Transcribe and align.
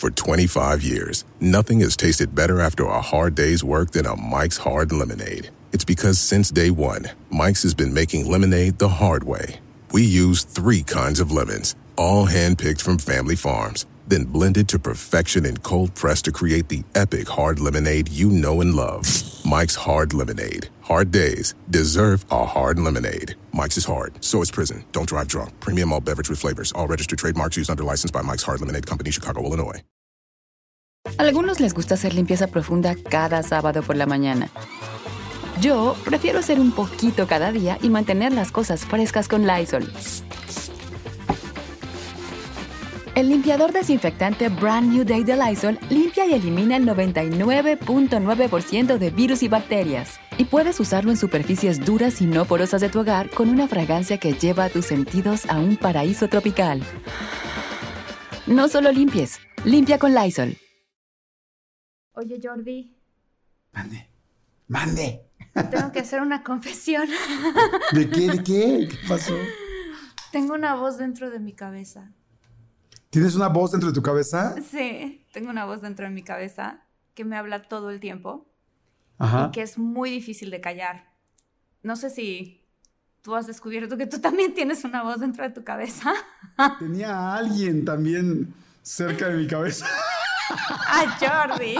For 0.00 0.10
25 0.10 0.82
years, 0.82 1.26
nothing 1.40 1.80
has 1.80 1.94
tasted 1.94 2.34
better 2.34 2.58
after 2.58 2.86
a 2.86 3.02
hard 3.02 3.34
day's 3.34 3.62
work 3.62 3.90
than 3.90 4.06
a 4.06 4.16
Mike's 4.16 4.56
Hard 4.56 4.92
Lemonade. 4.92 5.50
It's 5.72 5.84
because 5.84 6.18
since 6.18 6.50
day 6.50 6.70
one, 6.70 7.10
Mike's 7.28 7.64
has 7.64 7.74
been 7.74 7.92
making 7.92 8.26
lemonade 8.26 8.78
the 8.78 8.88
hard 8.88 9.24
way. 9.24 9.60
We 9.92 10.02
use 10.02 10.42
three 10.42 10.82
kinds 10.82 11.20
of 11.20 11.30
lemons, 11.30 11.74
all 11.96 12.26
handpicked 12.26 12.80
from 12.80 12.96
family 12.96 13.36
farms, 13.36 13.84
then 14.10 14.24
blended 14.24 14.68
to 14.68 14.78
perfection 14.78 15.46
and 15.46 15.62
cold 15.62 15.94
pressed 15.94 16.26
to 16.26 16.32
create 16.32 16.68
the 16.68 16.82
epic 16.94 17.28
hard 17.28 17.60
lemonade 17.60 18.08
you 18.08 18.28
know 18.30 18.60
and 18.60 18.74
love. 18.74 19.06
Mike's 19.44 19.74
Hard 19.74 20.12
Lemonade. 20.12 20.68
Hard 20.82 21.10
days 21.10 21.54
deserve 21.70 22.24
a 22.30 22.44
hard 22.44 22.78
lemonade. 22.78 23.34
Mike's 23.52 23.78
is 23.78 23.84
hard, 23.84 24.22
so 24.22 24.42
is 24.42 24.50
prison. 24.50 24.84
Don't 24.92 25.08
drive 25.08 25.28
drunk. 25.28 25.58
Premium 25.60 25.92
all 25.92 26.00
beverage 26.00 26.28
with 26.28 26.38
flavors. 26.38 26.72
All 26.72 26.86
registered 26.86 27.18
trademarks 27.18 27.56
used 27.56 27.70
under 27.70 27.82
license 27.82 28.10
by 28.10 28.22
Mike's 28.22 28.42
Hard 28.42 28.60
Lemonade 28.60 28.86
Company, 28.86 29.10
Chicago, 29.10 29.42
Illinois. 29.42 29.82
Algunos 31.18 31.60
les 31.60 31.72
gusta 31.72 31.94
hacer 31.94 32.14
limpieza 32.14 32.46
profunda 32.46 32.94
cada 32.94 33.42
sábado 33.42 33.82
por 33.82 33.96
la 33.96 34.06
mañana. 34.06 34.50
Yo 35.60 35.96
prefiero 36.04 36.38
hacer 36.38 36.60
un 36.60 36.72
poquito 36.72 37.26
cada 37.26 37.52
día 37.52 37.78
y 37.82 37.88
mantener 37.88 38.32
las 38.32 38.52
cosas 38.52 38.84
frescas 38.84 39.28
con 39.28 39.46
Lysol. 39.46 39.90
El 43.20 43.28
limpiador 43.28 43.70
desinfectante 43.70 44.48
Brand 44.48 44.90
New 44.90 45.04
Day 45.04 45.22
de 45.24 45.36
Lysol 45.36 45.78
limpia 45.90 46.24
y 46.24 46.32
elimina 46.32 46.78
el 46.78 46.86
99.9% 46.86 48.96
de 48.96 49.10
virus 49.10 49.42
y 49.42 49.48
bacterias. 49.48 50.18
Y 50.38 50.46
puedes 50.46 50.80
usarlo 50.80 51.10
en 51.10 51.18
superficies 51.18 51.84
duras 51.84 52.22
y 52.22 52.24
no 52.24 52.46
porosas 52.46 52.80
de 52.80 52.88
tu 52.88 53.00
hogar 53.00 53.28
con 53.28 53.50
una 53.50 53.68
fragancia 53.68 54.16
que 54.16 54.32
lleva 54.32 54.64
a 54.64 54.70
tus 54.70 54.86
sentidos 54.86 55.44
a 55.50 55.58
un 55.58 55.76
paraíso 55.76 56.28
tropical. 56.28 56.82
No 58.46 58.68
solo 58.68 58.90
limpies, 58.90 59.38
limpia 59.66 59.98
con 59.98 60.14
Lysol. 60.14 60.56
Oye, 62.12 62.40
Jordi, 62.42 62.96
Mande. 63.72 64.08
Mande. 64.66 65.26
tengo 65.70 65.92
que 65.92 65.98
hacer 65.98 66.22
una 66.22 66.42
confesión. 66.42 67.06
¿De 67.92 68.08
qué? 68.08 68.30
¿De 68.30 68.42
qué? 68.42 68.88
¿Qué 68.88 68.98
pasó? 69.06 69.36
tengo 70.32 70.54
una 70.54 70.74
voz 70.74 70.96
dentro 70.96 71.28
de 71.28 71.38
mi 71.38 71.52
cabeza. 71.52 72.14
¿Tienes 73.10 73.34
una 73.34 73.48
voz 73.48 73.72
dentro 73.72 73.88
de 73.90 73.94
tu 73.94 74.02
cabeza? 74.02 74.54
Sí, 74.70 75.26
tengo 75.32 75.50
una 75.50 75.64
voz 75.64 75.82
dentro 75.82 76.04
de 76.06 76.12
mi 76.12 76.22
cabeza 76.22 76.84
que 77.14 77.24
me 77.24 77.36
habla 77.36 77.62
todo 77.62 77.90
el 77.90 77.98
tiempo 77.98 78.48
Ajá. 79.18 79.46
y 79.48 79.50
que 79.50 79.62
es 79.62 79.78
muy 79.78 80.10
difícil 80.10 80.50
de 80.50 80.60
callar. 80.60 81.10
No 81.82 81.96
sé 81.96 82.10
si 82.10 82.64
tú 83.22 83.34
has 83.34 83.46
descubierto 83.48 83.96
que 83.96 84.06
tú 84.06 84.20
también 84.20 84.54
tienes 84.54 84.84
una 84.84 85.02
voz 85.02 85.18
dentro 85.20 85.42
de 85.42 85.50
tu 85.50 85.64
cabeza. 85.64 86.12
Tenía 86.78 87.10
a 87.16 87.36
alguien 87.36 87.84
también 87.84 88.54
cerca 88.82 89.26
de 89.28 89.38
mi 89.38 89.46
cabeza, 89.46 89.86
¡Ah, 90.86 91.16
Jordi! 91.18 91.74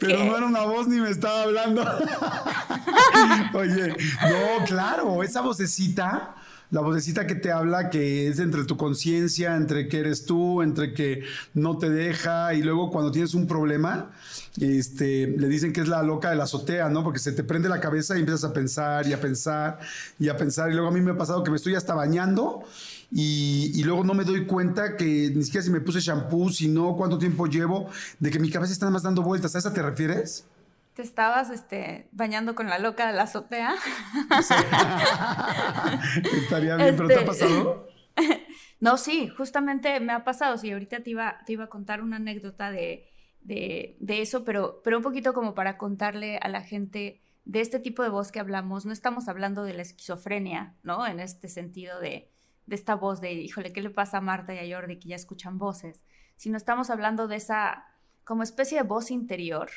pero 0.00 0.18
¿Qué? 0.18 0.24
no 0.26 0.36
era 0.36 0.46
una 0.46 0.62
voz 0.62 0.88
ni 0.88 1.00
me 1.00 1.10
estaba 1.10 1.42
hablando. 1.42 1.82
Oye, 3.54 3.88
no, 4.22 4.64
claro, 4.66 5.22
esa 5.22 5.40
vocecita, 5.40 6.34
la 6.70 6.80
vocecita 6.80 7.26
que 7.26 7.34
te 7.34 7.52
habla, 7.52 7.90
que 7.90 8.28
es 8.28 8.38
entre 8.38 8.64
tu 8.64 8.76
conciencia, 8.76 9.56
entre 9.56 9.88
que 9.88 10.00
eres 10.00 10.24
tú, 10.24 10.62
entre 10.62 10.92
que 10.92 11.22
no 11.54 11.78
te 11.78 11.90
deja, 11.90 12.54
y 12.54 12.62
luego 12.62 12.90
cuando 12.90 13.10
tienes 13.10 13.34
un 13.34 13.46
problema, 13.46 14.10
este, 14.60 15.26
le 15.26 15.48
dicen 15.48 15.72
que 15.72 15.80
es 15.80 15.88
la 15.88 16.02
loca 16.02 16.30
de 16.30 16.36
la 16.36 16.44
azotea, 16.44 16.88
¿no? 16.88 17.04
Porque 17.04 17.18
se 17.18 17.32
te 17.32 17.44
prende 17.44 17.68
la 17.68 17.80
cabeza 17.80 18.16
y 18.16 18.20
empiezas 18.20 18.44
a 18.44 18.52
pensar 18.52 19.06
y 19.06 19.12
a 19.12 19.20
pensar 19.20 19.78
y 20.18 20.28
a 20.28 20.36
pensar. 20.36 20.70
Y 20.70 20.74
luego 20.74 20.88
a 20.88 20.92
mí 20.92 21.00
me 21.00 21.12
ha 21.12 21.16
pasado 21.16 21.44
que 21.44 21.50
me 21.50 21.56
estoy 21.56 21.74
hasta 21.74 21.94
bañando 21.94 22.64
y, 23.12 23.72
y 23.74 23.84
luego 23.84 24.04
no 24.04 24.14
me 24.14 24.24
doy 24.24 24.46
cuenta 24.46 24.96
que 24.96 25.32
ni 25.34 25.44
siquiera 25.44 25.64
si 25.64 25.70
me 25.70 25.80
puse 25.80 26.00
shampoo, 26.00 26.50
si 26.50 26.68
no, 26.68 26.96
cuánto 26.96 27.18
tiempo 27.18 27.46
llevo, 27.46 27.88
de 28.18 28.30
que 28.30 28.38
mi 28.38 28.50
cabeza 28.50 28.72
está 28.72 28.90
más 28.90 29.02
dando 29.02 29.22
vueltas. 29.22 29.54
¿A 29.54 29.58
esa 29.58 29.72
te 29.72 29.82
refieres? 29.82 30.44
¿Te 30.94 31.02
estabas 31.02 31.50
este, 31.50 32.08
bañando 32.12 32.54
con 32.54 32.68
la 32.68 32.78
loca 32.78 33.06
de 33.08 33.12
la 33.14 33.22
azotea? 33.24 33.74
Estaría 36.32 36.76
bien, 36.76 36.96
pero 36.96 37.08
¿te 37.08 37.14
ha 37.14 37.16
Este- 37.18 37.26
pasado? 37.26 37.88
No, 38.80 38.98
sí, 38.98 39.28
justamente 39.28 39.98
me 40.00 40.12
ha 40.12 40.24
pasado. 40.24 40.58
Sí, 40.58 40.70
ahorita 40.70 41.00
te 41.00 41.08
iba, 41.10 41.38
te 41.46 41.54
iba 41.54 41.64
a 41.64 41.68
contar 41.68 42.02
una 42.02 42.16
anécdota 42.16 42.70
de, 42.70 43.08
de, 43.40 43.96
de 43.98 44.20
eso, 44.20 44.44
pero, 44.44 44.82
pero 44.84 44.98
un 44.98 45.02
poquito 45.02 45.32
como 45.32 45.54
para 45.54 45.78
contarle 45.78 46.36
a 46.36 46.48
la 46.48 46.60
gente 46.60 47.22
de 47.46 47.60
este 47.62 47.78
tipo 47.78 48.02
de 48.02 48.10
voz 48.10 48.30
que 48.30 48.40
hablamos. 48.40 48.84
No 48.84 48.92
estamos 48.92 49.26
hablando 49.28 49.64
de 49.64 49.72
la 49.72 49.80
esquizofrenia, 49.82 50.74
¿no? 50.82 51.06
En 51.06 51.18
este 51.18 51.48
sentido 51.48 51.98
de, 51.98 52.28
de 52.66 52.74
esta 52.74 52.94
voz 52.94 53.22
de, 53.22 53.32
híjole, 53.32 53.72
¿qué 53.72 53.80
le 53.80 53.88
pasa 53.88 54.18
a 54.18 54.20
Marta 54.20 54.52
y 54.54 54.70
a 54.70 54.76
Jordi 54.76 54.98
que 54.98 55.08
ya 55.08 55.16
escuchan 55.16 55.56
voces? 55.56 56.04
Sino 56.36 56.58
estamos 56.58 56.90
hablando 56.90 57.26
de 57.26 57.36
esa 57.36 57.86
como 58.24 58.42
especie 58.42 58.76
de 58.78 58.84
voz 58.86 59.10
interior 59.10 59.70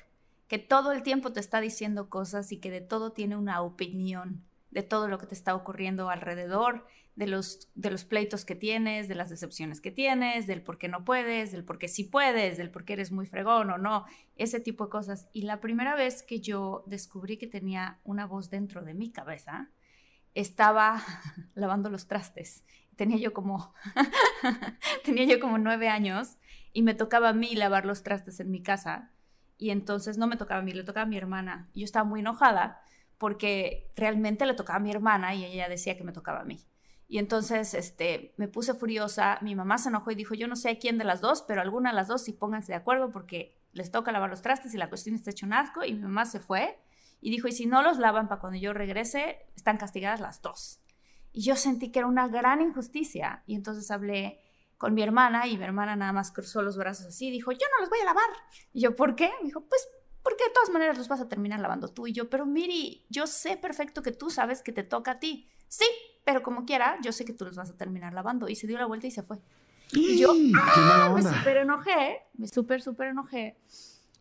que 0.48 0.60
todo 0.60 0.92
el 0.92 1.04
tiempo 1.04 1.34
te 1.34 1.40
está 1.40 1.60
diciendo 1.62 2.10
cosas 2.10 2.52
y 2.52 2.58
que 2.58 2.72
de 2.72 2.82
todo 2.82 3.12
tiene 3.12 3.36
una 3.36 3.62
opinión, 3.62 4.44
de 4.72 4.84
todo 4.84 5.08
lo 5.08 5.18
que 5.18 5.28
te 5.28 5.36
está 5.36 5.56
ocurriendo 5.56 6.10
alrededor, 6.10 6.86
de 7.18 7.26
los, 7.26 7.68
de 7.74 7.90
los 7.90 8.06
pleitos 8.06 8.46
que 8.46 8.56
tienes, 8.56 9.08
de 9.08 9.16
las 9.16 9.32
decepciones 9.32 9.82
que 9.82 9.90
tienes, 9.90 10.46
del 10.46 10.62
por 10.62 10.78
qué 10.78 10.88
no 10.88 11.04
puedes, 11.04 11.52
del 11.52 11.64
por 11.64 11.80
qué 11.80 11.88
sí 11.88 12.04
puedes, 12.04 12.58
del 12.58 12.70
por 12.70 12.86
qué 12.86 12.94
eres 12.94 13.12
muy 13.12 13.26
fregón 13.26 13.72
o 13.72 13.80
no, 13.80 14.06
ese 14.36 14.60
tipo 14.60 14.86
de 14.86 14.92
cosas. 14.92 15.28
Y 15.34 15.42
la 15.42 15.60
primera 15.60 15.96
vez 15.96 16.22
que 16.22 16.42
yo 16.42 16.84
descubrí 16.86 17.38
que 17.38 17.48
tenía 17.48 18.00
una 18.04 18.28
voz 18.28 18.52
dentro 18.52 18.84
de 18.84 18.94
mi 18.94 19.12
cabeza, 19.12 19.72
estaba 20.36 21.02
lavando 21.56 21.90
los 21.90 22.08
trastes. 22.08 22.64
Tenía 22.96 23.18
yo 23.18 23.34
como, 23.34 23.74
tenía 25.04 25.26
yo 25.26 25.40
como 25.40 25.58
nueve 25.58 25.90
años 25.90 26.38
y 26.72 26.84
me 26.84 26.94
tocaba 26.94 27.30
a 27.30 27.34
mí 27.34 27.56
lavar 27.56 27.88
los 27.88 28.04
trastes 28.04 28.40
en 28.40 28.52
mi 28.52 28.62
casa. 28.62 29.12
Y 29.58 29.72
entonces 29.72 30.18
no 30.18 30.28
me 30.28 30.38
tocaba 30.38 30.60
a 30.60 30.64
mí, 30.64 30.72
le 30.72 30.84
tocaba 30.84 31.04
a 31.04 31.10
mi 31.10 31.18
hermana. 31.18 31.70
Yo 31.74 31.84
estaba 31.84 32.06
muy 32.06 32.20
enojada 32.20 32.82
porque 33.18 33.92
realmente 33.96 34.46
le 34.46 34.54
tocaba 34.54 34.78
a 34.78 34.82
mi 34.82 34.92
hermana 34.92 35.34
y 35.34 35.46
ella 35.46 35.68
decía 35.68 35.98
que 35.98 36.04
me 36.04 36.12
tocaba 36.12 36.42
a 36.42 36.46
mí. 36.46 36.64
Y 37.08 37.20
entonces 37.20 37.74
este, 37.74 38.34
me 38.38 38.48
puse 38.48 38.74
furiosa, 38.74 39.40
mi 39.42 39.56
mamá 39.56 39.78
se 39.78 39.90
enojó 39.90 40.12
y 40.12 40.16
dijo, 40.16 40.36
yo 40.36 40.48
no 40.48 40.56
sé 40.56 40.78
quién 40.78 40.98
de 40.98 41.06
las 41.06 41.22
dos, 41.22 41.42
pero 41.42 41.62
alguna 41.62 41.92
de 41.92 41.96
las 41.96 42.08
dos 42.10 42.24
sí 42.24 42.34
pónganse 42.34 42.74
de 42.74 42.78
acuerdo 42.78 43.12
porque 43.12 43.58
les 43.72 43.92
toca 43.92 44.12
lavar 44.12 44.30
los 44.30 44.42
trastes 44.42 44.74
y 44.74 44.78
la 44.78 44.90
cuestión 44.90 45.16
está 45.16 45.32
hecho 45.32 45.46
un 45.46 45.54
asco. 45.54 45.86
Y 45.86 45.94
mi 45.94 46.02
mamá 46.02 46.26
se 46.26 46.40
fue 46.40 46.78
y 47.22 47.32
dijo, 47.32 47.48
y 47.48 47.54
si 47.54 47.66
no 47.66 47.82
los 47.82 47.98
lavan 47.98 48.28
para 48.28 48.42
cuando 48.42 48.60
yo 48.60 48.74
regrese, 48.74 49.38
están 49.56 49.78
castigadas 49.78 50.20
las 50.20 50.42
dos. 50.42 50.82
Y 51.32 51.42
yo 51.42 51.56
sentí 51.56 51.92
que 51.92 52.00
era 52.00 52.08
una 52.08 52.28
gran 52.28 52.62
injusticia. 52.62 53.44
Y 53.46 53.56
entonces 53.56 53.90
hablé 53.90 54.42
con 54.78 54.94
mi 54.94 55.02
hermana 55.02 55.48
y 55.48 55.58
mi 55.58 55.64
hermana 55.64 55.96
nada 55.96 56.14
más 56.14 56.32
cruzó 56.32 56.62
los 56.62 56.78
brazos 56.78 57.08
así 57.08 57.28
y 57.28 57.32
dijo, 57.32 57.52
yo 57.52 57.66
no 57.76 57.82
los 57.82 57.90
voy 57.90 58.00
a 58.00 58.06
lavar. 58.06 58.30
Y 58.74 58.82
yo, 58.82 58.96
¿por 58.96 59.16
qué? 59.16 59.32
Me 59.42 59.48
dijo, 59.48 59.62
pues 59.62 59.88
porque 60.28 60.44
de 60.44 60.50
todas 60.50 60.70
maneras 60.72 60.98
los 60.98 61.08
vas 61.08 61.22
a 61.22 61.30
terminar 61.30 61.62
lavando 61.62 61.88
tú 61.88 62.06
y 62.06 62.12
yo. 62.12 62.30
Pero 62.30 62.46
Miri, 62.46 63.06
yo 63.10 63.28
sé 63.28 63.56
perfecto 63.56 64.02
que 64.02 64.12
tú 64.12 64.30
sabes 64.30 64.62
que 64.62 64.74
te 64.74 64.84
toca 64.84 65.12
a 65.12 65.20
ti. 65.20 65.48
Sí, 65.70 65.86
pero 66.26 66.44
como 66.44 66.66
quiera, 66.66 66.98
yo 67.02 67.14
sé 67.14 67.24
que 67.24 67.32
tú 67.32 67.46
los 67.46 67.56
vas 67.56 67.70
a 67.70 67.78
terminar 67.78 68.14
lavando. 68.14 68.50
Y 68.50 68.56
se 68.56 68.68
dio 68.68 68.78
la 68.78 68.86
vuelta 68.86 69.08
y 69.08 69.12
se 69.12 69.24
fue. 69.24 69.40
Y 69.94 70.20
yo, 70.20 70.34
¡Qué 70.34 70.52
¡ah! 70.58 71.14
me 71.16 71.24
súper 71.24 71.58
enojé, 71.58 72.24
me 72.34 72.48
súper, 72.48 72.82
súper 72.82 73.08
enojé. 73.08 73.58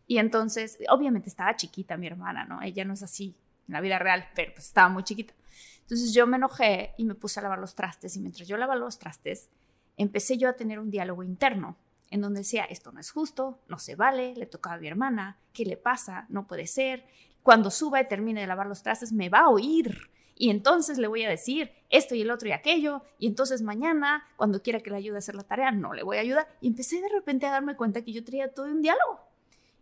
Y 0.07 0.17
entonces, 0.19 0.77
obviamente 0.89 1.27
estaba 1.27 1.57
chiquita 1.57 1.97
mi 1.97 2.07
hermana, 2.07 2.45
¿no? 2.45 2.61
Ella 2.61 2.85
no 2.85 2.93
es 2.93 3.03
así 3.03 3.35
en 3.67 3.73
la 3.73 3.81
vida 3.81 3.99
real, 3.99 4.29
pero 4.33 4.53
pues 4.53 4.67
estaba 4.67 4.87
muy 4.87 5.03
chiquita. 5.03 5.33
Entonces 5.81 6.13
yo 6.13 6.25
me 6.25 6.37
enojé 6.37 6.93
y 6.97 7.03
me 7.03 7.15
puse 7.15 7.41
a 7.41 7.43
lavar 7.43 7.59
los 7.59 7.75
trastes. 7.75 8.15
Y 8.15 8.21
mientras 8.21 8.47
yo 8.47 8.55
lavaba 8.55 8.79
los 8.79 8.97
trastes, 8.97 9.49
empecé 9.97 10.37
yo 10.37 10.47
a 10.49 10.53
tener 10.53 10.79
un 10.79 10.89
diálogo 10.89 11.23
interno 11.23 11.77
en 12.09 12.21
donde 12.21 12.39
decía, 12.39 12.63
esto 12.63 12.91
no 12.91 12.99
es 12.99 13.11
justo, 13.11 13.59
no 13.67 13.79
se 13.79 13.95
vale, 13.95 14.33
le 14.35 14.45
tocaba 14.45 14.77
a 14.77 14.79
mi 14.79 14.87
hermana, 14.87 15.39
¿qué 15.53 15.65
le 15.65 15.77
pasa? 15.77 16.25
No 16.29 16.47
puede 16.47 16.67
ser. 16.67 17.05
Cuando 17.43 17.69
suba 17.69 18.01
y 18.01 18.07
termine 18.07 18.41
de 18.41 18.47
lavar 18.47 18.67
los 18.67 18.83
trastes, 18.83 19.11
me 19.11 19.29
va 19.29 19.39
a 19.39 19.49
oír. 19.49 20.09
Y 20.35 20.51
entonces 20.51 20.99
le 20.99 21.07
voy 21.07 21.23
a 21.23 21.29
decir 21.29 21.71
esto 21.89 22.13
y 22.13 22.21
el 22.21 22.31
otro 22.31 22.47
y 22.47 22.51
aquello. 22.51 23.01
Y 23.17 23.27
entonces 23.27 23.61
mañana, 23.61 24.25
cuando 24.37 24.61
quiera 24.61 24.79
que 24.79 24.91
le 24.91 24.97
ayude 24.97 25.15
a 25.15 25.19
hacer 25.19 25.35
la 25.35 25.43
tarea, 25.43 25.71
no 25.71 25.93
le 25.93 26.03
voy 26.03 26.17
a 26.17 26.21
ayudar. 26.21 26.47
Y 26.61 26.67
empecé 26.67 27.01
de 27.01 27.09
repente 27.09 27.45
a 27.47 27.51
darme 27.51 27.75
cuenta 27.75 28.03
que 28.03 28.13
yo 28.13 28.23
traía 28.23 28.53
todo 28.53 28.67
un 28.67 28.81
diálogo. 28.81 29.19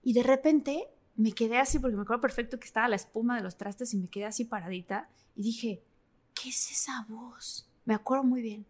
Y 0.02 0.14
de 0.14 0.24
repente 0.24 0.88
me 1.16 1.34
quedé 1.34 1.58
así, 1.58 1.80
porque 1.80 1.96
me 1.96 2.04
acuerdo 2.04 2.22
perfecto 2.22 2.60
que 2.60 2.66
estaba 2.66 2.88
la 2.88 2.96
espuma 2.96 3.36
de 3.36 3.44
los 3.44 3.58
trastes 3.58 3.94
y 3.94 3.98
me 3.98 4.08
quedé 4.08 4.26
así 4.26 4.46
paradita. 4.46 5.10
Y 5.36 5.44
dije, 5.44 5.84
¿qué 6.34 6.50
es 6.50 6.72
esa 6.72 7.06
voz? 7.10 7.70
Me 7.84 7.94
acuerdo 7.94 8.24
muy 8.24 8.42
bien. 8.42 8.66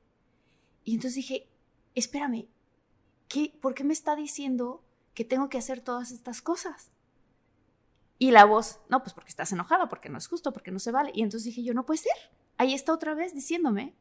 Y 0.86 0.94
entonces 0.94 1.16
dije, 1.16 1.50
espérame, 1.96 2.48
¿qué, 3.28 3.58
¿por 3.62 3.74
qué 3.74 3.84
me 3.84 3.92
está 3.94 4.16
diciendo 4.16 4.84
que 5.14 5.26
tengo 5.26 5.50
que 5.50 5.58
hacer 5.58 5.82
todas 5.82 6.12
estas 6.12 6.42
cosas? 6.42 6.92
Y 8.18 8.32
la 8.32 8.46
voz, 8.46 8.80
no, 8.90 9.02
pues 9.04 9.14
porque 9.14 9.30
estás 9.30 9.52
enojada, 9.52 9.90
porque 9.90 10.08
no 10.10 10.18
es 10.18 10.28
justo, 10.28 10.54
porque 10.54 10.72
no 10.72 10.80
se 10.80 10.92
vale. 10.92 11.12
Y 11.14 11.22
entonces 11.22 11.44
dije, 11.46 11.64
yo 11.64 11.74
no 11.74 11.86
puede 11.86 11.98
ser. 11.98 12.14
Ahí 12.58 12.74
está 12.74 12.94
otra 12.94 13.14
vez 13.14 13.34
diciéndome 13.34 13.94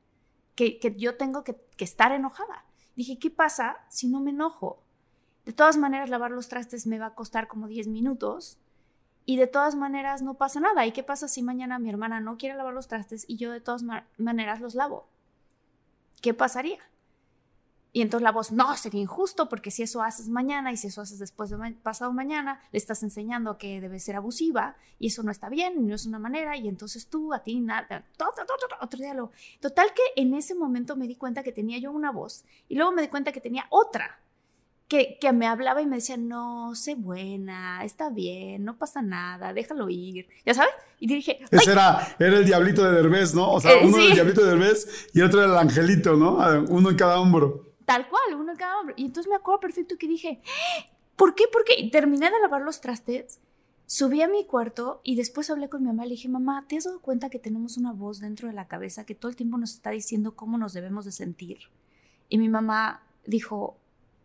que, 0.54 0.78
que 0.78 0.94
yo 0.94 1.16
tengo 1.16 1.42
que, 1.42 1.56
que 1.76 1.84
estar 1.84 2.12
enojada. 2.12 2.64
Dije, 2.94 3.19
¿qué 3.19 3.31
pasa 3.31 3.84
si 3.88 4.06
no 4.06 4.20
me 4.20 4.31
enojo? 4.31 4.84
De 5.44 5.52
todas 5.52 5.76
maneras, 5.76 6.10
lavar 6.10 6.31
los 6.31 6.48
trastes 6.48 6.86
me 6.86 6.98
va 6.98 7.06
a 7.06 7.14
costar 7.14 7.48
como 7.48 7.66
10 7.66 7.88
minutos 7.88 8.58
y 9.26 9.36
de 9.36 9.46
todas 9.46 9.75
maneras 9.75 10.22
no 10.22 10.34
pasa 10.34 10.60
nada. 10.60 10.86
¿Y 10.86 10.92
qué 10.92 11.02
pasa 11.02 11.26
si 11.28 11.42
mañana 11.42 11.78
mi 11.81 11.88
hermana 11.90 12.20
no 12.20 12.36
quiere 12.36 12.54
lavar 12.56 12.72
los 12.75 12.86
trastes 12.88 13.25
y 13.26 13.36
yo 13.36 13.50
de 13.50 13.60
todas 13.60 13.82
ma- 13.82 14.06
maneras 14.16 14.60
los 14.60 14.75
lavo? 14.76 15.08
¿Qué 16.24 16.32
pasaría? 16.32 16.78
Y 17.92 18.00
entonces 18.00 18.24
la 18.24 18.32
voz, 18.32 18.50
no, 18.50 18.74
sería 18.78 19.02
injusto 19.02 19.46
porque 19.46 19.70
si 19.70 19.82
eso 19.82 20.00
haces 20.00 20.30
mañana 20.30 20.72
y 20.72 20.78
si 20.78 20.86
eso 20.86 21.02
haces 21.02 21.18
después 21.18 21.50
de 21.50 21.58
pasado 21.82 22.14
mañana, 22.14 22.62
le 22.72 22.78
estás 22.78 23.02
enseñando 23.02 23.58
que 23.58 23.78
debe 23.82 24.00
ser 24.00 24.16
abusiva 24.16 24.74
y 24.98 25.08
eso 25.08 25.22
no 25.22 25.30
está 25.30 25.50
bien, 25.50 25.86
no 25.86 25.94
es 25.94 26.06
una 26.06 26.18
manera 26.18 26.56
y 26.56 26.66
entonces 26.66 27.08
tú, 27.08 27.34
a 27.34 27.42
ti, 27.42 27.60
nada, 27.60 28.06
otro 28.80 28.98
diálogo. 28.98 29.32
Total 29.60 29.92
que 29.92 30.22
en 30.22 30.32
ese 30.32 30.54
momento 30.54 30.96
me 30.96 31.06
di 31.06 31.16
cuenta 31.16 31.42
que 31.42 31.52
tenía 31.52 31.76
yo 31.76 31.92
una 31.92 32.10
voz 32.10 32.46
y 32.70 32.76
luego 32.76 32.92
me 32.92 33.02
di 33.02 33.08
cuenta 33.08 33.30
que 33.30 33.42
tenía 33.42 33.66
otra. 33.68 34.18
Que, 34.88 35.16
que, 35.19 35.32
me 35.32 35.46
hablaba 35.46 35.81
y 35.81 35.86
me 35.86 35.96
decía, 35.96 36.19
no, 36.19 36.75
sé 36.75 36.94
buena, 36.94 37.82
está 37.84 38.10
bien, 38.10 38.64
no 38.64 38.76
pasa 38.76 39.00
nada, 39.00 39.54
déjalo 39.54 39.88
ir, 39.88 40.28
¿ya 40.44 40.52
sabes? 40.52 40.75
Y 41.00 41.06
dije... 41.06 41.40
Ese 41.50 41.72
era, 41.72 42.14
era 42.19 42.38
el 42.38 42.44
diablito 42.44 42.84
de 42.84 42.92
Derbez, 42.92 43.34
¿no? 43.34 43.50
O 43.50 43.60
sea, 43.60 43.72
eh, 43.72 43.86
uno 43.86 43.96
era 43.96 44.06
el 44.06 44.14
diablito 44.14 44.44
de 44.44 44.50
Derbez 44.50 45.08
y 45.14 45.22
otro 45.22 45.42
era 45.42 45.52
el 45.52 45.58
angelito, 45.58 46.16
¿no? 46.16 46.36
Uno 46.69 46.90
en 46.90 46.96
cada 46.96 47.19
hombro. 47.19 47.75
Tal 47.86 48.08
cual, 48.08 48.34
uno 48.38 48.52
en 48.52 48.58
cada 48.58 48.78
hombro. 48.78 48.94
Y 48.96 49.06
entonces 49.06 49.28
me 49.28 49.36
acuerdo 49.36 49.60
perfecto 49.60 49.96
que 49.98 50.06
dije, 50.06 50.42
¿por 51.16 51.34
qué? 51.34 51.44
Porque 51.50 51.88
terminé 51.90 52.31
de 52.31 52.40
lavar 52.40 52.62
los 52.62 52.81
trastes, 52.81 53.40
subí 53.86 54.22
a 54.22 54.28
mi 54.28 54.46
cuarto 54.46 55.00
y 55.04 55.16
después 55.16 55.50
hablé 55.50 55.69
con 55.69 55.82
mi 55.82 55.88
mamá 55.88 56.06
y 56.06 56.08
le 56.08 56.14
dije, 56.14 56.28
mamá, 56.28 56.64
¿te 56.69 56.76
has 56.76 56.84
dado 56.84 57.00
cuenta 57.00 57.31
que 57.31 57.38
tenemos 57.38 57.76
una 57.76 57.92
voz 57.92 58.20
dentro 58.20 58.48
de 58.48 58.54
la 58.54 58.66
cabeza 58.66 59.04
que 59.04 59.14
todo 59.14 59.31
el 59.31 59.36
tiempo 59.36 59.58
nos 59.58 59.75
está 59.75 59.90
diciendo 59.90 60.34
cómo 60.34 60.58
nos 60.58 60.72
debemos 60.72 61.04
de 61.04 61.12
sentir? 61.12 61.58
Y 62.28 62.38
mi 62.38 62.48
mamá 62.48 63.02
dijo, 63.26 63.76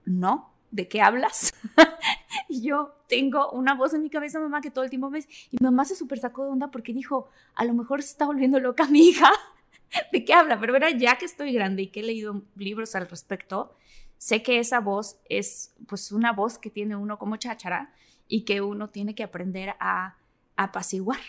no, 0.06 0.48
¿de 0.71 0.88
qué 0.88 1.01
hablas? 1.01 1.54
y 2.50 2.62
yo 2.62 2.95
tengo 3.07 3.51
una 3.51 3.74
voz 3.74 3.94
en 3.94 4.01
mi 4.01 4.10
cabeza, 4.10 4.39
mamá, 4.39 4.62
que 4.62 4.71
todo 4.71 4.83
el 4.83 4.89
tiempo 4.89 5.10
me... 5.10 5.19
Y 5.19 5.57
mi 5.60 5.63
mamá 5.63 5.86
se 5.86 5.95
súper 5.95 6.19
sacó 6.19 6.45
de 6.45 6.51
onda 6.51 6.71
porque 6.71 6.94
dijo, 6.94 7.30
a 7.56 7.66
lo 7.66 7.74
mejor 7.74 8.01
se 8.04 8.12
está 8.12 8.25
volviendo 8.25 8.60
loca 8.60 8.88
mi 8.88 9.07
hija 9.07 9.31
de 10.12 10.24
qué 10.25 10.33
habla, 10.33 10.60
pero 10.60 10.75
era 10.75 10.92
ya 10.92 11.18
que 11.18 11.25
estoy 11.25 11.54
grande 11.54 11.83
y 11.83 11.88
que 11.88 12.01
he 12.01 12.04
leído 12.04 12.44
libros 12.56 12.95
al 12.95 13.10
respecto, 13.10 13.75
sé 14.18 14.44
que 14.44 14.60
esa 14.60 14.80
voz 14.80 15.18
es 15.30 15.74
pues 15.88 16.12
una 16.12 16.33
voz 16.33 16.57
que 16.57 16.69
tiene 16.69 16.95
uno 16.95 17.18
como 17.18 17.38
cháchara 17.38 17.94
y 18.27 18.44
que 18.45 18.62
uno 18.62 18.89
tiene 18.89 19.16
que 19.16 19.24
aprender 19.24 19.74
a, 19.80 20.16
apaciguar. 20.56 21.19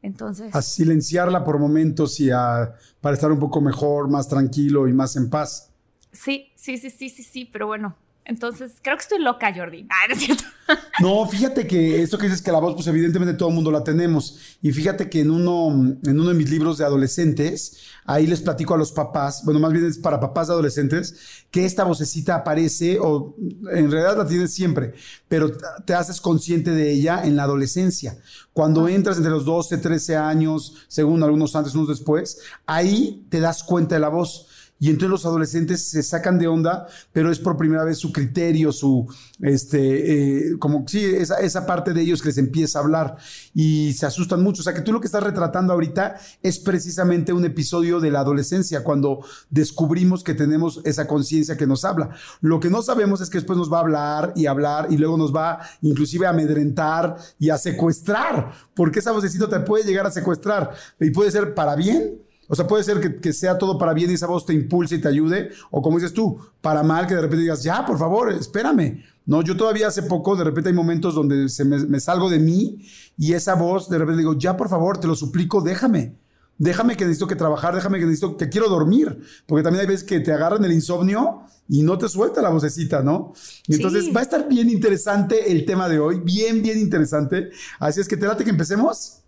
Entonces... 0.00 0.54
A 0.54 0.62
silenciarla 0.62 1.44
por 1.44 1.58
momentos 1.58 2.20
y 2.20 2.30
a, 2.30 2.74
para 3.00 3.14
estar 3.14 3.32
un 3.32 3.40
poco 3.40 3.60
mejor, 3.60 4.08
más 4.08 4.28
tranquilo 4.28 4.86
y 4.86 4.92
más 4.92 5.16
en 5.16 5.28
paz. 5.28 5.72
Sí, 6.12 6.52
sí, 6.54 6.78
sí, 6.78 6.90
sí, 6.90 7.08
sí, 7.08 7.24
sí, 7.24 7.44
pero 7.46 7.66
bueno, 7.66 7.96
entonces, 8.26 8.72
creo 8.80 8.96
que 8.96 9.02
estoy 9.02 9.18
loca, 9.18 9.52
Jordi. 9.54 9.86
Ah, 9.90 10.08
no, 10.08 10.14
es 10.14 10.20
cierto. 10.20 10.44
no, 11.00 11.28
fíjate 11.28 11.66
que 11.66 12.02
eso 12.02 12.16
que 12.16 12.24
dices 12.24 12.40
que 12.40 12.50
la 12.50 12.58
voz, 12.58 12.74
pues 12.74 12.86
evidentemente 12.86 13.34
todo 13.34 13.50
el 13.50 13.54
mundo 13.54 13.70
la 13.70 13.84
tenemos. 13.84 14.38
Y 14.62 14.72
fíjate 14.72 15.10
que 15.10 15.20
en 15.20 15.30
uno, 15.30 15.98
en 16.02 16.20
uno 16.20 16.30
de 16.30 16.34
mis 16.34 16.48
libros 16.48 16.78
de 16.78 16.86
adolescentes, 16.86 17.82
ahí 18.06 18.26
les 18.26 18.40
platico 18.40 18.72
a 18.72 18.78
los 18.78 18.92
papás, 18.92 19.42
bueno, 19.44 19.60
más 19.60 19.72
bien 19.72 19.84
es 19.84 19.98
para 19.98 20.20
papás 20.20 20.48
de 20.48 20.54
adolescentes, 20.54 21.44
que 21.50 21.66
esta 21.66 21.84
vocecita 21.84 22.36
aparece, 22.36 22.98
o 22.98 23.36
en 23.70 23.90
realidad 23.90 24.16
la 24.16 24.26
tienes 24.26 24.54
siempre, 24.54 24.94
pero 25.28 25.52
te 25.84 25.92
haces 25.92 26.18
consciente 26.22 26.70
de 26.70 26.92
ella 26.92 27.22
en 27.24 27.36
la 27.36 27.42
adolescencia. 27.42 28.16
Cuando 28.54 28.86
ah. 28.86 28.90
entras 28.90 29.18
entre 29.18 29.32
los 29.32 29.44
12, 29.44 29.76
13 29.76 30.16
años, 30.16 30.86
según 30.88 31.22
algunos 31.22 31.54
antes, 31.56 31.74
unos 31.74 31.88
después, 31.88 32.38
ahí 32.64 33.26
te 33.28 33.40
das 33.40 33.62
cuenta 33.62 33.96
de 33.96 34.00
la 34.00 34.08
voz 34.08 34.48
y 34.80 34.90
entonces 34.90 35.10
los 35.10 35.24
adolescentes 35.24 35.88
se 35.88 36.02
sacan 36.02 36.38
de 36.38 36.48
onda, 36.48 36.86
pero 37.12 37.30
es 37.30 37.38
por 37.38 37.56
primera 37.56 37.84
vez 37.84 37.98
su 37.98 38.12
criterio, 38.12 38.72
su, 38.72 39.06
este, 39.40 40.50
eh, 40.50 40.58
como, 40.58 40.84
sí, 40.86 41.04
esa, 41.04 41.36
esa 41.40 41.64
parte 41.64 41.94
de 41.94 42.02
ellos 42.02 42.20
que 42.20 42.28
les 42.28 42.38
empieza 42.38 42.78
a 42.78 42.82
hablar 42.82 43.16
y 43.54 43.92
se 43.92 44.04
asustan 44.04 44.42
mucho. 44.42 44.60
O 44.60 44.64
sea, 44.64 44.74
que 44.74 44.82
tú 44.82 44.92
lo 44.92 45.00
que 45.00 45.06
estás 45.06 45.22
retratando 45.22 45.72
ahorita 45.72 46.16
es 46.42 46.58
precisamente 46.58 47.32
un 47.32 47.44
episodio 47.44 48.00
de 48.00 48.10
la 48.10 48.20
adolescencia, 48.20 48.82
cuando 48.82 49.24
descubrimos 49.48 50.24
que 50.24 50.34
tenemos 50.34 50.80
esa 50.84 51.06
conciencia 51.06 51.56
que 51.56 51.66
nos 51.66 51.84
habla. 51.84 52.10
Lo 52.40 52.58
que 52.58 52.68
no 52.68 52.82
sabemos 52.82 53.20
es 53.20 53.30
que 53.30 53.38
después 53.38 53.56
nos 53.56 53.72
va 53.72 53.78
a 53.78 53.82
hablar 53.82 54.32
y 54.34 54.46
hablar 54.46 54.88
y 54.90 54.96
luego 54.96 55.16
nos 55.16 55.34
va 55.34 55.60
inclusive 55.82 56.26
a 56.26 56.30
amedrentar 56.30 57.16
y 57.38 57.50
a 57.50 57.58
secuestrar, 57.58 58.52
porque 58.74 58.98
esa 58.98 59.12
vocecita 59.12 59.48
te 59.48 59.60
puede 59.60 59.84
llegar 59.84 60.06
a 60.06 60.10
secuestrar 60.10 60.72
y 61.00 61.10
puede 61.10 61.30
ser 61.30 61.54
para 61.54 61.76
bien 61.76 62.23
o 62.48 62.54
sea, 62.54 62.66
puede 62.66 62.84
ser 62.84 63.20
que, 63.20 63.32
sea 63.32 63.58
todo 63.58 63.78
para 63.78 63.94
bien 63.94 64.10
y 64.10 64.14
esa 64.14 64.26
voz 64.26 64.44
te 64.44 64.52
impulse 64.52 64.96
y 64.96 65.00
te 65.00 65.08
ayude, 65.08 65.50
o 65.70 65.80
como 65.82 65.98
dices 65.98 66.12
tú, 66.12 66.38
para 66.60 66.82
mal, 66.82 67.06
que 67.06 67.14
de 67.14 67.22
repente 67.22 67.42
digas, 67.42 67.62
ya, 67.62 67.84
por 67.86 67.98
favor, 67.98 68.32
espérame. 68.32 69.02
No, 69.26 69.42
yo 69.42 69.56
todavía 69.56 69.88
hace 69.88 70.02
poco, 70.02 70.36
de 70.36 70.44
repente 70.44 70.68
hay 70.68 70.74
momentos 70.74 71.14
donde 71.14 71.48
se 71.48 71.64
me, 71.64 72.00
salgo 72.00 72.28
de 72.28 72.38
mí 72.38 72.86
y 73.16 73.32
esa 73.32 73.54
voz, 73.54 73.88
de 73.88 73.98
repente 73.98 74.18
digo, 74.18 74.38
ya, 74.38 74.56
por 74.56 74.68
favor, 74.68 74.98
te 74.98 75.06
lo 75.06 75.14
suplico, 75.14 75.60
déjame. 75.62 76.16
Déjame 76.56 76.96
que 76.96 77.04
necesito 77.04 77.26
que 77.26 77.34
trabajar, 77.34 77.74
déjame 77.74 77.98
que 77.98 78.04
necesito 78.04 78.36
que 78.36 78.48
quiero 78.48 78.68
dormir, 78.68 79.18
porque 79.46 79.64
también 79.64 79.80
hay 79.80 79.86
veces 79.88 80.04
que 80.04 80.20
te 80.20 80.32
agarran 80.32 80.64
el 80.64 80.72
insomnio 80.72 81.42
y 81.68 81.82
no 81.82 81.98
te 81.98 82.08
suelta 82.08 82.42
la 82.42 82.50
vocecita, 82.50 83.02
¿no? 83.02 83.32
Y 83.66 83.74
entonces 83.74 84.14
va 84.14 84.20
a 84.20 84.22
estar 84.22 84.46
bien 84.48 84.70
interesante 84.70 85.50
el 85.50 85.64
tema 85.64 85.88
de 85.88 85.98
hoy, 85.98 86.20
bien, 86.20 86.62
bien 86.62 86.78
interesante. 86.78 87.50
Así 87.80 88.00
es 88.00 88.06
que 88.06 88.16
te 88.16 88.26
late 88.26 88.44
que 88.44 88.50
empecemos. 88.50 89.22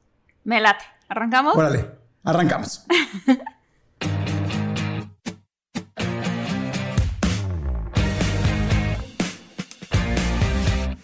Me 0.44 0.60
late. 0.60 0.84
¿Arrancamos? 1.08 1.56
Órale. 1.56 2.05
Arrancamos. 2.26 2.84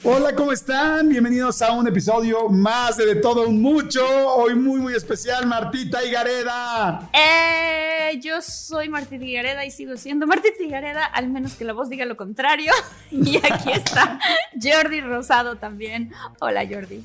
Hola, 0.03 0.35
¿cómo 0.35 0.51
están? 0.51 1.09
Bienvenidos 1.09 1.63
a 1.63 1.71
un 1.75 1.87
episodio 1.87 2.49
más 2.49 2.97
de 2.97 3.07
De 3.07 3.15
Todo 3.15 3.47
Un 3.47 3.63
Mucho. 3.63 4.05
Hoy 4.35 4.57
muy, 4.57 4.81
muy 4.81 4.95
especial, 4.95 5.47
Martita 5.47 6.05
Higareda. 6.05 7.09
Eh, 7.13 8.19
yo 8.21 8.43
soy 8.43 8.89
Martita 8.89 9.25
Higareda 9.25 9.65
y 9.65 9.71
sigo 9.71 9.97
siendo 9.97 10.27
Martita 10.27 10.61
Higareda, 10.61 11.05
al 11.05 11.29
menos 11.31 11.55
que 11.55 11.65
la 11.65 11.73
voz 11.73 11.89
diga 11.89 12.05
lo 12.05 12.17
contrario. 12.17 12.73
Y 13.13 13.37
aquí 13.37 13.71
está 13.73 14.19
Jordi 14.61 15.01
Rosado 15.01 15.55
también. 15.55 16.13
Hola, 16.41 16.67
Jordi. 16.69 17.05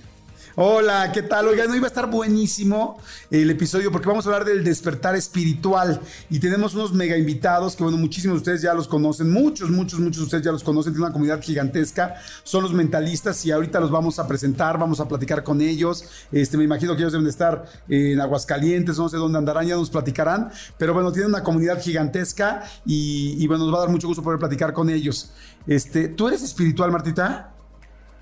Hola, 0.60 1.12
¿qué 1.12 1.22
tal? 1.22 1.46
Oigan, 1.50 1.70
hoy 1.70 1.78
va 1.78 1.86
a 1.86 1.88
estar 1.90 2.10
buenísimo 2.10 2.98
el 3.30 3.48
episodio 3.52 3.92
porque 3.92 4.08
vamos 4.08 4.26
a 4.26 4.30
hablar 4.30 4.44
del 4.44 4.64
despertar 4.64 5.16
espiritual 5.16 6.02
y 6.32 6.40
tenemos 6.40 6.74
unos 6.74 6.94
mega 6.94 7.16
invitados 7.16 7.76
que, 7.76 7.84
bueno, 7.84 8.00
muchísimos 8.00 8.38
de 8.38 8.40
ustedes 8.40 8.64
ya 8.64 8.74
los 8.74 8.88
conocen, 8.88 9.32
muchos, 9.32 9.70
muchos, 9.70 10.00
muchos 10.00 10.18
de 10.18 10.24
ustedes 10.24 10.44
ya 10.44 10.52
los 10.52 10.64
conocen, 10.64 10.94
tienen 10.94 11.04
una 11.04 11.14
comunidad 11.14 11.44
gigantesca, 11.44 12.16
son 12.42 12.64
los 12.64 12.74
mentalistas 12.74 13.46
y 13.46 13.52
ahorita 13.52 13.80
los 13.80 13.92
vamos 13.92 14.18
a 14.18 14.28
presentar, 14.28 14.80
vamos 14.80 15.00
a 15.00 15.08
platicar 15.08 15.44
con 15.44 15.62
ellos. 15.62 16.06
Este, 16.32 16.58
me 16.58 16.64
imagino 16.64 16.96
que 16.96 17.04
ellos 17.04 17.12
deben 17.12 17.26
de 17.26 17.30
estar 17.30 17.64
en 17.88 18.20
Aguascalientes, 18.20 18.98
no 18.98 19.10
sé 19.10 19.18
dónde 19.18 19.38
andarán, 19.38 19.68
ya 19.68 19.76
nos 19.76 19.92
platicarán, 19.92 20.50
pero 20.80 20.92
bueno, 20.92 21.12
tienen 21.12 21.30
una 21.30 21.44
comunidad 21.44 21.80
gigantesca 21.80 22.64
y, 22.84 23.46
bueno, 23.46 23.66
nos 23.66 23.76
va 23.76 23.78
a 23.78 23.82
dar 23.82 23.92
mucho 23.92 24.08
gusto 24.08 24.24
poder 24.24 24.40
platicar 24.40 24.74
con 24.74 24.90
ellos. 24.90 25.32
Este, 25.68 26.08
¿Tú 26.08 26.28
eres 26.28 26.42
espiritual, 26.42 26.92
Martita? 26.92 27.54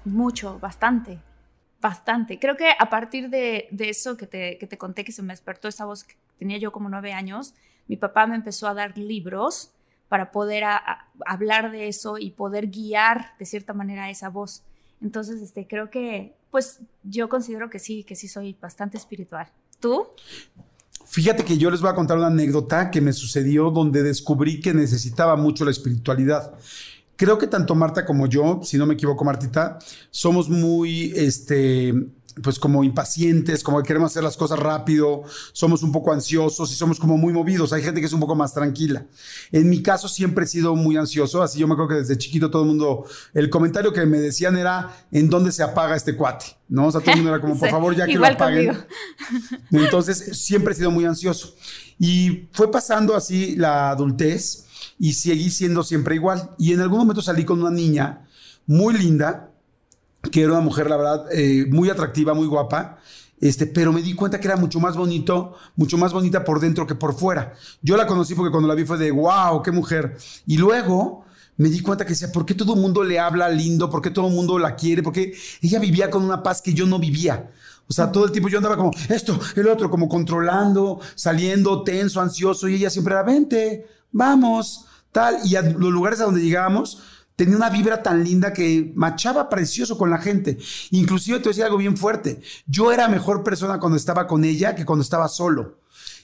Mucho, 0.04 0.60
bastante. 0.60 1.22
Bastante. 1.86 2.39
Creo 2.39 2.58
que 2.58 2.72
a 2.80 2.89
partir 2.89 3.30
de, 3.30 3.68
eso 3.77 4.18
que 4.18 4.25
te, 4.25 4.58
que 4.58 4.65
te, 4.65 4.75
conté, 4.75 5.04
que 5.04 5.12
se 5.12 5.22
me 5.22 5.34
despertó 5.34 5.68
esa 5.68 5.86
voz 5.86 6.04
que 6.04 6.15
tenía 6.39 6.58
yo 6.58 6.72
como 6.72 6.89
nueve 6.89 7.13
años, 7.13 7.54
mi 7.88 7.96
papá 7.96 8.25
me 8.25 8.36
empezó 8.36 8.68
a 8.68 8.74
dar 8.74 8.98
libros 8.98 9.70
para 10.10 10.32
poder 10.32 10.63
hablar 11.27 11.72
de 11.72 11.88
eso 11.88 12.18
y 12.18 12.32
poder 12.32 12.72
guiar 12.72 13.38
de 13.38 13.46
cierta 13.46 13.74
manera 13.74 14.10
esa 14.10 14.30
voz. 14.30 14.63
Entonces, 15.00 15.39
este, 15.44 15.68
creo 15.68 15.92
que, 15.92 16.34
pues 16.50 16.80
yo 17.04 17.30
considero 17.30 17.70
que 17.70 17.77
sí, 17.77 18.04
que 18.04 18.15
sí 18.15 18.27
soy 18.27 18.58
bastante 18.60 18.98
espiritual. 18.98 19.51
¿Tú? 19.80 20.08
Fíjate 21.06 21.46
que 21.46 21.60
yo 21.60 21.70
les 21.70 21.82
voy 21.82 21.92
a 21.92 21.94
contar 21.94 22.18
una 22.18 22.27
anécdota 22.27 22.89
que 22.89 23.00
me 23.00 23.13
sucedió 23.13 23.70
donde 23.70 24.01
descubrí 24.01 24.60
que 24.60 24.74
necesitaba 24.74 25.36
mucho 25.36 25.63
la 25.63 25.70
espiritualidad. 25.70 26.58
Creo 27.16 27.38
que 27.38 27.48
tanto 27.48 27.76
Marta 27.76 28.06
como 28.06 28.28
yo, 28.28 28.62
si 28.64 28.78
no 28.78 28.86
me 28.86 28.96
equivoco, 28.96 29.24
Martita, 29.24 29.80
somos 30.12 30.50
muy, 30.50 31.14
este, 31.16 31.94
pues 32.44 32.60
como 32.60 32.84
impacientes, 32.84 33.64
como 33.64 33.82
que 33.82 33.88
queremos 33.88 34.12
hacer 34.12 34.24
las 34.24 34.36
cosas 34.36 34.60
rápido, 34.60 35.24
somos 35.54 35.84
un 35.84 35.92
poco 35.92 36.12
ansiosos 36.12 36.72
y 36.72 36.76
somos 36.76 37.00
como 37.00 37.18
muy 37.18 37.32
movidos. 37.32 37.72
Hay 37.72 37.82
gente 37.82 38.02
que 38.02 38.08
es 38.08 38.14
un 38.14 38.20
poco 38.20 38.36
más 38.36 38.54
tranquila. 38.54 39.06
En 39.52 39.70
mi 39.70 39.82
caso 39.82 40.10
siempre 40.10 40.44
he 40.44 40.48
sido 40.48 40.76
muy 40.76 40.98
ansioso, 40.98 41.42
así 41.42 41.60
yo 41.60 41.68
me 41.68 41.74
acuerdo 41.74 41.90
que 41.90 42.02
desde 42.02 42.18
chiquito 42.18 42.52
todo 42.52 42.64
el 42.64 42.68
mundo, 42.68 43.06
el 43.34 43.50
comentario 43.50 43.94
que 43.94 44.06
me 44.06 44.20
decían 44.20 44.58
era, 44.58 44.92
¿en 45.12 45.30
dónde 45.30 45.52
se 45.52 45.64
apaga 45.64 45.96
este 45.96 46.16
cuate? 46.16 46.46
¿No? 46.68 46.88
O 46.88 46.92
sea, 46.92 47.00
todo 47.00 47.12
el 47.12 47.18
mundo 47.18 47.32
era 47.32 47.42
como, 47.42 47.56
por 47.60 47.70
favor, 47.70 47.96
ya 47.96 48.06
que 48.06 48.16
lo 48.16 48.26
apaguen. 48.26 48.78
Entonces, 49.72 50.38
siempre 50.38 50.74
he 50.74 50.76
sido 50.76 50.92
muy 50.92 51.06
ansioso. 51.06 51.56
Y 51.98 52.50
fue 52.52 52.70
pasando 52.70 53.16
así 53.16 53.56
la 53.56 53.92
adultez 53.92 54.65
y 55.00 55.14
seguí 55.14 55.50
siendo 55.50 55.84
siempre 55.84 56.16
igual. 56.16 56.52
Y 56.58 56.74
en 56.74 56.82
algún 56.82 57.00
momento 57.00 57.22
salí 57.22 57.46
con 57.46 57.62
una 57.62 57.72
niña 57.72 58.28
muy 58.66 58.98
linda, 58.98 59.52
que 60.32 60.42
era 60.42 60.54
una 60.54 60.62
mujer, 60.62 60.90
la 60.90 60.98
verdad, 60.98 61.25
eh, 61.32 61.66
muy 61.70 61.90
atractiva, 61.90 62.34
muy 62.34 62.48
guapa. 62.48 63.00
Este, 63.40 63.68
pero 63.68 63.92
me 63.92 64.02
di 64.02 64.14
cuenta 64.14 64.40
que 64.40 64.48
era 64.48 64.56
mucho 64.56 64.80
más 64.80 64.96
bonito, 64.96 65.56
mucho 65.75 65.98
más 65.98 66.14
bonita 66.14 66.44
por 66.44 66.60
dentro 66.60 66.88
que 66.88 66.96
por 66.96 67.14
fuera. 67.14 67.54
Yo 67.82 67.98
la 67.98 68.08
conocí 68.08 68.34
porque 68.34 68.52
cuando 68.52 68.68
la 68.68 68.75
vi 68.75 68.86
fue 68.86 68.98
de, 68.98 69.12
wow, 69.12 69.62
qué 69.62 69.72
mujer. 69.72 70.18
Y 70.48 70.58
luego 70.58 71.25
me 71.58 71.70
di 71.70 71.82
cuenta 71.82 72.06
que 72.06 72.12
decía, 72.12 72.32
¿por 72.32 72.46
qué 72.46 72.54
todo 72.54 72.74
el 72.74 72.82
mundo 72.82 73.04
le 73.04 73.20
habla 73.20 73.50
lindo? 73.50 73.90
¿Por 73.90 74.02
qué 74.02 74.10
todo 74.10 74.28
el 74.28 74.34
mundo 74.34 74.58
la 74.58 74.75
quiere? 74.75 75.04
Porque 75.04 75.34
ella 75.62 75.80
vivía 75.80 76.10
con 76.10 76.24
una 76.24 76.42
paz 76.42 76.62
que 76.62 76.74
yo 76.74 76.86
no 76.86 76.98
vivía. 76.98 77.52
O 77.88 77.94
sea, 77.94 78.12
todo 78.12 78.25
el 78.25 78.32
tiempo 78.32 78.50
yo 78.50 78.58
andaba 78.58 78.78
como 78.78 78.92
esto, 79.10 79.40
el 79.56 79.68
otro, 79.68 79.90
como 79.90 80.10
controlando, 80.10 81.00
saliendo 81.14 81.84
tenso, 81.84 82.20
ansioso, 82.20 82.68
y 82.68 82.75
ella 82.75 82.90
siempre 82.90 83.14
era, 83.14 83.24
vente, 83.24 83.86
vamos, 84.16 84.86
tal. 85.12 85.40
Y 85.44 85.56
a 85.56 85.62
los 85.62 85.92
lugares 85.92 86.20
a 86.22 86.26
donde 86.26 86.42
llegábamos, 86.42 87.04
tenía 87.36 87.58
una 87.58 87.70
vibra 87.70 88.02
tan 88.02 88.24
linda 88.24 88.54
que 88.54 88.94
machaba 88.96 89.50
precioso 89.50 89.98
con 89.98 90.10
la 90.10 90.18
gente. 90.18 90.58
Inclusive 90.92 91.40
te 91.40 91.44
voy 91.44 91.50
a 91.50 91.52
decir 91.52 91.64
algo 91.66 91.78
bien 91.78 91.98
fuerte. 91.98 92.42
Yo 92.66 92.92
era 92.92 93.08
mejor 93.08 93.44
persona 93.44 93.80
cuando 93.80 93.98
estaba 93.98 94.26
con 94.26 94.46
ella 94.46 94.74
que 94.74 94.86
cuando 94.86 95.04
estaba 95.04 95.28
solo. 95.28 95.80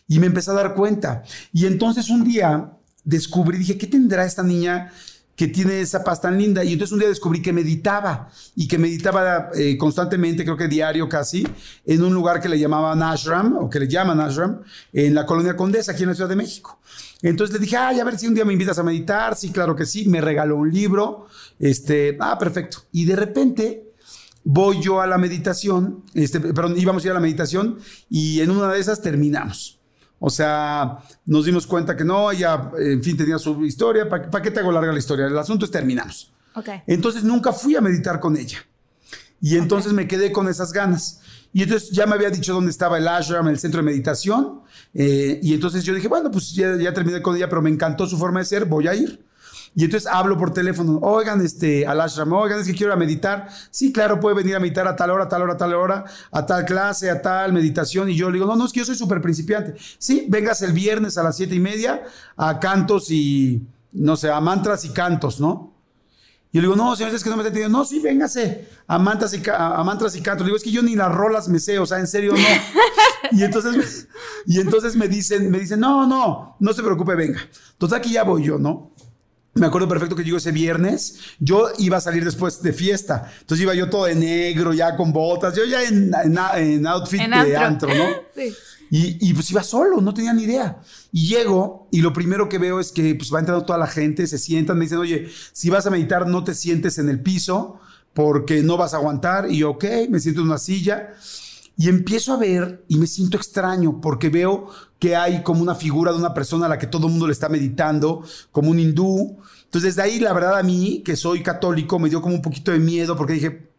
Y 0.07 0.19
me 0.19 0.27
empecé 0.27 0.51
a 0.51 0.55
dar 0.55 0.73
cuenta. 0.73 1.23
Y 1.53 1.65
entonces 1.65 2.09
un 2.09 2.23
día 2.23 2.71
descubrí, 3.03 3.57
dije, 3.57 3.77
¿qué 3.77 3.87
tendrá 3.87 4.25
esta 4.25 4.43
niña 4.43 4.91
que 5.35 5.47
tiene 5.47 5.81
esa 5.81 6.03
paz 6.03 6.21
tan 6.21 6.37
linda? 6.37 6.63
Y 6.63 6.73
entonces 6.73 6.93
un 6.93 6.99
día 6.99 7.09
descubrí 7.09 7.41
que 7.41 7.51
meditaba 7.51 8.29
y 8.55 8.67
que 8.69 8.77
meditaba 8.77 9.49
eh, 9.53 9.77
constantemente, 9.77 10.45
creo 10.45 10.55
que 10.55 10.69
diario 10.69 11.09
casi, 11.09 11.45
en 11.85 12.03
un 12.03 12.13
lugar 12.13 12.39
que 12.39 12.47
le 12.47 12.57
llamaban 12.57 13.03
Ashram, 13.03 13.57
o 13.57 13.69
que 13.69 13.79
le 13.79 13.87
llaman 13.87 14.19
Ashram, 14.21 14.61
en 14.93 15.13
la 15.13 15.25
colonia 15.25 15.57
Condesa, 15.57 15.91
aquí 15.91 16.03
en 16.03 16.09
la 16.09 16.15
Ciudad 16.15 16.29
de 16.29 16.35
México. 16.37 16.79
Entonces 17.21 17.53
le 17.53 17.59
dije, 17.59 17.77
ay, 17.77 17.99
a 17.99 18.03
ver 18.03 18.17
si 18.17 18.27
un 18.27 18.33
día 18.33 18.45
me 18.45 18.53
invitas 18.53 18.79
a 18.79 18.83
meditar. 18.83 19.35
Sí, 19.35 19.51
claro 19.51 19.75
que 19.75 19.85
sí. 19.85 20.07
Me 20.07 20.21
regaló 20.21 20.57
un 20.57 20.71
libro. 20.71 21.27
Este, 21.59 22.17
ah, 22.19 22.37
perfecto. 22.37 22.79
Y 22.91 23.05
de 23.05 23.15
repente 23.15 23.91
voy 24.43 24.81
yo 24.81 25.01
a 25.01 25.07
la 25.07 25.17
meditación, 25.17 26.03
este, 26.13 26.39
perdón, 26.39 26.75
íbamos 26.77 27.03
a 27.03 27.07
ir 27.07 27.11
a 27.11 27.15
la 27.15 27.19
meditación 27.19 27.77
y 28.09 28.41
en 28.41 28.49
una 28.49 28.71
de 28.71 28.79
esas 28.79 29.01
terminamos. 29.01 29.79
O 30.19 30.29
sea, 30.29 30.99
nos 31.25 31.45
dimos 31.45 31.65
cuenta 31.65 31.97
que 31.97 32.03
no, 32.03 32.31
ella, 32.31 32.71
en 32.77 33.03
fin, 33.03 33.17
tenía 33.17 33.39
su 33.39 33.65
historia. 33.65 34.07
¿Para 34.07 34.41
qué 34.41 34.51
te 34.51 34.59
hago 34.59 34.71
larga 34.71 34.91
la 34.91 34.99
historia? 34.99 35.25
El 35.25 35.37
asunto 35.37 35.65
es 35.65 35.71
terminamos. 35.71 36.31
Okay. 36.53 36.81
Entonces 36.85 37.23
nunca 37.23 37.51
fui 37.51 37.75
a 37.75 37.81
meditar 37.81 38.19
con 38.19 38.37
ella. 38.37 38.59
Y 39.41 39.57
entonces 39.57 39.93
me 39.93 40.07
quedé 40.07 40.31
con 40.31 40.47
esas 40.47 40.73
ganas. 40.73 41.21
Y 41.53 41.63
entonces 41.63 41.89
ya 41.91 42.05
me 42.05 42.15
había 42.15 42.29
dicho 42.29 42.53
dónde 42.53 42.71
estaba 42.71 42.97
el 42.97 43.07
ashram, 43.07 43.47
el 43.47 43.59
centro 43.59 43.79
de 43.79 43.85
meditación. 43.85 44.61
Eh, 44.93 45.39
y 45.43 45.53
entonces 45.53 45.83
yo 45.83 45.93
dije, 45.93 46.07
bueno, 46.07 46.31
pues 46.31 46.53
ya, 46.53 46.75
ya, 46.77 46.93
terminé 46.93 47.21
con 47.21 47.35
ella, 47.35 47.49
pero 47.49 47.61
me 47.61 47.69
encantó 47.69 48.07
su 48.07 48.17
forma 48.17 48.39
de 48.39 48.45
ser, 48.45 48.65
voy 48.65 48.87
a 48.87 48.95
ir. 48.95 49.23
Y 49.73 49.85
entonces 49.85 50.09
hablo 50.11 50.37
por 50.37 50.53
teléfono, 50.53 50.99
oigan, 51.01 51.39
este, 51.39 51.87
al 51.87 52.01
ashram, 52.01 52.33
oigan, 52.33 52.59
es 52.59 52.67
que 52.67 52.73
quiero 52.73 52.91
ir 52.91 52.93
a 52.93 52.97
meditar. 52.97 53.47
Sí, 53.69 53.93
claro, 53.93 54.19
puede 54.19 54.35
venir 54.35 54.55
a 54.55 54.59
meditar 54.59 54.85
a 54.85 54.95
tal 54.95 55.11
hora, 55.11 55.29
tal 55.29 55.43
hora, 55.43 55.55
tal 55.55 55.73
hora, 55.73 56.05
a 56.31 56.45
tal 56.45 56.65
clase, 56.65 57.09
a 57.09 57.21
tal 57.21 57.53
meditación. 57.53 58.09
Y 58.09 58.15
yo 58.15 58.29
le 58.29 58.33
digo, 58.35 58.45
no, 58.45 58.55
no, 58.55 58.65
es 58.65 58.73
que 58.73 58.79
yo 58.79 58.85
soy 58.85 58.95
súper 58.95 59.21
principiante. 59.21 59.75
Sí, 59.97 60.25
vengas 60.29 60.61
el 60.61 60.73
viernes 60.73 61.17
a 61.17 61.23
las 61.23 61.37
siete 61.37 61.55
y 61.55 61.59
media 61.59 62.03
a 62.35 62.59
cantos 62.59 63.11
y, 63.11 63.65
no 63.93 64.17
sé, 64.17 64.29
a 64.29 64.41
mantras 64.41 64.83
y 64.83 64.89
cantos, 64.89 65.39
¿no? 65.39 65.70
Y 66.53 66.57
le 66.57 66.63
digo, 66.63 66.75
no, 66.75 66.95
señores, 66.95 67.15
es 67.15 67.23
que 67.23 67.29
no 67.29 67.37
me 67.37 67.43
está 67.43 67.47
entendiendo. 67.47 67.77
No, 67.77 67.85
sí, 67.85 67.99
véngase 67.99 68.67
a, 68.87 68.99
mantras 68.99 69.33
y, 69.33 69.41
a, 69.49 69.83
mantras 69.83 70.15
y 70.15 70.21
cantos. 70.21 70.45
Le 70.45 70.49
digo, 70.49 70.57
es 70.57 70.63
que 70.63 70.71
yo 70.71 70.81
ni 70.81 70.95
las 70.95 71.13
rolas 71.13 71.47
me 71.47 71.59
sé, 71.59 71.79
o 71.79 71.85
sea, 71.85 71.99
en 71.99 72.07
serio 72.07 72.33
no. 72.33 72.39
y, 73.31 73.43
entonces, 73.43 74.07
y 74.45 74.59
entonces 74.59 74.95
me 74.95 75.07
dicen, 75.07 75.49
me 75.49 75.59
dicen, 75.59 75.79
no, 75.79 76.05
no, 76.05 76.57
no 76.59 76.73
se 76.73 76.83
preocupe, 76.83 77.15
venga. 77.15 77.39
Entonces 77.71 77.97
aquí 77.97 78.11
ya 78.11 78.23
voy 78.23 78.43
yo, 78.43 78.57
¿no? 78.57 78.91
Me 79.53 79.65
acuerdo 79.65 79.87
perfecto 79.87 80.15
que 80.15 80.23
llegó 80.23 80.37
ese 80.37 80.51
viernes. 80.51 81.19
Yo 81.39 81.69
iba 81.77 81.97
a 81.97 82.01
salir 82.01 82.23
después 82.23 82.61
de 82.61 82.71
fiesta. 82.71 83.31
Entonces 83.41 83.63
iba 83.63 83.73
yo 83.75 83.89
todo 83.89 84.05
de 84.05 84.15
negro, 84.15 84.73
ya 84.73 84.95
con 84.95 85.11
botas. 85.11 85.55
Yo 85.55 85.65
ya 85.65 85.83
en, 85.83 86.11
en, 86.55 86.87
outfit 86.87 87.21
de 87.21 87.57
antro, 87.57 87.93
¿no? 87.93 88.05
Sí. 88.35 88.53
Y, 88.93 89.33
pues 89.33 89.49
iba 89.49 89.63
solo, 89.63 90.01
no 90.01 90.13
tenía 90.13 90.33
ni 90.33 90.43
idea. 90.43 90.81
Y 91.13 91.29
llego 91.29 91.87
y 91.91 92.01
lo 92.01 92.11
primero 92.11 92.49
que 92.49 92.57
veo 92.57 92.77
es 92.77 92.91
que 92.91 93.15
pues 93.15 93.33
va 93.33 93.39
entrando 93.39 93.63
toda 93.63 93.79
la 93.79 93.87
gente, 93.87 94.27
se 94.27 94.37
sientan, 94.37 94.77
me 94.77 94.83
dicen, 94.83 94.97
oye, 94.97 95.29
si 95.53 95.69
vas 95.69 95.85
a 95.85 95.89
meditar 95.89 96.27
no 96.27 96.43
te 96.43 96.53
sientes 96.53 96.97
en 96.97 97.07
el 97.07 97.21
piso 97.21 97.79
porque 98.13 98.61
no 98.63 98.75
vas 98.75 98.93
a 98.93 98.97
aguantar. 98.97 99.49
Y 99.49 99.59
yo, 99.59 99.71
ok, 99.71 99.85
me 100.09 100.19
siento 100.19 100.41
en 100.41 100.47
una 100.47 100.57
silla. 100.57 101.13
Y 101.77 101.89
empiezo 101.89 102.33
a 102.33 102.37
ver 102.37 102.83
y 102.87 102.97
me 102.97 103.07
siento 103.07 103.37
extraño 103.37 104.01
porque 104.01 104.29
veo 104.29 104.67
que 104.99 105.15
hay 105.15 105.41
como 105.41 105.61
una 105.61 105.73
figura 105.73 106.11
de 106.11 106.19
una 106.19 106.33
persona 106.33 106.67
a 106.67 106.69
la 106.69 106.77
que 106.77 106.87
todo 106.87 107.07
el 107.07 107.13
mundo 107.13 107.27
le 107.27 107.33
está 107.33 107.49
meditando, 107.49 108.23
como 108.51 108.69
un 108.69 108.79
hindú. 108.79 109.37
Entonces, 109.63 109.95
desde 109.95 110.03
ahí, 110.03 110.19
la 110.19 110.33
verdad, 110.33 110.57
a 110.57 110.63
mí, 110.63 111.01
que 111.03 111.15
soy 111.15 111.41
católico, 111.41 111.97
me 111.97 112.09
dio 112.09 112.21
como 112.21 112.35
un 112.35 112.41
poquito 112.41 112.71
de 112.71 112.79
miedo 112.79 113.15
porque 113.15 113.33
dije, 113.33 113.70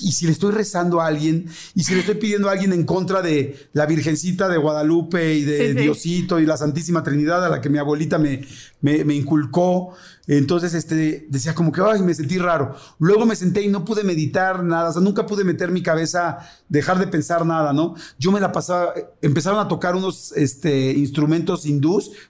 y 0.00 0.12
si 0.12 0.26
le 0.26 0.32
estoy 0.32 0.52
rezando 0.52 1.00
a 1.00 1.06
alguien, 1.06 1.46
y 1.74 1.82
si 1.82 1.94
le 1.94 2.00
estoy 2.00 2.16
pidiendo 2.16 2.48
a 2.48 2.52
alguien 2.52 2.72
en 2.72 2.84
contra 2.84 3.22
de 3.22 3.68
la 3.72 3.86
Virgencita 3.86 4.48
de 4.48 4.58
Guadalupe 4.58 5.34
y 5.34 5.44
de 5.44 5.74
Diosito 5.74 6.40
y 6.40 6.46
la 6.46 6.56
Santísima 6.56 7.02
Trinidad 7.02 7.44
a 7.44 7.48
la 7.48 7.60
que 7.60 7.68
mi 7.68 7.78
abuelita 7.78 8.18
me, 8.18 8.44
me, 8.80 9.14
inculcó, 9.14 9.94
entonces 10.26 10.74
este, 10.74 11.26
decía 11.30 11.54
como 11.54 11.72
que, 11.72 11.80
ay, 11.80 12.02
me 12.02 12.14
sentí 12.14 12.38
raro. 12.38 12.76
Luego 12.98 13.26
me 13.26 13.34
senté 13.34 13.62
y 13.62 13.68
no 13.68 13.84
pude 13.84 14.04
meditar 14.04 14.62
nada, 14.62 14.90
o 14.90 14.92
sea, 14.92 15.02
nunca 15.02 15.26
pude 15.26 15.44
meter 15.44 15.70
mi 15.70 15.82
cabeza, 15.82 16.38
dejar 16.68 16.98
de 16.98 17.06
pensar 17.06 17.46
nada, 17.46 17.72
¿no? 17.72 17.94
Yo 18.18 18.30
me 18.30 18.40
la 18.40 18.52
pasaba, 18.52 18.94
empezaron 19.22 19.58
a 19.58 19.68
tocar 19.68 19.96
unos 19.96 20.32
este, 20.32 20.92
instrumentos 20.92 21.66
hindús. 21.66 22.10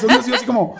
Son 0.00 0.10
así 0.10 0.32
como 0.46 0.74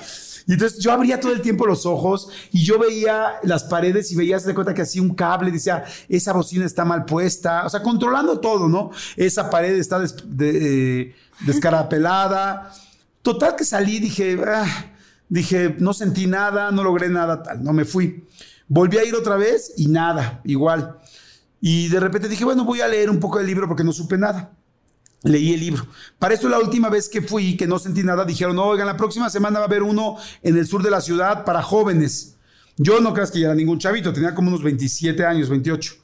y 0.47 0.53
entonces 0.53 0.79
yo 0.79 0.93
abría 0.93 1.21
todo 1.21 1.33
el 1.33 1.41
tiempo 1.41 1.67
los 1.67 1.87
ojos 1.87 2.29
y 2.53 2.65
yo 2.65 2.79
veía 2.79 3.35
las 3.43 3.65
paredes 3.65 4.13
y 4.13 4.17
veía, 4.17 4.39
se 4.39 4.49
de 4.49 4.55
cuenta 4.55 4.75
que 4.75 4.83
hacía 4.83 5.01
un 5.01 5.15
cable, 5.15 5.51
decía, 5.51 5.85
esa 6.09 6.33
bocina 6.33 6.67
está 6.67 6.85
mal 6.85 7.07
puesta, 7.07 7.65
o 7.65 7.71
sea, 7.71 7.83
controlando 7.83 8.41
todo, 8.41 8.69
¿no? 8.69 8.91
Esa 9.17 9.49
pared 9.49 9.75
está 9.75 10.05
eh, 10.41 11.15
descarapelada. 11.41 12.73
Total 13.23 13.57
que 13.57 13.65
salí, 13.65 14.01
dije, 14.01 14.39
ah", 14.47 14.93
dije, 15.29 15.77
no 15.79 15.95
sentí 15.95 16.27
nada, 16.27 16.71
no 16.71 16.85
logré 16.85 17.09
nada, 17.09 17.43
tal, 17.43 17.65
no 17.65 17.73
me 17.73 17.87
fui. 17.87 18.27
Volví 18.69 18.99
a 18.99 19.05
ir 19.05 19.15
otra 19.15 19.37
vez 19.37 19.73
y 19.79 19.87
nada, 19.87 20.43
igual. 20.45 20.99
Y 21.61 21.89
de 21.89 22.01
repente 22.01 22.29
dije, 22.29 22.45
bueno, 22.45 22.65
voy 22.65 22.83
a 22.83 22.89
leer 22.89 23.09
un 23.09 23.19
poco 23.19 23.39
del 23.39 23.47
libro 23.47 23.67
porque 23.67 23.85
no 23.85 23.93
supe 23.93 24.19
nada 24.19 24.53
leí 25.25 25.55
el 25.55 25.61
libro. 25.61 25.87
Para 26.19 26.35
esto 26.35 26.49
la 26.49 26.59
última 26.59 26.89
vez 26.89 27.09
que 27.09 27.23
fui, 27.23 27.57
que 27.57 27.67
no 27.67 27.79
sentí 27.79 28.03
nada, 28.03 28.25
dijeron, 28.25 28.59
oigan, 28.59 28.87
la 28.87 28.97
próxima 28.97 29.29
semana 29.31 29.59
va 29.59 29.65
a 29.65 29.69
haber 29.69 29.83
uno 29.83 30.17
en 30.43 30.57
el 30.57 30.67
sur 30.67 30.83
de 30.83 30.91
la 30.91 31.01
ciudad 31.01 31.45
para 31.45 31.63
jóvenes. 31.63 32.37
Yo 32.77 33.01
no 33.01 33.13
creas 33.15 33.31
que 33.31 33.41
ya 33.41 33.47
era 33.47 33.55
ningún 33.55 33.79
chavito, 33.79 34.13
tenía 34.13 34.35
como 34.35 34.49
unos 34.49 34.63
27 34.63 35.25
años, 35.25 35.49
28. 35.49 35.95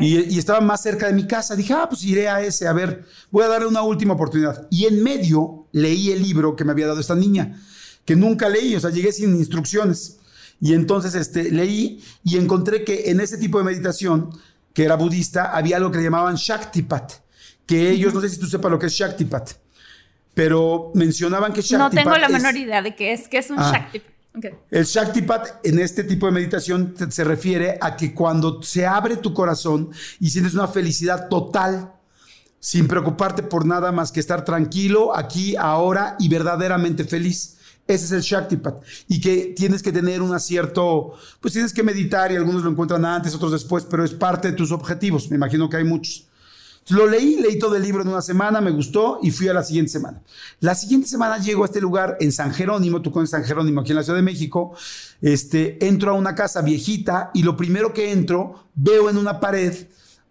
Y, 0.00 0.38
estaba 0.38 0.60
más 0.60 0.82
cerca 0.82 1.06
de 1.06 1.12
mi 1.12 1.26
casa. 1.26 1.56
Dije, 1.56 1.72
ah, 1.72 1.88
pues 1.88 2.04
iré 2.04 2.28
a 2.28 2.42
ese, 2.42 2.68
a 2.68 2.72
ver, 2.72 3.04
voy 3.30 3.44
a 3.44 3.48
darle 3.48 3.66
una 3.66 3.82
última 3.82 4.14
oportunidad. 4.14 4.66
Y 4.70 4.84
en 4.86 5.02
medio 5.02 5.68
leí 5.72 6.10
el 6.10 6.22
libro 6.22 6.54
que 6.54 6.64
me 6.64 6.72
había 6.72 6.88
dado 6.88 7.00
esta 7.00 7.14
niña, 7.14 7.60
que 8.04 8.16
nunca 8.16 8.48
leí, 8.48 8.74
o 8.74 8.80
sea, 8.80 8.90
llegué 8.90 9.12
sin 9.12 9.34
instrucciones. 9.36 10.18
Y 10.60 10.74
entonces 10.74 11.14
este, 11.14 11.50
leí 11.50 12.02
y 12.24 12.36
encontré 12.36 12.84
que 12.84 13.10
en 13.10 13.20
ese 13.20 13.38
tipo 13.38 13.58
de 13.58 13.64
meditación, 13.64 14.30
que 14.74 14.84
era 14.84 14.96
budista, 14.96 15.56
había 15.56 15.76
algo 15.76 15.90
que 15.90 15.98
le 15.98 16.04
llamaban 16.04 16.34
Shaktipat 16.34 17.12
que 17.70 17.88
ellos, 17.88 18.12
no 18.12 18.20
sé 18.20 18.28
si 18.28 18.36
tú 18.36 18.48
sepas 18.48 18.68
lo 18.68 18.80
que 18.80 18.86
es 18.86 18.92
Shaktipat, 18.92 19.52
pero 20.34 20.90
mencionaban 20.92 21.52
que 21.52 21.62
Shaktipat. 21.62 21.92
No 21.92 22.02
tengo 22.02 22.18
la 22.18 22.28
menor 22.28 22.56
idea 22.56 22.82
de 22.82 22.96
qué 22.96 23.12
es, 23.12 23.28
qué 23.28 23.38
es 23.38 23.48
un 23.48 23.60
ah, 23.60 23.70
Shaktipat. 23.72 24.10
El 24.72 24.84
Shaktipat 24.84 25.64
en 25.64 25.78
este 25.78 26.02
tipo 26.02 26.26
de 26.26 26.32
meditación 26.32 26.96
se 27.08 27.22
refiere 27.22 27.78
a 27.80 27.96
que 27.96 28.12
cuando 28.12 28.60
se 28.60 28.84
abre 28.84 29.18
tu 29.18 29.32
corazón 29.32 29.90
y 30.18 30.30
sientes 30.30 30.54
una 30.54 30.66
felicidad 30.66 31.28
total, 31.28 31.92
sin 32.58 32.88
preocuparte 32.88 33.44
por 33.44 33.64
nada 33.64 33.92
más 33.92 34.10
que 34.10 34.18
estar 34.18 34.44
tranquilo 34.44 35.16
aquí, 35.16 35.54
ahora 35.54 36.16
y 36.18 36.28
verdaderamente 36.28 37.04
feliz. 37.04 37.56
Ese 37.86 38.06
es 38.06 38.10
el 38.10 38.22
Shaktipat. 38.22 38.82
Y 39.06 39.20
que 39.20 39.54
tienes 39.56 39.80
que 39.80 39.92
tener 39.92 40.22
un 40.22 40.34
acierto, 40.34 41.14
pues 41.40 41.52
tienes 41.52 41.72
que 41.72 41.84
meditar 41.84 42.32
y 42.32 42.36
algunos 42.36 42.64
lo 42.64 42.70
encuentran 42.70 43.04
antes, 43.04 43.32
otros 43.32 43.52
después, 43.52 43.84
pero 43.88 44.04
es 44.04 44.12
parte 44.12 44.50
de 44.50 44.56
tus 44.56 44.72
objetivos. 44.72 45.30
Me 45.30 45.36
imagino 45.36 45.70
que 45.70 45.76
hay 45.76 45.84
muchos. 45.84 46.26
Lo 46.88 47.06
leí, 47.06 47.36
leí 47.36 47.58
todo 47.58 47.76
el 47.76 47.82
libro 47.82 48.02
en 48.02 48.08
una 48.08 48.22
semana, 48.22 48.60
me 48.60 48.70
gustó 48.70 49.20
y 49.22 49.30
fui 49.30 49.46
a 49.48 49.54
la 49.54 49.62
siguiente 49.62 49.92
semana. 49.92 50.22
La 50.58 50.74
siguiente 50.74 51.06
semana 51.06 51.38
llego 51.38 51.62
a 51.62 51.66
este 51.66 51.80
lugar 51.80 52.16
en 52.20 52.32
San 52.32 52.52
Jerónimo, 52.52 53.00
tú 53.00 53.12
conoces 53.12 53.30
San 53.30 53.44
Jerónimo 53.44 53.82
aquí 53.82 53.90
en 53.90 53.96
la 53.96 54.02
Ciudad 54.02 54.18
de 54.18 54.24
México. 54.24 54.74
Este, 55.20 55.86
entro 55.86 56.10
a 56.10 56.14
una 56.14 56.34
casa 56.34 56.62
viejita 56.62 57.30
y 57.32 57.42
lo 57.42 57.56
primero 57.56 57.92
que 57.92 58.10
entro, 58.10 58.70
veo 58.74 59.08
en 59.08 59.18
una 59.18 59.38
pared, 59.38 59.72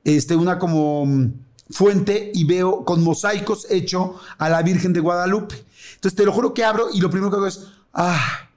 este, 0.03 0.35
una 0.35 0.59
como 0.59 1.05
mm, 1.05 1.33
fuente 1.69 2.31
y 2.33 2.43
veo 2.43 2.83
con 2.83 3.03
mosaicos 3.03 3.67
hecho 3.69 4.19
a 4.37 4.49
la 4.49 4.61
Virgen 4.61 4.91
de 4.91 4.99
Guadalupe. 4.99 5.63
Entonces 5.95 6.15
te 6.15 6.25
lo 6.25 6.33
juro 6.33 6.53
que 6.53 6.63
abro 6.65 6.89
y 6.91 6.99
lo 6.99 7.09
primero 7.09 7.29
que 7.29 7.37
hago 7.37 7.47
es, 7.47 7.67
ah, 7.93 8.49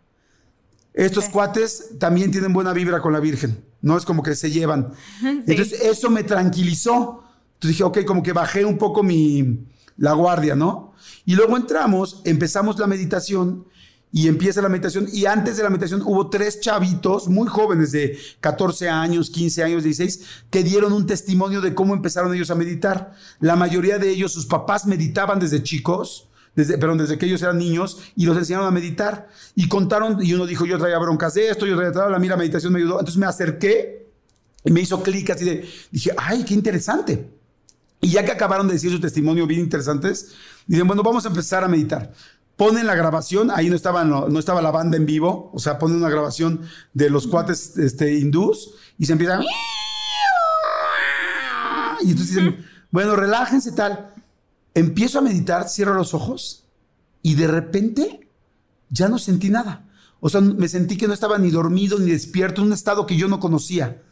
estos 0.94 1.26
cuates 1.26 1.98
también 1.98 2.30
tienen 2.30 2.52
buena 2.52 2.72
vibra 2.72 3.00
con 3.00 3.12
la 3.12 3.20
Virgen, 3.20 3.64
no 3.80 3.96
es 3.96 4.04
como 4.04 4.22
que 4.22 4.34
se 4.34 4.50
llevan. 4.50 4.92
Entonces 5.22 5.80
eso 5.82 6.10
me 6.10 6.24
tranquilizó. 6.24 7.21
Entonces 7.62 7.76
dije, 7.76 7.84
ok, 7.84 8.04
como 8.04 8.24
que 8.24 8.32
bajé 8.32 8.64
un 8.64 8.76
poco 8.76 9.04
mi, 9.04 9.68
la 9.96 10.14
guardia, 10.14 10.56
¿no? 10.56 10.94
Y 11.24 11.36
luego 11.36 11.56
entramos, 11.56 12.20
empezamos 12.24 12.76
la 12.80 12.88
meditación 12.88 13.68
y 14.10 14.26
empieza 14.26 14.60
la 14.60 14.68
meditación. 14.68 15.06
Y 15.12 15.26
antes 15.26 15.58
de 15.58 15.62
la 15.62 15.70
meditación 15.70 16.02
hubo 16.04 16.28
tres 16.28 16.60
chavitos 16.60 17.28
muy 17.28 17.46
jóvenes 17.46 17.92
de 17.92 18.18
14 18.40 18.88
años, 18.88 19.30
15 19.30 19.62
años, 19.62 19.84
16, 19.84 20.22
que 20.50 20.64
dieron 20.64 20.92
un 20.92 21.06
testimonio 21.06 21.60
de 21.60 21.72
cómo 21.72 21.94
empezaron 21.94 22.34
ellos 22.34 22.50
a 22.50 22.56
meditar. 22.56 23.12
La 23.38 23.54
mayoría 23.54 24.00
de 24.00 24.10
ellos, 24.10 24.32
sus 24.32 24.46
papás 24.46 24.84
meditaban 24.84 25.38
desde 25.38 25.62
chicos. 25.62 26.30
Desde, 26.56 26.78
perdón, 26.78 26.98
desde 26.98 27.16
que 27.16 27.26
ellos 27.26 27.42
eran 27.42 27.58
niños 27.58 28.00
y 28.16 28.26
los 28.26 28.36
enseñaron 28.36 28.66
a 28.66 28.72
meditar 28.72 29.28
y 29.54 29.68
contaron 29.68 30.18
y 30.20 30.34
uno 30.34 30.46
dijo 30.46 30.66
yo 30.66 30.78
traía 30.78 30.98
broncas 30.98 31.32
de 31.32 31.48
esto, 31.48 31.64
yo 31.64 31.76
traía 31.76 32.10
la 32.10 32.18
mira 32.18 32.36
meditación 32.36 32.74
me 32.74 32.80
ayudó, 32.80 32.98
entonces 32.98 33.16
me 33.16 33.24
acerqué 33.24 34.10
y 34.62 34.70
me 34.70 34.82
hizo 34.82 35.02
clic 35.02 35.30
así 35.30 35.46
de, 35.46 35.66
dije, 35.90 36.10
ay, 36.18 36.44
qué 36.44 36.52
interesante. 36.52 37.41
Y 38.04 38.10
ya 38.10 38.24
que 38.24 38.32
acabaron 38.32 38.66
de 38.66 38.74
decir 38.74 38.90
su 38.90 39.00
testimonio 39.00 39.46
bien 39.46 39.60
interesantes, 39.60 40.32
dicen, 40.66 40.88
bueno, 40.88 41.04
vamos 41.04 41.24
a 41.24 41.28
empezar 41.28 41.62
a 41.62 41.68
meditar. 41.68 42.12
ponen 42.56 42.86
la 42.86 42.96
grabación, 42.96 43.50
ahí 43.50 43.70
no 43.70 43.76
estaba, 43.76 44.04
no, 44.04 44.38
estaba 44.38 44.60
la 44.60 44.72
banda 44.72 44.96
en 44.96 45.06
vivo, 45.06 45.50
o 45.54 45.58
sea, 45.60 45.78
ponen 45.78 45.98
una 45.98 46.10
grabación 46.10 46.62
de 46.92 47.10
los 47.10 47.28
cuates 47.28 47.78
este, 47.78 48.12
hindús 48.18 48.74
y 48.98 49.06
se 49.06 49.12
empiezan... 49.12 49.42
Y 52.02 52.10
entonces 52.10 52.34
dicen, 52.34 52.66
bueno, 52.90 53.14
relájense 53.14 53.70
tal. 53.70 54.12
Empiezo 54.74 55.20
a 55.20 55.22
meditar, 55.22 55.68
cierro 55.68 55.94
los 55.94 56.12
ojos 56.12 56.64
y 57.22 57.36
de 57.36 57.46
repente 57.46 58.28
ya 58.90 59.08
no 59.08 59.18
sentí 59.18 59.48
nada. 59.48 59.88
O 60.18 60.28
sea, 60.28 60.40
me 60.40 60.68
sentí 60.68 60.96
que 60.96 61.06
no 61.06 61.14
estaba 61.14 61.38
ni 61.38 61.50
dormido 61.50 61.98
ni 62.00 62.10
despierto, 62.10 62.60
en 62.60 62.68
un 62.68 62.72
estado 62.72 63.06
que 63.06 63.16
yo 63.16 63.28
no 63.28 63.38
conocía. 63.38 64.02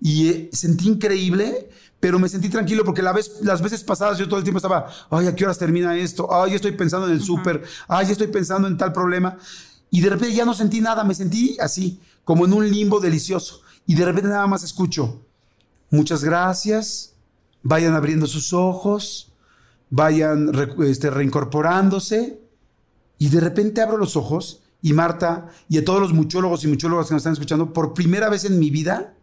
Y 0.00 0.28
eh, 0.28 0.50
sentí 0.52 0.88
increíble, 0.88 1.70
pero 2.02 2.18
me 2.18 2.28
sentí 2.28 2.48
tranquilo 2.48 2.84
porque 2.84 3.00
la 3.00 3.12
vez, 3.12 3.36
las 3.42 3.62
veces 3.62 3.84
pasadas 3.84 4.18
yo 4.18 4.26
todo 4.26 4.38
el 4.38 4.42
tiempo 4.42 4.58
estaba, 4.58 4.88
ay, 5.08 5.28
¿a 5.28 5.36
qué 5.36 5.44
horas 5.44 5.56
termina 5.56 5.96
esto? 5.96 6.34
Ay, 6.34 6.54
estoy 6.54 6.72
pensando 6.72 7.06
en 7.06 7.12
el 7.12 7.22
súper, 7.22 7.62
ay, 7.86 8.10
estoy 8.10 8.26
pensando 8.26 8.66
en 8.66 8.76
tal 8.76 8.92
problema. 8.92 9.38
Y 9.88 10.00
de 10.00 10.10
repente 10.10 10.34
ya 10.34 10.44
no 10.44 10.52
sentí 10.52 10.80
nada, 10.80 11.04
me 11.04 11.14
sentí 11.14 11.56
así, 11.60 12.00
como 12.24 12.44
en 12.44 12.54
un 12.54 12.68
limbo 12.68 12.98
delicioso. 12.98 13.60
Y 13.86 13.94
de 13.94 14.04
repente 14.04 14.30
nada 14.30 14.48
más 14.48 14.64
escucho, 14.64 15.22
muchas 15.90 16.24
gracias, 16.24 17.14
vayan 17.62 17.94
abriendo 17.94 18.26
sus 18.26 18.52
ojos, 18.52 19.30
vayan 19.88 20.50
este, 20.80 21.08
reincorporándose. 21.08 22.42
Y 23.18 23.28
de 23.28 23.38
repente 23.38 23.80
abro 23.80 23.96
los 23.96 24.16
ojos 24.16 24.64
y 24.82 24.92
Marta 24.92 25.52
y 25.68 25.78
a 25.78 25.84
todos 25.84 26.00
los 26.00 26.12
muchólogos 26.12 26.64
y 26.64 26.66
muchólogas 26.66 27.06
que 27.06 27.14
nos 27.14 27.20
están 27.20 27.34
escuchando, 27.34 27.72
por 27.72 27.94
primera 27.94 28.28
vez 28.28 28.44
en 28.44 28.58
mi 28.58 28.70
vida 28.70 29.14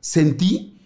sentí 0.00 0.77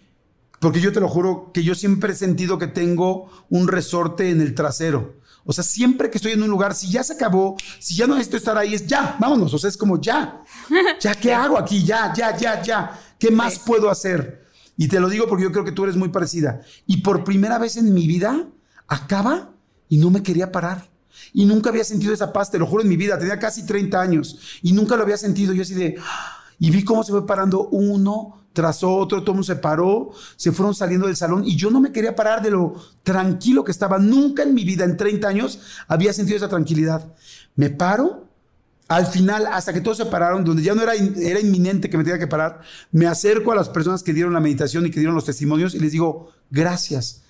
porque 0.63 0.81
yo 0.81 0.91
te 0.91 0.99
lo 0.99 1.09
juro 1.09 1.51
que 1.53 1.63
yo 1.63 1.75
siempre 1.75 2.13
he 2.13 2.15
sentido 2.15 2.57
que 2.57 2.67
tengo 2.67 3.29
un 3.49 3.67
resorte 3.67 4.29
en 4.29 4.41
el 4.41 4.55
trasero. 4.55 5.21
O 5.45 5.51
sea, 5.51 5.63
siempre 5.63 6.09
que 6.09 6.17
estoy 6.17 6.31
en 6.31 6.41
un 6.41 6.49
lugar, 6.49 6.73
si 6.73 6.89
ya 6.89 7.03
se 7.03 7.13
acabó, 7.13 7.57
si 7.79 7.95
ya 7.95 8.07
no 8.07 8.13
necesito 8.15 8.37
estar 8.37 8.57
ahí, 8.57 8.73
es 8.73 8.87
ya, 8.87 9.17
vámonos. 9.19 9.53
O 9.53 9.57
sea, 9.57 9.69
es 9.69 9.75
como 9.75 9.99
ya. 9.99 10.41
Ya, 11.01 11.13
¿qué 11.15 11.33
hago 11.33 11.57
aquí? 11.57 11.83
Ya, 11.83 12.13
ya, 12.15 12.35
ya, 12.37 12.61
ya. 12.63 12.99
¿Qué 13.19 13.29
más 13.29 13.59
puedo 13.59 13.89
hacer? 13.89 14.47
Y 14.77 14.87
te 14.87 14.99
lo 14.99 15.09
digo 15.09 15.27
porque 15.27 15.43
yo 15.43 15.51
creo 15.51 15.65
que 15.65 15.73
tú 15.73 15.83
eres 15.83 15.97
muy 15.97 16.09
parecida. 16.09 16.61
Y 16.87 17.01
por 17.01 17.23
primera 17.23 17.59
vez 17.59 17.75
en 17.75 17.93
mi 17.93 18.07
vida, 18.07 18.47
acaba 18.87 19.51
y 19.89 19.97
no 19.97 20.09
me 20.09 20.23
quería 20.23 20.51
parar. 20.51 20.89
Y 21.33 21.45
nunca 21.45 21.69
había 21.69 21.83
sentido 21.83 22.13
esa 22.13 22.31
paz, 22.31 22.49
te 22.49 22.57
lo 22.57 22.65
juro 22.65 22.83
en 22.83 22.89
mi 22.89 22.95
vida. 22.95 23.19
Tenía 23.19 23.37
casi 23.37 23.65
30 23.65 23.99
años 23.99 24.39
y 24.61 24.71
nunca 24.71 24.95
lo 24.95 25.03
había 25.03 25.17
sentido. 25.17 25.53
Yo 25.53 25.63
así 25.63 25.73
de. 25.73 25.97
Y 26.57 26.71
vi 26.71 26.85
cómo 26.85 27.03
se 27.03 27.11
fue 27.11 27.27
parando 27.27 27.67
uno, 27.67 28.42
tras 28.53 28.83
otro, 28.83 29.23
todo 29.23 29.43
se 29.43 29.55
paró, 29.55 30.11
se 30.35 30.51
fueron 30.51 30.75
saliendo 30.75 31.07
del 31.07 31.15
salón 31.15 31.43
y 31.45 31.55
yo 31.55 31.71
no 31.71 31.81
me 31.81 31.91
quería 31.91 32.15
parar 32.15 32.41
de 32.41 32.51
lo 32.51 32.75
tranquilo 33.01 33.63
que 33.63 33.71
estaba. 33.71 33.97
Nunca 33.97 34.43
en 34.43 34.53
mi 34.53 34.63
vida, 34.63 34.85
en 34.85 34.95
30 34.95 35.27
años, 35.27 35.59
había 35.87 36.13
sentido 36.13 36.37
esa 36.37 36.47
tranquilidad. 36.47 37.13
Me 37.55 37.71
paro, 37.71 38.27
al 38.87 39.07
final, 39.07 39.47
hasta 39.47 39.73
que 39.73 39.81
todos 39.81 39.97
se 39.97 40.05
pararon, 40.05 40.45
donde 40.45 40.61
ya 40.61 40.75
no 40.75 40.83
era, 40.83 40.93
era 40.93 41.39
inminente 41.39 41.89
que 41.89 41.97
me 41.97 42.03
tenía 42.03 42.19
que 42.19 42.27
parar, 42.27 42.61
me 42.91 43.07
acerco 43.07 43.51
a 43.51 43.55
las 43.55 43.69
personas 43.69 44.03
que 44.03 44.13
dieron 44.13 44.33
la 44.33 44.39
meditación 44.39 44.85
y 44.85 44.91
que 44.91 44.99
dieron 44.99 45.15
los 45.15 45.25
testimonios 45.25 45.73
y 45.73 45.79
les 45.79 45.91
digo, 45.91 46.31
gracias. 46.51 47.21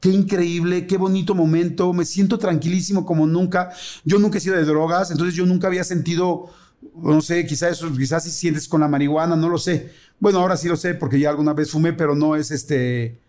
Qué 0.00 0.08
increíble, 0.08 0.88
qué 0.88 0.96
bonito 0.96 1.32
momento, 1.32 1.92
me 1.92 2.04
siento 2.04 2.36
tranquilísimo 2.36 3.06
como 3.06 3.24
nunca. 3.24 3.70
Yo 4.04 4.18
nunca 4.18 4.38
he 4.38 4.40
sido 4.40 4.56
de 4.56 4.64
drogas, 4.64 5.12
entonces 5.12 5.36
yo 5.36 5.46
nunca 5.46 5.68
había 5.68 5.84
sentido 5.84 6.50
no 6.94 7.20
sé, 7.20 7.46
quizás 7.46 7.72
eso, 7.72 7.92
quizás 7.92 8.24
si 8.24 8.30
sientes 8.30 8.68
con 8.68 8.80
la 8.80 8.88
marihuana, 8.88 9.36
no 9.36 9.48
lo 9.48 9.58
sé. 9.58 9.92
Bueno, 10.18 10.40
ahora 10.40 10.56
sí 10.56 10.68
lo 10.68 10.76
sé 10.76 10.94
porque 10.94 11.18
ya 11.18 11.30
alguna 11.30 11.52
vez 11.52 11.70
fumé, 11.70 11.92
pero 11.92 12.14
no 12.14 12.36
es 12.36 12.50
este, 12.50 13.20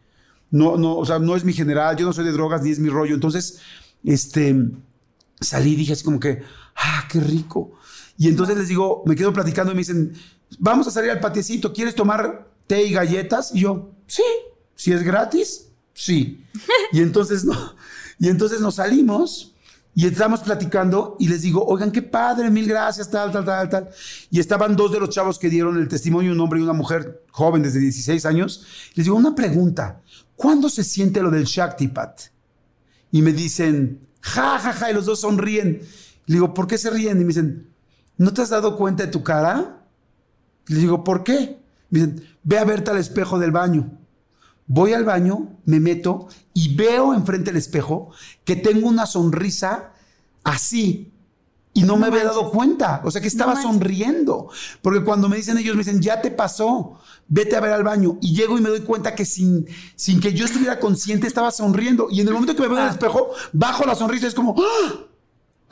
no, 0.52 0.78
no, 0.78 0.96
o 0.98 1.06
sea, 1.06 1.20
no 1.20 1.36
es 1.36 1.44
mi 1.44 1.54
general, 1.54 1.98
yo 1.98 2.06
no 2.06 2.14
soy 2.14 2.26
de 2.26 2.32
drogas 2.32 2.62
ni 2.62 2.72
es 2.72 2.80
mi 2.80 2.90
rollo. 2.90 3.16
Entonces, 3.16 3.60
este, 4.04 4.56
salí 5.42 5.74
y 5.74 5.76
dije 5.76 5.94
así 5.94 6.04
como 6.04 6.20
que, 6.20 6.44
ah, 6.76 7.08
qué 7.10 7.20
rico. 7.20 7.74
Y 8.18 8.28
entonces 8.28 8.58
les 8.58 8.68
digo, 8.68 9.04
me 9.06 9.16
quedo 9.16 9.34
platicando 9.34 9.72
y 9.72 9.76
me 9.76 9.82
dicen, 9.82 10.14
vamos 10.60 10.88
a 10.88 10.92
salir 10.92 11.12
al 11.12 11.20
patiecito, 11.20 11.74
¿quieres 11.74 11.96
tomar 11.96 12.48
té 12.68 12.84
y 12.84 12.94
galletas? 12.94 13.52
Y 13.54 13.62
yo, 13.62 13.92
sí, 14.06 14.24
si 14.76 14.92
es 14.92 15.04
gratis, 15.04 15.70
sí. 15.94 16.44
y 16.92 17.02
entonces 17.02 17.46
no, 17.46 17.76
y 18.20 18.30
entonces 18.30 18.62
nos 18.62 18.76
salimos 18.76 19.53
y 19.96 20.08
estamos 20.08 20.40
platicando 20.40 21.16
y 21.20 21.28
les 21.28 21.44
digo, 21.44 21.64
oigan, 21.66 21.92
qué 21.92 22.02
padre, 22.02 22.50
mil 22.50 22.68
gracias, 22.68 23.10
tal, 23.12 23.32
tal, 23.32 23.46
tal, 23.46 23.70
tal. 23.70 23.90
Y 24.32 24.40
estaban 24.40 24.76
dos 24.76 24.92
de 24.92 25.00
los 25.00 25.10
chavos 25.10 25.38
que 25.38 25.50
dieron 25.50 25.78
el 25.78 25.88
testimonio, 25.88 26.32
un 26.32 26.40
hombre 26.40 26.60
y 26.60 26.64
una 26.64 26.74
mujer 26.74 27.24
joven 27.30 27.62
desde 27.62 27.80
16 27.80 28.26
años. 28.26 28.66
Les 28.96 29.06
digo, 29.06 29.16
una 29.16 29.36
pregunta, 29.36 30.02
¿cuándo 30.36 30.68
se 30.70 30.84
siente 30.84 31.22
lo 31.22 31.30
del 31.30 31.46
Shaktipat? 31.46 32.22
Y 33.12 33.22
me 33.22 33.34
dicen, 33.34 34.08
ja, 34.22 34.58
ja, 34.58 34.74
ja, 34.74 34.90
y 34.90 34.94
los 34.96 35.06
dos 35.06 35.22
sonríen. 35.22 35.82
Le 36.26 36.34
digo, 36.34 36.56
¿por 36.56 36.66
qué 36.66 36.80
se 36.80 36.90
ríen? 36.90 37.18
Y 37.18 37.22
me 37.22 37.28
dicen, 37.28 37.68
¿no 38.18 38.34
te 38.34 38.42
has 38.42 38.50
dado 38.50 38.76
cuenta 38.76 39.06
de 39.06 39.12
tu 39.12 39.22
cara? 39.22 39.86
Les 40.66 40.80
digo, 40.80 41.04
¿por 41.04 41.24
qué? 41.24 41.60
Me 41.92 42.00
dicen, 42.00 42.26
ve 42.42 42.58
a 42.58 42.64
verte 42.64 42.90
al 42.90 42.98
espejo 42.98 43.38
del 43.38 43.52
baño. 43.52 44.00
Voy 44.68 44.94
al 44.94 45.04
baño, 45.04 45.58
me 45.66 45.80
meto 45.80 46.28
y 46.54 46.76
veo 46.76 47.14
enfrente 47.14 47.52
del 47.52 47.58
espejo 47.58 48.12
que 48.46 48.56
tengo 48.56 48.88
una 48.88 49.06
sonrisa 49.06 49.92
así. 50.44 51.10
Y 51.76 51.84
no, 51.84 51.98
me 51.98 52.06
había 52.06 52.26
dado 52.26 52.52
cuenta. 52.52 53.02
O 53.04 53.10
sea 53.10 53.20
que 53.20 53.28
estaba 53.28 53.60
sonriendo. 53.60 54.50
Porque 54.82 55.04
cuando 55.04 55.28
me 55.28 55.38
dicen 55.38 55.58
ellos, 55.58 55.76
me 55.76 55.84
dicen, 55.84 56.02
ya 56.02 56.22
te 56.22 56.30
pasó, 56.30 57.00
vete 57.28 57.56
a 57.56 57.62
ver 57.62 57.74
al 57.74 57.84
baño. 57.84 58.20
Y 58.22 58.36
llego 58.36 58.58
y 58.60 58.62
me 58.62 58.70
doy 58.70 58.82
cuenta 58.82 59.16
que 59.16 59.26
sin, 59.26 59.66
sin 59.96 60.20
que 60.20 60.34
yo 60.34 60.46
estuviera 60.46 60.80
consciente 60.80 61.26
estaba 61.26 61.50
sonriendo. 61.50 62.08
Y 62.12 62.22
en 62.22 62.28
el 62.28 62.34
momento 62.34 62.56
que 62.56 62.62
me 62.62 62.68
veo 62.68 62.78
en 62.78 62.84
el 62.84 62.90
ah. 62.90 62.94
espejo, 62.94 63.32
bajo 63.54 63.86
la 63.86 63.96
sonrisa. 63.96 64.28
Es 64.28 64.36
como, 64.36 64.56
¡Ah! 64.56 64.94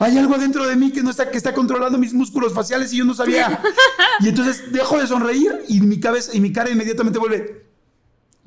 hay 0.00 0.18
algo 0.18 0.36
dentro 0.38 0.66
de 0.66 0.74
mí 0.74 0.90
que 0.90 1.04
no 1.04 1.10
está, 1.10 1.30
que 1.30 1.38
está 1.38 1.54
controlando 1.54 1.96
mis 1.98 2.12
músculos 2.12 2.52
faciales 2.52 2.92
y 2.92 2.96
yo 2.96 3.04
no 3.04 3.14
sabía. 3.14 3.62
y 4.20 4.28
entonces 4.28 4.72
dejo 4.72 4.98
de 4.98 5.06
sonreír 5.06 5.64
y 5.68 5.80
mi 5.80 6.00
cabeza 6.00 6.32
y 6.34 6.40
mi 6.40 6.52
cara 6.52 6.70
inmediatamente 6.70 7.20
vuelve 7.20 7.71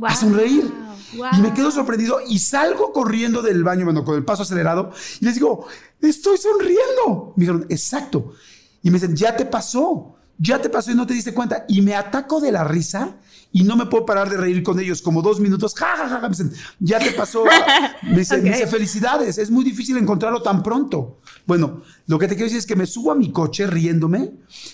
a 0.02 0.16
sonreír. 0.16 0.74
Y 1.14 1.42
me 1.42 1.54
quedo 1.54 1.72
sorprendido 1.72 2.20
y 2.28 2.40
salgo 2.40 2.92
corriendo 2.92 3.42
del 3.42 3.64
baño, 3.64 3.86
bueno, 3.86 4.04
con 4.04 4.16
el 4.16 4.26
paso 4.26 4.44
acelerado, 4.44 4.92
y 5.22 5.26
les 5.26 5.36
digo, 5.36 5.68
estoy 6.02 6.38
sonriendo. 6.38 7.34
Me 7.36 7.42
dijeron, 7.42 7.66
exacto. 7.70 8.34
Y 8.82 8.90
me 8.90 9.00
dicen, 9.00 9.16
ya 9.16 9.36
te 9.36 9.46
pasó, 9.46 10.16
ya 10.38 10.62
te 10.62 10.70
pasó 10.70 10.92
y 10.92 10.96
no 10.96 11.08
te 11.08 11.14
diste 11.14 11.34
cuenta. 11.34 11.66
Y 11.68 11.82
me 11.82 11.96
ataco 11.96 12.42
de 12.42 12.52
la 12.52 12.64
risa 12.64 13.18
y 13.52 13.64
no 13.64 13.78
me 13.78 13.86
puedo 13.86 14.06
parar 14.06 14.30
de 14.30 14.38
reír 14.38 14.64
con 14.64 14.80
ellos 14.80 15.02
como 15.02 15.22
dos 15.22 15.40
minutos. 15.40 15.74
Ja, 15.76 15.96
ja, 15.96 16.10
ja, 16.10 16.20
Me 16.20 16.30
dicen, 16.30 16.52
ya 16.80 17.00
te 17.00 17.12
pasó. 17.12 17.46
Me 18.04 18.20
dicen, 18.20 18.46
felicidades, 18.68 19.38
es 19.38 19.50
muy 19.50 19.64
difícil 19.64 19.98
encontrarlo 19.98 20.42
tan 20.42 20.62
pronto. 20.62 21.22
Bueno, 21.46 21.82
lo 22.08 22.20
que 22.20 22.28
te 22.28 22.36
quiero 22.36 22.46
decir 22.46 22.60
es 22.60 22.66
que 22.66 22.76
me 22.76 22.86
subo 22.86 23.12
a 23.12 23.16
mi 23.16 23.32
coche 23.32 23.66
riéndome 23.66 24.34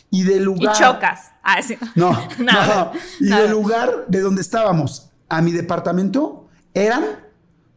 y 0.10 0.24
del 0.24 0.44
lugar... 0.44 0.76
Y 0.76 0.80
chocas. 0.80 1.32
Ah, 1.44 1.62
sí. 1.62 1.78
No, 1.96 2.12
no, 2.40 2.92
Y 3.20 3.28
del 3.30 3.52
lugar 3.52 4.06
de 4.08 4.22
donde 4.22 4.42
estábamos 4.42 5.11
a 5.32 5.42
mi 5.42 5.52
departamento 5.54 6.50
eran 6.74 7.06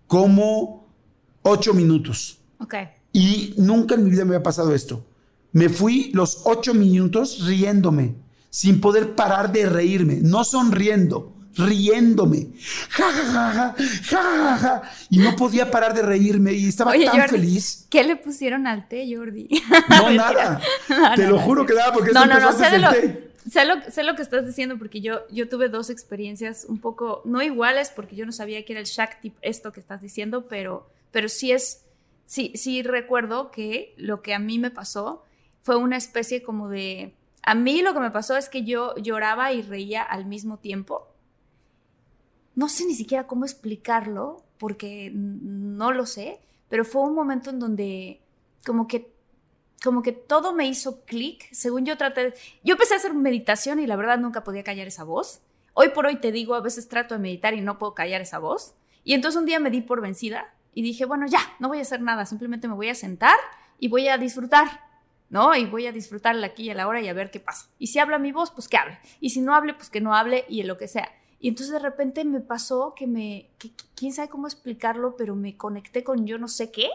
como 0.08 0.88
ocho 1.42 1.72
minutos. 1.72 2.40
Ok. 2.58 2.74
Y 3.12 3.54
nunca 3.58 3.94
en 3.94 4.04
mi 4.04 4.10
vida 4.10 4.24
me 4.24 4.34
había 4.34 4.42
pasado 4.42 4.74
esto. 4.74 5.06
Me 5.52 5.68
fui 5.68 6.10
los 6.12 6.42
ocho 6.46 6.74
minutos 6.74 7.46
riéndome, 7.46 8.16
sin 8.50 8.80
poder 8.80 9.14
parar 9.14 9.52
de 9.52 9.66
reírme, 9.66 10.16
no 10.20 10.42
sonriendo, 10.42 11.32
riéndome. 11.56 12.48
Ja, 12.90 13.12
ja, 13.12 13.52
ja, 13.52 13.74
ja, 14.02 14.58
ja, 14.58 14.82
Y 15.10 15.18
no 15.18 15.36
podía 15.36 15.70
parar 15.70 15.94
de 15.94 16.02
reírme 16.02 16.54
y 16.54 16.66
estaba 16.66 16.92
tan 16.92 17.28
feliz. 17.28 17.86
¿Qué 17.88 18.02
le 18.02 18.16
pusieron 18.16 18.66
al 18.66 18.88
té, 18.88 19.06
Jordi? 19.14 19.48
No, 19.90 20.10
nada. 20.10 20.60
Te 21.14 21.28
lo 21.28 21.38
juro 21.38 21.64
que 21.64 21.74
nada, 21.74 21.92
porque 21.92 22.10
no, 22.10 22.26
no, 22.26 22.40
no, 22.40 22.52
sé 22.52 22.68
de 22.70 22.78
lo, 22.80 22.88
Sé 23.48 23.66
lo, 23.66 23.80
sé 23.90 24.04
lo, 24.04 24.16
que 24.16 24.22
estás 24.22 24.46
diciendo 24.46 24.78
porque 24.78 25.00
yo, 25.00 25.28
yo 25.30 25.48
tuve 25.48 25.68
dos 25.68 25.90
experiencias 25.90 26.64
un 26.66 26.80
poco, 26.80 27.20
no 27.24 27.42
iguales 27.42 27.90
porque 27.94 28.16
yo 28.16 28.24
no 28.24 28.32
sabía 28.32 28.64
que 28.64 28.72
era 28.72 28.80
el 28.80 28.86
Shakti, 28.86 29.34
esto 29.42 29.72
que 29.72 29.80
estás 29.80 30.00
diciendo, 30.00 30.46
pero, 30.48 30.88
pero 31.10 31.28
sí 31.28 31.52
es, 31.52 31.84
sí, 32.24 32.52
sí 32.54 32.82
recuerdo 32.82 33.50
que 33.50 33.94
lo 33.98 34.22
que 34.22 34.32
a 34.32 34.38
mí 34.38 34.58
me 34.58 34.70
pasó 34.70 35.24
fue 35.62 35.76
una 35.76 35.98
especie 35.98 36.42
como 36.42 36.70
de, 36.70 37.14
a 37.42 37.54
mí 37.54 37.82
lo 37.82 37.92
que 37.92 38.00
me 38.00 38.10
pasó 38.10 38.36
es 38.36 38.48
que 38.48 38.64
yo 38.64 38.94
lloraba 38.96 39.52
y 39.52 39.60
reía 39.60 40.02
al 40.02 40.24
mismo 40.24 40.58
tiempo. 40.58 41.08
No 42.54 42.68
sé 42.68 42.86
ni 42.86 42.94
siquiera 42.94 43.26
cómo 43.26 43.44
explicarlo 43.44 44.42
porque 44.58 45.10
no 45.12 45.92
lo 45.92 46.06
sé, 46.06 46.40
pero 46.70 46.84
fue 46.84 47.02
un 47.02 47.14
momento 47.14 47.50
en 47.50 47.58
donde 47.58 48.20
como 48.64 48.88
que 48.88 49.13
como 49.84 50.02
que 50.02 50.12
todo 50.12 50.54
me 50.54 50.66
hizo 50.66 51.04
clic. 51.04 51.46
Según 51.52 51.84
yo 51.84 51.98
traté, 51.98 52.32
yo 52.64 52.72
empecé 52.72 52.94
a 52.94 52.96
hacer 52.96 53.12
meditación 53.12 53.78
y 53.78 53.86
la 53.86 53.96
verdad 53.96 54.18
nunca 54.18 54.42
podía 54.42 54.64
callar 54.64 54.86
esa 54.86 55.04
voz. 55.04 55.42
Hoy 55.74 55.90
por 55.90 56.06
hoy 56.06 56.16
te 56.16 56.32
digo, 56.32 56.54
a 56.54 56.60
veces 56.60 56.88
trato 56.88 57.14
de 57.14 57.20
meditar 57.20 57.52
y 57.52 57.60
no 57.60 57.78
puedo 57.78 57.94
callar 57.94 58.22
esa 58.22 58.38
voz. 58.38 58.74
Y 59.04 59.12
entonces 59.12 59.38
un 59.38 59.46
día 59.46 59.60
me 59.60 59.70
di 59.70 59.82
por 59.82 60.00
vencida 60.00 60.54
y 60.72 60.82
dije, 60.82 61.04
bueno, 61.04 61.26
ya, 61.26 61.40
no 61.58 61.68
voy 61.68 61.78
a 61.78 61.82
hacer 61.82 62.00
nada, 62.00 62.24
simplemente 62.24 62.66
me 62.66 62.74
voy 62.74 62.88
a 62.88 62.94
sentar 62.94 63.36
y 63.78 63.88
voy 63.88 64.08
a 64.08 64.16
disfrutar, 64.16 64.80
¿no? 65.28 65.54
Y 65.54 65.66
voy 65.66 65.86
a 65.86 65.92
disfrutar 65.92 66.34
la 66.34 66.46
aquí 66.46 66.64
y 66.64 66.70
a 66.70 66.74
la 66.74 66.88
hora 66.88 67.02
y 67.02 67.08
a 67.08 67.12
ver 67.12 67.30
qué 67.30 67.40
pasa. 67.40 67.68
Y 67.78 67.88
si 67.88 67.98
habla 67.98 68.18
mi 68.18 68.32
voz, 68.32 68.50
pues 68.50 68.68
que 68.68 68.78
hable. 68.78 68.98
Y 69.20 69.30
si 69.30 69.42
no 69.42 69.54
hable, 69.54 69.74
pues 69.74 69.90
que 69.90 70.00
no 70.00 70.14
hable 70.14 70.46
y 70.48 70.62
lo 70.62 70.78
que 70.78 70.88
sea. 70.88 71.12
Y 71.38 71.48
entonces 71.48 71.72
de 71.72 71.78
repente 71.78 72.24
me 72.24 72.40
pasó 72.40 72.94
que 72.96 73.06
me, 73.06 73.50
quién 73.94 74.14
sabe 74.14 74.28
cómo 74.30 74.46
explicarlo, 74.46 75.14
pero 75.16 75.36
me 75.36 75.58
conecté 75.58 76.02
con 76.02 76.26
yo 76.26 76.38
no 76.38 76.48
sé 76.48 76.70
qué 76.70 76.88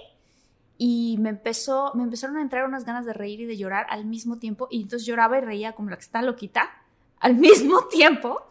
y 0.82 1.18
me 1.20 1.28
empezó, 1.30 1.92
me 1.94 2.04
empezaron 2.04 2.38
a 2.38 2.42
entrar 2.42 2.66
unas 2.66 2.86
ganas 2.86 3.06
de 3.06 3.12
reír 3.12 3.42
y 3.42 3.46
de 3.46 3.58
llorar 3.58 3.86
al 3.90 4.06
mismo 4.06 4.38
tiempo 4.38 4.70
y 4.72 4.82
entonces 4.82 5.06
lloraba 5.06 5.38
y 5.38 5.42
reía 5.42 5.74
como 5.74 5.90
la 5.90 5.98
que 5.98 6.04
está 6.04 6.22
loquita 6.22 6.72
al 7.20 7.36
mismo 7.36 7.86
tiempo. 7.88 8.42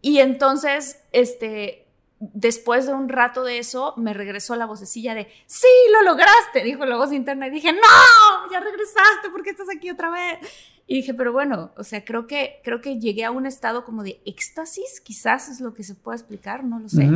Y 0.00 0.18
entonces, 0.18 1.04
este, 1.12 1.86
después 2.18 2.86
de 2.86 2.94
un 2.94 3.10
rato 3.10 3.44
de 3.44 3.58
eso, 3.58 3.92
me 3.98 4.14
regresó 4.14 4.56
la 4.56 4.64
vocecilla 4.64 5.14
de, 5.14 5.28
sí, 5.46 5.68
lo 5.92 6.02
lograste, 6.02 6.64
dijo 6.64 6.86
la 6.86 6.96
voz 6.96 7.12
interna. 7.12 7.48
Y 7.48 7.50
dije, 7.50 7.70
no, 7.70 8.50
ya 8.50 8.58
regresaste, 8.58 9.28
¿por 9.30 9.42
qué 9.42 9.50
estás 9.50 9.68
aquí 9.76 9.90
otra 9.90 10.10
vez? 10.10 10.38
Y 10.86 10.96
dije, 10.96 11.12
pero 11.12 11.32
bueno, 11.32 11.70
o 11.76 11.84
sea, 11.84 12.02
creo 12.02 12.26
que, 12.26 12.60
creo 12.64 12.80
que 12.80 12.98
llegué 12.98 13.26
a 13.26 13.30
un 13.30 13.44
estado 13.44 13.84
como 13.84 14.02
de 14.02 14.22
éxtasis, 14.24 15.02
quizás 15.02 15.50
es 15.50 15.60
lo 15.60 15.74
que 15.74 15.84
se 15.84 15.94
puede 15.94 16.16
explicar, 16.16 16.64
no 16.64 16.80
lo 16.80 16.88
sé. 16.88 17.08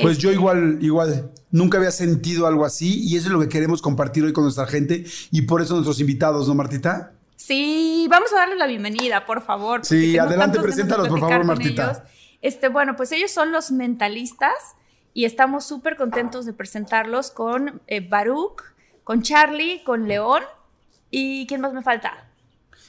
Pues 0.00 0.18
yo 0.18 0.30
este 0.30 0.40
igual, 0.40 0.78
igual, 0.80 1.30
nunca 1.50 1.78
había 1.78 1.90
sentido 1.90 2.46
algo 2.46 2.64
así 2.64 3.02
y 3.02 3.16
eso 3.16 3.26
es 3.26 3.32
lo 3.32 3.40
que 3.40 3.48
queremos 3.48 3.82
compartir 3.82 4.24
hoy 4.24 4.32
con 4.32 4.44
nuestra 4.44 4.66
gente 4.66 5.04
y 5.30 5.42
por 5.42 5.62
eso 5.62 5.74
nuestros 5.74 6.00
invitados, 6.00 6.48
¿no, 6.48 6.54
Martita? 6.54 7.12
Sí, 7.36 8.06
vamos 8.10 8.32
a 8.32 8.36
darle 8.36 8.56
la 8.56 8.66
bienvenida, 8.66 9.26
por 9.26 9.42
favor. 9.42 9.84
Sí, 9.84 10.16
adelante, 10.18 10.58
preséntalos, 10.60 11.08
por 11.08 11.20
favor, 11.20 11.44
Martita. 11.44 12.04
Este, 12.42 12.68
bueno, 12.68 12.96
pues 12.96 13.12
ellos 13.12 13.30
son 13.30 13.52
los 13.52 13.70
mentalistas 13.70 14.54
y 15.12 15.24
estamos 15.24 15.64
súper 15.64 15.96
contentos 15.96 16.46
de 16.46 16.52
presentarlos 16.52 17.30
con 17.30 17.80
eh, 17.86 18.06
Baruch, 18.06 18.62
con 19.04 19.22
Charlie, 19.22 19.82
con 19.84 20.08
León 20.08 20.42
y 21.10 21.46
¿quién 21.46 21.60
más 21.60 21.72
me 21.72 21.82
falta? 21.82 22.28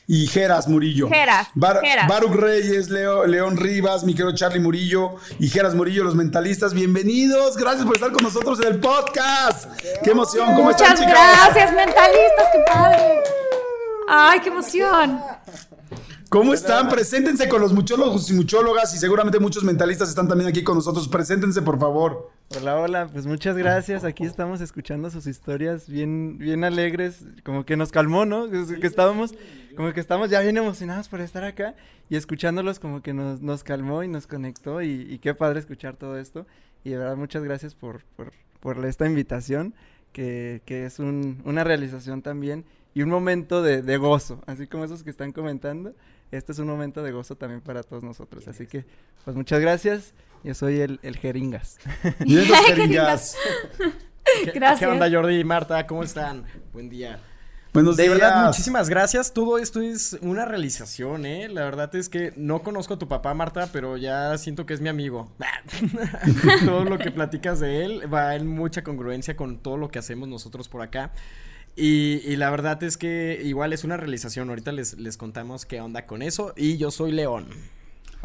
Y 0.08 0.26
Geras 0.28 0.68
Murillo. 0.70 1.10
Geras, 1.10 1.50
Baruch 1.54 2.34
Reyes, 2.34 2.90
León 2.90 3.58
Rivas, 3.58 4.06
mi 4.06 4.14
querido 4.14 4.34
Charlie 4.34 4.62
Murillo 4.62 5.16
y 5.38 5.50
Geras 5.50 5.76
Murillo, 5.76 6.04
los 6.04 6.16
mentalistas. 6.16 6.74
Bienvenidos, 6.74 7.58
gracias 7.58 7.86
por 7.86 7.96
estar 7.96 8.12
con 8.14 8.24
nosotros 8.24 8.60
en 8.62 8.68
el 8.68 8.80
podcast. 8.80 9.70
Qué 10.04 10.12
emoción, 10.12 10.56
¿cómo 10.56 10.72
están, 10.72 10.96
chicos? 10.96 11.12
gracias, 11.12 11.74
mentalistas, 11.74 12.48
qué 12.54 12.60
padre. 12.72 13.20
Ay, 14.08 14.40
qué 14.40 14.48
emoción. 14.48 15.22
¿Cómo 16.30 16.54
están? 16.54 16.90
Preséntense 16.90 17.48
con 17.48 17.62
los 17.62 17.72
muchólogos 17.72 18.30
y 18.30 18.34
muchólogas 18.34 18.94
y 18.94 18.98
seguramente 18.98 19.40
muchos 19.40 19.64
mentalistas 19.64 20.10
están 20.10 20.28
también 20.28 20.50
aquí 20.50 20.62
con 20.62 20.76
nosotros. 20.76 21.08
Preséntense, 21.08 21.62
por 21.62 21.80
favor. 21.80 22.32
Hola, 22.58 22.76
hola, 22.76 23.08
pues 23.08 23.26
muchas 23.26 23.56
gracias. 23.56 24.04
Aquí 24.04 24.26
estamos 24.26 24.60
escuchando 24.60 25.10
sus 25.10 25.26
historias 25.26 25.88
bien, 25.88 26.38
bien 26.38 26.66
alegres, 26.66 27.24
como 27.44 27.66
que 27.66 27.78
nos 27.78 27.92
calmó, 27.92 28.26
¿no? 28.26 28.50
Que 28.50 28.88
estábamos, 28.88 29.36
como 29.78 29.94
que 29.94 30.02
estamos 30.02 30.30
ya 30.30 30.42
bien 30.42 30.58
emocionados 30.58 31.08
por 31.08 31.22
estar 31.22 31.46
acá 31.46 31.76
y 32.10 32.18
escuchándolos 32.18 32.80
como 32.80 33.02
que 33.02 33.14
nos, 33.14 33.42
nos 33.42 33.64
calmó 33.64 34.04
y 34.04 34.10
nos 34.10 34.28
conectó 34.28 34.82
y, 34.82 35.20
qué 35.20 35.34
padre 35.34 35.60
escuchar 35.60 35.96
todo 35.96 36.18
esto. 36.18 36.46
Y 36.84 36.90
de 36.90 36.98
verdad 36.98 37.16
muchas 37.16 37.44
gracias 37.44 37.74
por, 37.74 38.04
por, 38.18 38.34
por 38.60 38.86
esta 38.86 39.06
invitación, 39.06 39.74
que, 40.12 40.62
que 40.66 40.86
es 40.86 41.00
un, 41.00 41.42
una 41.46 41.64
realización 41.64 42.22
también 42.22 42.66
y 42.94 43.02
un 43.02 43.10
momento 43.10 43.62
de, 43.62 43.82
de 43.82 43.98
gozo, 43.98 44.42
así 44.46 44.68
como 44.68 44.84
esos 44.84 45.04
que 45.04 45.10
están 45.10 45.32
comentando 45.32 45.94
este 46.32 46.52
es 46.52 46.60
un 46.60 46.68
momento 46.68 47.04
de 47.04 47.12
gozo 47.12 47.36
también 47.36 47.62
para 47.62 47.84
todos 47.84 48.04
nosotros. 48.04 48.48
Así 48.48 48.68
que, 48.68 48.86
pues 49.24 49.36
muchas 49.36 49.60
gracias. 49.60 50.14
Yo 50.44 50.54
soy 50.54 50.80
el, 50.80 51.00
el 51.04 51.18
Jeringas. 51.18 51.78
Jeringas. 52.20 53.38
gracias. 54.54 54.80
¿Qué 54.80 54.86
onda, 54.86 55.10
Jordi 55.10 55.40
y 55.40 55.44
Marta? 55.44 55.86
¿Cómo 55.88 56.04
están? 56.04 56.46
Buen 56.74 56.90
día. 56.90 57.20
Buenos 57.74 57.96
de 57.96 58.10
verdad, 58.10 58.46
muchísimas 58.48 58.90
gracias. 58.90 59.34
Todo 59.34 59.60
esto 59.60 59.82
es 59.82 60.18
una 60.22 60.46
realización, 60.46 61.28
¿eh? 61.28 61.48
La 61.48 61.64
verdad 61.64 61.94
es 61.96 62.10
que 62.10 62.34
no 62.36 62.64
conozco 62.64 62.96
a 62.96 62.98
tu 62.98 63.08
papá, 63.08 63.34
Marta, 63.36 63.70
pero 63.72 63.98
ya 63.98 64.36
siento 64.40 64.66
que 64.66 64.74
es 64.74 64.82
mi 64.82 64.90
amigo. 64.90 65.32
todo 66.66 66.86
lo 66.86 66.98
que 66.98 67.12
platicas 67.12 67.60
de 67.60 67.86
él 67.86 68.12
va 68.12 68.36
en 68.36 68.48
mucha 68.48 68.84
congruencia 68.84 69.36
con 69.36 69.60
todo 69.60 69.78
lo 69.78 69.90
que 69.90 70.00
hacemos 70.00 70.28
nosotros 70.28 70.70
por 70.70 70.82
acá. 70.82 71.12
Y, 71.80 72.36
la 72.38 72.50
verdad 72.50 72.82
es 72.82 72.98
que 72.98 73.40
igual 73.44 73.72
es 73.72 73.84
una 73.84 73.98
realización. 73.98 74.50
Ahorita 74.50 74.72
les, 74.72 74.98
les 74.98 75.16
contamos 75.16 75.68
qué 75.68 75.80
onda 75.80 76.08
con 76.08 76.24
eso. 76.24 76.54
Y 76.58 76.78
yo 76.78 76.90
soy 76.90 77.12
León. 77.12 77.48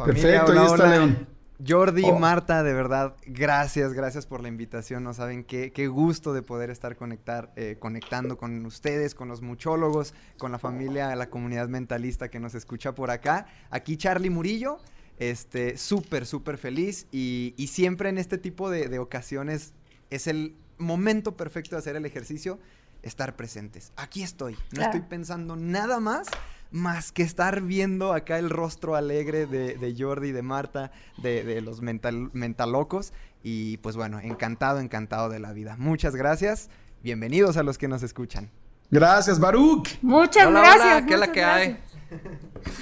Perfecto, 0.03 0.51
ahí 0.53 0.65
está 0.65 0.89
León. 0.89 1.27
Jordi, 1.65 2.03
oh. 2.05 2.17
Marta, 2.17 2.63
de 2.63 2.73
verdad, 2.73 3.15
gracias, 3.27 3.93
gracias 3.93 4.25
por 4.25 4.41
la 4.41 4.47
invitación. 4.47 5.03
No 5.03 5.13
saben 5.13 5.43
qué, 5.43 5.71
qué 5.71 5.87
gusto 5.87 6.33
de 6.33 6.41
poder 6.41 6.71
estar 6.71 6.95
conectar, 6.95 7.53
eh, 7.55 7.77
conectando 7.79 8.37
con 8.37 8.65
ustedes, 8.65 9.13
con 9.13 9.27
los 9.27 9.43
muchólogos, 9.43 10.15
con 10.39 10.51
la 10.51 10.57
familia, 10.57 11.15
la 11.15 11.29
comunidad 11.29 11.69
mentalista 11.69 12.29
que 12.29 12.39
nos 12.39 12.55
escucha 12.55 12.95
por 12.95 13.11
acá. 13.11 13.45
Aquí 13.69 13.97
Charlie 13.97 14.31
Murillo, 14.31 14.79
este, 15.19 15.77
súper, 15.77 16.25
súper 16.25 16.57
feliz 16.57 17.05
y, 17.11 17.53
y, 17.55 17.67
siempre 17.67 18.09
en 18.09 18.17
este 18.17 18.39
tipo 18.39 18.71
de, 18.71 18.89
de 18.89 18.97
ocasiones 18.97 19.73
es 20.09 20.25
el 20.25 20.55
momento 20.79 21.37
perfecto 21.37 21.75
de 21.75 21.79
hacer 21.79 21.95
el 21.95 22.05
ejercicio 22.05 22.59
estar 23.03 23.35
presentes. 23.35 23.91
Aquí 23.95 24.23
estoy. 24.23 24.57
No 24.71 24.81
estoy 24.81 25.01
pensando 25.01 25.55
nada 25.55 25.99
más 25.99 26.27
más 26.73 27.11
que 27.11 27.21
estar 27.21 27.61
viendo 27.61 28.13
acá 28.13 28.39
el 28.39 28.49
rostro 28.49 28.95
alegre 28.95 29.45
de, 29.45 29.75
de 29.77 29.95
Jordi, 29.95 30.31
de 30.31 30.41
Marta, 30.41 30.91
de, 31.21 31.43
de 31.43 31.61
los 31.61 31.81
mental, 31.81 32.31
mentalocos. 32.33 33.13
Y 33.43 33.77
pues 33.77 33.95
bueno, 33.95 34.19
encantado, 34.19 34.79
encantado 34.79 35.29
de 35.29 35.39
la 35.39 35.53
vida. 35.53 35.75
Muchas 35.77 36.15
gracias. 36.15 36.69
Bienvenidos 37.03 37.57
a 37.57 37.63
los 37.63 37.77
que 37.77 37.87
nos 37.87 38.01
escuchan. 38.01 38.49
Gracias, 38.89 39.39
Baruch. 39.39 39.99
Muchas 40.01 40.49
gracias. 40.49 41.03
¿Qué 41.05 41.17
la 41.17 41.31
que 41.31 41.43
hay? 41.43 41.79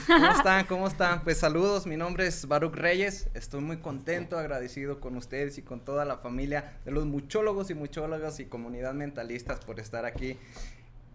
¿Cómo 0.08 0.32
están? 0.32 0.66
¿Cómo 0.66 0.88
están? 0.88 1.24
Pues 1.24 1.38
saludos, 1.38 1.86
mi 1.86 1.98
nombre 1.98 2.28
es 2.28 2.48
Baruch 2.48 2.76
Reyes. 2.76 3.30
Estoy 3.34 3.62
muy 3.62 3.78
contento, 3.78 4.38
agradecido 4.38 5.00
con 5.00 5.16
ustedes 5.16 5.58
y 5.58 5.62
con 5.62 5.80
toda 5.82 6.06
la 6.06 6.18
familia 6.18 6.80
de 6.86 6.92
los 6.92 7.06
muchólogos 7.06 7.70
y 7.70 7.74
muchólogas 7.74 8.40
y 8.40 8.46
comunidad 8.46 8.94
mentalistas 8.94 9.60
por 9.60 9.80
estar 9.80 10.06
aquí 10.06 10.38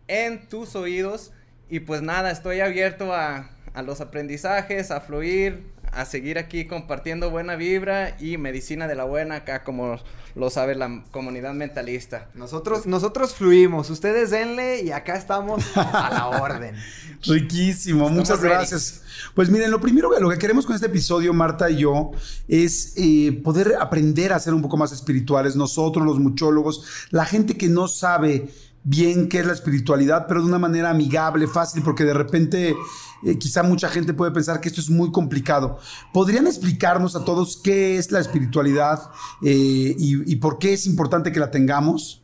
en 0.08 0.48
tus 0.48 0.76
oídos. 0.76 1.32
Y 1.68 1.80
pues 1.80 2.02
nada, 2.02 2.30
estoy 2.30 2.60
abierto 2.60 3.12
a, 3.12 3.50
a 3.74 3.82
los 3.82 4.00
aprendizajes, 4.00 4.90
a 4.90 5.00
fluir, 5.00 5.66
a 5.92 6.04
seguir 6.04 6.38
aquí 6.38 6.66
compartiendo 6.66 7.30
buena 7.30 7.56
vibra 7.56 8.16
y 8.20 8.36
medicina 8.36 8.86
de 8.86 8.94
la 8.94 9.04
buena 9.04 9.36
acá 9.36 9.64
como 9.64 9.98
lo 10.36 10.50
sabe 10.50 10.74
la 10.74 11.02
comunidad 11.10 11.54
mentalista. 11.54 12.28
Nosotros, 12.34 12.86
nosotros 12.86 13.34
fluimos, 13.34 13.88
ustedes 13.88 14.30
denle 14.30 14.82
y 14.82 14.92
acá 14.92 15.16
estamos 15.16 15.64
a 15.74 16.10
la 16.12 16.42
orden. 16.42 16.74
Riquísimo, 17.22 18.10
muchas 18.10 18.42
gracias. 18.42 19.02
Pues 19.34 19.48
miren, 19.48 19.70
lo 19.70 19.80
primero 19.80 20.10
lo 20.20 20.30
que 20.30 20.38
queremos 20.38 20.66
con 20.66 20.74
este 20.74 20.88
episodio, 20.88 21.32
Marta 21.32 21.70
y 21.70 21.78
yo, 21.78 22.12
es 22.48 22.92
eh, 22.96 23.40
poder 23.42 23.76
aprender 23.80 24.34
a 24.34 24.38
ser 24.38 24.52
un 24.52 24.60
poco 24.60 24.76
más 24.76 24.92
espirituales. 24.92 25.56
Nosotros, 25.56 26.04
los 26.04 26.18
muchólogos, 26.18 26.84
la 27.10 27.24
gente 27.24 27.56
que 27.56 27.68
no 27.68 27.88
sabe 27.88 28.50
bien 28.84 29.28
qué 29.28 29.40
es 29.40 29.46
la 29.46 29.52
espiritualidad, 29.52 30.26
pero 30.28 30.40
de 30.40 30.46
una 30.46 30.58
manera 30.58 30.90
amigable, 30.90 31.48
fácil, 31.48 31.82
porque 31.82 32.04
de 32.04 32.14
repente 32.14 32.76
eh, 33.22 33.38
quizá 33.38 33.62
mucha 33.62 33.88
gente 33.88 34.14
puede 34.14 34.30
pensar 34.32 34.60
que 34.60 34.68
esto 34.68 34.80
es 34.80 34.90
muy 34.90 35.10
complicado. 35.12 35.78
¿Podrían 36.12 36.46
explicarnos 36.46 37.16
a 37.16 37.24
todos 37.24 37.60
qué 37.62 37.96
es 37.96 38.10
la 38.12 38.20
espiritualidad 38.20 39.10
eh, 39.42 39.94
y, 39.98 40.36
por 40.36 40.58
qué 40.58 40.72
es 40.72 40.86
importante 40.86 41.32
que 41.32 41.40
la 41.40 41.50
tengamos? 41.50 42.22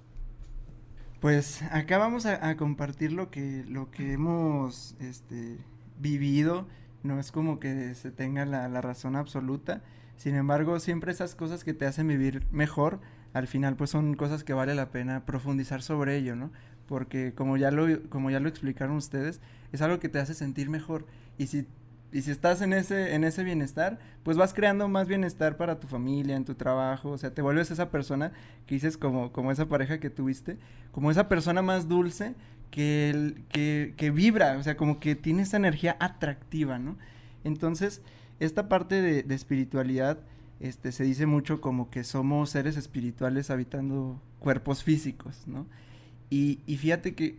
Pues 1.21 1.63
acá 1.71 1.99
vamos 1.99 2.27
a, 2.27 2.57
compartir 2.57 3.13
lo 3.13 3.31
que, 3.31 3.65
lo 3.69 3.91
que 3.91 4.13
hemos 4.13 4.97
este, 5.01 5.59
vivido. 5.99 6.67
No 7.03 7.19
es 7.19 7.33
como 7.33 7.59
que 7.59 7.95
se 7.95 8.11
tenga 8.11 8.45
la, 8.45 8.69
la 8.69 8.81
razón 8.81 9.17
absoluta. 9.17 9.83
Sin 10.17 10.35
embargo, 10.35 10.79
siempre 10.79 11.13
esas 11.13 11.35
cosas 11.35 11.65
que 11.65 11.75
te 11.75 11.87
hacen 11.87 12.07
vivir 12.09 12.47
mejor 12.51 13.01
al 13.33 13.47
final 13.47 13.77
pues 13.77 13.91
son 13.91 14.15
cosas 14.15 14.45
que 14.45 14.53
vale 14.53 14.75
la 14.75 14.91
pena 14.91 15.25
profundizar 15.25 15.83
sobre 15.83 16.17
ello, 16.17 16.37
¿no? 16.37 16.51
Porque 16.93 17.33
como 17.33 17.57
ya 17.57 17.71
lo, 17.71 17.87
como 18.11 18.31
ya 18.31 18.39
lo 18.39 18.51
explicaron 18.51 18.97
ustedes, 18.97 19.41
es 19.73 19.81
algo 19.81 19.99
que 19.99 20.11
te 20.11 20.19
hace 20.19 20.35
sentir 20.35 20.69
mejor. 20.69 21.07
Y 21.39 21.47
si, 21.47 21.67
y 22.13 22.21
si 22.21 22.31
estás 22.31 22.61
en 22.61 22.75
ese, 22.75 23.15
en 23.15 23.25
ese 23.25 23.45
bienestar, 23.45 23.99
pues 24.23 24.37
vas 24.37 24.53
creando 24.53 24.87
más 24.89 25.09
bienestar 25.09 25.57
para 25.57 25.81
tu 25.81 25.87
familia, 25.87 26.37
en 26.37 26.45
tu 26.45 26.55
trabajo, 26.55 27.09
o 27.09 27.17
sea, 27.17 27.33
te 27.33 27.41
vuelves 27.41 27.71
esa 27.71 27.91
persona 27.91 28.33
que 28.67 28.75
dices 28.75 28.99
como, 28.99 29.33
como 29.33 29.51
esa 29.51 29.65
pareja 29.65 30.01
que 30.01 30.11
tuviste, 30.11 30.59
como 30.91 31.11
esa 31.11 31.31
persona 31.31 31.63
más 31.63 31.89
dulce 31.89 32.35
que, 32.71 33.43
que 33.97 34.11
vibra, 34.11 34.59
o 34.59 34.63
sea, 34.63 34.77
como 34.77 35.01
que 35.01 35.15
tiene 35.15 35.45
esa 35.45 35.57
energía 35.57 35.97
atractiva, 35.99 36.79
¿no? 36.79 36.99
Entonces, 37.43 38.03
esta 38.39 38.69
parte 38.69 39.01
de, 39.01 39.23
de 39.23 39.35
espiritualidad 39.35 40.19
este, 40.61 40.93
se 40.93 41.05
dice 41.05 41.25
mucho 41.25 41.63
como 41.63 41.89
que 41.89 42.05
somos 42.05 42.51
seres 42.51 42.77
espirituales 42.77 43.49
habitando 43.49 44.21
cuerpos 44.41 44.85
físicos, 44.85 45.47
¿no? 45.47 45.65
Y, 46.33 46.77
fíjate 46.79 47.15
que 47.15 47.37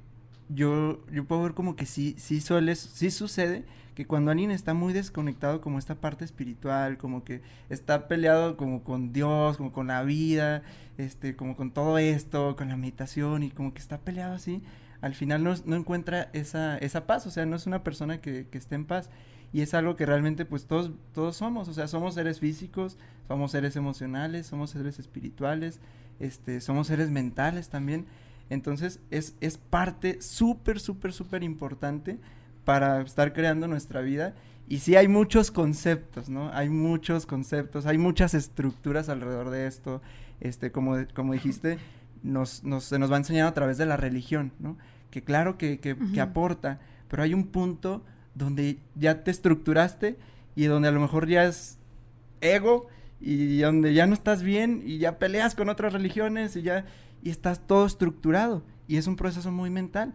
yo, 0.49 1.03
yo 1.11 1.25
puedo 1.25 1.41
ver 1.41 1.55
como 1.55 1.75
que 1.75 1.87
sí, 1.87 2.13
sí 2.19 2.39
suele, 2.41 2.75
sí 2.75 3.09
sucede 3.09 3.65
que 3.95 4.05
cuando 4.05 4.29
alguien 4.29 4.51
está 4.51 4.75
muy 4.75 4.93
desconectado 4.93 5.61
como 5.61 5.79
esta 5.79 5.95
parte 5.95 6.23
espiritual, 6.23 6.99
como 6.99 7.23
que 7.23 7.41
está 7.69 8.07
peleado 8.07 8.55
como 8.55 8.83
con 8.83 9.11
Dios, 9.11 9.57
como 9.57 9.71
con 9.71 9.87
la 9.87 10.03
vida, 10.03 10.61
este, 10.99 11.35
como 11.35 11.55
con 11.55 11.71
todo 11.71 11.97
esto, 11.97 12.55
con 12.55 12.69
la 12.69 12.77
meditación 12.77 13.41
y 13.41 13.49
como 13.49 13.73
que 13.73 13.79
está 13.79 13.97
peleado 13.97 14.35
así, 14.35 14.61
al 15.01 15.15
final 15.15 15.43
no, 15.43 15.55
no 15.65 15.75
encuentra 15.75 16.29
esa, 16.33 16.77
esa 16.77 17.07
paz, 17.07 17.25
o 17.25 17.31
sea, 17.31 17.47
no 17.47 17.55
es 17.55 17.65
una 17.65 17.83
persona 17.83 18.21
que, 18.21 18.45
que 18.47 18.59
esté 18.59 18.75
en 18.75 18.85
paz 18.85 19.09
y 19.51 19.61
es 19.61 19.73
algo 19.73 19.95
que 19.95 20.05
realmente 20.05 20.45
pues 20.45 20.67
todos, 20.67 20.91
todos 21.15 21.35
somos, 21.35 21.67
o 21.67 21.73
sea, 21.73 21.87
somos 21.87 22.13
seres 22.13 22.39
físicos, 22.39 22.99
somos 23.27 23.49
seres 23.49 23.75
emocionales, 23.75 24.45
somos 24.45 24.69
seres 24.69 24.99
espirituales, 24.99 25.79
este, 26.19 26.61
somos 26.61 26.85
seres 26.85 27.09
mentales 27.09 27.69
también. 27.69 28.05
Entonces 28.49 28.99
es, 29.09 29.35
es 29.41 29.57
parte 29.57 30.21
súper, 30.21 30.79
súper, 30.79 31.13
súper 31.13 31.43
importante 31.43 32.19
para 32.65 33.01
estar 33.01 33.33
creando 33.33 33.67
nuestra 33.67 34.01
vida. 34.01 34.35
Y 34.67 34.79
sí 34.79 34.95
hay 34.95 35.07
muchos 35.07 35.51
conceptos, 35.51 36.29
¿no? 36.29 36.49
Hay 36.53 36.69
muchos 36.69 37.25
conceptos, 37.25 37.85
hay 37.85 37.97
muchas 37.97 38.33
estructuras 38.33 39.09
alrededor 39.09 39.49
de 39.49 39.67
esto. 39.67 40.01
Este, 40.39 40.71
como, 40.71 40.95
como 41.13 41.33
dijiste, 41.33 41.77
nos, 42.21 42.63
nos, 42.63 42.85
se 42.85 42.99
nos 42.99 43.11
va 43.11 43.17
enseñando 43.17 43.49
a 43.49 43.53
través 43.53 43.77
de 43.77 43.85
la 43.85 43.97
religión, 43.97 44.53
¿no? 44.59 44.77
Que 45.11 45.21
claro 45.21 45.57
que, 45.57 45.79
que, 45.79 45.95
que 46.13 46.21
aporta, 46.21 46.79
pero 47.07 47.23
hay 47.23 47.33
un 47.33 47.47
punto 47.47 48.03
donde 48.33 48.79
ya 48.95 49.23
te 49.23 49.31
estructuraste 49.31 50.17
y 50.55 50.65
donde 50.65 50.87
a 50.87 50.91
lo 50.91 50.99
mejor 50.99 51.27
ya 51.27 51.45
es 51.45 51.77
ego 52.41 52.87
y 53.19 53.59
donde 53.59 53.93
ya 53.93 54.07
no 54.07 54.13
estás 54.13 54.43
bien 54.43 54.81
y 54.85 54.97
ya 54.97 55.19
peleas 55.19 55.55
con 55.55 55.69
otras 55.69 55.93
religiones 55.93 56.55
y 56.55 56.61
ya 56.61 56.85
y 57.23 57.29
estás 57.29 57.65
todo 57.65 57.85
estructurado 57.85 58.63
y 58.87 58.97
es 58.97 59.07
un 59.07 59.15
proceso 59.15 59.51
muy 59.51 59.69
mental 59.69 60.13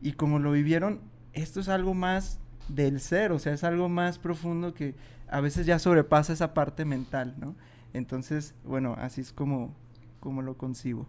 y 0.00 0.12
como 0.12 0.38
lo 0.38 0.52
vivieron 0.52 1.00
esto 1.32 1.60
es 1.60 1.68
algo 1.68 1.94
más 1.94 2.38
del 2.68 3.00
ser, 3.00 3.32
o 3.32 3.38
sea, 3.38 3.52
es 3.52 3.64
algo 3.64 3.88
más 3.88 4.18
profundo 4.18 4.74
que 4.74 4.94
a 5.28 5.40
veces 5.40 5.66
ya 5.66 5.78
sobrepasa 5.78 6.32
esa 6.32 6.54
parte 6.54 6.84
mental, 6.84 7.34
¿no? 7.38 7.56
Entonces, 7.92 8.54
bueno, 8.64 8.94
así 8.98 9.20
es 9.20 9.32
como, 9.32 9.74
como 10.20 10.42
lo 10.42 10.56
concibo. 10.56 11.08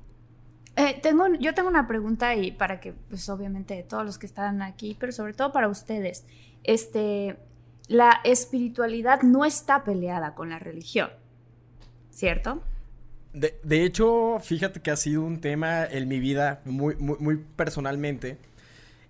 Eh, 0.76 1.00
tengo, 1.02 1.28
yo 1.40 1.54
tengo 1.54 1.70
una 1.70 1.88
pregunta 1.88 2.36
y 2.36 2.52
para 2.52 2.80
que, 2.80 2.94
pues 2.94 3.28
obviamente 3.30 3.84
todos 3.84 4.06
los 4.06 4.18
que 4.18 4.26
están 4.26 4.62
aquí, 4.62 4.96
pero 5.00 5.12
sobre 5.12 5.34
todo 5.34 5.52
para 5.52 5.68
ustedes, 5.68 6.26
este, 6.64 7.38
la 7.88 8.22
espiritualidad 8.24 9.22
no 9.22 9.46
está 9.46 9.84
peleada 9.84 10.34
con 10.34 10.50
la 10.50 10.60
religión, 10.60 11.10
¿cierto? 12.10 12.64
De, 13.34 13.60
de 13.64 13.86
hecho, 13.86 14.40
fíjate 14.42 14.82
que 14.82 14.92
ha 14.92 14.96
sido 14.96 15.24
un 15.24 15.40
tema 15.40 15.86
en 15.86 16.08
mi 16.08 16.20
vida 16.20 16.62
muy, 16.66 16.96
muy, 16.96 17.18
muy 17.20 17.38
personalmente 17.56 18.38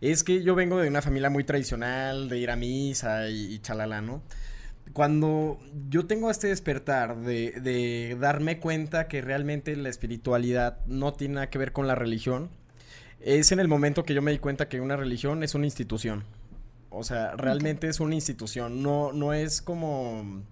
es 0.02 0.24
que 0.24 0.44
yo 0.44 0.56
vengo 0.56 0.80
de 0.80 0.90
una 0.90 1.02
familia 1.02 1.30
muy 1.30 1.44
tradicional, 1.44 2.28
de 2.28 2.40
ir 2.40 2.50
a 2.50 2.56
misa 2.56 3.30
y, 3.30 3.60
chalala, 3.60 4.02
¿no? 4.02 4.24
Cuando 4.94 5.60
yo 5.90 6.08
tengo 6.08 6.30
este 6.32 6.48
despertar 6.48 7.18
de, 7.18 7.52
de, 7.62 8.18
darme 8.20 8.60
cuenta 8.60 9.08
que 9.08 9.22
realmente 9.22 9.76
la 9.76 9.90
espiritualidad 9.90 10.84
no 10.88 11.14
tiene 11.14 11.36
nada 11.36 11.50
que 11.50 11.60
ver 11.60 11.72
con 11.72 11.88
la 11.88 11.96
religión, 11.96 12.50
es 13.22 13.52
en 13.52 13.60
el 13.60 13.68
momento 13.68 14.04
que 14.04 14.16
yo 14.16 14.22
me 14.24 14.32
di 14.32 14.40
cuenta 14.40 14.68
que 14.68 14.82
una 14.82 14.98
religión 14.98 15.44
es 15.44 15.56
una 15.56 15.66
institución. 15.66 16.24
O 16.90 17.04
sea, 17.04 17.36
realmente 17.38 17.88
es 17.88 18.00
una 18.02 18.16
institución, 18.16 18.82
no, 18.82 19.14
no 19.14 19.34
es 19.34 19.62
como... 19.62 20.44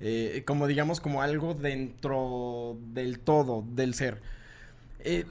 Eh, 0.00 0.42
como 0.46 0.66
digamos, 0.66 1.00
como 1.00 1.22
algo 1.22 1.54
dentro 1.54 2.78
del 2.92 3.18
todo, 3.18 3.64
del 3.72 3.94
ser. 3.94 4.20
Eh, 5.00 5.24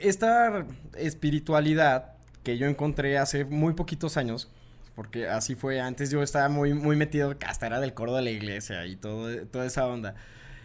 esta 0.00 0.66
espiritualidad 0.96 2.14
que 2.42 2.58
yo 2.58 2.66
encontré 2.66 3.18
hace 3.18 3.44
muy 3.44 3.74
poquitos 3.74 4.16
años, 4.16 4.50
porque 4.94 5.28
así 5.28 5.54
fue, 5.54 5.80
antes 5.80 6.10
yo 6.10 6.22
estaba 6.22 6.48
muy, 6.48 6.74
muy 6.74 6.96
metido, 6.96 7.36
hasta 7.46 7.66
era 7.66 7.80
del 7.80 7.94
coro 7.94 8.14
de 8.14 8.22
la 8.22 8.30
iglesia 8.30 8.86
y 8.86 8.96
todo, 8.96 9.46
toda 9.46 9.66
esa 9.66 9.86
onda. 9.86 10.14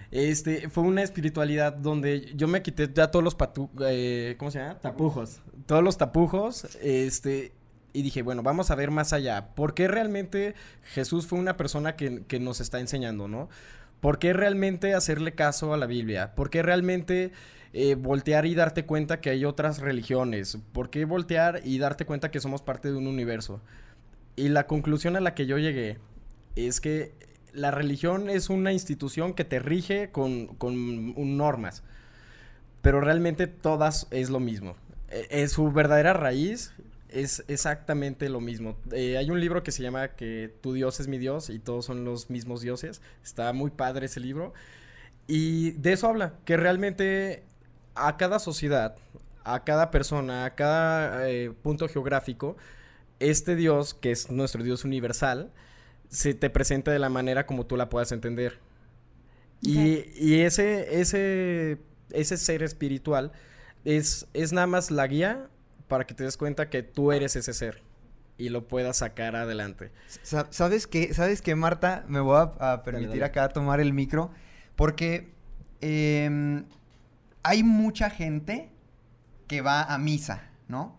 Este, 0.09 0.69
fue 0.69 0.83
una 0.83 1.01
espiritualidad 1.01 1.73
donde 1.73 2.31
yo 2.35 2.47
me 2.47 2.61
quité 2.61 2.87
ya 2.93 3.09
todos 3.09 3.23
los 3.23 3.33
patu 3.33 3.69
eh, 3.81 4.35
¿cómo 4.37 4.51
se 4.51 4.59
llama? 4.59 4.79
Tapujos. 4.79 5.41
Todos 5.65 5.83
los 5.83 5.97
tapujos, 5.97 6.77
este, 6.81 7.51
y 7.93 8.01
dije, 8.01 8.23
bueno, 8.23 8.43
vamos 8.43 8.71
a 8.71 8.75
ver 8.75 8.91
más 8.91 9.13
allá. 9.13 9.53
¿Por 9.55 9.75
qué 9.75 9.87
realmente 9.87 10.55
Jesús 10.81 11.27
fue 11.27 11.39
una 11.39 11.55
persona 11.55 11.95
que, 11.95 12.23
que 12.27 12.39
nos 12.39 12.59
está 12.59 12.79
enseñando, 12.79 13.27
no? 13.27 13.49
¿Por 14.03 14.19
qué 14.19 14.33
realmente 14.33 14.95
hacerle 14.95 15.33
caso 15.33 15.73
a 15.73 15.77
la 15.77 15.85
Biblia? 15.85 16.35
¿Por 16.35 16.49
qué 16.49 16.61
realmente 16.61 17.31
eh, 17.71 17.95
voltear 17.95 18.45
y 18.45 18.53
darte 18.53 18.85
cuenta 18.85 19.21
que 19.21 19.29
hay 19.29 19.45
otras 19.45 19.79
religiones? 19.79 20.57
¿Por 20.73 20.89
qué 20.89 21.05
voltear 21.05 21.61
y 21.63 21.77
darte 21.77 22.05
cuenta 22.05 22.29
que 22.29 22.41
somos 22.41 22.61
parte 22.61 22.91
de 22.91 22.97
un 22.97 23.07
universo? 23.07 23.61
Y 24.35 24.49
la 24.49 24.67
conclusión 24.67 25.15
a 25.15 25.21
la 25.21 25.35
que 25.35 25.45
yo 25.45 25.57
llegué 25.57 25.99
es 26.55 26.81
que 26.81 27.13
la 27.53 27.71
religión 27.71 28.29
es 28.29 28.49
una 28.49 28.73
institución 28.73 29.33
que 29.33 29.45
te 29.45 29.59
rige 29.59 30.11
con, 30.11 30.47
con 30.47 31.37
normas, 31.37 31.83
pero 32.81 32.99
realmente 32.99 33.47
todas 33.47 34.07
es 34.11 34.29
lo 34.29 34.39
mismo. 34.39 34.75
Es 35.07 35.27
e, 35.29 35.47
su 35.47 35.71
verdadera 35.71 36.13
raíz 36.13 36.73
es 37.13 37.43
exactamente 37.47 38.27
lo 38.27 38.41
mismo. 38.41 38.75
Eh, 38.91 39.17
hay 39.17 39.29
un 39.29 39.39
libro 39.39 39.63
que 39.63 39.71
se 39.71 39.83
llama 39.83 40.09
que 40.09 40.53
tu 40.61 40.73
Dios 40.73 40.99
es 40.99 41.07
mi 41.07 41.19
Dios 41.19 41.49
y 41.49 41.59
todos 41.59 41.85
son 41.85 42.05
los 42.05 42.29
mismos 42.29 42.61
dioses. 42.61 43.01
Está 43.23 43.53
muy 43.53 43.69
padre 43.71 44.07
ese 44.07 44.19
libro. 44.19 44.53
Y 45.27 45.71
de 45.71 45.93
eso 45.93 46.07
habla, 46.07 46.33
que 46.43 46.57
realmente 46.57 47.43
a 47.95 48.17
cada 48.17 48.39
sociedad, 48.39 48.95
a 49.43 49.63
cada 49.63 49.91
persona, 49.91 50.45
a 50.45 50.55
cada 50.55 51.29
eh, 51.29 51.51
punto 51.61 51.87
geográfico, 51.87 52.57
este 53.19 53.55
Dios, 53.55 53.93
que 53.93 54.11
es 54.11 54.31
nuestro 54.31 54.63
Dios 54.63 54.83
universal, 54.83 55.51
se 56.09 56.33
te 56.33 56.49
presenta 56.49 56.91
de 56.91 56.99
la 56.99 57.09
manera 57.09 57.45
como 57.45 57.65
tú 57.65 57.77
la 57.77 57.89
puedas 57.89 58.11
entender. 58.11 58.59
Y, 59.61 60.41
ese, 60.41 60.99
ese, 60.99 61.77
ese 62.11 62.35
ser 62.35 62.63
espiritual 62.63 63.31
es, 63.85 64.27
es 64.33 64.51
nada 64.51 64.67
más 64.67 64.91
la 64.91 65.07
guía 65.07 65.47
para 65.87 66.05
que 66.05 66.13
te 66.13 66.23
des 66.23 66.37
cuenta 66.37 66.69
que 66.69 66.83
tú 66.83 67.11
eres 67.11 67.35
ese 67.35 67.53
ser 67.53 67.81
y 68.37 68.49
lo 68.49 68.67
puedas 68.67 68.97
sacar 68.97 69.35
adelante. 69.35 69.91
¿Sabes 70.23 70.87
qué? 70.87 71.13
¿Sabes 71.13 71.41
qué, 71.41 71.55
Marta? 71.55 72.03
Me 72.07 72.19
voy 72.19 72.47
a, 72.59 72.83
permitir 72.83 73.23
acá 73.23 73.49
tomar 73.49 73.79
el 73.79 73.93
micro 73.93 74.31
porque 74.75 75.33
em, 75.81 76.65
hay 77.43 77.63
mucha 77.63 78.09
gente 78.09 78.71
que 79.47 79.61
va 79.61 79.83
a 79.83 79.97
misa, 79.97 80.49
¿no? 80.67 80.97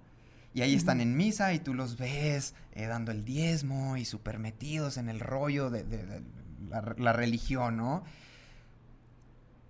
Y 0.53 0.63
ahí 0.63 0.75
están 0.75 1.01
en 1.01 1.17
misa 1.17 1.53
y 1.53 1.59
tú 1.59 1.75
los 1.75 1.97
ves 1.97 2.55
eh, 2.75 2.87
dando 2.87 3.11
el 3.11 3.25
diezmo 3.25 3.97
y 3.97 4.05
súper 4.05 4.39
metidos 4.39 4.97
en 4.99 5.09
el 5.09 5.19
rollo 5.19 5.69
de, 5.69 6.23
la, 6.71 7.13
religión, 7.13 7.77
¿no? 7.77 8.05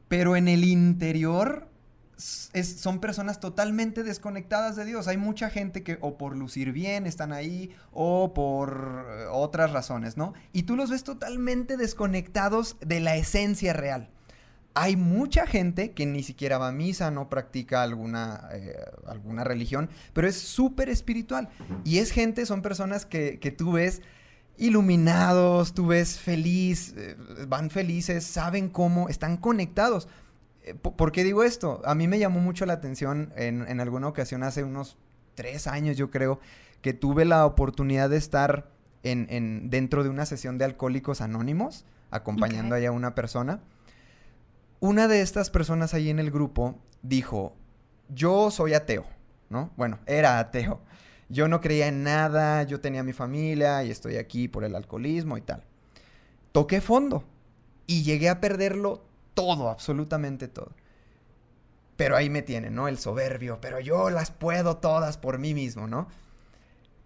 Pero 0.09 0.37
en 0.37 0.47
el 0.47 0.65
interior 0.65 1.69
son 2.17 3.01
personas 3.01 3.41
totalmente 3.41 4.03
desconectadas 4.03 4.77
de 4.77 4.85
Dios. 4.85 5.09
Hay 5.09 5.17
mucha 5.17 5.51
gente 5.51 5.83
que 5.83 5.99
o 6.01 6.17
por 6.17 6.37
lucir 6.37 6.73
bien 6.73 7.07
están 7.07 7.33
ahí 7.33 7.75
o 7.93 8.33
por 8.35 9.07
eh, 9.09 9.25
otras 9.31 9.73
razones, 9.73 10.17
¿no? 10.17 10.35
Y 10.53 10.65
tú 10.65 10.77
los 10.77 10.91
ves 10.91 11.05
totalmente 11.05 11.77
desconectados 11.77 12.77
de 12.81 13.01
la 13.01 13.17
esencia 13.17 13.73
real 13.73 14.11
hay 14.75 14.97
mucha 14.97 15.47
gente 15.47 15.93
que 15.93 16.05
ni 16.05 16.23
siquiera 16.23 16.59
va 16.59 16.69
a 16.69 16.73
misa, 16.73 17.11
no 17.11 17.31
practica 17.31 17.83
alguna, 17.83 18.49
eh, 18.53 18.77
alguna 19.07 19.45
religión, 19.45 19.89
pero 20.13 20.27
es 20.27 20.37
súper 20.37 20.89
espiritual. 20.89 21.49
Y 21.85 21.99
es 21.99 22.11
gente, 22.11 22.45
son 22.45 22.61
personas 22.61 23.07
que, 23.07 23.39
tú 23.57 23.73
ves 23.73 24.03
iluminados, 24.57 25.75
tú 25.75 25.87
ves 25.89 26.19
feliz, 26.19 26.95
eh, 26.97 27.17
van 27.47 27.71
felices, 27.71 28.25
saben 28.25 28.69
cómo, 28.69 29.09
están 29.09 29.37
conectados. 29.37 30.09
Eh, 30.65 30.75
¿Por 30.75 31.13
qué 31.13 31.25
digo 31.25 31.45
esto? 31.45 31.83
A 31.85 31.95
mí 31.95 32.09
me 32.09 32.19
llamó 32.19 32.41
mucho 32.41 32.67
la 32.67 32.73
atención 32.73 33.33
en, 33.37 33.81
alguna 33.81 34.09
ocasión, 34.09 34.43
hace 34.43 34.65
unos 34.65 34.97
tres 35.35 35.67
años 35.67 35.97
yo 35.97 36.11
creo, 36.11 36.41
que 36.81 36.93
tuve 36.93 37.25
la 37.25 37.47
oportunidad 37.47 38.11
de 38.11 38.17
estar 38.17 38.71
en, 39.03 39.71
dentro 39.71 40.03
de 40.03 40.09
una 40.09 40.27
sesión 40.27 40.59
de 40.59 40.65
Alcohólicos 40.65 41.21
Anónimos, 41.21 41.85
acompañando 42.11 42.75
allá 42.75 42.89
a 42.89 42.93
una 42.93 43.15
persona. 43.15 43.61
Una 44.81 45.09
de 45.09 45.21
estas 45.21 45.51
personas 45.51 45.95
ahí 45.95 46.11
en 46.11 46.19
el 46.19 46.31
grupo 46.31 46.79
dijo, 47.03 47.55
yo 48.09 48.51
soy 48.51 48.75
ateo, 48.75 49.05
¿no? 49.51 49.71
Bueno, 49.77 49.99
era 50.07 50.39
ateo. 50.39 50.81
Yo 51.29 51.49
no 51.49 51.61
creía 51.61 51.89
en 51.89 52.03
nada, 52.03 52.63
yo 52.65 52.81
tenía 52.81 53.03
mi 53.03 53.13
familia 53.13 53.83
y 53.83 53.91
estoy 53.91 54.17
aquí 54.17 54.47
por 54.47 54.65
el 54.65 54.75
alcoholismo 54.75 55.39
y 55.39 55.41
tal. 55.41 55.63
Toqué 56.53 56.81
fondo 56.81 57.25
y 57.87 58.03
llegué 58.03 58.29
a 58.29 58.41
perderlo 58.41 59.03
todo, 59.35 59.69
absolutamente 59.69 60.49
todo. 60.49 60.73
Pero 61.97 62.17
ahí 62.17 62.31
me 62.31 62.43
tienen, 62.43 62.75
¿no? 62.75 62.89
El 62.89 62.99
soberbio, 62.99 63.61
pero 63.61 63.79
yo 63.79 64.11
las 64.11 64.31
puedo 64.31 64.79
todas 64.79 65.19
por 65.19 65.39
mí 65.39 65.55
mismo, 65.55 65.87
¿no? 65.87 66.09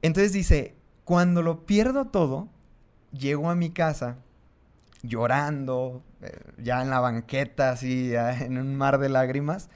Entonces 0.00 0.32
dice, 0.32 0.76
cuando 1.04 1.42
lo 1.42 1.66
pierdo 1.66 2.06
todo, 2.06 2.48
llego 3.12 3.50
a 3.50 3.54
mi 3.54 3.70
casa 3.70 4.16
llorando, 5.02 6.02
eh, 6.22 6.38
ya 6.58 6.82
en 6.82 6.90
la 6.90 7.00
banqueta, 7.00 7.70
así, 7.70 8.14
en 8.14 8.58
un 8.58 8.74
mar 8.76 8.98
de 8.98 9.08
lágrimas. 9.08 9.68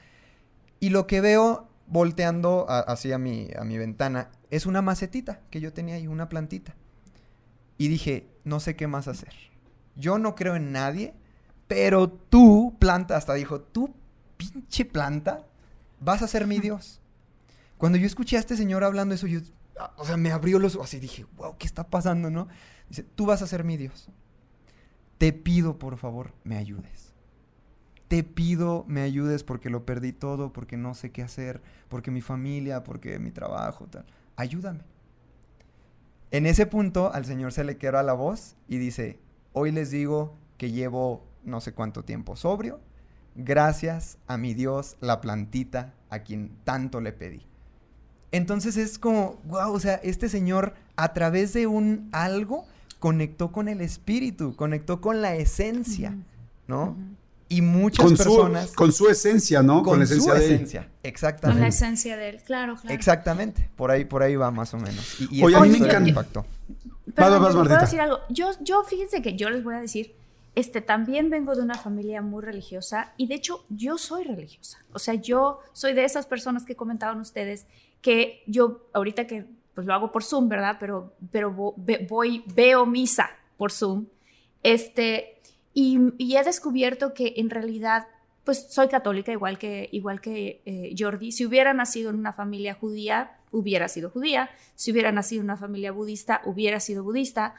Y 0.81 0.91
lo 0.91 1.07
que 1.07 1.21
veo 1.21 1.69
volteando 1.87 2.67
así 2.69 3.13
a 3.13 3.19
mi, 3.19 3.49
a 3.57 3.65
mi 3.65 3.77
ventana 3.77 4.31
es 4.51 4.67
una 4.67 4.83
macetita 4.83 5.41
que 5.51 5.61
yo 5.61 5.73
tenía 5.73 5.97
ahí, 5.97 6.07
una 6.07 6.29
plantita. 6.29 6.75
Y 7.79 7.89
dije, 7.89 8.29
no 8.45 8.61
sé 8.61 8.77
qué 8.77 8.87
más 8.87 9.09
hacer. 9.09 9.35
Yo 9.97 10.19
no 10.19 10.35
creo 10.35 10.57
en 10.57 10.73
nadie, 10.73 11.15
pero 11.75 12.09
tú, 12.11 12.77
planta, 12.79 13.17
hasta 13.17 13.35
dijo, 13.35 13.61
tú, 13.61 13.95
pinche 14.37 14.85
planta, 14.85 15.47
vas 16.01 16.23
a 16.23 16.29
ser 16.29 16.47
mi 16.47 16.59
Dios. 16.59 17.01
Cuando 17.79 17.99
yo 17.99 18.07
escuché 18.07 18.37
a 18.37 18.41
este 18.41 18.57
señor 18.57 18.85
hablando 18.85 19.15
eso, 19.15 19.27
yo, 19.27 19.41
o 19.97 20.05
sea, 20.05 20.17
me 20.17 20.33
abrió 20.33 20.59
los 20.59 20.77
ojos 20.77 20.95
y 20.95 21.01
dije, 21.01 21.27
wow, 21.37 21.57
¿qué 21.59 21.67
está 21.67 21.85
pasando, 21.85 22.31
no? 22.31 22.49
Dice, 22.89 23.03
tú 23.03 23.27
vas 23.27 23.43
a 23.43 23.47
ser 23.47 23.65
mi 23.65 23.77
Dios 23.77 24.09
te 25.23 25.33
pido 25.33 25.79
por 25.79 25.99
favor 25.99 26.33
me 26.43 26.57
ayudes. 26.57 27.13
te 28.09 28.25
pido 28.25 28.85
me 28.89 29.03
ayudes 29.03 29.45
porque 29.45 29.71
lo 29.71 29.87
perdí 29.87 30.13
todo, 30.13 30.53
porque 30.53 30.77
no 30.77 30.95
sé 30.95 31.13
qué 31.13 31.23
hacer, 31.23 31.63
porque 31.89 32.11
mi 32.11 32.21
familia, 32.21 32.83
porque 32.83 33.21
mi 33.21 33.31
trabajo, 33.31 33.87
tal. 33.87 34.05
Ayúdame. 34.35 34.81
En 36.33 36.45
ese 36.45 36.67
punto 36.67 37.13
al 37.15 37.25
Señor 37.25 37.53
se 37.53 37.63
le 37.63 37.77
queda 37.77 38.03
la 38.03 38.15
voz 38.15 38.57
y 38.67 38.79
dice, 38.79 39.21
hoy 39.53 39.71
les 39.71 39.93
digo 39.93 40.35
que 40.59 40.73
llevo 40.73 41.25
no 41.45 41.61
sé 41.61 41.73
cuánto 41.73 42.05
tiempo 42.05 42.37
sobrio, 42.37 42.81
gracias 43.35 44.19
a 44.27 44.37
mi 44.37 44.55
Dios, 44.55 44.97
la 45.01 45.21
plantita 45.21 45.95
a 46.11 46.21
quien 46.21 46.51
tanto 46.65 47.01
le 47.01 47.13
pedí. 47.13 47.43
Entonces 48.31 48.77
es 48.77 48.99
como, 48.99 49.41
wow, 49.45 49.73
o 49.73 49.81
sea, 49.81 49.95
este 49.97 50.29
Señor 50.29 50.75
a 50.97 51.13
través 51.13 51.53
de 51.53 51.67
un 51.67 52.09
algo 52.13 52.65
conectó 52.99 53.53
con 53.53 53.69
el 53.69 53.81
espíritu, 53.81 54.57
conectó 54.57 55.01
con 55.01 55.21
la 55.21 55.35
esencia, 55.35 56.17
¿no? 56.67 56.97
Y 57.49 57.61
muchas 57.61 58.07
Con 58.07 58.17
personas... 58.17 58.71
su, 58.71 58.75
con 58.75 58.93
su 58.93 59.09
esencia, 59.11 59.63
¿no? 59.63 59.83
Con, 59.83 59.99
la 59.99 60.05
esencia 60.05 60.33
su 60.33 60.39
de 60.39 60.47
él. 60.47 60.53
esencia, 60.53 60.83
Con 60.83 60.91
exactamente. 61.03 61.61
la 61.61 61.69
esencia 61.69 62.17
de 62.17 62.29
él, 62.31 62.41
claro, 62.47 62.77
claro. 62.77 62.95
Exactamente, 62.95 63.69
por 63.77 63.91
ahí, 63.91 64.07
por 64.07 64.23
ahí 64.23 64.37
va 64.37 64.51
más 64.51 64.73
o 64.73 64.79
menos. 64.79 65.21
Y, 65.21 65.41
y 65.41 65.43
Oye, 65.43 65.57
a 65.57 65.61
mí 65.61 65.69
me 65.69 65.79
encanta. 65.79 66.09
impactó. 66.09 66.47
Perdón, 67.15 67.43
vas, 67.43 67.55
¿les 67.55 67.67
¿puedo 67.67 67.81
decir 67.81 68.01
algo? 68.01 68.21
Yo, 68.31 68.53
yo, 68.63 68.83
fíjense 68.85 69.21
que 69.21 69.37
yo 69.37 69.51
les 69.51 69.63
voy 69.65 69.75
a 69.75 69.81
decir, 69.81 70.15
este, 70.55 70.81
también 70.81 71.31
vengo 71.31 71.55
de 71.55 71.63
una 71.63 71.77
familia 71.77 72.21
muy 72.21 72.43
religiosa 72.43 73.15
y 73.17 73.27
de 73.27 73.37
hecho 73.37 73.65
yo 73.71 73.97
soy 73.97 74.25
religiosa. 74.25 74.85
O 74.93 74.99
sea, 74.99 75.15
yo 75.15 75.61
soy 75.73 75.95
de 75.95 76.05
esas 76.05 76.27
personas 76.27 76.65
que 76.65 76.77
comentaban 76.77 77.21
ustedes 77.21 77.67
que 78.03 78.43
yo, 78.47 78.87
ahorita 78.93 79.27
que 79.27 79.47
pues 79.75 79.87
lo 79.87 79.95
hago 79.95 80.13
por 80.13 80.23
Zoom, 80.23 80.49
¿verdad? 80.49 80.77
Pero, 80.79 81.15
pero 81.31 81.51
voy, 81.51 82.45
veo 82.55 82.85
misa 82.85 83.31
por 83.57 83.73
Zoom. 83.73 84.07
Este, 84.63 85.41
y, 85.73 85.99
y 86.19 86.37
he 86.37 86.45
descubierto 86.45 87.15
que 87.15 87.35
en 87.37 87.49
realidad, 87.49 88.07
pues 88.45 88.67
soy 88.71 88.89
católica 88.89 89.33
igual 89.33 89.59
que, 89.59 89.89
igual 89.93 90.21
que 90.21 90.61
eh, 90.67 90.95
Jordi. 90.99 91.33
Si 91.33 91.47
hubiera 91.47 91.73
nacido 91.73 92.11
en 92.11 92.17
una 92.17 92.33
familia 92.33 92.75
judía, 92.75 93.39
hubiera 93.51 93.89
sido 93.89 94.11
judía. 94.11 94.51
Si 94.75 94.93
hubiera 94.93 95.13
nacido 95.13 95.41
en 95.41 95.47
una 95.47 95.57
familia 95.57 95.93
budista, 95.93 96.43
hubiera 96.45 96.81
sido 96.81 97.03
budista. 97.03 97.55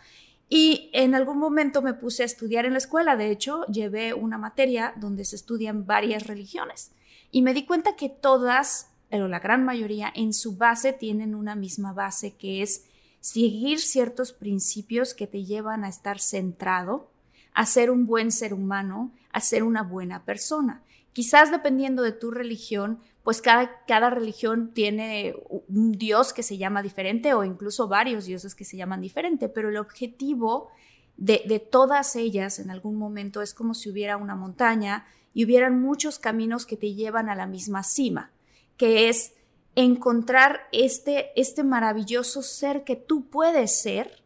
Y 0.56 0.92
en 0.94 1.16
algún 1.16 1.40
momento 1.40 1.82
me 1.82 1.96
puse 1.96 2.22
a 2.22 2.28
estudiar 2.28 2.68
en 2.68 2.74
la 2.74 2.78
escuela. 2.78 3.16
De 3.16 3.32
hecho, 3.32 3.66
llevé 3.66 4.14
una 4.14 4.38
materia 4.38 4.94
donde 4.98 5.26
se 5.26 5.36
estudian 5.36 5.88
varias 5.88 6.28
religiones. 6.28 6.92
Y 7.32 7.42
me 7.42 7.56
di 7.56 7.66
cuenta 7.66 7.96
que 7.96 8.08
todas, 8.10 8.92
pero 9.10 9.28
la 9.28 9.40
gran 9.40 9.66
mayoría, 9.66 10.14
en 10.16 10.32
su 10.32 10.56
base 10.56 10.94
tienen 10.94 11.34
una 11.34 11.56
misma 11.56 11.92
base, 11.92 12.36
que 12.36 12.62
es 12.62 12.86
seguir 13.20 13.80
ciertos 13.80 14.32
principios 14.32 15.16
que 15.16 15.26
te 15.26 15.44
llevan 15.44 15.84
a 15.84 15.90
estar 15.90 16.20
centrado, 16.20 17.10
a 17.56 17.66
ser 17.66 17.90
un 17.90 18.06
buen 18.06 18.32
ser 18.32 18.54
humano, 18.54 19.12
a 19.32 19.40
ser 19.40 19.64
una 19.64 19.82
buena 19.82 20.24
persona. 20.24 20.84
Quizás 21.14 21.50
dependiendo 21.50 22.04
de 22.04 22.12
tu 22.12 22.30
religión, 22.30 23.00
pues 23.24 23.42
cada, 23.42 23.86
cada 23.86 24.10
religión 24.10 24.74
tiene 24.74 25.36
un 25.50 25.94
dios 25.94 26.34
que 26.34 26.44
se 26.44 26.58
llama 26.58 26.84
diferente 26.84 27.34
o 27.34 27.44
incluso 27.44 27.88
varios 27.88 28.26
dioses 28.26 28.54
que 28.54 28.66
se 28.66 28.78
llaman 28.78 29.02
diferente, 29.02 29.48
pero 29.50 29.70
el 29.70 29.78
objetivo 29.78 30.70
de, 31.16 31.42
de 31.46 31.60
todas 31.60 32.16
ellas 32.16 32.60
en 32.60 32.70
algún 32.70 32.96
momento 32.96 33.42
es 33.42 33.54
como 33.54 33.74
si 33.74 33.90
hubiera 33.90 34.18
una 34.18 34.36
montaña 34.36 35.06
y 35.34 35.46
hubieran 35.46 35.82
muchos 35.82 36.20
caminos 36.20 36.66
que 36.66 36.78
te 36.78 36.94
llevan 36.94 37.30
a 37.30 37.36
la 37.36 37.48
misma 37.48 37.84
cima, 37.84 38.32
que 38.78 39.10
es 39.10 39.34
encontrar 39.76 40.68
este, 40.72 41.32
este 41.40 41.64
maravilloso 41.64 42.42
ser 42.42 42.84
que 42.84 42.96
tú 42.96 43.30
puedes 43.30 43.82
ser 43.82 44.22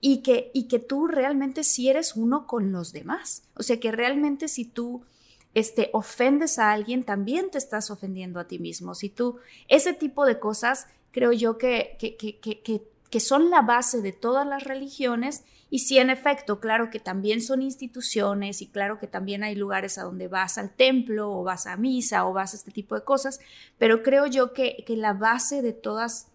y 0.00 0.18
que, 0.18 0.50
y 0.52 0.64
que 0.64 0.78
tú 0.78 1.06
realmente 1.06 1.64
si 1.64 1.88
eres 1.88 2.16
uno 2.16 2.46
con 2.46 2.72
los 2.72 2.92
demás. 2.92 3.44
O 3.54 3.62
sea, 3.62 3.78
que 3.78 3.92
realmente 3.92 4.48
si 4.48 4.64
tú 4.64 5.04
este, 5.54 5.90
ofendes 5.92 6.58
a 6.58 6.72
alguien, 6.72 7.04
también 7.04 7.50
te 7.50 7.58
estás 7.58 7.90
ofendiendo 7.90 8.40
a 8.40 8.46
ti 8.46 8.58
mismo. 8.58 8.94
Si 8.94 9.08
tú, 9.08 9.38
ese 9.68 9.92
tipo 9.92 10.24
de 10.24 10.38
cosas, 10.38 10.86
creo 11.10 11.32
yo 11.32 11.58
que, 11.58 11.96
que, 11.98 12.16
que, 12.16 12.38
que, 12.40 12.82
que 13.12 13.20
son 13.20 13.50
la 13.50 13.60
base 13.60 14.00
de 14.00 14.12
todas 14.12 14.46
las 14.46 14.64
religiones. 14.64 15.44
Y 15.68 15.80
sí, 15.80 15.98
en 15.98 16.08
efecto, 16.08 16.60
claro 16.60 16.88
que 16.88 16.98
también 16.98 17.42
son 17.42 17.60
instituciones 17.60 18.62
y 18.62 18.68
claro 18.68 18.98
que 18.98 19.06
también 19.06 19.44
hay 19.44 19.54
lugares 19.54 19.98
a 19.98 20.02
donde 20.02 20.28
vas 20.28 20.56
al 20.56 20.74
templo 20.74 21.30
o 21.30 21.42
vas 21.42 21.66
a 21.66 21.76
misa 21.76 22.26
o 22.26 22.32
vas 22.32 22.54
a 22.54 22.56
este 22.56 22.70
tipo 22.70 22.94
de 22.94 23.04
cosas, 23.04 23.40
pero 23.78 24.02
creo 24.02 24.26
yo 24.26 24.52
que, 24.52 24.82
que 24.86 24.96
la 24.96 25.12
base 25.12 25.60
de 25.60 25.72
todas 25.74 26.28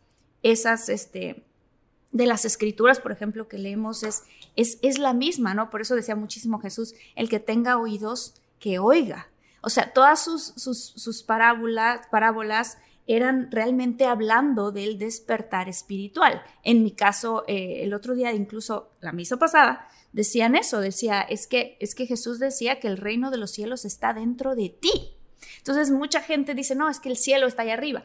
esas, 0.44 0.90
este, 0.90 1.44
de 2.12 2.26
las 2.26 2.46
escrituras, 2.46 3.00
por 3.00 3.12
ejemplo, 3.12 3.48
que 3.48 3.58
leemos 3.58 4.04
es, 4.04 4.24
es, 4.56 4.78
es 4.82 4.98
la 4.98 5.14
misma, 5.14 5.54
¿no? 5.54 5.70
Por 5.70 5.82
eso 5.82 5.96
decía 5.96 6.16
muchísimo 6.16 6.60
Jesús, 6.60 6.94
el 7.16 7.30
que 7.30 7.40
tenga 7.40 7.78
oídos, 7.78 8.36
que 8.60 8.80
oiga. 8.80 9.30
O 9.62 9.70
sea, 9.70 9.92
todas 9.94 10.24
sus, 10.24 10.54
sus, 10.56 10.80
sus 10.80 11.24
parábolas, 11.24 12.08
parábolas 12.10 12.78
eran 13.08 13.50
realmente 13.52 14.06
hablando 14.06 14.72
del 14.72 15.00
despertar 15.00 15.70
espiritual. 15.70 16.44
En 16.64 16.84
mi 16.84 16.92
caso, 16.92 17.46
eh, 17.48 17.84
el 17.84 17.94
otro 17.94 18.16
día, 18.16 18.34
incluso 18.34 18.92
la 19.00 19.14
misa 19.14 19.38
pasada, 19.38 19.88
decían 20.12 20.56
eso, 20.56 20.82
decía, 20.82 21.22
es 21.22 21.48
que, 21.48 21.78
es 21.80 21.96
que 21.96 22.06
Jesús 22.06 22.38
decía 22.38 22.80
que 22.80 22.88
el 22.88 22.98
reino 22.98 23.32
de 23.32 23.38
los 23.38 23.52
cielos 23.52 23.86
está 23.86 24.14
dentro 24.14 24.56
de 24.56 24.70
ti. 24.70 25.16
Entonces, 25.60 25.90
mucha 25.90 26.22
gente 26.22 26.54
dice, 26.54 26.76
no, 26.76 26.90
es 26.90 27.00
que 27.00 27.10
el 27.10 27.18
cielo 27.18 27.48
está 27.48 27.62
allá 27.62 27.74
arriba. 27.74 28.04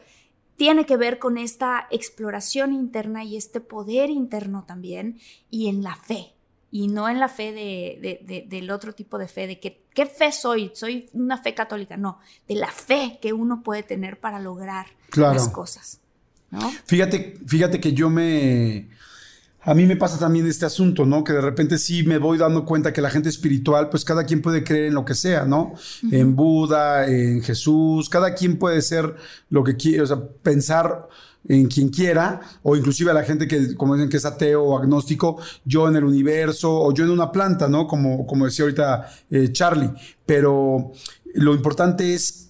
Tiene 0.55 0.85
que 0.85 0.97
ver 0.97 1.19
con 1.19 1.37
esta 1.37 1.87
exploración 1.91 2.71
interna 2.71 3.25
y 3.25 3.35
este 3.35 3.59
poder 3.59 4.09
interno 4.09 4.63
también, 4.65 5.19
y 5.49 5.67
en 5.67 5.83
la 5.83 5.95
fe, 5.95 6.32
y 6.75 6.87
no 6.87 7.07
en 7.07 7.19
la 7.19 7.29
fe 7.29 7.51
de, 7.53 7.99
de, 8.01 8.19
de, 8.25 8.47
del 8.49 8.71
otro 8.71 8.93
tipo 8.93 9.19
de 9.19 9.27
fe, 9.27 9.45
de 9.45 9.59
que, 9.59 9.83
¿qué 9.93 10.07
fe 10.07 10.31
soy? 10.31 10.71
Soy 10.73 11.07
una 11.13 11.37
fe 11.37 11.53
católica, 11.53 11.97
no, 11.97 12.17
de 12.47 12.55
la 12.55 12.71
fe 12.71 13.19
que 13.21 13.31
uno 13.31 13.61
puede 13.61 13.83
tener 13.83 14.19
para 14.19 14.39
lograr 14.39 14.87
Claro. 15.11 15.35
las 15.35 15.49
cosas. 15.49 15.99
¿no? 16.49 16.71
Fíjate, 16.85 17.37
fíjate 17.45 17.79
que 17.79 17.93
yo 17.93 18.09
me. 18.09 18.89
A 19.61 19.73
mí 19.75 19.85
me 19.85 19.95
pasa 19.95 20.17
también 20.17 20.47
este 20.47 20.65
asunto, 20.65 21.05
¿no? 21.05 21.23
Que 21.23 21.31
de 21.33 21.41
repente 21.41 21.77
sí 21.77 22.01
me 22.03 22.17
voy 22.17 22.37
dando 22.39 22.65
cuenta 22.65 22.91
que 22.91 23.01
la 23.01 23.09
gente 23.11 23.29
espiritual, 23.29 23.89
pues 23.89 24.03
cada 24.03 24.25
quien 24.25 24.41
puede 24.41 24.63
creer 24.63 24.85
en 24.87 24.95
lo 24.95 25.05
que 25.05 25.13
sea, 25.15 25.45
¿no? 25.45 25.75
En 26.11 26.35
Buda, 26.35 27.07
en 27.07 27.41
Jesús, 27.43 28.09
cada 28.09 28.33
quien 28.33 28.57
puede 28.57 28.81
ser 28.81 29.15
lo 29.49 29.63
que 29.63 29.77
quiere, 29.77 30.01
o 30.01 30.05
sea, 30.07 30.17
pensar 30.41 31.07
en 31.47 31.67
quien 31.67 31.89
quiera, 31.89 32.39
o 32.61 32.75
inclusive 32.75 33.11
a 33.11 33.13
la 33.13 33.23
gente 33.23 33.47
que, 33.47 33.75
como 33.75 33.95
dicen 33.95 34.09
que 34.09 34.17
es 34.17 34.25
ateo 34.25 34.63
o 34.63 34.77
agnóstico, 34.77 35.39
yo 35.65 35.87
en 35.87 35.95
el 35.95 36.03
universo, 36.03 36.71
o 36.73 36.93
yo 36.93 37.03
en 37.03 37.11
una 37.11 37.31
planta, 37.31 37.67
¿no? 37.67 37.87
Como, 37.87 38.25
como 38.25 38.45
decía 38.45 38.63
ahorita 38.65 39.09
eh, 39.29 39.49
Charlie. 39.51 39.91
Pero 40.25 40.91
lo 41.33 41.53
importante 41.53 42.13
es 42.13 42.42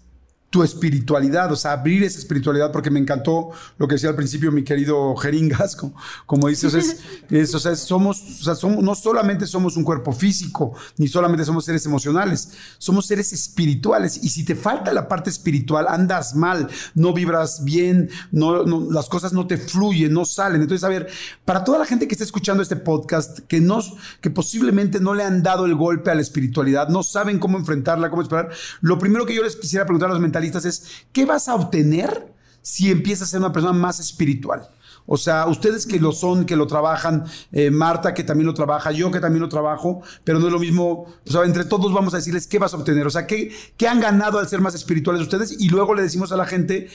tu 0.53 0.61
espiritualidad, 0.61 1.51
o 1.51 1.55
sea, 1.55 1.71
abrir 1.71 2.03
esa 2.03 2.19
espiritualidad, 2.19 2.71
porque 2.71 2.91
me 2.91 2.99
encantó 2.99 3.49
lo 3.79 3.87
que 3.87 3.95
decía 3.95 4.09
al 4.09 4.15
principio 4.15 4.51
mi 4.51 4.63
querido 4.63 5.15
Jeringas, 5.15 5.75
como, 5.75 5.95
como 6.27 6.47
dice, 6.47 6.67
o 6.67 6.69
sea, 6.69 6.79
es, 6.79 6.99
es, 7.31 7.55
o 7.55 7.59
sea, 7.59 7.75
somos, 7.75 8.21
o 8.21 8.43
sea, 8.43 8.53
somos, 8.53 8.83
no 8.83 8.93
solamente 8.93 9.47
somos 9.47 9.77
un 9.77 9.83
cuerpo 9.83 10.11
físico, 10.13 10.75
ni 10.97 11.07
solamente 11.07 11.43
somos 11.43 11.65
seres 11.65 11.83
emocionales, 11.87 12.51
somos 12.77 13.07
seres 13.07 13.33
espirituales, 13.33 14.23
y 14.23 14.29
si 14.29 14.45
te 14.45 14.53
falta 14.53 14.93
la 14.93 15.07
parte 15.07 15.31
espiritual, 15.31 15.87
andas 15.89 16.35
mal, 16.35 16.69
no 16.93 17.13
vibras 17.13 17.63
bien, 17.63 18.11
no, 18.31 18.63
las 18.91 19.09
cosas 19.09 19.33
no 19.33 19.47
te 19.47 19.57
fluyen, 19.57 20.13
no 20.13 20.23
salen. 20.23 20.61
Entonces, 20.61 20.83
a 20.83 20.89
ver, 20.89 21.09
para 21.45 21.63
toda 21.63 21.79
la 21.79 21.85
gente 21.87 22.07
que 22.07 22.13
está 22.13 22.25
escuchando 22.25 22.61
este 22.61 22.75
podcast, 22.75 23.39
que, 23.47 23.59
no, 23.59 23.79
que 24.21 24.29
posiblemente 24.29 24.99
no 24.99 25.15
le 25.15 25.23
han 25.23 25.41
dado 25.41 25.65
el 25.65 25.73
golpe 25.73 26.11
a 26.11 26.15
la 26.15 26.21
espiritualidad, 26.21 26.89
no 26.89 27.01
saben 27.01 27.39
cómo 27.39 27.57
enfrentarla, 27.57 28.11
cómo 28.11 28.21
esperar, 28.21 28.51
lo 28.81 28.99
primero 28.99 29.25
que 29.25 29.33
yo 29.33 29.41
les 29.41 29.55
quisiera 29.55 29.87
preguntar 29.87 30.11
a 30.11 30.13
los 30.13 30.21
mentalistas 30.21 30.42
es, 30.43 31.05
¿qué 31.11 31.25
vas 31.25 31.47
a 31.47 31.55
obtener 31.55 32.33
si 32.61 32.91
empiezas 32.91 33.27
a 33.27 33.31
ser 33.31 33.39
una 33.39 33.51
persona 33.51 33.73
más 33.73 33.99
espiritual? 33.99 34.69
O 35.05 35.17
sea, 35.17 35.47
ustedes 35.47 35.85
que 35.85 35.99
lo 35.99 36.13
son, 36.13 36.45
que 36.45 36.55
lo 36.55 36.65
trabajan, 36.65 37.25
eh, 37.51 37.71
Marta 37.71 38.13
que 38.13 38.23
también 38.23 38.47
lo 38.47 38.53
trabaja, 38.53 38.91
yo 38.91 39.11
que 39.11 39.19
también 39.19 39.41
lo 39.41 39.49
trabajo, 39.49 40.01
pero 40.23 40.39
no 40.39 40.47
es 40.47 40.53
lo 40.53 40.59
mismo, 40.59 41.07
o 41.25 41.29
sea, 41.29 41.43
entre 41.43 41.65
todos 41.65 41.93
vamos 41.93 42.13
a 42.13 42.17
decirles 42.17 42.47
qué 42.47 42.57
vas 42.57 42.73
a 42.73 42.77
obtener, 42.77 43.05
o 43.05 43.09
sea, 43.09 43.27
qué, 43.27 43.51
qué 43.75 43.87
han 43.87 43.99
ganado 43.99 44.39
al 44.39 44.47
ser 44.47 44.61
más 44.61 44.75
espirituales 44.75 45.21
ustedes 45.21 45.59
y 45.59 45.69
luego 45.69 45.93
le 45.93 46.03
decimos 46.03 46.31
a 46.31 46.37
la 46.37 46.45
gente, 46.45 46.89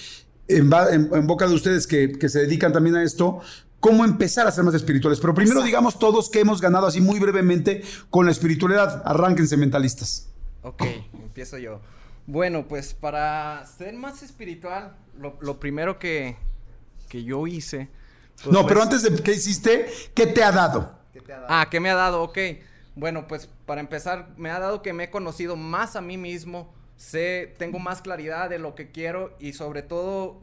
en, 0.49 0.73
en, 0.91 1.11
en 1.13 1.27
boca 1.27 1.47
de 1.47 1.55
ustedes 1.55 1.87
que, 1.87 2.13
que, 2.13 2.31
se 2.31 2.41
dedican 2.41 2.73
también 2.73 2.97
a 2.97 3.03
esto, 3.03 3.41
cómo 3.81 4.05
empezar 4.05 4.47
a 4.47 4.51
ser 4.51 4.65
más 4.65 4.75
espirituales. 4.75 5.21
Pero 5.21 5.35
primero 5.35 5.61
Exacto. 5.61 5.67
digamos 5.67 5.99
todos 5.99 6.31
que 6.31 6.41
hemos 6.41 6.61
ganado 6.61 6.87
así 6.87 7.01
muy 7.01 7.19
brevemente 7.19 7.83
con 8.11 8.25
la 8.27 8.33
espiritualidad. 8.33 9.03
Arránquense 9.05 9.57
mentalistas. 9.57 10.31
Ok, 10.63 10.83
empiezo 11.13 11.59
yo. 11.59 11.81
Bueno, 12.29 12.69
pues 12.69 12.93
para 12.93 13.65
ser 13.65 13.95
más 13.95 14.23
espiritual, 14.23 14.95
lo, 15.19 15.39
lo 15.41 15.59
primero 15.59 15.99
que, 15.99 16.37
que, 17.09 17.25
yo 17.25 17.47
hice. 17.47 17.89
Pues 18.45 18.53
no, 18.53 18.67
pero 18.67 18.83
antes 18.83 19.03
de 19.03 19.23
qué 19.23 19.33
hiciste, 19.33 19.87
¿qué 20.15 20.27
te 20.27 20.45
ha 20.45 20.53
dado? 20.53 20.93
¿Qué 21.11 21.23
te 21.23 21.33
ha 21.33 21.37
dado? 21.37 21.47
Ah, 21.49 21.69
¿qué 21.71 21.81
me 21.81 21.89
ha 21.89 21.95
dado? 21.95 22.23
Ok. 22.23 22.37
Bueno, 22.97 23.27
pues 23.27 23.49
para 23.65 23.81
empezar, 23.81 24.29
me 24.37 24.51
ha 24.51 24.59
dado 24.59 24.83
que 24.83 24.93
me 24.93 25.05
he 25.05 25.11
conocido 25.11 25.57
más 25.57 25.97
a 25.97 26.03
mí 26.03 26.19
mismo, 26.19 26.71
sé, 26.99 27.55
tengo 27.57 27.79
más 27.79 28.03
claridad 28.03 28.51
de 28.51 28.59
lo 28.59 28.75
que 28.75 28.91
quiero 28.91 29.35
y 29.41 29.55
sobre 29.55 29.81
todo 29.81 30.43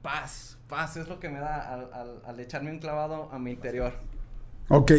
paz. 0.00 0.56
Paz 0.66 0.96
es 0.96 1.08
lo 1.08 1.20
que 1.20 1.28
me 1.28 1.40
da 1.40 1.74
al, 1.74 1.92
al, 1.92 2.22
al 2.24 2.40
echarme 2.40 2.70
un 2.70 2.78
clavado 2.78 3.28
a 3.32 3.38
mi 3.38 3.50
interior. 3.50 3.92
Ok, 4.68 4.92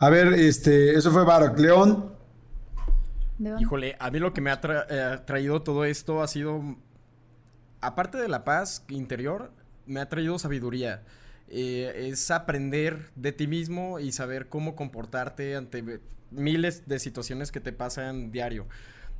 a 0.00 0.10
ver, 0.10 0.32
este, 0.32 0.96
eso 0.96 1.12
fue 1.12 1.24
Barak. 1.24 1.56
León. 1.60 2.16
Híjole, 3.38 3.96
a 3.98 4.10
mí 4.10 4.18
lo 4.18 4.32
que 4.32 4.40
me 4.40 4.50
ha 4.50 4.60
eh, 4.64 5.18
traído 5.26 5.62
todo 5.62 5.84
esto 5.84 6.22
ha 6.22 6.28
sido, 6.28 6.76
aparte 7.80 8.18
de 8.18 8.28
la 8.28 8.44
paz 8.44 8.84
interior, 8.88 9.52
me 9.86 10.00
ha 10.00 10.08
traído 10.08 10.38
sabiduría. 10.38 11.02
Eh, 11.48 12.08
es 12.10 12.30
aprender 12.30 13.10
de 13.14 13.32
ti 13.32 13.46
mismo 13.46 14.00
y 14.00 14.12
saber 14.12 14.48
cómo 14.48 14.74
comportarte 14.74 15.54
ante 15.54 16.00
miles 16.30 16.88
de 16.88 16.98
situaciones 16.98 17.52
que 17.52 17.60
te 17.60 17.72
pasan 17.72 18.32
diario. 18.32 18.66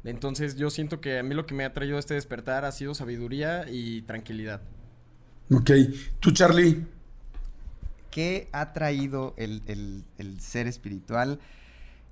Entonces 0.05 0.57
yo 0.57 0.71
siento 0.71 1.01
que 1.01 1.19
a 1.19 1.23
mí 1.23 1.35
lo 1.35 1.47
que 1.47 1.55
me 1.55 1.65
ha 1.65 1.73
traído 1.73 1.99
este 1.99 2.15
despertar 2.15 2.65
ha 2.65 2.73
sido 2.73 2.95
sabiduría 2.95 3.67
y 3.69 4.03
tranquilidad. 4.03 4.61
Ok, 5.51 5.71
tú 6.21 6.33
Charlie. 6.33 6.85
¿Qué 8.11 8.49
ha 8.53 8.73
traído 8.73 9.35
el, 9.37 10.03
ser 10.41 10.67
espiritual? 10.67 11.39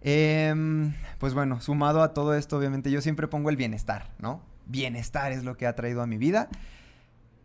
Em, 0.04 0.94
pues 1.18 1.34
bueno, 1.34 1.60
sumado 1.60 2.02
a 2.02 2.14
todo 2.14 2.34
esto, 2.34 2.56
obviamente 2.56 2.92
yo 2.92 3.00
siempre 3.00 3.26
pongo 3.26 3.50
el 3.50 3.56
bienestar, 3.56 4.12
¿no? 4.20 4.40
Bienestar 4.66 5.32
es 5.32 5.42
lo 5.42 5.56
que 5.56 5.66
ha 5.66 5.74
traído 5.74 6.02
a 6.02 6.06
mi 6.06 6.18
vida 6.18 6.48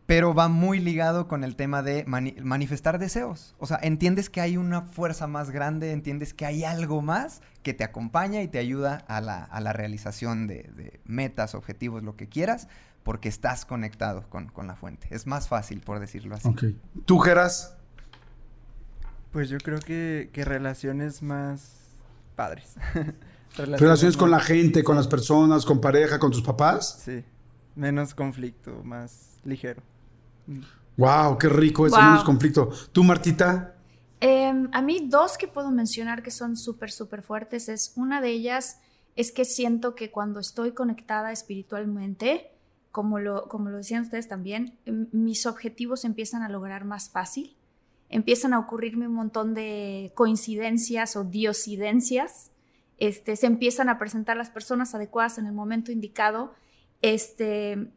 pero 0.10 0.34
va 0.34 0.48
muy 0.48 0.80
ligado 0.80 1.28
con 1.28 1.44
el 1.44 1.56
tema 1.56 1.84
de 1.84 2.04
manifestar 2.08 2.98
deseos. 2.98 3.54
O 3.60 3.68
sea, 3.68 3.78
entiendes 3.84 4.32
que 4.32 4.42
hay 4.42 4.58
una 4.58 4.82
fuerza 4.82 5.28
más 5.28 5.52
grande, 5.52 5.92
entiendes 5.92 6.34
que 6.34 6.48
hay 6.48 6.64
algo 6.64 7.04
más 7.04 7.44
que 7.62 7.76
te 7.76 7.84
acompaña 7.84 8.42
y 8.42 8.48
te 8.48 8.58
ayuda 8.58 9.06
a 9.08 9.22
la, 9.22 9.72
realización 9.74 10.48
de, 10.48 11.00
metas, 11.06 11.54
objetivos, 11.54 12.02
lo 12.02 12.16
que 12.16 12.28
quieras, 12.28 12.68
porque 13.04 13.30
estás 13.30 13.66
conectado 13.66 14.28
con, 14.30 14.52
la 14.66 14.76
fuente. 14.76 15.08
Es 15.12 15.28
más 15.28 15.48
fácil, 15.48 15.82
por 15.82 16.00
decirlo 16.00 16.34
así. 16.34 16.50
¿Tú, 17.06 17.20
Geras? 17.20 17.78
Pues 19.32 19.48
yo 19.50 19.60
creo 19.60 19.78
que, 19.78 20.32
relaciones 20.34 21.22
más 21.22 21.79
padres. 22.40 22.74
relaciones, 23.58 24.16
con 24.16 24.32
la 24.32 24.40
gente, 24.40 24.82
con 24.82 24.96
las 24.96 25.08
personas, 25.08 25.66
con 25.66 25.82
pareja, 25.82 26.20
con 26.20 26.32
tus 26.32 26.42
papás. 26.42 27.02
Sí. 27.04 27.22
Menos 27.76 28.14
conflicto, 28.14 28.82
más 28.82 29.42
ligero. 29.44 29.82
Wow, 30.96 31.38
qué 31.38 31.50
rico 31.50 31.86
ese 31.86 31.98
wow. 31.98 32.24
conflicto. 32.24 32.70
¿Tú, 32.94 33.04
Martita? 33.04 33.76
Em, 34.22 34.70
a 34.72 34.82
mí 34.82 35.08
dos 35.10 35.38
que 35.38 35.50
puedo 35.50 35.70
mencionar 35.70 36.24
que 36.24 36.32
son 36.32 36.56
súper, 36.56 36.92
súper 36.92 37.24
fuertes 37.24 37.68
es 37.68 37.92
una 37.98 38.22
de 38.22 38.30
ellas 38.30 38.80
es 39.18 39.34
que 39.34 39.44
siento 39.44 39.94
que 39.94 40.10
cuando 40.10 40.40
estoy 40.40 40.72
conectada 40.72 41.34
espiritualmente, 41.34 42.52
como 42.92 43.20
lo, 43.20 43.50
como 43.50 43.70
lo 43.70 43.78
decían 43.78 44.04
ustedes 44.04 44.30
también, 44.30 44.78
em, 44.86 45.08
mis 45.12 45.46
objetivos 45.46 46.06
empiezan 46.06 46.42
a 46.42 46.48
lograr 46.48 46.86
más 46.86 47.10
fácil, 47.10 47.58
empiezan 48.10 48.54
a 48.54 48.60
ocurrirme 48.60 49.08
un 49.08 49.14
montón 49.14 49.54
de 49.54 50.12
coincidencias 50.16 51.16
o 51.16 51.24
diosidencias, 51.24 52.52
este, 52.98 53.36
se 53.36 53.48
empiezan 53.48 53.88
a 53.88 53.98
presentar 53.98 54.36
las 54.36 54.50
personas 54.50 54.94
adecuadas 54.94 55.38
en 55.38 55.46
el 55.46 55.54
momento 55.54 55.92
indicado, 55.92 56.54
este, 57.02 57.92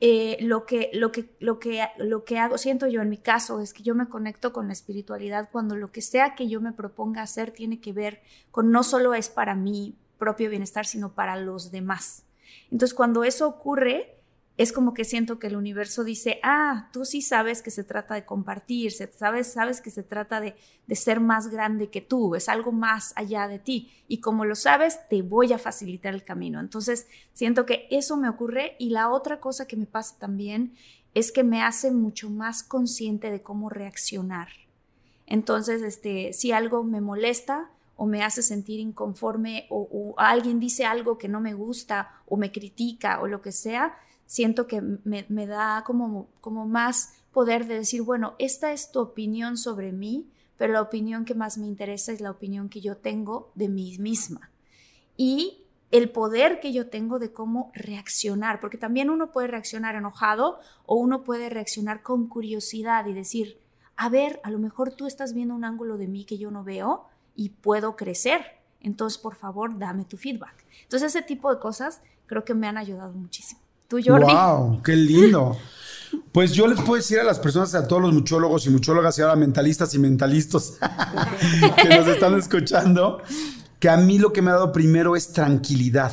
eh, 0.00 0.36
lo, 0.40 0.66
que, 0.66 0.90
lo, 0.94 1.10
que, 1.12 1.36
lo, 1.40 1.58
que, 1.58 1.86
lo 1.98 2.24
que 2.24 2.38
hago, 2.38 2.58
siento 2.58 2.86
yo 2.86 3.02
en 3.02 3.08
mi 3.08 3.18
caso, 3.18 3.60
es 3.60 3.72
que 3.72 3.82
yo 3.82 3.94
me 3.94 4.08
conecto 4.08 4.52
con 4.52 4.66
la 4.66 4.72
espiritualidad 4.72 5.48
cuando 5.50 5.76
lo 5.76 5.90
que 5.90 6.02
sea 6.02 6.34
que 6.34 6.48
yo 6.48 6.60
me 6.60 6.72
proponga 6.72 7.22
hacer 7.22 7.50
tiene 7.50 7.80
que 7.80 7.92
ver 7.92 8.22
con 8.50 8.70
no 8.70 8.82
solo 8.82 9.14
es 9.14 9.28
para 9.28 9.54
mi 9.54 9.96
propio 10.18 10.48
bienestar, 10.50 10.86
sino 10.86 11.14
para 11.14 11.36
los 11.36 11.70
demás. 11.70 12.24
Entonces, 12.70 12.94
cuando 12.94 13.24
eso 13.24 13.48
ocurre, 13.48 14.15
es 14.56 14.72
como 14.72 14.94
que 14.94 15.04
siento 15.04 15.38
que 15.38 15.48
el 15.48 15.56
universo 15.56 16.02
dice, 16.02 16.40
ah, 16.42 16.88
tú 16.92 17.04
sí 17.04 17.20
sabes 17.20 17.60
que 17.60 17.70
se 17.70 17.84
trata 17.84 18.14
de 18.14 18.24
compartir, 18.24 18.90
sabes, 18.90 19.52
sabes 19.52 19.82
que 19.82 19.90
se 19.90 20.02
trata 20.02 20.40
de, 20.40 20.56
de, 20.86 20.96
ser 20.96 21.20
más 21.20 21.48
grande 21.48 21.90
que 21.90 22.00
tú, 22.00 22.34
es 22.34 22.48
algo 22.48 22.72
más 22.72 23.12
allá 23.16 23.48
de 23.48 23.58
ti. 23.58 23.90
Y 24.08 24.20
como 24.20 24.46
lo 24.46 24.54
sabes, 24.54 24.98
te 25.10 25.20
voy 25.20 25.52
a 25.52 25.58
facilitar 25.58 26.14
el 26.14 26.24
camino. 26.24 26.58
Entonces, 26.58 27.06
siento 27.34 27.66
que 27.66 27.86
eso 27.90 28.16
me 28.16 28.30
ocurre. 28.30 28.76
Y 28.78 28.90
la 28.90 29.10
otra 29.10 29.40
cosa 29.40 29.66
que 29.66 29.76
me 29.76 29.86
pasa 29.86 30.16
también 30.18 30.74
es 31.12 31.32
que 31.32 31.44
me 31.44 31.62
hace 31.62 31.90
mucho 31.90 32.30
más 32.30 32.62
consciente 32.62 33.30
de 33.30 33.42
cómo 33.42 33.68
reaccionar. 33.68 34.48
Entonces, 35.26 35.82
este, 35.82 36.32
si 36.32 36.52
algo 36.52 36.82
me 36.82 37.02
molesta, 37.02 37.70
o 37.98 38.04
me 38.04 38.22
hace 38.22 38.42
sentir 38.42 38.78
inconforme 38.78 39.66
o, 39.70 39.88
o, 39.90 40.20
alguien 40.20 40.60
dice 40.60 40.84
algo 40.84 41.16
que 41.16 41.28
no 41.28 41.40
me 41.40 41.54
gusta 41.54 42.10
o 42.26 42.36
me 42.36 42.52
critica 42.52 43.20
o 43.22 43.26
lo 43.26 43.40
que 43.40 43.52
sea, 43.52 43.96
siento 44.26 44.66
que 44.66 44.80
me, 44.80 45.46
da 45.46 45.82
como, 45.84 46.28
como 46.40 46.66
más 46.66 47.14
poder 47.32 47.66
de 47.66 47.74
decir, 47.74 48.02
bueno, 48.02 48.34
esta 48.38 48.72
es 48.72 48.90
tu 48.90 49.00
opinión 49.00 49.56
sobre 49.56 49.92
mí, 49.92 50.28
pero 50.56 50.72
la 50.72 50.82
opinión 50.82 51.24
que 51.24 51.34
más 51.34 51.58
me 51.58 51.66
interesa 51.66 52.12
es 52.12 52.20
la 52.20 52.30
opinión 52.30 52.68
que 52.68 52.80
yo 52.80 52.96
tengo 52.96 53.52
de 53.54 53.68
mí 53.68 53.96
misma. 53.98 54.50
Y 55.16 55.62
el 55.90 56.10
poder 56.10 56.60
que 56.60 56.72
yo 56.72 56.88
tengo 56.88 57.18
de 57.18 57.32
cómo 57.32 57.70
reaccionar, 57.74 58.60
porque 58.60 58.78
también 58.78 59.10
uno 59.10 59.30
puede 59.30 59.48
reaccionar 59.48 59.94
enojado 59.94 60.58
o 60.84 60.96
uno 60.96 61.22
puede 61.24 61.48
reaccionar 61.48 62.02
con 62.02 62.28
curiosidad 62.28 63.06
y 63.06 63.12
decir, 63.12 63.60
a 63.96 64.08
ver, 64.08 64.40
a 64.42 64.50
lo 64.50 64.58
mejor 64.58 64.92
tú 64.92 65.06
estás 65.06 65.32
viendo 65.32 65.54
un 65.54 65.64
ángulo 65.64 65.96
de 65.96 66.08
mí 66.08 66.24
que 66.24 66.38
yo 66.38 66.50
no 66.50 66.64
veo 66.64 67.06
y 67.34 67.50
puedo 67.50 67.96
crecer. 67.96 68.44
Entonces, 68.80 69.18
por 69.18 69.36
favor, 69.36 69.78
dame 69.78 70.04
tu 70.04 70.16
feedback. 70.16 70.64
Entonces, 70.82 71.14
ese 71.14 71.22
tipo 71.22 71.52
de 71.52 71.60
cosas 71.60 72.02
creo 72.26 72.44
que 72.44 72.54
me 72.54 72.66
han 72.66 72.76
ayudado 72.76 73.12
muchísimo. 73.12 73.65
¿Tú, 73.88 73.98
Jordi? 74.04 74.32
¡Wow! 74.32 74.82
¡Qué 74.82 74.96
lindo! 74.96 75.56
Pues 76.32 76.52
yo 76.52 76.66
les 76.66 76.80
puedo 76.80 76.96
decir 76.96 77.20
a 77.20 77.24
las 77.24 77.38
personas, 77.38 77.74
a 77.74 77.86
todos 77.86 78.02
los 78.02 78.12
muchólogos 78.12 78.66
y 78.66 78.70
muchólogas 78.70 79.18
y 79.18 79.22
ahora 79.22 79.36
mentalistas 79.36 79.94
y 79.94 79.98
mentalistas 79.98 80.74
que 81.82 81.88
nos 81.88 82.06
están 82.08 82.34
escuchando, 82.34 83.22
que 83.78 83.88
a 83.88 83.96
mí 83.96 84.18
lo 84.18 84.32
que 84.32 84.42
me 84.42 84.50
ha 84.50 84.54
dado 84.54 84.72
primero 84.72 85.14
es 85.14 85.32
tranquilidad. 85.32 86.12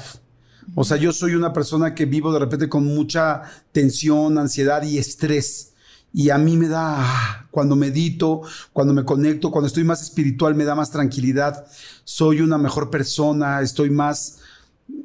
O 0.75 0.83
sea, 0.83 0.97
yo 0.97 1.11
soy 1.11 1.35
una 1.35 1.51
persona 1.51 1.93
que 1.95 2.05
vivo 2.05 2.31
de 2.31 2.39
repente 2.39 2.69
con 2.69 2.85
mucha 2.85 3.41
tensión, 3.71 4.37
ansiedad 4.37 4.83
y 4.83 4.97
estrés. 4.97 5.73
Y 6.13 6.29
a 6.29 6.37
mí 6.37 6.57
me 6.57 6.67
da, 6.67 7.47
cuando 7.49 7.75
medito, 7.75 8.41
cuando 8.71 8.93
me 8.93 9.03
conecto, 9.03 9.49
cuando 9.49 9.67
estoy 9.67 9.83
más 9.83 10.01
espiritual, 10.03 10.53
me 10.53 10.63
da 10.63 10.75
más 10.75 10.91
tranquilidad. 10.91 11.65
Soy 12.03 12.41
una 12.41 12.59
mejor 12.59 12.91
persona, 12.91 13.61
estoy 13.61 13.89
más 13.89 14.37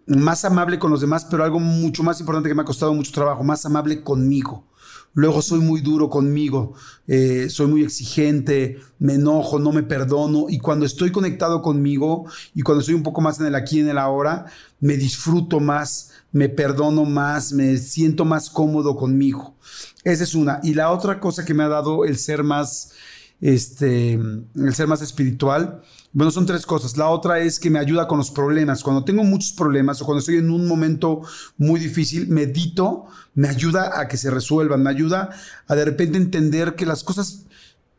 más 0.07 0.45
amable 0.45 0.79
con 0.79 0.91
los 0.91 1.01
demás, 1.01 1.27
pero 1.31 1.45
algo 1.45 1.61
mucho 1.61 2.03
más 2.03 2.21
importante 2.21 2.49
que 2.49 2.55
me 2.55 2.63
ha 2.63 2.67
costado 2.67 2.95
mucho 2.95 3.13
trabajo, 3.13 3.45
más 3.45 3.65
amable 3.67 4.03
conmigo. 4.03 4.67
Luego 5.15 5.43
soy 5.43 5.61
muy 5.61 5.81
duro 5.81 6.11
conmigo, 6.11 6.75
eh, 7.07 7.49
soy 7.51 7.67
muy 7.67 7.83
exigente, 7.83 8.79
me 8.99 9.15
enojo, 9.15 9.59
no 9.59 9.73
me 9.73 9.83
perdono. 9.83 10.47
Y 10.49 10.59
cuando 10.59 10.87
estoy 10.87 11.11
conectado 11.11 11.63
conmigo 11.63 12.27
y 12.55 12.63
cuando 12.63 12.81
estoy 12.81 12.95
un 12.95 13.03
poco 13.03 13.21
más 13.21 13.41
en 13.41 13.47
el 13.47 13.55
aquí 13.55 13.79
y 13.79 13.81
en 13.81 13.89
el 13.89 13.99
ahora, 13.99 14.47
me 14.81 14.97
disfruto 14.97 15.61
más, 15.61 16.11
me 16.31 16.49
perdono 16.49 17.05
más, 17.05 17.53
me 17.53 17.79
siento 17.79 18.25
más 18.25 18.51
cómodo 18.51 18.97
conmigo. 18.97 19.57
Esa 20.05 20.25
es 20.25 20.35
una. 20.35 20.61
Y 20.63 20.75
la 20.75 20.91
otra 20.91 21.21
cosa 21.21 21.45
que 21.45 21.55
me 21.55 21.65
ha 21.65 21.69
dado 21.69 22.05
el 22.05 22.17
ser 22.17 22.45
más, 22.45 22.93
este, 23.41 24.13
el 24.13 24.75
ser 24.75 24.87
más 24.87 25.03
espiritual 25.03 25.83
bueno, 26.13 26.31
son 26.31 26.47
tres 26.47 26.65
cosas. 26.65 26.97
La 26.97 27.09
otra 27.09 27.39
es 27.41 27.61
que 27.61 27.71
me 27.71 27.79
ayuda 27.79 28.09
con 28.09 28.19
los 28.19 28.31
problemas. 28.31 28.83
Cuando 28.83 29.05
tengo 29.05 29.25
muchos 29.25 29.53
problemas 29.53 30.01
o 30.01 30.05
cuando 30.05 30.21
estoy 30.21 30.37
en 30.37 30.51
un 30.51 30.67
momento 30.67 31.23
muy 31.57 31.79
difícil, 31.79 32.29
medito, 32.29 33.07
me 33.35 33.49
ayuda 33.49 34.01
a 34.01 34.09
que 34.09 34.17
se 34.17 34.31
resuelvan, 34.31 34.83
me 34.83 34.91
ayuda 34.91 35.31
a 35.67 35.75
de 35.75 35.85
repente 35.85 36.19
entender 36.19 36.75
que 36.75 36.87
las 36.87 37.05
cosas 37.05 37.45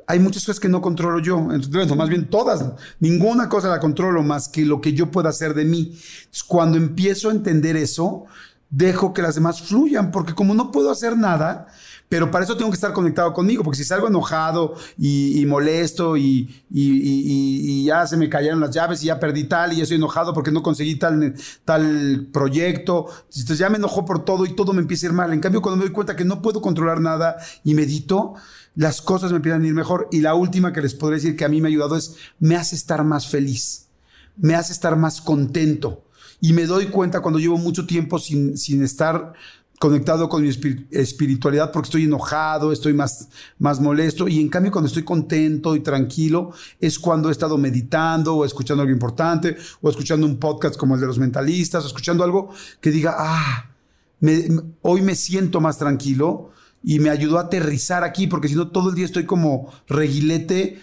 hay 0.09 0.17
muchas 0.17 0.43
cosas 0.43 0.59
que 0.59 0.69
no 0.69 0.81
controlo 0.81 1.19
yo, 1.19 1.37
entonces, 1.51 1.95
más 1.95 2.09
bien 2.09 2.31
todas, 2.31 2.65
ninguna 2.99 3.47
cosa 3.47 3.69
la 3.69 3.79
controlo 3.79 4.23
más 4.23 4.49
que 4.49 4.65
lo 4.65 4.81
que 4.81 4.93
yo 4.93 5.11
pueda 5.11 5.29
hacer 5.29 5.53
de 5.53 5.65
mí. 5.65 5.95
cuando 6.47 6.77
empiezo 6.77 7.29
a 7.29 7.31
entender 7.31 7.77
eso, 7.77 8.25
dejo 8.71 9.13
que 9.13 9.21
las 9.21 9.35
demás 9.35 9.61
fluyan, 9.61 10.09
porque 10.09 10.33
como 10.33 10.55
no 10.55 10.71
puedo 10.71 10.89
hacer 10.89 11.15
nada, 11.15 11.67
pero 12.09 12.31
para 12.31 12.43
eso 12.43 12.57
tengo 12.57 12.71
que 12.71 12.75
estar 12.75 12.91
conectado 12.91 13.31
conmigo, 13.33 13.63
porque 13.63 13.77
si 13.77 13.83
salgo 13.83 14.07
enojado 14.07 14.73
y, 14.97 15.45
molesto 15.45 16.17
y, 16.17 16.63
ya 17.85 18.07
se 18.07 18.17
me 18.17 18.27
cayeron 18.27 18.59
las 18.59 18.71
llaves 18.71 19.03
y 19.03 19.05
ya 19.05 19.19
perdí 19.19 19.43
tal 19.43 19.73
y 19.73 19.77
ya 19.77 19.83
estoy 19.83 19.97
enojado 19.97 20.33
porque 20.33 20.51
no 20.51 20.63
conseguí 20.63 20.95
tal, 20.95 21.35
tal 21.65 22.27
proyecto, 22.33 23.05
entonces 23.25 23.59
ya 23.59 23.69
me 23.69 23.77
enojó 23.77 24.05
por 24.05 24.25
todo 24.25 24.45
y 24.45 24.55
todo 24.55 24.73
me 24.73 24.81
empieza 24.81 25.05
a 25.05 25.09
ir 25.09 25.13
mal. 25.13 25.31
En 25.33 25.39
cambio, 25.39 25.61
cuando 25.61 25.77
me 25.77 25.83
doy 25.83 25.93
cuenta 25.93 26.15
que 26.15 26.25
no 26.25 26.41
puedo 26.41 26.61
controlar 26.61 26.99
nada 26.99 27.37
y 27.63 27.75
medito, 27.75 28.33
las 28.73 29.01
cosas 29.03 29.31
me 29.31 29.37
empiezan 29.37 29.61
a 29.61 29.67
ir 29.67 29.75
mejor. 29.75 30.07
Y 30.11 30.21
la 30.21 30.33
última 30.33 30.73
que 30.73 30.81
les 30.81 30.95
podré 30.95 31.17
decir 31.17 31.35
que 31.35 31.45
a 31.45 31.49
mí 31.49 31.61
me 31.61 31.67
ha 31.67 31.69
ayudado 31.69 31.95
es, 31.95 32.15
me 32.39 32.55
hace 32.55 32.75
estar 32.75 33.03
más 33.03 33.27
feliz, 33.27 33.87
me 34.35 34.55
hace 34.55 34.73
estar 34.73 34.95
más 34.95 35.21
contento. 35.21 36.05
Y 36.41 36.53
me 36.53 36.65
doy 36.65 36.87
cuenta 36.87 37.21
cuando 37.21 37.39
llevo 37.39 37.57
mucho 37.57 37.85
tiempo 37.85 38.17
sin, 38.17 38.57
sin 38.57 38.81
estar 38.81 39.33
conectado 39.79 40.27
con 40.27 40.43
mi 40.43 40.49
espiritualidad 40.49 41.71
porque 41.71 41.87
estoy 41.87 42.03
enojado, 42.03 42.73
estoy 42.73 42.93
más, 42.93 43.29
más 43.57 43.79
molesto. 43.79 44.27
Y 44.27 44.41
en 44.41 44.49
cambio 44.49 44.73
cuando 44.73 44.87
estoy 44.87 45.03
contento 45.03 45.73
y 45.73 45.79
tranquilo 45.79 46.51
es 46.81 46.99
cuando 46.99 47.29
he 47.29 47.31
estado 47.31 47.57
meditando 47.57 48.35
o 48.35 48.45
escuchando 48.45 48.81
algo 48.81 48.93
importante 48.93 49.55
o 49.81 49.89
escuchando 49.89 50.27
un 50.27 50.37
podcast 50.37 50.75
como 50.75 50.95
el 50.95 51.01
de 51.01 51.07
los 51.07 51.17
mentalistas 51.17 51.85
o 51.85 51.87
escuchando 51.87 52.25
algo 52.25 52.49
que 52.81 52.91
diga, 52.91 53.15
ah, 53.17 53.71
hoy 54.81 55.01
me 55.01 55.15
siento 55.15 55.61
más 55.61 55.77
tranquilo 55.77 56.51
y 56.83 56.99
me 56.99 57.09
ayudó 57.09 57.37
a 57.37 57.43
aterrizar 57.43 58.03
aquí 58.03 58.27
porque 58.27 58.49
si 58.49 58.55
no 58.55 58.67
todo 58.67 58.89
el 58.89 58.95
día 58.95 59.05
estoy 59.05 59.25
como 59.25 59.71
reguilete 59.87 60.81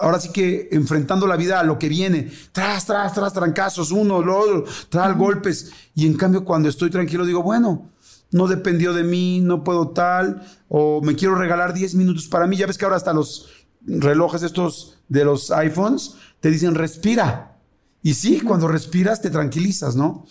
ahora 0.00 0.18
sí 0.20 0.30
que 0.30 0.68
enfrentando 0.72 1.26
la 1.26 1.36
vida 1.36 1.58
a 1.58 1.64
lo 1.64 1.78
que 1.78 1.88
viene, 1.88 2.30
tras, 2.52 2.86
tras, 2.86 3.12
tras, 3.12 3.32
trancazos, 3.32 3.90
uno, 3.90 4.22
lo 4.22 4.38
otro, 4.38 4.64
tras 4.88 5.16
golpes. 5.16 5.72
Y 5.94 6.06
en 6.06 6.14
cambio, 6.14 6.44
cuando 6.44 6.68
estoy 6.68 6.88
tranquilo, 6.88 7.26
digo, 7.26 7.42
bueno, 7.42 7.90
no 8.30 8.48
dependió 8.48 8.92
de 8.92 9.04
mí, 9.04 9.40
no 9.40 9.64
puedo 9.64 9.88
tal, 9.88 10.46
o 10.68 11.00
me 11.02 11.14
quiero 11.14 11.34
regalar 11.36 11.72
10 11.72 11.94
minutos 11.94 12.26
para 12.26 12.46
mí. 12.46 12.56
Ya 12.56 12.66
ves 12.66 12.78
que 12.78 12.84
ahora 12.84 12.96
hasta 12.96 13.12
los 13.12 13.66
relojes 13.86 14.42
estos 14.42 14.98
de 15.08 15.24
los 15.24 15.50
iPhones 15.50 16.16
te 16.40 16.50
dicen 16.50 16.74
respira. 16.74 17.58
Y 18.02 18.14
sí, 18.14 18.40
cuando 18.40 18.68
respiras 18.68 19.20
te 19.20 19.30
tranquilizas, 19.30 19.96
¿no? 19.96 20.26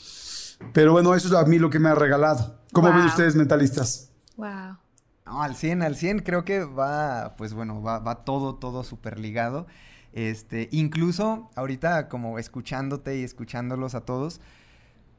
Pero 0.74 0.94
bueno, 0.94 1.14
eso 1.16 1.28
es 1.28 1.34
a 1.34 1.46
mí 1.46 1.60
lo 1.60 1.70
que 1.70 1.80
me 1.80 1.90
ha 1.90 1.96
regalado. 1.96 2.60
¿Cómo 2.72 2.90
ven 2.90 3.06
ustedes 3.06 3.36
mentalistas? 3.36 4.12
Wow. 4.38 4.78
No, 5.26 5.42
al 5.42 5.56
100, 5.56 5.82
al 5.82 5.96
100, 5.96 6.20
creo 6.20 6.46
que 6.46 6.64
va, 6.64 7.36
pues 7.38 7.54
bueno, 7.54 7.82
va, 7.82 8.00
va 8.00 8.24
todo, 8.24 8.56
todo 8.56 8.84
súper 8.84 9.20
ligado. 9.20 9.66
Este, 10.14 10.70
incluso 10.72 11.50
ahorita 11.56 12.08
como 12.08 12.40
escuchándote 12.40 13.20
y 13.20 13.24
escuchándolos 13.24 13.96
a 13.96 14.02
todos, 14.02 14.40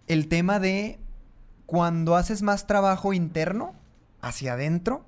el 0.07 0.29
tema 0.29 0.59
de 0.59 0.99
cuando 1.67 2.17
haces 2.17 2.43
más 2.43 2.67
trabajo 2.67 3.13
interno 3.13 3.75
hacia 4.21 4.55
adentro, 4.55 5.05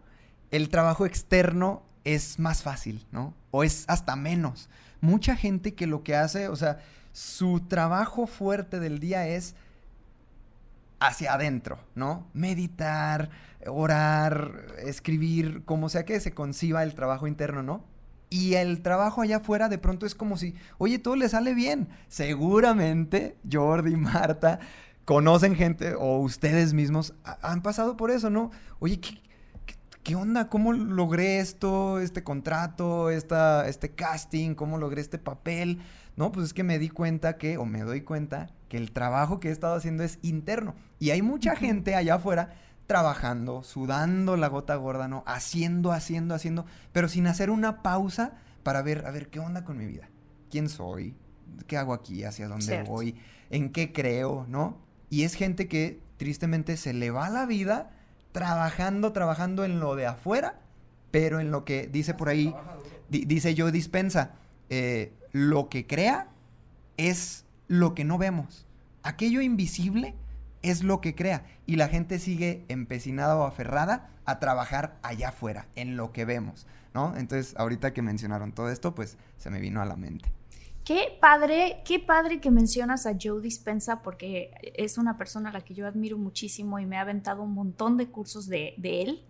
el 0.51 0.69
trabajo 0.69 1.07
externo 1.07 1.83
es 2.05 2.39
más 2.39 2.63
fácil, 2.63 3.07
¿no? 3.13 3.35
O 3.51 3.65
es 3.65 3.85
hasta 3.89 4.17
menos. 4.17 4.69
Mucha 5.01 5.37
gente 5.37 5.75
que 5.75 5.87
lo 5.87 6.03
que 6.03 6.17
hace, 6.17 6.49
o 6.49 6.57
sea, 6.57 6.79
su 7.13 7.61
trabajo 7.61 8.27
fuerte 8.27 8.81
del 8.81 8.99
día 8.99 9.29
es 9.29 9.55
hacia 11.01 11.35
adentro, 11.35 11.79
¿no? 11.95 12.27
Meditar, 12.33 13.31
orar, 13.67 14.67
escribir, 14.85 15.65
como 15.65 15.89
sea 15.89 16.05
que 16.05 16.21
se 16.21 16.33
conciba 16.33 16.83
el 16.83 16.95
trabajo 16.95 17.27
interno, 17.27 17.63
¿no? 17.63 17.85
Y 18.31 18.55
el 18.55 18.83
trabajo 18.83 19.23
allá 19.23 19.39
afuera 19.39 19.69
de 19.69 19.79
pronto 19.79 20.05
es 20.05 20.15
como 20.15 20.37
si, 20.37 20.55
oye, 20.77 20.99
todo 20.99 21.17
le 21.17 21.29
sale 21.29 21.55
bien. 21.55 21.89
Seguramente 22.09 23.37
Jordi, 23.51 23.97
Marta, 23.97 24.61
conocen 25.09 25.57
gente 25.57 25.95
o 25.95 26.19
ustedes 26.19 26.75
mismos 26.75 27.15
han 27.41 27.63
pasado 27.63 27.97
por 27.97 28.11
eso, 28.11 28.29
¿no? 28.29 28.51
Oye, 28.79 29.01
¿qué, 29.01 29.19
qué, 30.03 30.15
onda? 30.15 30.51
¿Cómo 30.51 30.75
logré 30.75 31.39
esto, 31.39 31.99
este 31.99 32.23
contrato, 32.23 33.09
esta, 33.09 33.67
este 33.69 33.89
casting? 33.95 34.55
¿Cómo 34.55 34.77
logré 34.77 35.01
este 35.01 35.17
papel? 35.17 35.79
No, 36.17 36.31
pues 36.31 36.49
es 36.49 36.53
que 36.53 36.63
me 36.63 36.79
di 36.79 36.91
cuenta 36.91 37.39
que, 37.39 37.57
o 37.57 37.65
me 37.65 37.81
doy 37.85 38.03
cuenta, 38.03 38.51
que 38.69 38.77
el 38.77 38.93
trabajo 38.93 39.41
que 39.41 39.49
he 39.49 39.51
estado 39.51 39.77
haciendo 39.77 40.05
es 40.05 40.19
interno. 40.21 40.75
Y 40.99 41.09
hay 41.09 41.23
mucha 41.23 41.57
gente 41.57 41.95
allá 41.95 42.17
afuera 42.17 42.51
trabajando, 42.87 43.63
sudando 43.63 44.37
la 44.37 44.49
gota 44.49 44.77
gorda, 44.77 45.09
¿no? 45.09 45.25
Haciendo, 45.27 45.91
haciendo, 45.91 46.35
haciendo, 46.35 46.67
pero 46.93 47.09
sin 47.09 47.29
hacer 47.29 47.49
una 47.49 47.81
pausa 47.81 48.35
para 48.63 48.83
ver, 48.83 49.07
a 49.07 49.11
ver, 49.11 49.31
¿qué 49.31 49.41
onda 49.41 49.65
con 49.65 49.79
mi 49.79 49.87
vida? 49.87 50.11
¿Quién 50.51 50.69
soy? 50.69 51.17
¿Qué 51.67 51.79
hago 51.79 51.95
aquí? 51.95 52.25
¿Hacia 52.25 52.47
dónde 52.47 52.83
voy? 52.83 53.17
¿En 53.49 53.73
qué 53.73 53.91
creo? 53.91 54.45
¿No? 54.51 54.87
Y 55.11 55.25
es 55.25 55.35
gente 55.35 55.69
que 55.69 56.01
tristemente 56.17 56.77
se 56.77 56.93
le 56.93 57.11
va 57.11 57.31
la 57.31 57.47
vida 57.47 57.91
trabajando, 58.33 59.13
trabajando 59.13 59.65
en 59.65 59.81
lo 59.81 59.97
de 59.97 60.07
afuera, 60.07 60.59
pero 61.11 61.41
en 61.41 61.51
lo 61.51 61.65
que 61.65 61.87
dice 61.87 62.15
por 62.15 62.29
ahí, 62.29 62.55
dice 63.09 63.55
yo 63.55 63.71
dispensa, 63.71 64.33
eh, 64.69 65.13
lo 65.33 65.69
que 65.69 65.87
crea 65.87 66.29
es 66.97 67.45
lo 67.69 67.95
que 67.95 68.05
no 68.05 68.19
vemos. 68.19 68.67
Aquello 69.03 69.41
invisible 69.41 70.15
es 70.63 70.83
lo 70.83 71.01
que 71.01 71.15
crea. 71.15 71.45
Y 71.67 71.77
la 71.77 71.89
gente 71.89 72.19
sigue 72.19 72.65
empecinada 72.69 73.37
o 73.37 73.45
aferrada 73.45 74.11
a 74.25 74.39
trabajar 74.39 74.99
allá 75.03 75.31
afuera, 75.31 75.67
en 75.75 75.97
lo 75.97 76.13
que 76.13 76.25
vemos, 76.27 76.67
¿no? 76.93 77.17
Entonces, 77.17 77.55
ahorita 77.57 77.95
que 77.95 78.03
mencionaron 78.03 78.53
todo 78.53 78.71
esto, 78.71 78.95
pues 78.95 79.17
se 79.39 79.49
me 79.49 79.61
vino 79.61 79.81
a 79.81 79.87
la 79.87 79.97
mente. 79.97 80.31
Qué 80.89 81.19
padre, 81.21 81.83
qué 81.85 81.99
padre 81.99 82.41
que 82.41 82.51
mencionas 82.51 83.05
a 83.05 83.13
Joe 83.23 83.43
Dispensa 83.43 84.01
porque 84.01 84.53
es 84.75 84.97
una 84.97 85.19
persona 85.19 85.51
a 85.51 85.53
la 85.53 85.61
que 85.61 85.75
yo 85.75 85.87
admiro 85.87 86.17
muchísimo 86.17 86.79
y 86.79 86.87
me 86.87 86.97
ha 86.97 87.03
aventado 87.03 87.43
un 87.43 87.53
montón 87.53 87.99
de 87.99 88.09
cursos 88.09 88.49
de, 88.49 88.75
él. 88.83 89.23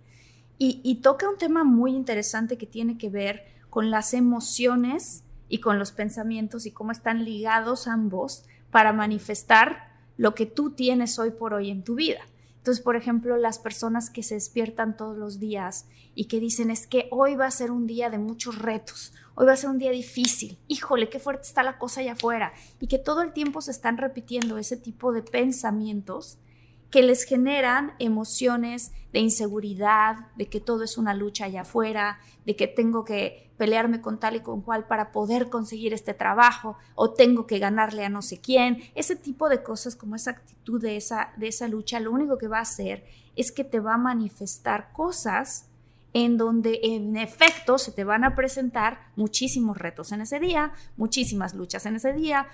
Y, 0.56 0.80
y, 0.84 1.00
toca 1.00 1.28
un 1.28 1.36
tema 1.36 1.64
muy 1.64 1.96
interesante 1.96 2.58
que 2.58 2.66
tiene 2.68 2.96
que 2.96 3.10
ver 3.10 3.42
con 3.70 3.90
las 3.90 4.14
emociones 4.14 5.24
y 5.48 5.58
con 5.58 5.80
los 5.80 5.90
pensamientos 5.90 6.64
y 6.64 6.70
cómo 6.70 6.92
están 6.92 7.24
ligados 7.24 7.88
ambos 7.88 8.44
para 8.70 8.92
manifestar 8.92 9.96
lo 10.16 10.36
que 10.36 10.46
tú 10.46 10.70
tienes 10.70 11.18
hoy 11.18 11.32
por 11.32 11.54
hoy 11.54 11.70
en 11.70 11.82
tu 11.82 11.96
vida. 11.96 12.20
Entonces, 12.58 12.84
por 12.84 12.94
ejemplo, 12.94 13.36
las 13.36 13.58
personas 13.58 14.10
que 14.10 14.22
se 14.22 14.34
despiertan 14.34 14.96
todos 14.96 15.16
los 15.16 15.40
días 15.40 15.88
y 16.14 16.26
que 16.26 16.38
dicen 16.38 16.70
es 16.70 16.86
que 16.86 17.08
hoy 17.10 17.34
va 17.34 17.46
a 17.46 17.50
ser 17.50 17.70
un 17.70 17.86
día 17.86 18.10
de 18.10 18.18
muchos 18.18 18.58
retos, 18.58 19.12
hoy 19.38 19.46
va 19.46 19.52
a 19.52 19.56
ser 19.56 19.70
un 19.70 19.78
día 19.78 19.92
difícil, 19.92 20.58
híjole, 20.66 21.08
qué 21.08 21.20
fuerte 21.20 21.46
está 21.46 21.62
la 21.62 21.78
cosa 21.78 22.00
allá 22.00 22.14
afuera, 22.14 22.52
y 22.80 22.88
que 22.88 22.98
todo 22.98 23.22
el 23.22 23.32
tiempo 23.32 23.60
se 23.60 23.70
están 23.70 23.96
repitiendo 23.96 24.58
ese 24.58 24.76
tipo 24.76 25.12
de 25.12 25.22
pensamientos 25.22 26.38
que 26.90 27.02
les 27.02 27.22
generan 27.22 27.92
emociones 28.00 28.90
de 29.12 29.20
inseguridad, 29.20 30.16
de 30.34 30.48
que 30.48 30.60
todo 30.60 30.82
es 30.82 30.98
una 30.98 31.14
lucha 31.14 31.44
allá 31.44 31.60
afuera, 31.60 32.18
de 32.46 32.56
que 32.56 32.66
tengo 32.66 33.04
que 33.04 33.52
pelearme 33.56 34.00
con 34.00 34.18
tal 34.18 34.34
y 34.34 34.40
con 34.40 34.60
cual 34.60 34.88
para 34.88 35.12
poder 35.12 35.50
conseguir 35.50 35.94
este 35.94 36.14
trabajo 36.14 36.76
o 36.96 37.12
tengo 37.12 37.46
que 37.46 37.60
ganarle 37.60 38.04
a 38.04 38.08
no 38.08 38.22
sé 38.22 38.40
quién. 38.40 38.82
Ese 38.96 39.14
tipo 39.14 39.48
de 39.48 39.62
cosas 39.62 39.94
como 39.94 40.16
esa 40.16 40.32
actitud 40.32 40.82
de 40.82 40.96
esa, 40.96 41.32
de 41.36 41.46
esa 41.46 41.68
lucha, 41.68 42.00
lo 42.00 42.10
único 42.10 42.38
que 42.38 42.48
va 42.48 42.58
a 42.58 42.62
hacer 42.62 43.04
es 43.36 43.52
que 43.52 43.62
te 43.62 43.78
va 43.78 43.94
a 43.94 43.98
manifestar 43.98 44.92
cosas 44.92 45.67
en 46.24 46.36
donde 46.36 46.80
en 46.82 47.16
efecto 47.16 47.78
se 47.78 47.92
te 47.92 48.02
van 48.02 48.24
a 48.24 48.34
presentar 48.34 48.98
muchísimos 49.14 49.78
retos 49.78 50.10
en 50.10 50.20
ese 50.20 50.40
día, 50.40 50.72
muchísimas 50.96 51.54
luchas 51.54 51.86
en 51.86 51.94
ese 51.94 52.12
día. 52.12 52.48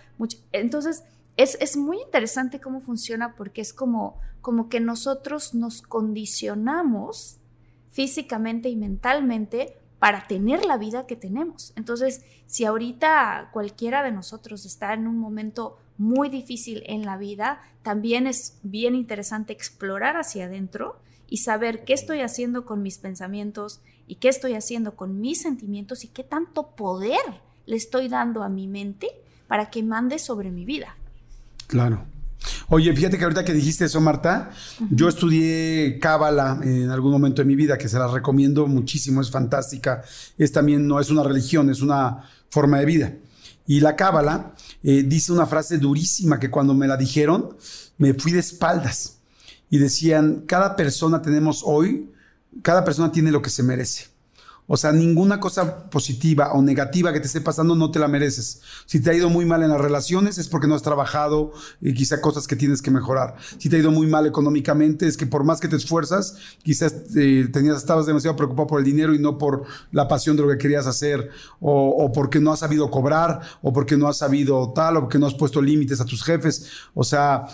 Entonces, 0.53 1.03
es, 1.39 1.75
muy 1.79 1.99
interesante 2.03 2.61
cómo 2.61 2.83
funciona 2.83 3.35
porque 3.35 3.63
es 3.63 3.73
como, 3.73 4.21
como 4.43 4.69
que 4.69 4.81
nosotros 4.81 5.55
nos 5.55 5.81
condicionamos 5.81 7.39
físicamente 7.89 8.69
y 8.69 8.77
mentalmente 8.77 9.79
para 9.99 10.27
tener 10.27 10.67
la 10.67 10.77
vida 10.77 11.07
que 11.07 11.17
tenemos. 11.17 11.73
Entonces, 11.75 12.23
si 12.45 12.67
ahorita 12.67 13.49
cualquiera 13.51 14.03
de 14.03 14.13
nosotros 14.13 14.67
está 14.67 14.93
en 14.93 15.07
un 15.07 15.17
momento 15.17 15.79
muy 15.97 16.29
difícil 16.29 16.83
en 16.85 17.07
la 17.07 17.17
vida, 17.17 17.63
también 17.81 18.27
es 18.27 18.59
bien 18.63 18.95
interesante 18.95 19.55
explorar 19.55 20.19
hacia 20.19 20.45
adentro 20.45 21.01
y 21.29 21.39
saber 21.39 21.85
qué 21.85 21.93
estoy 21.93 22.21
haciendo 22.21 22.65
con 22.65 22.83
mis 22.83 22.99
pensamientos 22.99 23.81
y 24.07 24.17
qué 24.17 24.29
estoy 24.29 24.55
haciendo 24.55 24.97
con 24.97 25.21
mis 25.21 25.43
sentimientos 25.43 26.05
y 26.05 26.09
qué 26.09 26.23
tanto 26.23 26.75
poder 26.77 27.21
le 27.67 27.77
estoy 27.77 28.09
dando 28.09 28.43
a 28.43 28.49
mi 28.49 28.69
mente 28.69 29.09
para 29.49 29.71
que 29.71 29.83
mande 29.83 30.19
sobre 30.19 30.51
mi 30.51 30.65
vida. 30.65 30.97
Claro. 31.67 32.05
Oye, 32.69 32.95
fíjate 32.95 33.19
que 33.19 33.25
ahorita 33.25 33.45
que 33.45 33.53
dijiste 33.53 33.87
eso, 33.87 34.01
Marta, 34.01 34.51
yo 34.91 35.09
estudié 35.09 35.99
Cábala 35.99 36.61
en 36.63 36.91
algún 36.91 37.13
momento 37.13 37.43
de 37.43 37.47
mi 37.47 37.57
vida, 37.57 37.79
que 37.79 37.89
se 37.89 37.99
la 37.99 38.09
recomiendo 38.09 38.67
muchísimo, 38.67 39.21
es 39.21 39.31
fantástica. 39.31 40.03
Es 40.37 40.53
también, 40.53 40.87
no 40.87 41.01
es 41.01 41.11
una 41.11 41.23
religión, 41.23 41.71
es 41.71 41.81
una 41.81 42.25
forma 42.51 42.79
de 42.81 42.85
vida. 42.85 43.13
Y 43.67 43.81
la 43.81 43.97
Cábala 43.97 44.55
eh, 44.83 45.05
dice 45.07 45.33
una 45.33 45.47
frase 45.47 45.79
durísima 45.79 46.39
que 46.39 46.51
cuando 46.51 46.75
me 46.75 46.87
la 46.87 46.97
dijeron, 46.97 47.57
me 47.97 48.13
fui 48.15 48.33
de 48.33 48.41
espaldas. 48.41 49.14
Y 49.75 49.79
decían, 49.79 50.45
cada 50.47 50.77
persona 50.77 51.21
tenemos 51.21 51.65
hoy, 51.67 52.09
cada 52.63 52.85
persona 52.85 53.11
tiene 53.11 53.33
lo 53.33 53.43
que 53.43 53.51
se 53.51 53.65
merece. 53.65 54.07
O 54.67 54.77
sea, 54.79 54.93
ninguna 54.93 55.41
cosa 55.41 55.91
positiva 55.91 56.53
o 56.53 56.63
negativa 56.63 57.13
que 57.13 57.21
te 57.21 57.27
esté 57.27 57.43
pasando 57.43 57.75
no 57.75 57.91
te 57.91 57.99
la 57.99 58.09
mereces. 58.09 58.63
Si 58.87 59.01
te 59.01 59.11
ha 59.11 59.15
ido 59.15 59.29
muy 59.29 59.45
mal 59.45 59.63
en 59.63 59.69
las 59.69 59.81
relaciones 59.81 60.39
es 60.39 60.49
porque 60.49 60.67
no 60.67 60.75
has 60.75 60.83
trabajado 60.83 61.53
y 61.83 61.93
quizá 61.93 62.23
cosas 62.23 62.47
que 62.47 62.57
tienes 62.57 62.81
que 62.81 62.91
mejorar. 62.91 63.37
Si 63.59 63.69
te 63.69 63.77
ha 63.77 63.79
ido 63.79 63.91
muy 63.91 64.07
mal 64.07 64.27
económicamente 64.27 65.07
es 65.07 65.19
que 65.19 65.27
por 65.27 65.45
más 65.45 65.61
que 65.61 65.69
te 65.69 65.77
esfuerzas, 65.77 66.37
quizás 66.63 66.95
eh, 67.17 67.49
tenías, 67.53 67.77
estabas 67.77 68.07
demasiado 68.07 68.37
preocupado 68.37 68.67
por 68.67 68.79
el 68.79 68.85
dinero 68.85 69.15
y 69.15 69.19
no 69.19 69.37
por 69.37 69.65
la 69.93 70.09
pasión 70.09 70.37
de 70.37 70.43
lo 70.43 70.49
que 70.49 70.59
querías 70.59 70.87
hacer, 70.87 71.31
o, 71.61 71.89
o, 71.89 72.13
porque 72.13 72.41
no 72.41 72.53
has 72.53 72.61
sabido 72.61 72.91
cobrar, 72.91 73.41
o 73.63 73.73
porque 73.73 73.97
no 73.97 74.09
has 74.09 74.19
sabido 74.19 74.73
tal, 74.73 74.97
o 74.97 75.01
porque 75.01 75.19
no 75.19 75.27
has 75.27 75.35
puesto 75.35 75.61
límites 75.61 76.01
a 76.01 76.05
tus 76.05 76.23
jefes. 76.23 76.69
O 76.95 77.05
sea, 77.05 77.47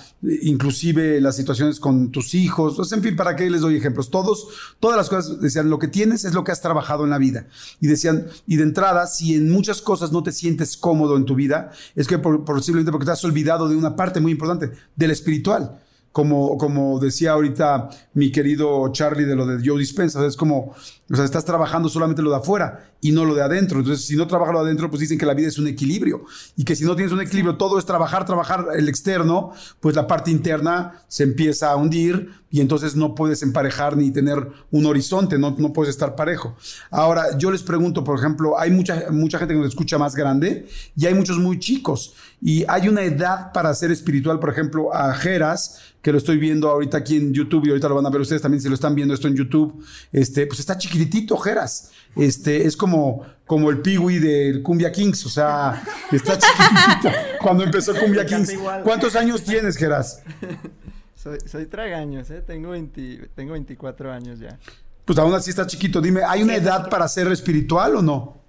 inclusive 0.43 1.21
las 1.21 1.37
situaciones 1.37 1.81
con 1.81 2.11
tus 2.11 2.35
hijos. 2.35 2.93
En 2.93 3.03
fin, 3.03 3.17
¿para 3.17 3.37
qué 3.37 3.51
les 3.51 3.63
doy 3.63 3.77
ejemplos? 3.77 4.11
Todos, 4.11 4.49
todas 4.79 4.97
las 4.97 5.09
cosas 5.09 5.41
decían, 5.41 5.71
lo 5.71 5.79
que 5.79 5.89
tienes 5.89 6.25
es 6.25 6.35
lo 6.35 6.45
que 6.45 6.53
has 6.53 6.61
trabajado 6.61 6.99
en 7.05 7.11
la 7.11 7.18
vida. 7.18 7.46
Y 7.80 7.86
decían, 7.86 8.26
y 8.46 8.57
de 8.57 8.62
entrada, 8.62 9.07
si 9.07 9.34
en 9.34 9.51
muchas 9.51 9.80
cosas 9.82 10.12
no 10.12 10.22
te 10.22 10.32
sientes 10.32 10.76
cómodo 10.76 11.16
en 11.16 11.24
tu 11.24 11.34
vida, 11.34 11.70
es 11.94 12.07
que 12.07 12.18
posiblemente 12.18 12.90
porque 12.92 13.07
te 13.07 13.12
has 13.12 13.24
olvidado 13.24 13.68
de 13.68 13.76
una 13.76 13.96
parte 13.96 14.20
muy 14.20 14.32
importante, 14.32 14.72
del 14.96 15.11
espiritual. 15.11 15.80
Como, 16.12 16.59
como 16.59 16.98
decía 16.98 17.32
ahorita 17.32 17.88
mi 18.14 18.32
querido 18.32 18.90
Charlie 18.90 19.26
de 19.26 19.36
lo 19.36 19.46
de 19.46 19.64
Joe 19.64 19.78
Dispensa, 19.78 20.26
es 20.26 20.36
como 20.36 20.74
O 21.11 21.17
sea, 21.17 21.25
estás 21.25 21.45
trabajando 21.45 21.89
solamente 21.89 22.23
lo 22.23 22.31
de 22.31 22.37
afuera 22.37 22.93
y 23.01 23.11
no 23.11 23.25
lo 23.25 23.35
de 23.35 23.43
adentro. 23.43 23.81
Entonces, 23.81 24.07
si 24.07 24.15
no 24.15 24.29
trabajas 24.29 24.55
lo 24.55 24.61
de 24.61 24.67
adentro, 24.67 24.89
pues 24.91 25.01
dicen 25.01 25.19
que 25.19 25.27
la 25.27 25.35
vida 25.35 25.49
es 25.49 25.59
un 25.59 25.67
equilibrio. 25.67 26.25
Y 26.57 26.65
que 26.65 26.77
si 26.77 26.85
no 26.85 26.95
tienes 26.95 27.13
un 27.13 27.21
equilibrio, 27.21 27.57
todo 27.57 27.79
es 27.79 27.85
trabajar, 27.85 28.25
trabajar 28.25 28.67
el 28.77 28.89
externo, 28.89 29.53
pues 29.81 29.97
la 29.97 30.07
parte 30.07 30.31
interna 30.31 31.03
se 31.09 31.25
empieza 31.25 31.71
a 31.71 31.77
hundir 31.77 32.31
y 32.51 32.61
entonces 32.61 32.97
no 32.97 33.15
puedes 33.15 33.43
emparejar 33.43 33.97
ni 33.97 34.11
tener 34.11 34.49
un 34.71 34.87
horizonte, 34.87 35.39
no, 35.39 35.55
no 35.57 35.73
puedes 35.73 35.91
estar 35.91 36.17
parejo. 36.17 36.57
Ahora, 36.91 37.39
yo 37.39 37.51
les 37.51 37.63
pregunto, 37.63 38.03
por 38.03 38.19
ejemplo, 38.19 38.59
hay 38.59 38.71
mucha, 38.71 39.07
mucha 39.11 39.39
gente 39.39 39.55
que 39.55 39.61
nos 39.61 39.69
escucha 39.69 39.99
más 39.99 40.17
grande 40.17 40.67
y 40.97 41.07
hay 41.07 41.15
muchos 41.15 41.39
muy 41.39 41.59
chicos. 41.59 42.15
Y 42.43 42.65
hay 42.69 42.89
una 42.89 43.03
edad 43.03 43.53
para 43.53 43.73
ser 43.75 43.91
espiritual, 43.91 44.41
por 44.41 44.51
ejemplo, 44.51 44.95
a 44.95 45.13
Jeras, 45.15 45.79
que 46.03 46.13
lo 46.13 46.19
estoy 46.19 46.39
viendo 46.39 46.69
ahorita 46.69 46.99
aquí 46.99 47.17
en 47.17 47.33
YouTube 47.33 47.67
y 47.67 47.69
ahorita 47.69 47.89
lo 47.89 47.95
van 47.95 48.07
a 48.07 48.11
ver 48.11 48.23
ustedes 48.23 48.41
también 48.41 48.63
si 48.63 48.69
lo 48.69 48.75
están 48.75 48.95
viendo 48.95 49.15
esto 49.15 49.29
en 49.29 49.37
YouTube. 49.37 49.85
Este, 50.13 50.47
pues 50.47 50.59
está 50.59 50.77
chiquitito, 50.79 50.99
Jeras. 51.38 51.92
Este, 52.16 52.66
es 52.66 52.76
como, 52.76 53.24
como 53.46 53.70
el 53.70 53.80
Piwi 53.80 54.18
del 54.18 54.62
Cumbia 54.62 54.90
Kings, 54.90 55.26
o 55.26 55.28
sea, 55.28 55.82
está 56.11 56.36
chiquitito. 56.38 57.11
Cuando 57.40 57.64
empezó 57.64 57.94
Cumbia 57.94 58.26
Kings. 58.26 58.55
¿Cuántos 58.82 59.14
años 59.16 59.42
tienes, 59.42 59.76
Jeras? 59.76 60.22
Soy, 61.14 61.38
soy 61.44 61.66
tragaños, 61.66 62.30
¿eh? 62.30 62.40
Tengo, 62.40 62.70
20, 62.70 63.28
tengo 63.34 63.53
24 63.53 64.11
años 64.11 64.38
ya. 64.38 64.59
Pues 65.05 65.18
aún 65.18 65.34
así 65.34 65.51
está 65.51 65.66
chiquito. 65.66 66.01
Dime, 66.01 66.22
¿hay 66.26 66.42
una 66.42 66.57
edad 66.57 66.88
para 66.88 67.07
ser 67.09 67.26
espiritual 67.30 67.96
o 67.96 68.01
no? 68.01 68.40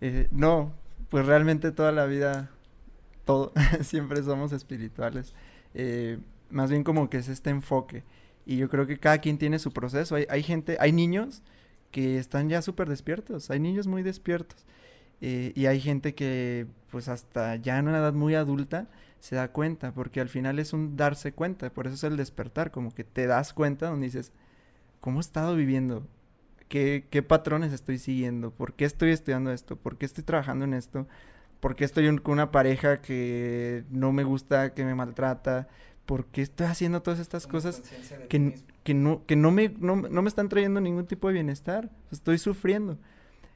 Eh, 0.00 0.28
no, 0.30 0.72
pues 1.08 1.26
realmente 1.26 1.72
toda 1.72 1.90
la 1.90 2.06
vida, 2.06 2.48
todo, 3.24 3.52
siempre 3.82 4.22
somos 4.22 4.52
espirituales. 4.52 5.34
Eh, 5.74 6.20
más 6.48 6.70
bien 6.70 6.84
como 6.84 7.10
que 7.10 7.16
es 7.16 7.28
este 7.28 7.50
enfoque. 7.50 8.04
Y 8.46 8.56
yo 8.56 8.68
creo 8.68 8.86
que 8.86 8.98
cada 8.98 9.18
quien 9.18 9.36
tiene 9.36 9.58
su 9.58 9.72
proceso. 9.72 10.14
Hay, 10.14 10.26
hay 10.30 10.44
gente, 10.44 10.76
hay 10.78 10.92
niños 10.92 11.42
que 11.92 12.18
están 12.18 12.48
ya 12.48 12.62
súper 12.62 12.88
despiertos, 12.88 13.50
hay 13.50 13.60
niños 13.60 13.86
muy 13.86 14.02
despiertos. 14.02 14.66
Eh, 15.20 15.52
y 15.54 15.66
hay 15.66 15.80
gente 15.80 16.16
que, 16.16 16.66
pues 16.90 17.08
hasta 17.08 17.54
ya 17.54 17.78
en 17.78 17.86
una 17.86 17.98
edad 17.98 18.12
muy 18.12 18.34
adulta, 18.34 18.88
se 19.20 19.36
da 19.36 19.52
cuenta, 19.52 19.94
porque 19.94 20.20
al 20.20 20.28
final 20.28 20.58
es 20.58 20.72
un 20.72 20.96
darse 20.96 21.32
cuenta, 21.32 21.70
por 21.70 21.86
eso 21.86 21.94
es 21.94 22.02
el 22.02 22.16
despertar, 22.16 22.72
como 22.72 22.92
que 22.92 23.04
te 23.04 23.28
das 23.28 23.52
cuenta 23.52 23.88
donde 23.88 24.06
dices, 24.06 24.32
¿cómo 25.00 25.18
he 25.18 25.20
estado 25.20 25.54
viviendo? 25.54 26.04
¿Qué, 26.68 27.06
qué 27.08 27.22
patrones 27.22 27.72
estoy 27.72 27.98
siguiendo? 27.98 28.50
¿Por 28.50 28.74
qué 28.74 28.84
estoy 28.84 29.12
estudiando 29.12 29.52
esto? 29.52 29.76
¿Por 29.76 29.96
qué 29.96 30.06
estoy 30.06 30.24
trabajando 30.24 30.64
en 30.64 30.74
esto? 30.74 31.06
¿Por 31.60 31.76
qué 31.76 31.84
estoy 31.84 32.18
con 32.18 32.32
una 32.32 32.50
pareja 32.50 33.00
que 33.00 33.84
no 33.90 34.10
me 34.12 34.24
gusta, 34.24 34.74
que 34.74 34.84
me 34.84 34.96
maltrata? 34.96 35.68
¿Por 36.06 36.26
qué 36.26 36.42
estoy 36.42 36.66
haciendo 36.66 37.02
todas 37.02 37.20
estas 37.20 37.46
cosas 37.46 37.82
que, 38.28 38.56
que, 38.84 38.94
no, 38.94 39.24
que 39.26 39.36
no, 39.36 39.50
me, 39.50 39.74
no, 39.78 39.96
no 39.96 40.22
me 40.22 40.28
están 40.28 40.48
trayendo 40.48 40.80
ningún 40.80 41.06
tipo 41.06 41.28
de 41.28 41.34
bienestar? 41.34 41.90
Estoy 42.10 42.38
sufriendo. 42.38 42.98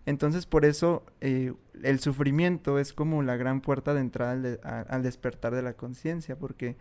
Entonces, 0.07 0.47
por 0.47 0.65
eso 0.65 1.05
eh, 1.21 1.53
el 1.83 1.99
sufrimiento 1.99 2.79
es 2.79 2.93
como 2.93 3.25
la 3.25 3.37
gran 3.37 3.61
puerta 3.61 3.93
de 3.93 4.01
entrada 4.01 4.85
al, 4.89 5.03
despertar 5.03 5.53
de 5.55 5.63
la 5.63 5.75
conciencia, 5.75 6.39
porque 6.39 6.77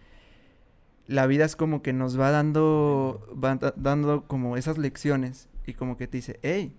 la 1.08 1.26
vida 1.26 1.43
es 1.43 1.56
como 1.56 1.82
que 1.82 1.91
nos 1.91 2.20
va 2.20 2.30
dando, 2.30 3.28
va 3.43 3.58
dando 3.76 4.28
como 4.28 4.58
esas 4.58 4.78
lecciones 4.78 5.50
y 5.66 5.74
como 5.74 5.98
que 5.98 6.08
te 6.08 6.18
dice, 6.18 6.39
hey, 6.43 6.76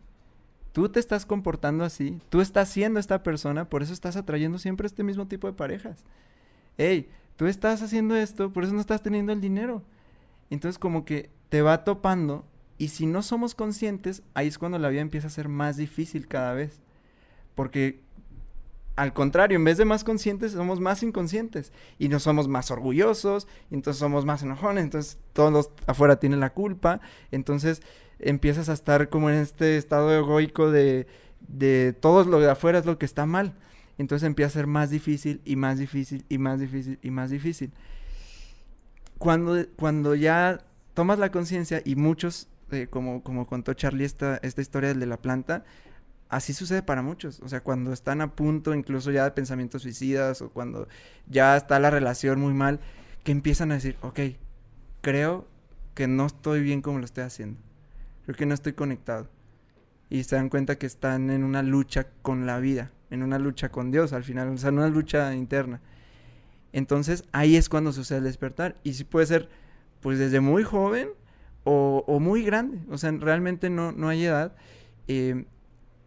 tú 0.71 0.89
te 0.89 1.01
estás 1.01 1.27
comportando 1.27 1.83
así, 1.83 2.21
tú 2.29 2.41
estás 2.41 2.69
siendo 2.69 3.01
esta 3.01 3.25
persona, 3.25 3.69
por 3.69 3.83
eso 3.83 3.93
estás 3.93 4.17
atrayendo 4.17 4.59
siempre 4.59 4.87
este 4.87 5.03
mismo 5.03 5.27
tipo 5.27 5.49
de 5.49 5.53
parejas. 5.53 6.05
Hey, 6.79 7.09
tú 7.35 7.47
estás 7.47 7.83
haciendo 7.83 8.15
esto, 8.15 8.53
por 8.53 8.63
eso 8.63 8.73
no 8.73 8.81
estás 8.81 9.03
teniendo 9.03 9.33
el 9.33 9.41
dinero. 9.41 9.83
Entonces 10.51 10.79
como 10.79 11.05
que 11.05 11.31
te 11.49 11.63
va 11.63 11.85
topando 11.85 12.45
y 12.79 12.89
si 12.89 13.07
no 13.07 13.23
somos 13.23 13.55
conscientes, 13.55 14.23
ahí 14.35 14.49
es 14.49 14.59
cuando 14.59 14.79
la 14.79 14.89
vida 14.89 15.01
empieza 15.01 15.29
a 15.29 15.31
ser 15.31 15.49
más 15.49 15.77
difícil 15.77 16.29
cada 16.29 16.53
vez. 16.53 16.81
Porque 17.55 18.01
al 18.97 19.13
contrario, 19.13 19.57
en 19.57 19.65
vez 19.65 19.79
de 19.79 19.85
más 19.85 20.05
conscientes, 20.05 20.53
somos 20.53 20.81
más 20.81 21.03
inconscientes. 21.03 21.73
Y 21.99 22.09
no 22.09 22.19
somos 22.21 22.49
más 22.49 22.71
orgullosos, 22.71 23.47
y 23.71 23.75
entonces 23.75 23.99
somos 23.99 24.25
más 24.25 24.43
enojones, 24.43 24.85
entonces 24.85 25.19
todos 25.33 25.71
afuera 25.87 26.17
tienen 26.17 26.41
la 26.41 26.53
culpa. 26.53 27.01
Entonces 27.31 27.83
empiezas 28.19 28.69
a 28.69 28.73
estar 28.73 29.09
como 29.09 29.31
en 29.31 29.37
este 29.37 29.77
estado 29.77 30.15
egoico 30.15 30.71
de, 30.71 31.07
de 31.49 31.95
todo 31.99 32.25
lo 32.25 32.41
de 32.41 32.51
afuera 32.51 32.79
es 32.79 32.87
lo 32.87 32.99
que 32.99 33.07
está 33.07 33.27
mal. 33.27 33.55
Entonces 33.99 34.27
empieza 34.27 34.49
a 34.49 34.53
ser 34.53 34.67
más 34.67 34.91
difícil 34.91 35.41
y 35.45 35.57
más 35.57 35.79
difícil 35.79 36.25
y 36.29 36.37
más 36.37 36.61
difícil 36.61 36.99
y 37.03 37.11
más 37.11 37.31
difícil. 37.31 37.73
Cuando, 39.19 39.57
cuando 39.77 40.15
ya 40.15 40.61
tomas 40.95 41.19
la 41.19 41.31
conciencia 41.31 41.83
y 41.85 41.97
muchos 41.97 42.49
eh, 42.73 42.89
como, 42.91 43.23
como 43.23 43.47
contó 43.47 43.75
Charlie 43.75 44.05
esta, 44.05 44.39
esta 44.39 44.61
historia 44.61 44.93
de 44.93 45.07
la 45.07 45.17
planta, 45.19 45.65
así 46.29 46.53
sucede 46.53 46.83
para 46.83 47.03
muchos. 47.03 47.41
O 47.41 47.49
sea, 47.49 47.63
cuando 47.63 47.93
están 47.93 48.21
a 48.21 48.35
punto 48.35 48.75
incluso 48.75 49.11
ya 49.11 49.25
de 49.25 49.31
pensamientos 49.31 49.83
suicidas 49.83 50.43
o 50.43 50.51
cuando 50.51 50.89
ya 51.29 51.57
está 51.57 51.79
la 51.79 51.91
relación 51.91 52.41
muy 52.41 52.55
mal, 52.55 52.81
que 53.23 53.33
empiezan 53.33 53.71
a 53.71 53.75
decir, 53.75 53.97
ok, 54.03 54.21
creo 55.01 55.47
que 55.95 56.09
no 56.09 56.27
estoy 56.27 56.63
bien 56.63 56.83
como 56.83 56.99
lo 56.99 57.05
estoy 57.05 57.25
haciendo. 57.25 57.61
Creo 58.25 58.37
que 58.37 58.47
no 58.47 58.55
estoy 58.55 58.73
conectado. 58.73 59.29
Y 60.11 60.25
se 60.25 60.37
dan 60.37 60.49
cuenta 60.49 60.77
que 60.77 60.87
están 60.87 61.31
en 61.31 61.45
una 61.45 61.63
lucha 61.63 62.09
con 62.23 62.47
la 62.47 62.59
vida, 62.59 62.91
en 63.11 63.23
una 63.23 63.39
lucha 63.39 63.71
con 63.71 63.91
Dios 63.91 64.13
al 64.13 64.25
final, 64.25 64.49
o 64.49 64.59
sea, 64.59 64.69
en 64.71 64.79
una 64.79 64.89
lucha 64.89 65.35
interna. 65.35 65.81
Entonces 66.77 67.25
ahí 67.33 67.57
es 67.57 67.71
cuando 67.71 67.91
sucede 67.91 68.19
el 68.19 68.25
despertar. 68.25 68.77
Y 68.85 68.93
sí 68.93 69.05
puede 69.05 69.25
ser, 69.25 69.49
pues 70.03 70.19
desde 70.19 70.41
muy 70.41 70.63
joven 70.63 71.09
o, 71.65 72.21
muy 72.21 72.45
grande, 72.45 72.81
o 72.91 72.99
sea, 72.99 73.11
realmente 73.13 73.71
no, 73.71 73.93
no 73.93 74.11
hay 74.11 74.27
edad. 74.27 74.55
Eh, 75.09 75.47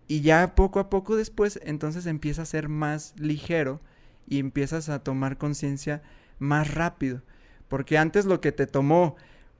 y 0.07 0.21
ya 0.21 0.53
poco 0.53 0.79
a 0.79 0.91
poco 0.91 1.15
después, 1.15 1.59
entonces 1.63 2.05
empieza 2.05 2.43
a 2.43 2.45
ser 2.45 2.69
más 2.69 3.15
ligero 3.17 3.81
y 4.27 4.37
empiezas 4.37 4.89
a 4.89 4.99
tomar 4.99 5.39
conciencia 5.39 6.03
más 6.37 6.71
rápido. 6.75 7.23
Porque 7.67 7.97
antes 7.97 8.25
lo 8.25 8.39
que 8.39 8.51
te 8.51 8.67
tomó 8.67 9.15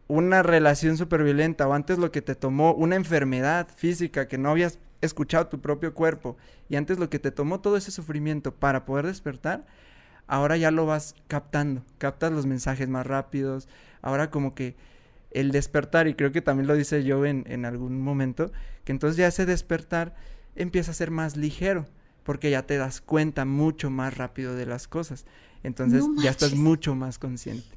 una 0.08 0.44
relación 0.44 0.96
súper 0.96 1.24
violenta 1.24 1.68
o 1.68 1.74
antes 1.74 1.98
lo 1.98 2.12
que 2.12 2.22
te 2.22 2.36
tomó 2.36 2.76
una 2.76 2.96
enfermedad 2.96 3.68
física 3.76 4.28
que 4.28 4.38
no 4.38 4.52
habías 4.52 4.78
escuchado 5.02 5.48
tu 5.48 5.60
propio 5.60 5.96
cuerpo 5.96 6.38
y 6.70 6.76
antes 6.76 7.00
lo 7.00 7.10
que 7.10 7.18
te 7.18 7.32
tomó 7.32 7.62
todo 7.62 7.78
ese 7.78 7.90
sufrimiento 7.90 8.54
para 8.54 8.86
poder 8.86 9.08
despertar, 9.08 9.66
ahora 10.30 10.56
ya 10.56 10.72
lo 10.72 10.86
vas 10.86 11.16
captando, 11.28 11.84
captas 11.98 12.32
los 12.32 12.46
mensajes 12.46 12.88
más 12.88 13.06
rápidos, 13.06 13.68
ahora 14.02 14.30
como 14.30 14.56
que 14.56 14.78
el 15.32 15.52
despertar, 15.52 16.08
y 16.08 16.14
creo 16.14 16.32
que 16.32 16.42
también 16.42 16.68
lo 16.68 16.76
dice 16.76 17.04
yo 17.04 17.26
en, 17.26 17.44
en 17.48 17.66
algún 17.66 18.02
momento, 18.02 18.52
que 18.86 18.92
entonces 18.92 19.18
ya 19.18 19.28
ese 19.28 19.46
despertar 19.46 20.16
empieza 20.56 20.92
a 20.92 20.94
ser 20.94 21.12
más 21.12 21.36
ligero, 21.36 21.86
porque 22.24 22.52
ya 22.52 22.64
te 22.64 22.78
das 22.78 23.02
cuenta 23.02 23.44
mucho 23.44 23.90
más 23.90 24.16
rápido 24.16 24.56
de 24.56 24.68
las 24.68 24.88
cosas. 24.88 25.26
Entonces 25.64 26.06
ya 26.22 26.30
estás 26.30 26.54
mucho 26.54 26.96
más 26.96 27.18
consciente. 27.18 27.68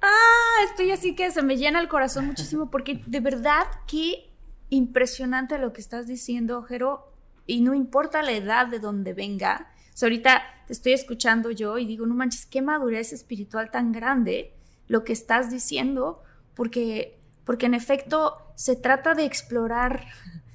Ah, 0.00 0.64
estoy 0.70 0.92
así 0.92 1.14
que 1.14 1.30
se 1.32 1.42
me 1.42 1.56
llena 1.56 1.80
el 1.80 1.88
corazón 1.88 2.26
muchísimo, 2.26 2.70
porque 2.70 3.02
de 3.06 3.20
verdad 3.20 3.64
qué 3.86 4.30
impresionante 4.70 5.58
lo 5.58 5.72
que 5.72 5.80
estás 5.80 6.06
diciendo, 6.06 6.62
Jero, 6.62 7.12
y 7.46 7.60
no 7.60 7.74
importa 7.74 8.22
la 8.22 8.32
edad 8.32 8.68
de 8.68 8.78
donde 8.78 9.12
venga. 9.12 9.72
Sea, 9.96 10.08
ahorita 10.08 10.42
te 10.66 10.74
estoy 10.74 10.92
escuchando 10.92 11.50
yo 11.50 11.78
y 11.78 11.86
digo, 11.86 12.04
no 12.04 12.14
manches, 12.14 12.44
qué 12.44 12.60
madurez 12.60 13.14
espiritual 13.14 13.70
tan 13.70 13.92
grande 13.92 14.52
lo 14.88 15.04
que 15.04 15.14
estás 15.14 15.50
diciendo, 15.50 16.22
porque, 16.54 17.18
porque 17.46 17.64
en 17.64 17.72
efecto 17.72 18.36
se 18.56 18.76
trata 18.76 19.14
de 19.14 19.24
explorar, 19.24 20.04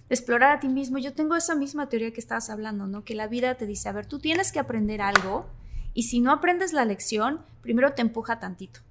de 0.10 0.14
explorar 0.14 0.58
a 0.58 0.60
ti 0.60 0.70
mismo. 0.70 1.00
Yo 1.00 1.14
tengo 1.14 1.36
esa 1.36 1.56
misma 1.56 1.90
teoría 1.90 2.14
que 2.14 2.20
estabas 2.20 2.52
hablando, 2.52 2.86
¿no? 2.86 3.04
Que 3.04 3.16
la 3.16 3.26
vida 3.26 3.56
te 3.56 3.66
dice, 3.66 3.90
a 3.90 3.94
ver, 3.94 4.06
tú 4.06 4.20
tienes 4.20 4.52
que 4.52 4.60
aprender 4.60 5.02
algo 5.02 5.50
y 5.96 6.04
si 6.04 6.20
no 6.20 6.32
aprendes 6.32 6.72
la 6.72 6.86
lección, 6.86 7.42
primero 7.64 7.94
te 7.94 8.04
empuja 8.04 8.40
tantito. 8.40 8.82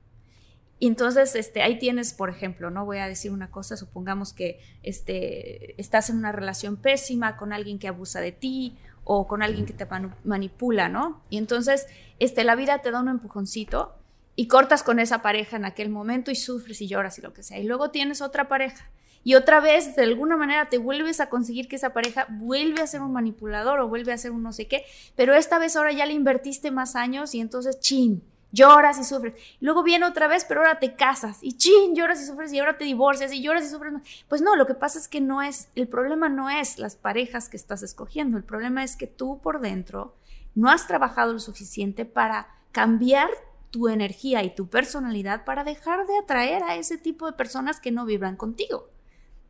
Y 0.80 0.88
entonces, 0.88 1.36
este, 1.36 1.62
ahí 1.62 1.78
tienes, 1.78 2.12
por 2.12 2.28
ejemplo, 2.28 2.72
no 2.72 2.84
voy 2.84 2.98
a 2.98 3.07
decir 3.07 3.30
una 3.30 3.53
cosa, 3.53 3.76
supongamos 3.76 4.32
que 4.32 4.59
este, 4.82 5.80
estás 5.80 6.11
en 6.11 6.16
una 6.16 6.32
relación 6.32 6.76
pésima 6.76 7.36
con 7.36 7.53
alguien 7.53 7.78
que 7.78 7.86
abusa 7.86 8.20
de 8.20 8.32
ti 8.32 8.76
o 9.13 9.27
con 9.27 9.43
alguien 9.43 9.67
que 9.67 9.73
te 9.73 9.89
manipula, 10.23 10.89
¿no? 10.89 11.21
Y 11.31 11.39
entonces, 11.39 11.89
este, 12.21 12.45
la 12.45 12.55
vida 12.55 12.81
te 12.81 12.93
da 12.93 13.01
un 13.01 13.09
empujoncito 13.09 13.97
y 14.37 14.47
cortas 14.47 14.85
con 14.85 15.01
esa 15.01 15.21
pareja 15.21 15.57
en 15.57 15.65
aquel 15.65 15.89
momento 15.89 16.31
y 16.31 16.37
sufres 16.37 16.81
y 16.81 16.87
lloras 16.87 17.19
y 17.19 17.23
lo 17.23 17.33
que 17.33 17.43
sea. 17.43 17.59
Y 17.59 17.65
luego 17.65 17.91
tienes 17.91 18.23
otra 18.23 18.47
pareja 18.47 18.89
y 19.25 19.35
otra 19.35 19.59
vez 19.59 19.97
de 19.97 20.05
alguna 20.05 20.37
manera 20.37 20.69
te 20.69 20.79
vuelves 20.79 21.19
a 21.19 21.29
conseguir 21.29 21.67
que 21.67 21.75
esa 21.75 21.93
pareja 21.93 22.29
vuelve 22.31 22.83
a 22.83 22.87
ser 22.87 23.01
un 23.01 23.13
manipulador 23.13 23.81
o 23.81 23.89
vuelve 23.89 24.13
a 24.13 24.17
ser 24.17 24.31
un 24.31 24.45
no 24.45 24.53
sé 24.53 24.69
qué, 24.69 24.85
pero 25.17 25.35
esta 25.35 25.59
vez 25.59 25.75
ahora 25.75 25.91
ya 25.91 26.07
le 26.07 26.13
invertiste 26.13 26.71
más 26.71 26.95
años 26.95 27.35
y 27.35 27.41
entonces 27.41 27.81
chin, 27.81 28.23
lloras 28.53 28.98
y 28.98 29.05
sufres. 29.05 29.34
Luego 29.61 29.82
viene 29.82 30.07
otra 30.07 30.28
vez, 30.28 30.44
pero 30.44 30.61
ahora 30.61 30.78
te 30.78 30.94
casas 30.94 31.38
y 31.42 31.57
chin, 31.57 31.94
lloras 31.94 32.20
y 32.22 32.26
sufres 32.26 32.53
y 32.53 32.59
ahora 32.59 32.78
te 32.78 32.84
divorcias 32.84 33.32
y 33.32 33.42
lloras 33.42 33.64
y 33.64 33.68
sufres. 33.68 33.94
Pues 34.28 34.42
no, 34.42 34.57
lo 34.57 34.66
que 34.66 34.74
pasa 34.74 34.98
es 34.98 35.09
que 35.09 35.20
no 35.20 35.42
es, 35.42 35.68
el 35.74 35.88
problema 35.88 36.28
no 36.28 36.51
es 36.51 36.78
las 36.78 36.96
parejas 36.96 37.48
que 37.48 37.57
estás 37.57 37.82
escogiendo, 37.82 38.36
el 38.36 38.44
problema 38.44 38.84
es 38.84 38.96
que 38.96 39.07
tú 39.07 39.40
por 39.42 39.61
dentro 39.61 40.14
no 40.55 40.70
has 40.70 40.86
trabajado 40.86 41.32
lo 41.32 41.38
suficiente 41.38 42.05
para 42.05 42.48
cambiar 42.72 43.30
tu 43.70 43.88
energía 43.88 44.42
y 44.42 44.55
tu 44.55 44.68
personalidad 44.68 45.44
para 45.44 45.64
dejar 45.64 46.07
de 46.07 46.18
atraer 46.18 46.62
a 46.64 46.74
ese 46.74 46.98
tipo 46.98 47.26
de 47.26 47.32
personas 47.32 47.80
que 47.80 47.92
no 47.92 48.05
vibran 48.05 48.36
contigo. 48.36 48.88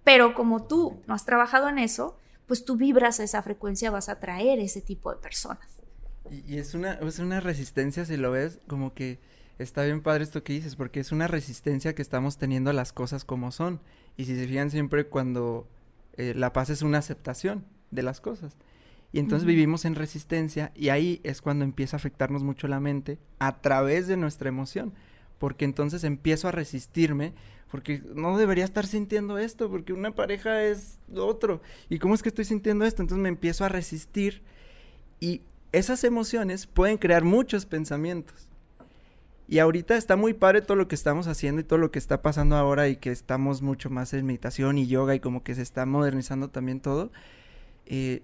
Pero 0.04 0.34
como 0.34 0.64
tú 0.64 1.00
no 1.06 1.14
has 1.14 1.24
trabajado 1.24 1.68
en 1.68 1.78
eso, 1.78 2.16
pues 2.46 2.64
tú 2.64 2.76
vibras 2.76 3.20
a 3.20 3.24
esa 3.24 3.42
frecuencia, 3.42 3.90
vas 3.90 4.08
a 4.08 4.12
atraer 4.12 4.58
ese 4.58 4.80
tipo 4.80 5.10
de 5.10 5.18
personas. 5.18 5.79
Y, 6.30 6.58
es, 6.58 6.74
una, 6.74 6.94
es 6.94 7.18
una 7.18 7.40
resistencia, 7.40 8.04
si 8.04 8.16
lo 8.16 8.30
ves, 8.30 8.60
como 8.66 8.94
que 8.94 9.18
está 9.58 9.84
bien 9.84 10.00
padre 10.00 10.24
esto 10.24 10.42
que 10.42 10.52
dices, 10.52 10.76
porque 10.76 11.00
es 11.00 11.12
una 11.12 11.26
resistencia 11.26 11.94
que 11.94 12.02
estamos 12.02 12.38
teniendo 12.38 12.70
a 12.70 12.74
las 12.74 12.92
cosas 12.92 13.24
como 13.24 13.52
son. 13.52 13.80
Y 14.16 14.26
si 14.26 14.36
se 14.36 14.46
fijan 14.46 14.70
siempre 14.70 15.06
cuando 15.06 15.68
eh, 16.16 16.34
la 16.36 16.52
paz 16.52 16.70
es 16.70 16.82
una 16.82 16.98
aceptación 16.98 17.64
de 17.90 18.02
las 18.02 18.20
cosas. 18.20 18.56
Y 19.12 19.18
entonces 19.18 19.44
vivimos 19.44 19.84
en 19.84 19.96
resistencia 19.96 20.70
y 20.76 20.90
ahí 20.90 21.20
es 21.24 21.40
cuando 21.40 21.64
empieza 21.64 21.96
a 21.96 21.98
afectarnos 21.98 22.44
mucho 22.44 22.68
la 22.68 22.78
mente 22.78 23.18
a 23.40 23.60
través 23.60 24.06
de 24.06 24.16
nuestra 24.16 24.48
emoción. 24.48 24.92
Porque 25.38 25.64
entonces 25.64 26.04
empiezo 26.04 26.48
a 26.48 26.52
resistirme 26.52 27.34
porque 27.70 28.02
no 28.14 28.36
debería 28.36 28.64
estar 28.64 28.86
sintiendo 28.86 29.38
esto, 29.38 29.70
porque 29.70 29.92
una 29.92 30.14
pareja 30.14 30.64
es 30.64 30.98
lo 31.08 31.26
otro. 31.26 31.60
¿Y 31.88 31.98
cómo 31.98 32.14
es 32.14 32.22
que 32.22 32.28
estoy 32.28 32.44
sintiendo 32.44 32.84
esto? 32.84 33.02
Entonces 33.02 33.22
me 33.22 33.28
empiezo 33.28 33.64
a 33.64 33.68
resistir 33.68 34.42
y 35.20 35.42
esas 35.72 36.04
emociones 36.04 36.66
pueden 36.66 36.98
crear 36.98 37.24
muchos 37.24 37.66
pensamientos. 37.66 38.48
Y 39.48 39.58
ahorita 39.58 39.96
está 39.96 40.14
muy 40.14 40.32
padre 40.32 40.62
todo 40.62 40.76
lo 40.76 40.86
que 40.86 40.94
estamos 40.94 41.26
haciendo 41.26 41.60
y 41.60 41.64
todo 41.64 41.78
lo 41.78 41.90
que 41.90 41.98
está 41.98 42.22
pasando 42.22 42.54
ahora 42.56 42.88
y 42.88 42.96
que 42.96 43.10
estamos 43.10 43.62
mucho 43.62 43.90
más 43.90 44.12
en 44.14 44.24
meditación 44.24 44.78
y 44.78 44.86
yoga 44.86 45.14
y 45.16 45.20
como 45.20 45.42
que 45.42 45.56
se 45.56 45.62
está 45.62 45.86
modernizando 45.86 46.50
también 46.50 46.80
todo. 46.80 47.10
Eh, 47.86 48.22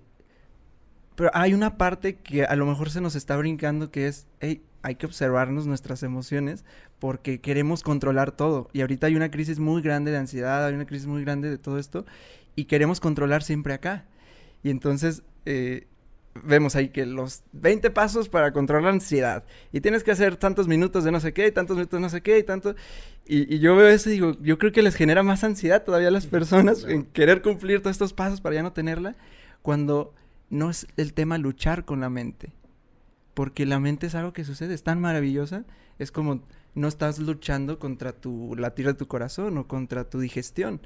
pero 1.17 1.31
hay 1.35 1.53
una 1.53 1.79
parte 1.79 2.17
que 2.17 2.45
a 2.45 2.55
lo 2.55 2.67
mejor 2.67 2.91
se 2.91 3.01
nos 3.01 3.17
está 3.17 3.37
brincando 3.37 3.91
que 3.91 4.07
es, 4.07 4.29
hay 4.83 4.95
que 4.95 5.07
observarnos 5.07 5.67
nuestras 5.67 6.05
emociones 6.05 6.65
porque 7.01 7.41
queremos 7.41 7.83
controlar 7.83 8.31
todo. 8.31 8.69
Y 8.73 8.83
ahorita 8.83 9.09
hay 9.09 9.17
una 9.17 9.33
crisis 9.33 9.59
muy 9.59 9.83
grande 9.83 10.13
de 10.13 10.19
ansiedad, 10.19 10.65
hay 10.65 10.75
una 10.75 10.87
crisis 10.87 11.09
muy 11.09 11.25
grande 11.25 11.51
de 11.51 11.59
todo 11.59 11.81
esto 11.81 12.07
y 12.55 12.67
queremos 12.67 13.01
controlar 13.01 13.43
siempre 13.43 13.75
acá. 13.75 14.05
Y 14.63 14.71
entonces 14.71 15.25
eh, 15.45 15.89
vemos 16.45 16.77
ahí 16.77 16.89
que 16.89 17.07
los 17.07 17.43
20 17.53 17.91
pasos 17.91 18.29
para 18.29 18.53
controlar 18.53 18.85
la 18.85 18.91
ansiedad. 18.91 19.45
Y 19.73 19.81
tienes 19.81 20.05
que 20.05 20.11
hacer 20.11 20.37
tantos 20.37 20.69
minutos 20.69 21.05
de 21.05 21.13
no 21.13 21.21
sé 21.21 21.33
qué, 21.33 21.47
y 21.47 21.53
tantos 21.53 21.77
minutos 21.77 21.99
de 21.99 22.03
no 22.03 22.09
sé 22.09 22.23
qué, 22.23 22.39
y 22.39 22.43
tanto... 22.43 22.75
Y, 23.27 23.59
yo 23.59 23.75
veo 23.75 23.89
eso 23.89 24.09
y 24.09 24.15
digo, 24.15 24.37
yo 24.41 24.59
creo 24.59 24.73
que 24.73 24.83
les 24.83 24.95
genera 24.95 25.23
más 25.23 25.43
ansiedad 25.45 25.85
todavía 25.85 26.09
a 26.09 26.13
las 26.13 26.27
personas 26.27 26.85
en 26.85 27.05
querer 27.05 27.43
cumplir 27.43 27.81
todos 27.81 27.95
estos 27.95 28.13
pasos 28.13 28.41
para 28.41 28.55
ya 28.55 28.63
no 28.63 28.73
tenerla, 28.73 29.17
cuando 29.63 30.15
no 30.49 30.71
es 30.71 30.87
el 30.97 31.13
tema 31.13 31.39
luchar 31.39 31.85
con 31.85 32.01
la 32.01 32.09
mente 32.09 32.53
porque 33.37 33.67
la 33.67 33.79
mente 33.79 34.07
es 34.07 34.15
algo 34.15 34.33
que 34.33 34.45
sucede, 34.45 34.73
es 34.73 34.83
tan 34.83 34.99
maravillosa, 34.99 35.67
es 35.99 36.11
como 36.11 36.41
no 36.75 36.89
estás 36.89 37.19
luchando 37.19 37.79
contra 37.79 38.15
tu 38.15 38.57
latir 38.57 38.87
de 38.87 38.95
tu 38.95 39.09
corazón 39.09 39.59
o 39.59 39.69
contra 39.69 40.09
tu 40.09 40.21
digestión. 40.21 40.81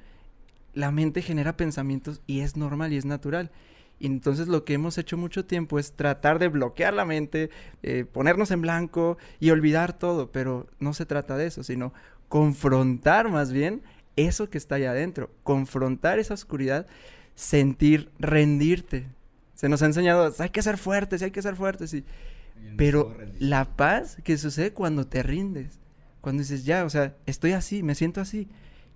La 0.75 0.91
mente 0.91 1.23
genera 1.23 1.57
pensamientos 1.57 2.23
y 2.27 2.41
es 2.41 2.57
normal 2.57 2.93
y 2.93 2.97
es 2.97 3.05
natural. 3.05 3.53
Y 4.01 4.07
entonces 4.07 4.49
lo 4.49 4.65
que 4.65 4.75
hemos 4.75 4.99
hecho 4.99 5.17
mucho 5.17 5.45
tiempo 5.45 5.79
es 5.79 5.93
tratar 5.93 6.39
de 6.41 6.49
bloquear 6.49 6.95
la 6.95 7.05
mente, 7.05 7.51
eh, 7.83 8.05
ponernos 8.11 8.51
en 8.51 8.63
blanco 8.63 9.19
y 9.39 9.51
olvidar 9.51 9.93
todo, 9.93 10.33
pero 10.33 10.67
no 10.81 10.95
se 10.95 11.07
trata 11.07 11.37
de 11.37 11.47
eso, 11.47 11.63
sino 11.63 11.93
confrontar 12.29 13.31
más 13.31 13.53
bien 13.53 13.83
eso 14.17 14.51
que 14.51 14.59
está 14.59 14.77
allá 14.77 14.91
adentro, 14.91 15.31
confrontar 15.45 16.19
esa 16.19 16.35
oscuridad, 16.35 16.87
sentir, 17.35 18.11
rendirte. 18.19 19.07
Se 19.55 19.69
nos 19.69 19.83
ha 19.83 19.87
enseñado, 19.87 20.35
hay 20.39 20.51
que 20.51 20.63
ser 20.63 20.79
fuertes, 20.79 21.23
hay 21.23 21.31
que 21.31 21.43
ser 21.43 21.55
fuertes 21.55 21.95
y 21.95 22.05
pero 22.77 23.17
la 23.39 23.65
paz 23.77 24.19
que 24.25 24.39
sucede 24.39 24.73
cuando 24.73 25.07
te 25.07 25.23
rindes, 25.23 25.79
cuando 26.21 26.41
dices, 26.41 26.65
ya, 26.65 26.85
o 26.85 26.91
sea, 26.91 27.17
estoy 27.27 27.53
así, 27.53 27.83
me 27.83 27.95
siento 27.95 28.21
así, 28.21 28.49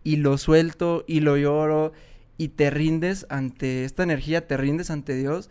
y 0.02 0.16
lo 0.16 0.38
suelto 0.38 1.04
y 1.06 1.20
lo 1.20 1.36
lloro, 1.36 1.92
y 2.36 2.48
te 2.48 2.70
rindes 2.70 3.26
ante 3.28 3.84
esta 3.84 4.02
energía, 4.02 4.46
te 4.46 4.56
rindes 4.56 4.90
ante 4.90 5.14
Dios. 5.14 5.50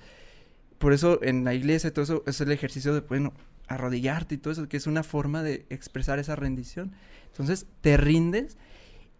Por 0.77 0.93
eso 0.93 1.19
en 1.23 1.43
la 1.43 1.53
iglesia 1.53 1.93
todo 1.93 2.03
eso 2.03 2.23
es 2.27 2.41
el 2.41 2.51
ejercicio 2.51 2.93
de, 2.93 3.01
bueno, 3.01 3.33
arrodillarte 3.67 4.35
y 4.35 4.37
todo 4.37 4.53
eso, 4.53 4.67
que 4.67 4.77
es 4.77 4.87
una 4.87 5.03
forma 5.03 5.43
de 5.43 5.65
expresar 5.69 6.19
esa 6.19 6.35
rendición. 6.35 6.91
Entonces 7.27 7.65
te 7.81 7.97
rindes 7.97 8.57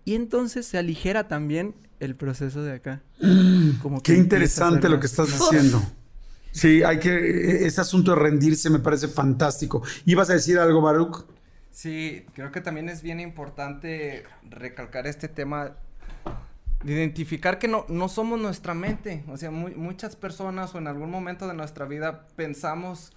y 0.05 0.15
entonces 0.15 0.65
se 0.65 0.77
aligera 0.77 1.27
también 1.27 1.75
el 1.99 2.15
proceso 2.15 2.61
de 2.63 2.73
acá. 2.73 3.01
Como 3.81 4.01
Qué 4.01 4.15
interesante 4.15 4.89
lo 4.89 4.99
que 4.99 5.07
estás 5.07 5.27
diciendo. 5.27 5.81
Sí, 6.51 6.83
hay 6.83 6.99
que. 6.99 7.65
Ese 7.65 7.81
asunto 7.81 8.11
de 8.11 8.17
rendirse 8.21 8.69
me 8.69 8.79
parece 8.79 9.07
fantástico. 9.07 9.81
¿Ibas 10.05 10.29
a 10.29 10.33
decir 10.33 10.59
algo, 10.59 10.81
Baruch? 10.81 11.25
Sí, 11.71 12.25
creo 12.35 12.51
que 12.51 12.61
también 12.61 12.89
es 12.89 13.01
bien 13.01 13.19
importante 13.19 14.23
recalcar 14.47 15.07
este 15.07 15.27
tema 15.27 15.77
de 16.83 16.93
identificar 16.93 17.59
que 17.59 17.67
no, 17.67 17.85
no 17.89 18.09
somos 18.09 18.39
nuestra 18.39 18.73
mente. 18.73 19.23
O 19.27 19.37
sea, 19.37 19.51
muchas 19.51 20.15
personas 20.15 20.73
o 20.75 20.77
en 20.77 20.87
algún 20.87 21.09
momento 21.09 21.47
de 21.47 21.53
nuestra 21.53 21.85
vida 21.85 22.27
pensamos 22.35 23.13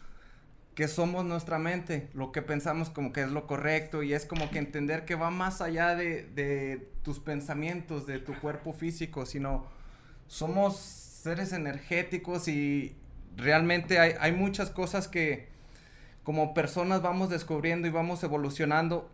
que 0.75 0.89
somos 0.89 1.25
nuestra 1.25 1.59
mente, 1.59 2.11
lo 2.13 2.33
que 2.33 2.43
pensamos 2.43 2.91
como 2.91 3.13
que 3.13 3.23
es 3.23 3.31
lo 3.31 3.47
correcto 3.47 4.03
y 4.03 4.13
es 4.13 4.27
como 4.27 4.51
que 4.51 4.59
entender 4.59 5.07
que 5.07 5.15
va 5.15 5.31
más 5.31 5.63
allá 5.63 5.95
de, 5.95 6.25
de 6.35 6.91
tus 7.03 7.19
pensamientos, 7.19 8.07
de 8.07 8.19
tu 8.19 8.39
cuerpo 8.41 8.75
físico, 8.75 9.25
sino 9.25 9.67
somos 10.27 10.77
seres 10.77 11.55
energéticos 11.55 12.47
y, 12.47 12.95
realmente 13.37 13.99
hay, 13.99 14.15
hay 14.19 14.33
muchas 14.33 14.71
cosas 14.71 15.09
que 15.09 15.49
como 16.23 16.55
personas 16.55 17.03
vamos 17.03 17.31
descubriendo 17.31 17.87
y 17.87 17.91
vamos 17.91 18.25
evolucionando, 18.25 19.11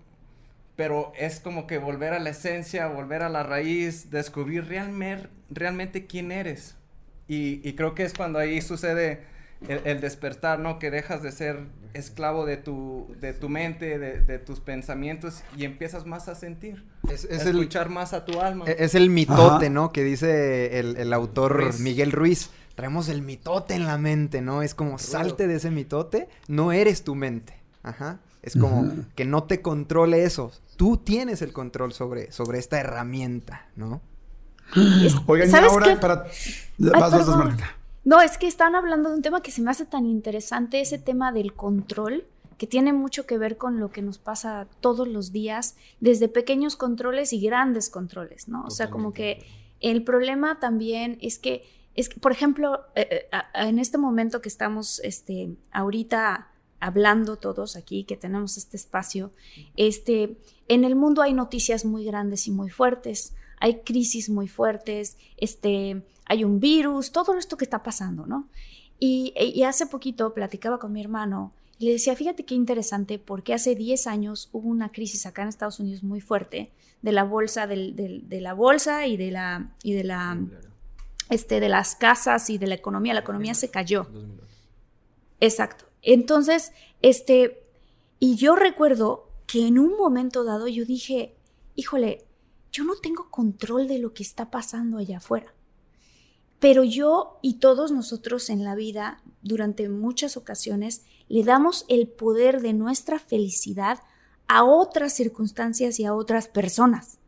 pero 0.76 1.12
es 1.18 1.40
como 1.40 1.66
que 1.66 1.78
volver 1.78 2.12
a 2.12 2.18
la 2.18 2.30
esencia, 2.30 2.86
volver 2.86 3.22
a 3.22 3.28
la 3.28 3.42
raíz, 3.42 4.10
descubrir 4.10 4.66
realmente, 4.66 5.28
realmente 5.50 6.06
quién 6.06 6.32
eres. 6.32 6.76
Y, 7.28 7.60
y, 7.66 7.74
creo 7.74 7.94
que 7.94 8.04
es 8.04 8.12
cuando 8.14 8.38
ahí 8.38 8.60
sucede 8.60 9.22
el, 9.68 10.00
despertar, 10.00 10.58
¿no? 10.58 10.78
Que 10.78 10.90
dejas 10.90 11.22
de 11.22 11.30
ser 11.32 11.60
esclavo 11.94 12.44
de 12.44 12.56
tu, 12.56 13.14
de 13.20 13.32
tu 13.32 13.48
mente, 13.48 13.98
de, 13.98 14.20
de 14.20 14.38
tus 14.38 14.60
pensamientos 14.60 15.42
y 15.56 15.64
empiezas 15.64 16.04
más 16.04 16.28
a 16.28 16.34
sentir. 16.34 16.84
Es, 17.08 17.24
es 17.24 17.46
escuchar 17.46 17.88
más 17.88 18.12
a 18.12 18.24
tu 18.24 18.40
alma. 18.40 18.64
E, 18.66 18.76
es 18.80 18.94
el 18.94 19.08
mitote, 19.08 19.70
¿no? 19.70 19.92
Que 19.92 20.02
dice 20.02 20.78
el, 20.78 20.96
el 20.96 21.12
autor 21.12 21.78
Miguel 21.78 22.12
Ruiz 22.12 22.50
traemos 22.74 23.08
el 23.08 23.22
mitote 23.22 23.74
en 23.74 23.86
la 23.86 23.98
mente, 23.98 24.40
¿no? 24.40 24.62
Es 24.62 24.74
como 24.74 24.98
salte 24.98 25.46
de 25.46 25.56
ese 25.56 25.70
mitote, 25.70 26.28
no 26.48 26.72
eres 26.72 27.04
tu 27.04 27.14
mente. 27.14 27.54
Ajá. 27.82 28.20
Es 28.42 28.56
como 28.56 28.92
que 29.14 29.24
no 29.24 29.44
te 29.44 29.62
controle 29.62 30.24
eso. 30.24 30.52
Tú 30.76 30.96
tienes 30.96 31.42
el 31.42 31.52
control 31.52 31.92
sobre, 31.92 32.32
sobre 32.32 32.58
esta 32.58 32.80
herramienta, 32.80 33.68
¿no? 33.76 34.00
Oigan, 35.26 35.50
y 35.50 35.54
ahora 35.54 36.00
para. 36.00 36.26
No, 38.04 38.20
es 38.20 38.36
que 38.36 38.48
están 38.48 38.74
hablando 38.74 39.10
de 39.10 39.16
un 39.16 39.22
tema 39.22 39.42
que 39.42 39.52
se 39.52 39.62
me 39.62 39.70
hace 39.70 39.86
tan 39.86 40.06
interesante, 40.06 40.80
ese 40.80 40.98
tema 40.98 41.30
del 41.30 41.54
control, 41.54 42.24
que 42.58 42.66
tiene 42.66 42.92
mucho 42.92 43.26
que 43.26 43.38
ver 43.38 43.56
con 43.56 43.78
lo 43.78 43.92
que 43.92 44.02
nos 44.02 44.18
pasa 44.18 44.66
todos 44.80 45.06
los 45.06 45.30
días, 45.30 45.76
desde 46.00 46.28
pequeños 46.28 46.74
controles 46.74 47.32
y 47.32 47.40
grandes 47.40 47.90
controles, 47.90 48.48
¿no? 48.48 48.64
O 48.64 48.70
sea, 48.70 48.90
como 48.90 49.12
que 49.12 49.44
el 49.80 50.02
problema 50.02 50.58
también 50.58 51.18
es 51.20 51.38
que 51.38 51.64
es 51.94 52.08
que, 52.08 52.18
por 52.18 52.32
ejemplo, 52.32 52.86
eh, 52.94 53.28
eh, 53.30 53.38
en 53.54 53.78
este 53.78 53.98
momento 53.98 54.40
que 54.40 54.48
estamos 54.48 54.98
este, 55.00 55.50
ahorita 55.72 56.48
hablando 56.82 57.36
todos 57.36 57.76
aquí, 57.76 58.04
que 58.04 58.16
tenemos 58.16 58.56
este 58.56 58.76
espacio, 58.76 59.32
este, 59.76 60.36
en 60.68 60.84
el 60.84 60.96
mundo 60.96 61.22
hay 61.22 61.32
noticias 61.32 61.84
muy 61.84 62.04
grandes 62.04 62.46
y 62.46 62.50
muy 62.50 62.70
fuertes, 62.70 63.34
hay 63.58 63.80
crisis 63.80 64.28
muy 64.28 64.48
fuertes, 64.48 65.16
este, 65.36 66.02
hay 66.26 66.44
un 66.44 66.60
virus, 66.60 67.12
todo 67.12 67.36
esto 67.38 67.56
que 67.56 67.64
está 67.64 67.82
pasando, 67.82 68.26
¿no? 68.26 68.48
Y, 68.98 69.32
y 69.36 69.62
hace 69.64 69.86
poquito 69.86 70.34
platicaba 70.34 70.78
con 70.78 70.92
mi 70.92 71.00
hermano 71.00 71.52
y 71.78 71.86
le 71.86 71.92
decía, 71.92 72.14
fíjate 72.14 72.44
qué 72.44 72.54
interesante, 72.54 73.18
porque 73.18 73.54
hace 73.54 73.74
10 73.74 74.06
años 74.06 74.48
hubo 74.52 74.68
una 74.68 74.92
crisis 74.92 75.26
acá 75.26 75.42
en 75.42 75.48
Estados 75.48 75.80
Unidos 75.80 76.02
muy 76.02 76.20
fuerte 76.20 76.70
de 77.02 77.12
la 77.12 77.24
bolsa, 77.24 77.66
del, 77.66 77.96
de 77.96 78.40
la 78.40 78.54
bolsa 78.54 79.06
y 79.06 79.16
de 79.16 79.32
la, 79.32 79.72
y 79.82 79.92
de 79.92 80.04
la 80.04 80.38
este, 81.32 81.60
de 81.60 81.68
las 81.68 81.96
casas 81.96 82.50
y 82.50 82.58
de 82.58 82.66
la 82.66 82.74
economía. 82.74 83.14
La 83.14 83.20
economía 83.20 83.54
se 83.54 83.70
cayó. 83.70 84.06
Exacto. 85.40 85.86
Entonces, 86.02 86.72
este, 87.00 87.64
y 88.18 88.36
yo 88.36 88.56
recuerdo 88.56 89.28
que 89.46 89.66
en 89.66 89.78
un 89.78 89.96
momento 89.96 90.44
dado 90.44 90.68
yo 90.68 90.84
dije, 90.84 91.36
híjole, 91.74 92.26
yo 92.72 92.84
no 92.84 92.96
tengo 92.96 93.30
control 93.30 93.86
de 93.86 93.98
lo 93.98 94.14
que 94.14 94.22
está 94.22 94.50
pasando 94.50 94.98
allá 94.98 95.18
afuera. 95.18 95.54
Pero 96.58 96.84
yo 96.84 97.38
y 97.42 97.54
todos 97.54 97.92
nosotros 97.92 98.48
en 98.48 98.64
la 98.64 98.74
vida, 98.74 99.22
durante 99.42 99.88
muchas 99.88 100.36
ocasiones, 100.36 101.02
le 101.28 101.44
damos 101.44 101.84
el 101.88 102.08
poder 102.08 102.60
de 102.62 102.72
nuestra 102.72 103.18
felicidad 103.18 104.00
a 104.48 104.64
otras 104.64 105.12
circunstancias 105.12 105.98
y 105.98 106.04
a 106.04 106.14
otras 106.14 106.48
personas. 106.48 107.18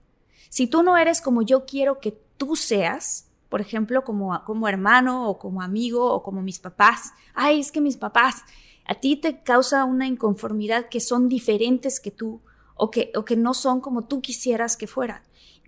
Si 0.51 0.67
tú 0.67 0.83
no 0.83 0.97
eres 0.97 1.21
como 1.21 1.43
yo 1.43 1.67
quiero 1.67 1.99
que 1.99 2.17
tú 2.37 2.55
seas, 2.55 3.27
por 3.55 3.61
ejemplo, 3.61 4.03
como, 4.03 4.43
como 4.43 4.67
hermano 4.67 5.31
o 5.31 5.39
como 5.39 5.63
amigo 5.63 6.13
o 6.13 6.25
como 6.25 6.43
mis 6.43 6.59
papás. 6.59 7.13
Ay, 7.35 7.61
es 7.61 7.71
que 7.71 7.81
mis 7.81 7.97
papás, 7.97 8.43
a 8.85 8.97
ti 8.97 9.15
te 9.15 9.45
causa 9.45 9.85
una 9.85 10.09
inconformidad 10.09 10.89
que 10.89 10.99
son 10.99 11.29
diferentes 11.29 12.01
que 12.01 12.11
tú 12.11 12.41
o 12.75 12.91
que, 12.91 13.13
o 13.15 13.25
que 13.25 13.37
no 13.37 13.55
son 13.55 13.81
como 13.81 14.09
tú 14.09 14.21
quisieras 14.21 14.77
que 14.77 14.89
fueran. 14.89 15.23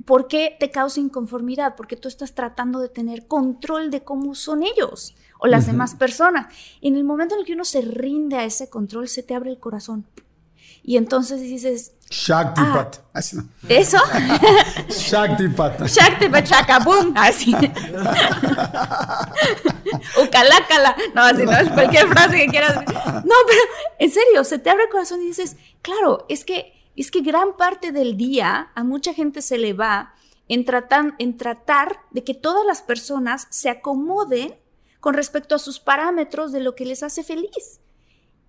¿Por 0.04 0.26
qué 0.26 0.56
te 0.58 0.72
causa 0.72 0.98
inconformidad? 0.98 1.76
Porque 1.76 1.94
tú 1.94 2.08
estás 2.08 2.34
tratando 2.34 2.80
de 2.80 2.88
tener 2.88 3.28
control 3.28 3.92
de 3.92 4.02
cómo 4.02 4.34
son 4.34 4.64
ellos 4.64 5.14
o 5.38 5.46
las 5.46 5.68
demás 5.68 5.94
personas. 5.94 6.52
En 6.80 6.96
el 6.96 7.04
momento 7.04 7.36
en 7.36 7.42
el 7.42 7.46
que 7.46 7.52
uno 7.52 7.64
se 7.64 7.82
rinde 7.82 8.34
a 8.34 8.44
ese 8.44 8.68
control, 8.68 9.06
se 9.06 9.22
te 9.22 9.36
abre 9.36 9.50
el 9.50 9.60
corazón. 9.60 10.06
Y 10.88 10.96
entonces 10.96 11.40
dices... 11.40 11.94
Shaktipat. 12.08 12.98
Ah, 13.12 13.18
¿Eso? 13.68 13.98
Shaktipat. 14.88 15.82
Shaktipat, 15.88 16.44
chacabum. 16.44 17.12
Así. 17.16 17.52
Ucalácala. 20.22 20.96
No, 21.12 21.22
así 21.22 21.42
no 21.42 21.50
es 21.50 21.68
cualquier 21.72 22.06
frase 22.06 22.36
que 22.36 22.46
quieras. 22.46 22.76
No, 22.76 23.34
pero 23.48 23.60
en 23.98 24.10
serio, 24.12 24.44
se 24.44 24.60
te 24.60 24.70
abre 24.70 24.84
el 24.84 24.90
corazón 24.90 25.20
y 25.22 25.26
dices, 25.26 25.56
claro, 25.82 26.24
es 26.28 26.44
que, 26.44 26.72
es 26.94 27.10
que 27.10 27.22
gran 27.22 27.56
parte 27.56 27.90
del 27.90 28.16
día 28.16 28.70
a 28.76 28.84
mucha 28.84 29.12
gente 29.12 29.42
se 29.42 29.58
le 29.58 29.72
va 29.72 30.14
en, 30.46 30.64
en 31.18 31.36
tratar 31.36 31.98
de 32.12 32.22
que 32.22 32.34
todas 32.34 32.64
las 32.64 32.82
personas 32.82 33.48
se 33.50 33.70
acomoden 33.70 34.54
con 35.00 35.14
respecto 35.14 35.56
a 35.56 35.58
sus 35.58 35.80
parámetros 35.80 36.52
de 36.52 36.60
lo 36.60 36.76
que 36.76 36.84
les 36.84 37.02
hace 37.02 37.24
feliz. 37.24 37.80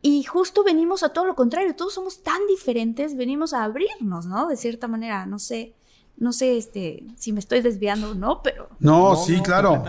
Y 0.01 0.23
justo 0.23 0.63
venimos 0.63 1.03
a 1.03 1.09
todo 1.09 1.25
lo 1.25 1.35
contrario, 1.35 1.75
todos 1.75 1.93
somos 1.93 2.21
tan 2.21 2.39
diferentes, 2.47 3.15
venimos 3.15 3.53
a 3.53 3.63
abrirnos, 3.63 4.25
¿no? 4.25 4.47
De 4.47 4.55
cierta 4.55 4.87
manera, 4.87 5.25
no 5.25 5.39
sé, 5.39 5.73
no 6.17 6.33
sé 6.33 6.57
este, 6.57 7.03
si 7.15 7.33
me 7.33 7.39
estoy 7.39 7.61
desviando 7.61 8.11
o 8.11 8.13
no, 8.13 8.41
pero... 8.43 8.69
No, 8.79 9.15
sí, 9.15 9.41
claro. 9.41 9.83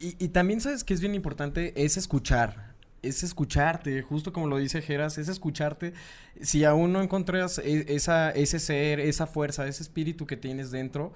Y, 0.00 0.24
y, 0.24 0.28
también 0.28 0.60
sabes 0.60 0.84
que 0.84 0.94
es 0.94 1.00
bien 1.00 1.14
importante, 1.14 1.72
es 1.82 1.96
escuchar, 1.96 2.74
es 3.02 3.22
escucharte, 3.22 4.02
justo 4.02 4.32
como 4.32 4.46
lo 4.46 4.58
dice 4.58 4.82
Geras, 4.82 5.18
es 5.18 5.28
escucharte. 5.28 5.94
Si 6.40 6.64
aún 6.64 6.92
no 6.92 7.02
encuentras 7.02 7.58
e, 7.58 7.86
esa, 7.94 8.30
ese 8.30 8.58
ser, 8.58 9.00
esa 9.00 9.26
fuerza, 9.26 9.66
ese 9.66 9.82
espíritu 9.82 10.26
que 10.26 10.36
tienes 10.36 10.70
dentro, 10.70 11.12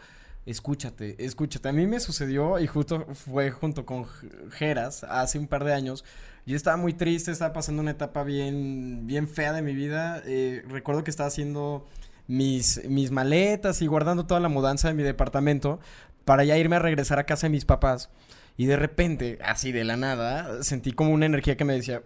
escúchate, 0.47 1.23
escúchate. 1.25 1.69
A 1.69 1.73
mí 1.73 1.87
me 1.87 2.01
sucedió 2.01 2.59
y 2.59 2.67
justo 2.67 3.07
fue 3.15 3.51
junto 3.51 3.85
con 3.85 4.07
Geras 4.51 5.05
hace 5.05 5.39
un 5.39 5.47
par 5.47 5.65
de 5.65 5.75
años 5.75 6.05
yo 6.45 6.57
estaba 6.57 6.77
muy 6.77 6.93
triste, 6.93 7.31
estaba 7.31 7.53
pasando 7.53 7.83
una 7.83 7.93
etapa 7.93 8.25
bien, 8.25 9.07
bien 9.07 9.29
fea 9.29 9.53
de 9.53 9.63
mi 9.63 9.75
vida. 9.75 10.23
Eh, 10.27 10.65
recuerdo 10.69 11.05
que 11.05 11.11
estaba 11.11 11.29
haciendo 11.29 11.87
mis, 12.27 12.83
mis 12.89 13.11
maletas 13.11 13.81
y 13.81 13.87
guardando 13.87 14.27
toda 14.27 14.41
la 14.41 14.49
mudanza 14.49 14.89
de 14.89 14.95
mi 14.95 15.05
departamento 15.05 15.79
para 16.25 16.45
ya 16.45 16.57
irme 16.59 16.77
a 16.77 16.81
regresar 16.81 17.19
a 17.19 17.27
casa 17.27 17.47
de 17.47 17.51
mis 17.51 17.65
papás. 17.65 18.11
Y 18.57 18.67
de 18.67 18.77
repente, 18.77 19.39
así 19.45 19.73
de 19.73 19.85
la 19.85 19.97
nada, 19.97 20.63
sentí 20.65 20.93
como 20.93 21.13
una 21.13 21.27
energía 21.27 21.57
que 21.57 21.65
me 21.65 21.75
decía, 21.75 22.03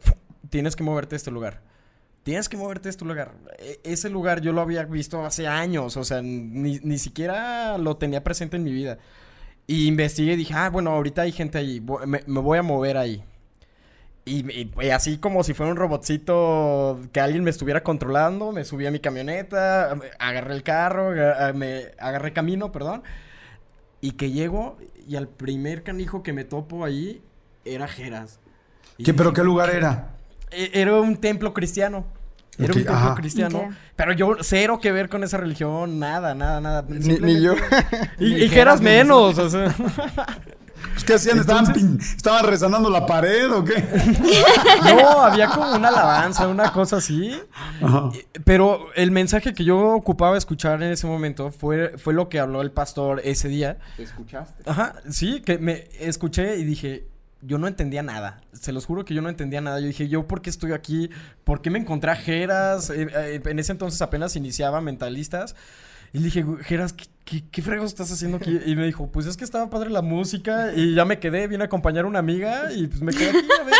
tienes 0.50 0.76
que 0.76 0.84
moverte 0.84 1.14
a 1.14 1.16
este 1.16 1.30
lugar. 1.30 1.62
Tienes 2.22 2.48
que 2.48 2.56
moverte 2.56 2.88
a 2.88 2.90
este 2.90 3.04
lugar. 3.04 3.34
E, 3.58 3.80
ese 3.84 4.10
lugar 4.10 4.42
yo 4.42 4.52
lo 4.52 4.60
había 4.60 4.84
visto 4.84 5.24
hace 5.24 5.46
años, 5.46 5.96
o 5.96 6.04
sea, 6.04 6.20
ni, 6.22 6.78
ni 6.82 6.98
siquiera 6.98 7.78
lo 7.78 7.96
tenía 7.96 8.22
presente 8.22 8.56
en 8.56 8.64
mi 8.64 8.72
vida. 8.72 8.98
Y 9.66 9.86
investigué 9.86 10.34
y 10.34 10.36
dije, 10.36 10.54
ah, 10.54 10.68
bueno, 10.68 10.90
ahorita 10.90 11.22
hay 11.22 11.32
gente 11.32 11.58
ahí, 11.58 11.80
me 11.80 12.40
voy 12.40 12.58
a 12.58 12.62
mover 12.62 12.98
ahí. 12.98 13.24
Y, 14.28 14.68
así 14.90 15.18
como 15.18 15.44
si 15.44 15.54
fuera 15.54 15.70
un 15.70 15.78
robotcito 15.78 17.00
que 17.12 17.20
alguien 17.20 17.44
me 17.44 17.50
estuviera 17.50 17.84
controlando, 17.84 18.50
me 18.50 18.64
subí 18.64 18.84
a 18.84 18.90
mi 18.90 18.98
camioneta, 18.98 19.96
agarré 20.18 20.52
el 20.52 20.64
carro, 20.64 21.12
me 21.54 21.92
agarré 21.96 22.32
camino, 22.32 22.72
perdón. 22.72 23.04
Y 24.00 24.12
que 24.12 24.32
llego 24.32 24.78
y 25.06 25.14
al 25.14 25.28
primer 25.28 25.84
canijo 25.84 26.24
que 26.24 26.32
me 26.32 26.42
topo 26.42 26.84
ahí 26.84 27.22
era 27.64 27.86
Jeras. 27.86 28.40
¿Qué, 29.02 29.14
¿Pero 29.14 29.32
qué 29.32 29.44
lugar 29.44 29.70
era? 29.70 30.16
E, 30.50 30.70
era 30.74 31.00
un 31.00 31.18
templo 31.18 31.54
cristiano. 31.54 32.04
Era 32.58 32.72
un 32.72 32.84
templo 32.84 33.14
cristiano. 33.14 33.70
Pero 33.94 34.12
yo, 34.12 34.38
cero 34.40 34.80
que 34.80 34.90
ver 34.90 35.08
con 35.08 35.22
esa 35.22 35.36
religión, 35.36 36.00
nada, 36.00 36.34
nada, 36.34 36.60
nada. 36.60 36.84
Ni, 36.88 37.40
yo. 37.40 37.54
y, 38.18 38.42
y 38.42 38.48
Geras 38.48 38.80
menos, 38.80 39.38
o 39.38 39.48
sea. 39.48 39.72
Pues, 40.92 41.04
¿Qué 41.04 41.14
hacían? 41.14 41.38
¿Estaban, 41.38 42.44
rezando 42.44 42.90
la 42.90 43.06
pared 43.06 43.50
o 43.52 43.64
qué? 43.64 43.74
No, 44.84 45.20
había 45.20 45.48
como 45.48 45.74
una 45.74 45.88
alabanza, 45.88 46.48
una 46.48 46.72
cosa 46.72 46.96
así. 46.96 47.38
Pero 48.44 48.88
el 48.94 49.10
mensaje 49.10 49.54
que 49.54 49.64
yo 49.64 49.78
ocupaba 49.78 50.36
escuchar 50.36 50.82
en 50.82 50.92
ese 50.92 51.06
momento 51.06 51.50
fue, 51.50 51.98
fue 51.98 52.14
lo 52.14 52.28
que 52.28 52.38
habló 52.38 52.62
el 52.62 52.70
pastor 52.70 53.20
ese 53.24 53.48
día. 53.48 53.78
¿Te 53.96 54.04
escuchaste? 54.04 54.62
Ajá, 54.68 54.94
sí, 55.10 55.40
que 55.40 55.58
me 55.58 55.88
escuché 55.98 56.56
y 56.56 56.64
dije, 56.64 57.08
yo 57.42 57.58
no 57.58 57.66
entendía 57.66 58.02
nada. 58.02 58.40
Se 58.52 58.72
los 58.72 58.86
juro 58.86 59.04
que 59.04 59.14
yo 59.14 59.22
no 59.22 59.28
entendía 59.28 59.60
nada. 59.60 59.80
Yo 59.80 59.86
dije, 59.86 60.08
¿yo 60.08 60.26
por 60.26 60.42
qué 60.42 60.50
estoy 60.50 60.72
aquí? 60.72 61.10
¿Por 61.44 61.62
qué 61.62 61.70
me 61.70 61.78
encontré 61.78 62.10
a 62.10 62.16
Jeras? 62.16 62.90
Eh, 62.90 63.08
eh, 63.14 63.42
en 63.44 63.58
ese 63.58 63.72
entonces 63.72 64.00
apenas 64.02 64.36
iniciaba 64.36 64.80
Mentalistas. 64.80 65.54
Y 66.12 66.18
le 66.18 66.24
dije, 66.24 66.44
Geras, 66.62 66.92
¿qué, 66.92 67.04
qué, 67.26 67.62
fregos 67.62 67.86
estás 67.86 68.10
haciendo 68.10 68.36
aquí? 68.36 68.58
Y 68.64 68.76
me 68.76 68.86
dijo, 68.86 69.10
pues 69.10 69.26
es 69.26 69.36
que 69.36 69.44
estaba 69.44 69.68
padre 69.68 69.90
la 69.90 70.02
música 70.02 70.72
y 70.74 70.94
ya 70.94 71.04
me 71.04 71.18
quedé, 71.18 71.48
vine 71.48 71.64
a 71.64 71.66
acompañar 71.66 72.04
a 72.04 72.08
una 72.08 72.20
amiga 72.20 72.72
y 72.72 72.86
pues 72.86 73.02
me 73.02 73.12
quedé 73.12 73.30
aquí 73.30 73.48
a 73.60 73.64
ver. 73.64 73.74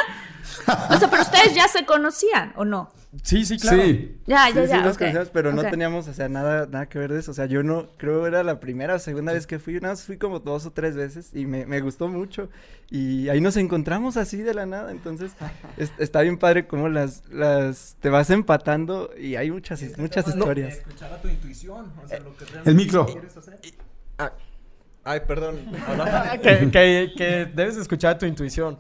o 0.91 0.99
sea, 0.99 1.09
pero 1.09 1.23
ustedes 1.23 1.55
ya 1.55 1.69
se 1.69 1.87
conocían, 1.87 2.53
¿o 2.57 2.65
no? 2.65 2.91
Sí, 3.23 3.45
sí, 3.45 3.59
claro. 3.59 3.83
Sí. 3.83 4.21
Ya, 4.27 4.51
ya, 4.51 4.65
ya. 4.65 4.77
Sí, 4.77 4.83
nos 4.83 4.99
conocíamos, 4.99 5.31
pero 5.31 5.53
no 5.53 5.63
teníamos, 5.63 6.09
o 6.09 6.13
sea, 6.13 6.29
nada, 6.29 6.67
nada 6.67 6.87
que 6.87 6.99
ver 6.99 7.13
de 7.13 7.21
eso. 7.21 7.31
O 7.31 7.35
sea, 7.35 7.47
yo 7.47 7.63
no, 7.63 7.89
creo 7.97 8.23
que 8.23 8.29
era 8.29 8.43
la 8.43 8.61
primera 8.61 8.97
o 8.97 8.99
segunda 8.99 9.33
vez 9.33 9.47
que 9.47 9.59
fui. 9.59 9.75
Nada 9.75 9.95
más 9.95 10.03
fui 10.03 10.19
como 10.19 10.41
dos 10.41 10.67
o 10.67 10.73
tres 10.73 10.97
veces 10.97 11.31
y 11.33 11.47
me, 11.47 11.67
me 11.67 11.81
gustó 11.81 12.09
mucho. 12.09 12.49
Y 12.91 13.29
ahí 13.29 13.41
nos 13.41 13.57
encontramos 13.57 14.17
así 14.17 14.39
de 14.39 14.55
la 14.55 14.67
nada. 14.67 14.91
Entonces, 14.91 15.33
está 15.99 16.21
bien 16.23 16.39
padre 16.39 16.67
cómo 16.67 16.89
las, 16.89 17.23
las, 17.31 17.97
te 18.01 18.11
vas 18.11 18.31
empatando 18.31 19.11
y 19.19 19.37
hay 19.37 19.51
muchas, 19.51 19.83
muchas 19.99 20.29
historias. 20.29 20.79
Escuchar 20.79 21.13
a 21.13 21.21
tu 21.21 21.29
intuición, 21.29 21.93
o 22.03 22.09
sea, 22.09 22.21
lo 22.21 22.37
que 22.37 22.45
El 22.65 22.75
micro. 22.75 23.07
Ah. 24.19 24.33
Ay, 25.05 25.21
perdón. 25.27 25.61
que, 26.43 26.71
que, 26.71 27.13
que 27.17 27.47
debes 27.55 27.77
escuchar 27.77 28.19
tu 28.19 28.27
intuición. 28.27 28.79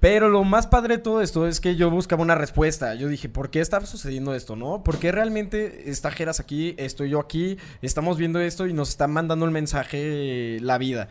Pero 0.00 0.30
lo 0.30 0.42
más 0.44 0.66
padre 0.66 0.96
de 0.96 1.02
todo 1.02 1.20
esto 1.20 1.46
es 1.46 1.60
que 1.60 1.76
yo 1.76 1.90
buscaba 1.90 2.22
una 2.22 2.34
respuesta. 2.34 2.94
Yo 2.94 3.08
dije, 3.08 3.28
¿por 3.28 3.50
qué 3.50 3.60
está 3.60 3.84
sucediendo 3.84 4.34
esto, 4.34 4.56
no? 4.56 4.82
¿Por 4.82 4.98
qué 4.98 5.12
realmente 5.12 5.90
está 5.90 6.10
Jeras 6.10 6.40
aquí, 6.40 6.74
estoy 6.78 7.10
yo 7.10 7.20
aquí, 7.20 7.58
estamos 7.82 8.16
viendo 8.16 8.40
esto 8.40 8.66
y 8.66 8.72
nos 8.72 8.88
está 8.88 9.06
mandando 9.06 9.44
el 9.44 9.50
mensaje 9.50 10.56
la 10.62 10.78
vida? 10.78 11.08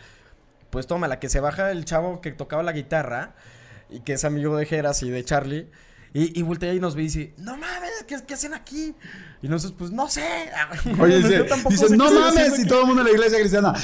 Pues 0.72 0.88
toma, 0.88 1.08
la 1.08 1.20
que 1.20 1.30
se 1.30 1.40
baja 1.40 1.72
el 1.72 1.86
chavo 1.86 2.20
que 2.20 2.32
tocaba 2.32 2.64
la 2.64 2.72
guitarra 2.72 3.36
y 3.92 4.00
que 4.00 4.14
es 4.14 4.26
amigo 4.26 4.58
de 4.58 4.66
Jeras 4.66 5.04
y 5.04 5.12
de 5.12 5.24
Charlie. 5.24 5.70
Y, 6.12 6.40
y 6.40 6.42
voltea 6.42 6.74
y 6.74 6.80
nos 6.80 6.96
ve 6.96 7.04
y 7.04 7.06
dice, 7.06 7.34
no 7.38 7.56
mames, 7.58 7.79
¿qué, 8.06 8.34
hacen 8.34 8.54
aquí? 8.54 8.94
Y 9.42 9.48
nosotros, 9.48 9.78
pues, 9.78 9.92
no 9.92 10.10
sé. 10.10 10.50
Oye, 11.00 11.18
dice, 11.24 11.46
dice 11.70 11.96
no 11.96 12.12
mames, 12.12 12.60
y 12.60 12.68
todo 12.68 12.82
el 12.82 12.88
mundo 12.88 13.02
en 13.02 13.08
la 13.08 13.14
iglesia 13.14 13.40
cristiana. 13.40 13.74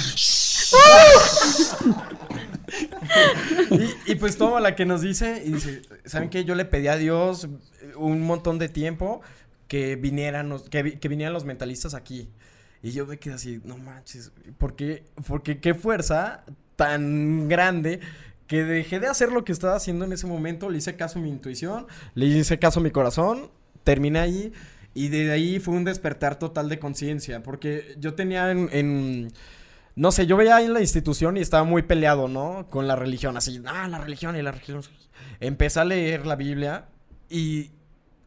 y, 4.06 4.14
pues 4.16 4.36
toma 4.36 4.60
la 4.60 4.74
que 4.74 4.84
nos 4.84 5.00
dice 5.00 5.42
y 5.44 5.52
dice, 5.52 5.82
¿saben 6.04 6.28
qué? 6.28 6.44
Yo 6.44 6.54
le 6.54 6.64
pedí 6.64 6.88
a 6.88 6.96
Dios 6.96 7.48
un 7.96 8.22
montón 8.22 8.58
de 8.58 8.68
tiempo 8.68 9.22
que 9.68 9.96
vinieran, 9.96 10.54
que, 10.70 10.98
que 10.98 11.08
vinieran 11.08 11.32
los 11.32 11.44
mentalistas 11.44 11.94
aquí. 11.94 12.28
Y 12.82 12.92
yo 12.92 13.06
me 13.06 13.18
quedé 13.18 13.34
así, 13.34 13.60
no 13.64 13.78
manches, 13.78 14.32
¿por 14.58 14.76
qué? 14.76 15.04
Porque 15.26 15.60
qué 15.60 15.74
fuerza 15.74 16.44
tan 16.76 17.48
grande 17.48 18.00
que 18.46 18.64
dejé 18.64 19.00
de 19.00 19.08
hacer 19.08 19.32
lo 19.32 19.44
que 19.44 19.52
estaba 19.52 19.74
haciendo 19.74 20.04
en 20.04 20.12
ese 20.12 20.26
momento, 20.26 20.70
le 20.70 20.78
hice 20.78 20.96
caso 20.96 21.18
a 21.18 21.22
mi 21.22 21.30
intuición, 21.30 21.86
le 22.14 22.26
hice 22.26 22.58
caso 22.58 22.80
a 22.80 22.82
mi 22.82 22.90
corazón, 22.90 23.50
terminé 23.86 24.18
ahí 24.18 24.52
y 24.92 25.08
de 25.08 25.30
ahí 25.30 25.60
fue 25.60 25.74
un 25.74 25.84
despertar 25.84 26.38
total 26.38 26.68
de 26.68 26.78
conciencia, 26.78 27.42
porque 27.42 27.94
yo 27.98 28.14
tenía 28.14 28.50
en 28.50 29.30
no 29.96 30.12
sé, 30.12 30.26
yo 30.26 30.36
veía 30.36 30.56
ahí 30.56 30.66
en 30.66 30.74
la 30.74 30.82
institución 30.82 31.38
y 31.38 31.40
estaba 31.40 31.64
muy 31.64 31.80
peleado, 31.80 32.28
¿no? 32.28 32.68
Con 32.68 32.86
la 32.86 32.96
religión, 32.96 33.38
así, 33.38 33.62
ah, 33.64 33.88
la 33.88 33.98
religión 33.98 34.36
y 34.36 34.42
la 34.42 34.52
religión. 34.52 34.82
Empecé 35.40 35.80
a 35.80 35.86
leer 35.86 36.26
la 36.26 36.36
Biblia 36.36 36.88
y 37.30 37.70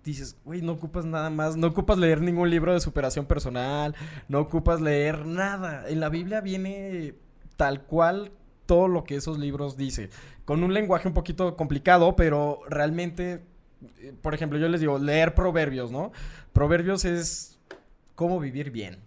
dices, 0.03 0.35
güey, 0.43 0.63
no 0.63 0.71
ocupas 0.71 1.05
nada 1.05 1.29
más, 1.29 1.57
no 1.57 1.67
ocupas 1.67 1.99
leer 1.99 2.21
ningún 2.21 2.49
libro 2.49 2.73
de 2.73 2.79
superación 2.79 3.27
personal, 3.27 3.95
no 4.27 4.39
ocupas 4.39 4.81
leer 4.81 5.27
nada. 5.27 5.87
En 5.87 5.99
la 5.99 6.09
Biblia 6.09 6.41
viene 6.41 7.13
tal 7.55 7.83
cual 7.83 8.31
todo 8.65 8.87
lo 8.87 9.03
que 9.03 9.15
esos 9.15 9.37
libros 9.37 9.77
dicen, 9.77 10.09
con 10.45 10.63
un 10.63 10.73
lenguaje 10.73 11.07
un 11.07 11.13
poquito 11.13 11.55
complicado, 11.55 12.15
pero 12.15 12.61
realmente, 12.67 13.45
por 14.21 14.33
ejemplo, 14.33 14.57
yo 14.59 14.67
les 14.67 14.81
digo, 14.81 14.97
leer 14.97 15.35
proverbios, 15.35 15.91
¿no? 15.91 16.11
Proverbios 16.53 17.05
es 17.05 17.59
cómo 18.15 18.39
vivir 18.39 18.71
bien. 18.71 18.99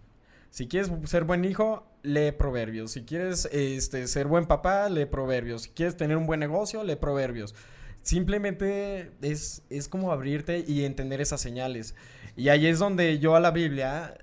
Si 0.50 0.68
quieres 0.68 0.90
ser 1.04 1.24
buen 1.24 1.44
hijo, 1.44 1.86
lee 2.02 2.32
proverbios. 2.32 2.92
Si 2.92 3.02
quieres 3.02 3.48
este, 3.52 4.06
ser 4.06 4.26
buen 4.26 4.46
papá, 4.46 4.88
lee 4.88 5.06
proverbios. 5.06 5.62
Si 5.62 5.70
quieres 5.70 5.96
tener 5.96 6.16
un 6.16 6.26
buen 6.26 6.40
negocio, 6.40 6.84
lee 6.84 6.96
proverbios. 6.96 7.54
Simplemente 8.02 9.12
es, 9.22 9.62
es 9.70 9.88
como 9.88 10.12
abrirte 10.12 10.64
y 10.66 10.84
entender 10.84 11.20
esas 11.20 11.40
señales. 11.40 11.94
Y 12.36 12.48
ahí 12.48 12.66
es 12.66 12.78
donde 12.78 13.18
yo 13.18 13.36
a 13.36 13.40
la 13.40 13.50
Biblia 13.50 14.14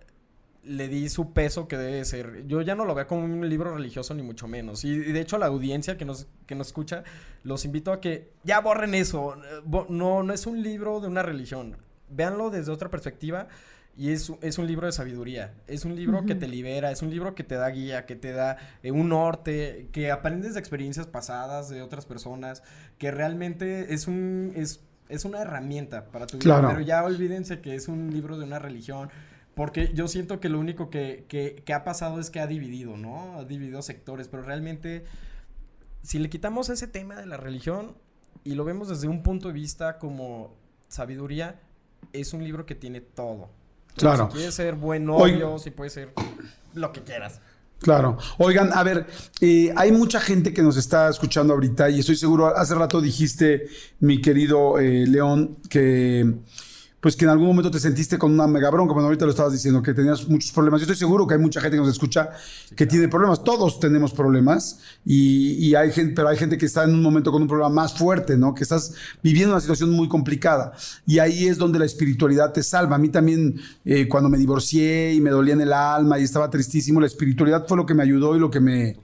le 0.70 0.88
di 0.88 1.10
su 1.10 1.34
peso 1.34 1.68
que 1.68 1.78
debe 1.78 2.06
ser. 2.06 2.46
Yo 2.46 2.62
ya 2.62 2.76
no 2.76 2.86
lo 2.86 2.94
veo 2.94 3.08
como 3.08 3.26
un 3.26 3.50
libro 3.50 3.76
religioso 3.76 4.14
ni 4.14 4.22
mucho 4.22 4.48
menos. 4.48 4.86
Y, 4.86 4.98
de 5.00 5.20
hecho 5.20 5.38
a 5.38 5.40
la 5.40 5.48
audiencia 5.48 5.98
que 5.98 6.06
nos, 6.06 6.28
que 6.46 6.54
nos 6.54 6.68
escucha, 6.68 7.04
los 7.44 7.66
invito 7.66 7.92
a 7.92 8.00
que 8.00 8.30
ya 8.44 8.60
borren 8.62 8.94
eso. 8.94 9.36
No, 9.90 10.22
no 10.22 10.34
es 10.34 10.46
un 10.46 10.62
libro 10.62 11.00
de 11.02 11.08
una 11.08 11.24
religión. 11.24 11.76
Véanlo 12.12 12.52
desde 12.52 12.72
otra 12.72 12.90
perspectiva 12.90 13.48
Y 13.98 14.12
es, 14.12 14.32
es 14.42 14.60
un 14.60 14.68
libro 14.68 14.86
de 14.86 14.92
sabiduría, 14.92 15.54
es 15.68 15.86
un 15.86 15.96
libro 15.96 16.26
que 16.26 16.36
te 16.36 16.48
libera, 16.48 16.92
es 16.92 17.02
un 17.02 17.10
libro 17.10 17.34
que 17.34 17.44
te 17.44 17.56
da 17.56 17.70
guía, 17.70 18.06
que 18.06 18.16
te 18.16 18.32
da 18.32 18.58
eh, 18.84 18.92
un 18.92 19.10
norte, 19.10 19.90
que 19.92 20.12
aprendes 20.12 20.54
de 20.54 20.60
experiencias 20.60 21.08
pasadas 21.08 21.70
de 21.70 21.82
otras 21.82 22.06
personas, 22.06 22.62
que 23.00 23.10
realmente 23.10 23.94
es 23.94 24.08
un 24.08 24.54
es, 24.56 24.82
es 25.10 25.26
una 25.26 25.42
herramienta 25.42 26.06
para 26.06 26.28
tu 26.28 26.38
vida. 26.38 26.60
Claro. 26.60 26.70
Pero 26.70 26.82
ya 26.82 27.04
olvídense 27.04 27.60
que 27.60 27.74
es 27.74 27.88
un 27.88 28.12
libro 28.12 28.38
de 28.38 28.46
una 28.46 28.60
religión, 28.60 29.10
porque 29.60 29.92
yo 29.94 30.08
siento 30.08 30.40
que 30.40 30.48
lo 30.48 30.58
único 30.58 30.90
que, 30.90 31.26
que, 31.28 31.62
que 31.66 31.74
ha 31.74 31.84
pasado 31.84 32.22
es 32.22 32.30
que 32.30 32.40
ha 32.40 32.48
dividido, 32.48 32.96
¿no? 32.96 33.38
Ha 33.38 33.44
dividido 33.44 33.82
sectores, 33.82 34.30
pero 34.30 34.42
realmente 34.42 35.04
si 36.02 36.18
le 36.18 36.30
quitamos 36.30 36.70
ese 36.70 36.88
tema 36.88 37.16
de 37.18 37.26
la 37.26 37.36
religión 37.36 37.98
y 38.46 38.56
lo 38.56 38.64
vemos 38.64 38.88
desde 38.88 39.10
un 39.10 39.22
punto 39.22 39.50
de 39.50 39.54
vista 39.56 39.98
como 39.98 40.56
sabiduría, 40.88 41.60
es 42.14 42.32
un 42.32 42.42
libro 42.42 42.66
que 42.66 42.74
tiene 42.74 43.02
todo. 43.02 43.50
Claro. 43.98 44.28
Si 44.32 44.38
quieres 44.38 44.56
ser 44.56 44.76
buen 44.76 45.10
Hoy- 45.10 45.34
novio, 45.34 45.60
si 45.60 45.72
puedes 45.72 45.92
ser 45.92 46.14
lo 46.74 46.94
que 46.94 47.04
quieras. 47.04 47.42
Claro. 47.82 48.18
Oigan, 48.38 48.72
a 48.72 48.82
ver, 48.84 49.08
eh, 49.42 49.74
hay 49.76 49.92
mucha 49.92 50.22
gente 50.22 50.54
que 50.54 50.62
nos 50.62 50.78
está 50.78 51.10
escuchando 51.10 51.54
ahorita 51.54 51.90
y 51.90 52.00
estoy 52.00 52.16
seguro, 52.16 52.48
hace 52.56 52.76
rato 52.76 53.02
dijiste, 53.02 53.68
mi 54.00 54.22
querido 54.22 54.80
eh, 54.80 55.06
León, 55.06 55.58
que 55.70 56.34
pues 57.02 57.16
que 57.16 57.26
en 57.26 57.32
algún 57.32 57.48
momento 57.48 57.72
te 57.72 57.80
sentiste 57.80 58.18
con 58.18 58.34
una 58.34 58.46
mega 58.48 58.70
bronca, 58.70 58.94
bueno, 58.94 59.08
ahorita 59.08 59.26
lo 59.26 59.32
estabas 59.32 59.54
diciendo, 59.54 59.82
que 59.82 59.94
tenías 59.94 60.28
muchos 60.28 60.52
problemas. 60.52 60.82
Yo 60.82 60.84
estoy 60.84 60.98
seguro 60.98 61.26
que 61.26 61.36
hay 61.36 61.40
mucha 61.40 61.62
gente 61.62 61.78
que 61.78 61.82
nos 61.82 61.90
escucha 61.90 62.30
que 62.76 62.86
tiene 62.86 63.08
problemas. 63.08 63.44
Todos 63.44 63.80
tenemos 63.80 64.12
problemas 64.12 64.80
y, 65.06 65.54
y 65.66 65.76
hay 65.76 65.92
gente, 65.92 66.14
pero 66.14 66.28
hay 66.28 66.38
gente 66.38 66.58
que 66.58 66.66
está 66.66 66.84
en 66.84 66.92
un 66.92 67.02
momento 67.02 67.32
con 67.32 67.42
un 67.42 67.48
problema 67.48 67.70
más 67.70 67.94
fuerte, 67.98 68.38
¿no? 68.38 68.54
Que 68.54 68.64
estás 68.64 68.94
viviendo 69.24 69.54
una 69.54 69.62
situación 69.62 69.92
muy 69.92 70.10
complicada. 70.10 70.74
Y 71.08 71.20
ahí 71.20 71.48
es 71.48 71.58
donde 71.58 71.80
la 71.80 71.86
espiritualidad 71.86 72.52
te 72.52 72.64
salva. 72.64 72.98
A 72.98 73.00
mí 73.00 73.10
también, 73.10 73.60
eh, 73.86 74.08
cuando 74.10 74.30
me 74.30 74.38
divorcié 74.38 75.14
y 75.14 75.22
me 75.22 75.30
dolía 75.30 75.54
en 75.54 75.62
el 75.62 75.72
alma 75.72 76.20
y 76.20 76.24
estaba 76.24 76.50
tristísimo, 76.50 77.00
la 77.00 77.08
espiritualidad 77.08 77.66
fue 77.68 77.78
lo 77.78 77.86
que 77.86 77.94
me 77.94 78.04
ayudó 78.04 78.36
y 78.36 78.40
lo 78.40 78.52
que 78.52 78.60
me, 78.60 78.98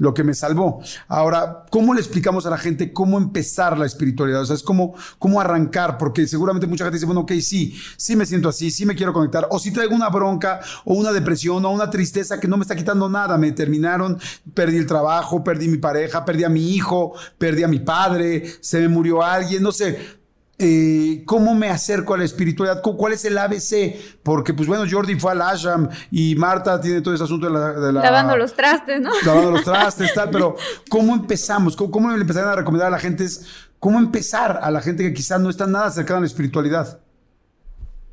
lo 0.00 0.14
que 0.14 0.24
me 0.24 0.34
salvó. 0.34 0.82
Ahora, 1.08 1.66
¿cómo 1.70 1.92
le 1.94 2.00
explicamos 2.00 2.46
a 2.46 2.50
la 2.50 2.56
gente 2.56 2.92
cómo 2.92 3.18
empezar 3.18 3.78
la 3.78 3.84
espiritualidad? 3.84 4.40
O 4.40 4.46
sea, 4.46 4.56
es 4.56 4.62
como 4.62 4.94
cómo 5.18 5.40
arrancar, 5.40 5.98
porque 5.98 6.26
seguramente 6.26 6.66
mucha 6.66 6.84
gente 6.84 6.96
dice, 6.96 7.06
bueno, 7.06 7.20
ok, 7.20 7.32
sí, 7.40 7.78
sí 7.98 8.16
me 8.16 8.24
siento 8.24 8.48
así, 8.48 8.70
sí 8.70 8.86
me 8.86 8.96
quiero 8.96 9.12
conectar, 9.12 9.46
o 9.50 9.58
si 9.58 9.70
traigo 9.70 9.94
una 9.94 10.08
bronca, 10.08 10.60
o 10.86 10.94
una 10.94 11.12
depresión, 11.12 11.64
o 11.66 11.70
una 11.70 11.90
tristeza 11.90 12.40
que 12.40 12.48
no 12.48 12.56
me 12.56 12.62
está 12.62 12.74
quitando 12.74 13.10
nada, 13.10 13.36
me 13.36 13.52
terminaron, 13.52 14.18
perdí 14.54 14.78
el 14.78 14.86
trabajo, 14.86 15.44
perdí 15.44 15.68
mi 15.68 15.78
pareja, 15.78 16.24
perdí 16.24 16.44
a 16.44 16.48
mi 16.48 16.74
hijo, 16.74 17.12
perdí 17.36 17.62
a 17.62 17.68
mi 17.68 17.80
padre, 17.80 18.54
se 18.62 18.80
me 18.80 18.88
murió 18.88 19.22
alguien, 19.22 19.62
no 19.62 19.70
sé. 19.70 20.19
Eh, 20.62 21.22
¿Cómo 21.24 21.54
me 21.54 21.70
acerco 21.70 22.12
a 22.12 22.18
la 22.18 22.24
espiritualidad? 22.24 22.82
¿Cu- 22.82 22.96
¿Cuál 22.96 23.14
es 23.14 23.24
el 23.24 23.38
ABC? 23.38 23.96
Porque, 24.22 24.52
pues 24.52 24.68
bueno, 24.68 24.84
Jordi 24.90 25.18
fue 25.18 25.32
al 25.32 25.40
ashram 25.40 25.88
y 26.10 26.34
Marta 26.34 26.78
tiene 26.80 27.00
todo 27.00 27.14
ese 27.14 27.24
asunto 27.24 27.46
de 27.46 27.52
la... 27.54 27.72
de 27.72 27.92
la- 27.94 28.02
Lavando 28.02 28.36
los 28.36 28.52
trastes, 28.54 29.00
¿no? 29.00 29.10
lavando 29.24 29.52
los 29.52 29.64
trastes, 29.64 30.12
tal, 30.12 30.28
pero 30.30 30.56
¿cómo 30.90 31.14
empezamos? 31.14 31.74
¿Cómo, 31.76 31.90
cómo 31.90 32.10
le 32.10 32.20
empezarían 32.20 32.52
a 32.52 32.56
recomendar 32.56 32.88
a 32.88 32.90
la 32.90 32.98
gente? 32.98 33.24
Es, 33.24 33.46
¿Cómo 33.78 33.98
empezar 33.98 34.60
a 34.62 34.70
la 34.70 34.82
gente 34.82 35.02
que 35.02 35.14
quizás 35.14 35.40
no 35.40 35.48
está 35.48 35.66
nada 35.66 35.90
cercana 35.90 36.18
a 36.18 36.20
la 36.20 36.26
espiritualidad? 36.26 37.00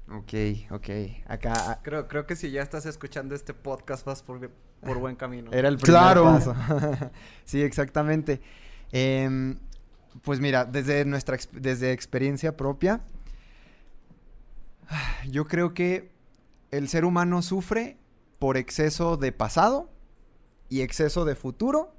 Ok, 0.09 0.33
ok. 0.71 0.89
Acá 1.27 1.79
Creo, 1.83 2.07
creo 2.07 2.25
que 2.25 2.37
si 2.37 2.49
ya 2.49 2.61
estás 2.61 2.85
escuchando 2.85 3.35
este 3.35 3.53
podcast 3.53 4.05
vas 4.05 4.23
por, 4.23 4.49
por 4.81 4.97
buen 4.99 5.17
camino. 5.17 5.51
era 5.51 5.67
el 5.67 5.77
primer 5.77 5.99
Claro. 6.01 6.23
paso. 6.23 6.55
sí, 7.43 7.61
exactamente. 7.61 8.39
Em, 8.93 9.57
pues 10.23 10.39
mira, 10.39 10.65
desde 10.65 11.05
nuestra 11.05 11.37
desde 11.51 11.91
experiencia 11.91 12.55
propia, 12.55 13.01
yo 15.29 15.45
creo 15.45 15.73
que 15.73 16.11
el 16.71 16.87
ser 16.87 17.05
humano 17.05 17.41
sufre 17.41 17.97
por 18.39 18.57
exceso 18.57 19.17
de 19.17 19.31
pasado 19.31 19.89
y 20.69 20.81
exceso 20.81 21.25
de 21.25 21.35
futuro, 21.35 21.93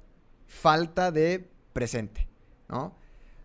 falta 0.47 1.11
de 1.11 1.49
presente, 1.73 2.27
¿no? 2.67 2.95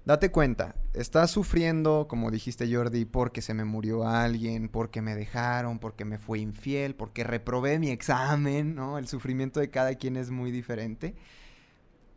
Date 0.04 0.30
cuenta, 0.30 0.74
estás 0.92 1.30
sufriendo, 1.30 2.06
como 2.08 2.30
dijiste 2.30 2.72
Jordi, 2.72 3.06
porque 3.06 3.40
se 3.40 3.54
me 3.54 3.64
murió 3.64 4.06
alguien, 4.06 4.68
porque 4.68 5.00
me 5.00 5.14
dejaron, 5.14 5.78
porque 5.78 6.04
me 6.04 6.18
fui 6.18 6.40
infiel, 6.40 6.94
porque 6.94 7.24
reprobé 7.24 7.78
mi 7.78 7.88
examen, 7.88 8.74
¿no? 8.74 8.98
El 8.98 9.08
sufrimiento 9.08 9.60
de 9.60 9.70
cada 9.70 9.94
quien 9.94 10.18
es 10.18 10.30
muy 10.30 10.50
diferente. 10.50 11.14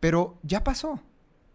Pero 0.00 0.38
ya 0.42 0.64
pasó, 0.64 1.02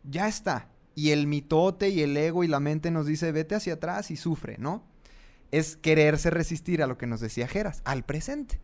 ya 0.04 0.28
está. 0.28 0.73
Y 0.96 1.10
el 1.12 1.28
mitote 1.28 1.90
y 1.90 2.02
el 2.02 2.16
ego 2.16 2.44
y 2.44 2.48
la 2.48 2.60
mente 2.60 2.92
nos 2.92 3.06
dice, 3.06 3.32
vete 3.32 3.56
hacia 3.56 3.74
atrás 3.74 4.12
y 4.12 4.16
sufre, 4.16 4.58
¿no? 4.58 4.84
Es 5.52 5.76
quererse 5.76 6.30
resistir 6.30 6.82
a 6.84 6.88
lo 6.88 6.98
que 6.98 7.08
nos 7.08 7.20
decía 7.20 7.48
Geras, 7.48 7.82
al 7.86 8.04
presente. 8.04 8.60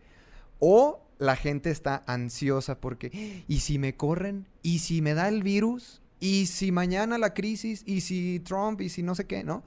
O 0.59 1.05
la 1.17 1.35
gente 1.35 1.69
está 1.71 2.03
ansiosa 2.07 2.79
porque, 2.79 3.43
¿y 3.47 3.59
si 3.59 3.77
me 3.79 3.95
corren? 3.95 4.47
¿Y 4.61 4.79
si 4.79 5.01
me 5.01 5.13
da 5.13 5.27
el 5.27 5.43
virus? 5.43 6.01
¿Y 6.19 6.47
si 6.47 6.71
mañana 6.71 7.17
la 7.17 7.33
crisis? 7.33 7.83
¿Y 7.85 8.01
si 8.01 8.39
Trump? 8.41 8.81
¿Y 8.81 8.89
si 8.89 9.03
no 9.03 9.15
sé 9.15 9.25
qué? 9.25 9.43
¿No? 9.43 9.63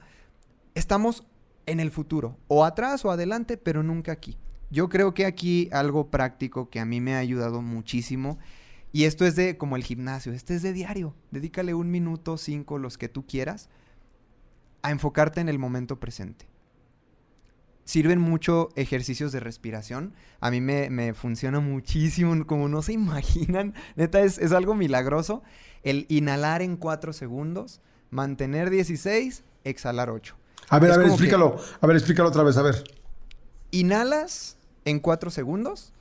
Estamos 0.75 1.23
en 1.65 1.79
el 1.79 1.91
futuro, 1.91 2.37
o 2.47 2.65
atrás 2.65 3.05
o 3.05 3.11
adelante, 3.11 3.57
pero 3.57 3.83
nunca 3.83 4.11
aquí. 4.11 4.37
Yo 4.69 4.89
creo 4.89 5.13
que 5.13 5.25
aquí 5.25 5.69
algo 5.71 6.09
práctico 6.09 6.69
que 6.69 6.79
a 6.79 6.85
mí 6.85 6.99
me 6.99 7.15
ha 7.15 7.19
ayudado 7.19 7.61
muchísimo, 7.61 8.39
y 8.93 9.03
esto 9.03 9.25
es 9.25 9.35
de 9.35 9.57
como 9.57 9.75
el 9.75 9.83
gimnasio, 9.83 10.31
este 10.31 10.55
es 10.55 10.61
de 10.61 10.71
diario. 10.71 11.13
Dedícale 11.31 11.73
un 11.73 11.91
minuto, 11.91 12.37
cinco, 12.37 12.77
los 12.77 12.97
que 12.97 13.09
tú 13.09 13.25
quieras, 13.27 13.67
a 14.83 14.91
enfocarte 14.91 15.41
en 15.41 15.49
el 15.49 15.59
momento 15.59 15.99
presente 15.99 16.47
sirven 17.85 18.17
mucho 18.19 18.69
ejercicios 18.77 19.33
de 19.33 19.41
respiración. 19.41 20.13
A 20.39 20.49
mí 20.51 20.61
me, 20.61 20.89
me 20.89 21.13
funciona 21.13 21.59
muchísimo, 21.59 22.45
como 22.47 22.69
no 22.69 22.81
se 22.81 22.93
imaginan. 22.93 23.73
Neta, 23.97 24.21
es, 24.21 24.37
es 24.37 24.53
algo 24.53 24.73
milagroso. 24.73 25.43
El 25.83 26.05
inhalar 26.07 26.61
en 26.61 26.77
4 26.77 27.11
segundos, 27.11 27.81
mantener 28.09 28.69
16, 28.69 29.43
exhalar 29.65 30.09
8. 30.09 30.33
A 30.69 30.79
ver, 30.79 30.91
Es 30.91 30.95
a 30.95 30.99
ver, 30.99 31.07
que- 31.07 31.11
explícalo. 31.13 31.57
A 31.81 31.87
ver, 31.87 31.97
explícalo 31.97 32.29
otra 32.29 32.43
vez, 32.43 32.55
a 32.55 32.61
ver. 32.61 32.83
Inhalas 33.71 34.57
en 34.85 34.99
4 35.01 35.29
segundos, 35.29 35.91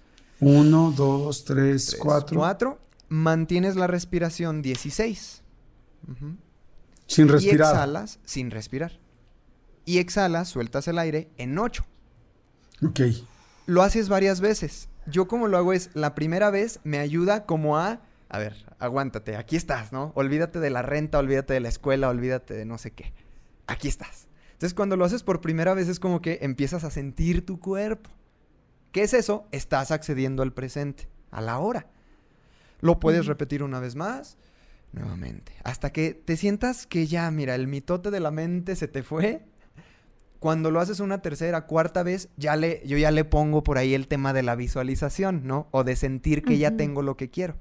Uno, 0.44 0.92
dos, 0.96 1.44
tres, 1.44 1.86
tres, 1.86 2.00
cuatro. 2.00 2.36
cuatro, 2.38 2.78
mantienes 3.08 3.76
la 3.76 3.86
respiración 3.86 4.60
16. 4.62 5.42
Ujú. 6.10 6.36
Sin 7.06 7.26
Y 7.26 7.30
respirar. 7.30 7.72
exhalas 7.72 8.18
sin 8.24 8.50
respirar. 8.50 8.98
Y 9.84 9.98
exhalas, 9.98 10.48
sueltas 10.48 10.88
el 10.88 10.98
aire 10.98 11.30
en 11.38 11.58
8. 11.58 11.84
Ok. 12.86 13.00
lo 13.66 13.82
haces 13.82 14.08
varias 14.08 14.40
veces. 14.40 14.88
Yo 15.06 15.28
como 15.28 15.46
lo 15.48 15.56
hago 15.58 15.72
es, 15.72 15.90
la 15.94 16.14
primera 16.14 16.50
vez 16.50 16.80
me 16.84 16.98
ayuda 16.98 17.46
como 17.46 17.78
a, 17.78 18.00
a 18.28 18.38
ver, 18.38 18.54
aguántate, 18.80 19.36
aquí 19.36 19.54
estás, 19.56 19.92
¿no? 19.92 20.12
Olvídate 20.16 20.58
de 20.58 20.70
la 20.70 20.82
renta, 20.82 21.18
olvídate 21.18 21.54
de 21.54 21.60
la 21.60 21.68
escuela, 21.68 22.08
olvídate 22.08 22.54
de 22.54 22.64
no 22.64 22.78
sé 22.78 22.90
qué. 22.92 23.12
Aquí 23.68 23.86
estás. 23.88 24.26
Entonces 24.54 24.74
cuando 24.74 24.96
lo 24.96 25.04
haces 25.04 25.22
por 25.22 25.40
primera 25.40 25.74
vez 25.74 25.88
es 25.88 26.00
como 26.00 26.20
que 26.20 26.38
empiezas 26.42 26.82
a 26.84 26.90
sentir 26.90 27.44
tu 27.46 27.60
cuerpo. 27.60 28.10
¿Qué 28.92 29.02
es 29.02 29.14
eso? 29.14 29.46
Estás 29.52 29.90
accediendo 29.90 30.42
al 30.42 30.52
presente, 30.52 31.08
a 31.30 31.40
la 31.40 31.58
hora. 31.58 31.86
Lo 32.80 32.98
puedes 33.00 33.26
repetir 33.26 33.62
una 33.62 33.80
vez 33.80 33.94
más, 33.96 34.36
nuevamente, 34.92 35.52
hasta 35.64 35.90
que 35.90 36.14
te 36.14 36.36
sientas 36.36 36.86
que 36.86 37.06
ya, 37.06 37.30
mira, 37.30 37.54
el 37.54 37.68
mitote 37.68 38.10
de 38.10 38.20
la 38.20 38.30
mente 38.30 38.76
se 38.76 38.88
te 38.88 39.02
fue 39.02 39.44
cuando 40.40 40.72
lo 40.72 40.80
haces 40.80 40.98
una 40.98 41.22
tercera, 41.22 41.66
cuarta 41.66 42.02
vez, 42.02 42.28
ya 42.36 42.56
le, 42.56 42.82
yo 42.84 42.98
ya 42.98 43.12
le 43.12 43.24
pongo 43.24 43.62
por 43.62 43.78
ahí 43.78 43.94
el 43.94 44.08
tema 44.08 44.32
de 44.32 44.42
la 44.42 44.56
visualización, 44.56 45.42
¿no? 45.46 45.68
O 45.70 45.84
de 45.84 45.94
sentir 45.94 46.42
que 46.42 46.58
ya 46.58 46.72
tengo 46.76 47.00
lo 47.02 47.16
que 47.16 47.30
quiero. 47.30 47.54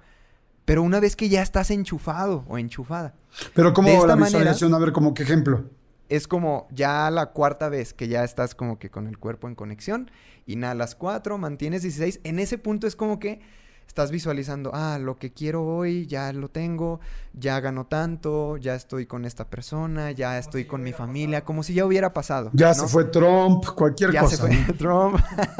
Pero 0.65 0.81
una 0.81 0.99
vez 0.99 1.15
que 1.15 1.29
ya 1.29 1.43
estás 1.43 1.69
enchufado 1.69 2.43
o 2.47 2.57
enchufada, 2.57 3.13
Pero 3.53 3.73
como 3.75 3.87
De 3.89 3.93
esta 3.95 4.07
la 4.07 4.15
manera- 4.15 4.39
visualización, 4.39 4.73
a 4.73 4.79
ver, 4.79 4.91
como 4.93 5.13
qué 5.13 5.21
ejemplo. 5.23 5.65
Es 6.11 6.27
como 6.27 6.67
ya 6.71 7.09
la 7.09 7.27
cuarta 7.27 7.69
vez 7.69 7.93
que 7.93 8.09
ya 8.09 8.25
estás 8.25 8.53
como 8.53 8.77
que 8.77 8.89
con 8.91 9.07
el 9.07 9.17
cuerpo 9.17 9.47
en 9.47 9.55
conexión, 9.55 10.11
inhalas 10.45 10.93
cuatro, 10.93 11.37
mantienes 11.37 11.83
16, 11.83 12.19
en 12.25 12.39
ese 12.39 12.57
punto 12.57 12.85
es 12.85 12.97
como 12.97 13.17
que 13.17 13.39
estás 13.87 14.11
visualizando, 14.11 14.71
ah, 14.73 14.99
lo 14.99 15.15
que 15.15 15.31
quiero 15.31 15.65
hoy 15.65 16.07
ya 16.07 16.33
lo 16.33 16.49
tengo, 16.49 16.99
ya 17.31 17.61
gano 17.61 17.85
tanto, 17.85 18.57
ya 18.57 18.75
estoy 18.75 19.05
con 19.05 19.23
esta 19.23 19.49
persona, 19.49 20.11
ya 20.11 20.37
estoy 20.37 20.65
con 20.65 20.83
mi 20.83 20.91
familia, 20.91 21.45
como 21.45 21.63
si 21.63 21.73
ya 21.73 21.85
hubiera 21.85 22.11
pasado. 22.11 22.51
Ya 22.53 22.69
¿no? 22.69 22.73
se 22.73 22.87
fue 22.87 23.05
Trump, 23.05 23.65
cualquier 23.73 24.11
ya 24.11 24.21
cosa. 24.21 24.35
se 24.35 24.41
fue. 24.41 24.73
Trump. 24.77 25.17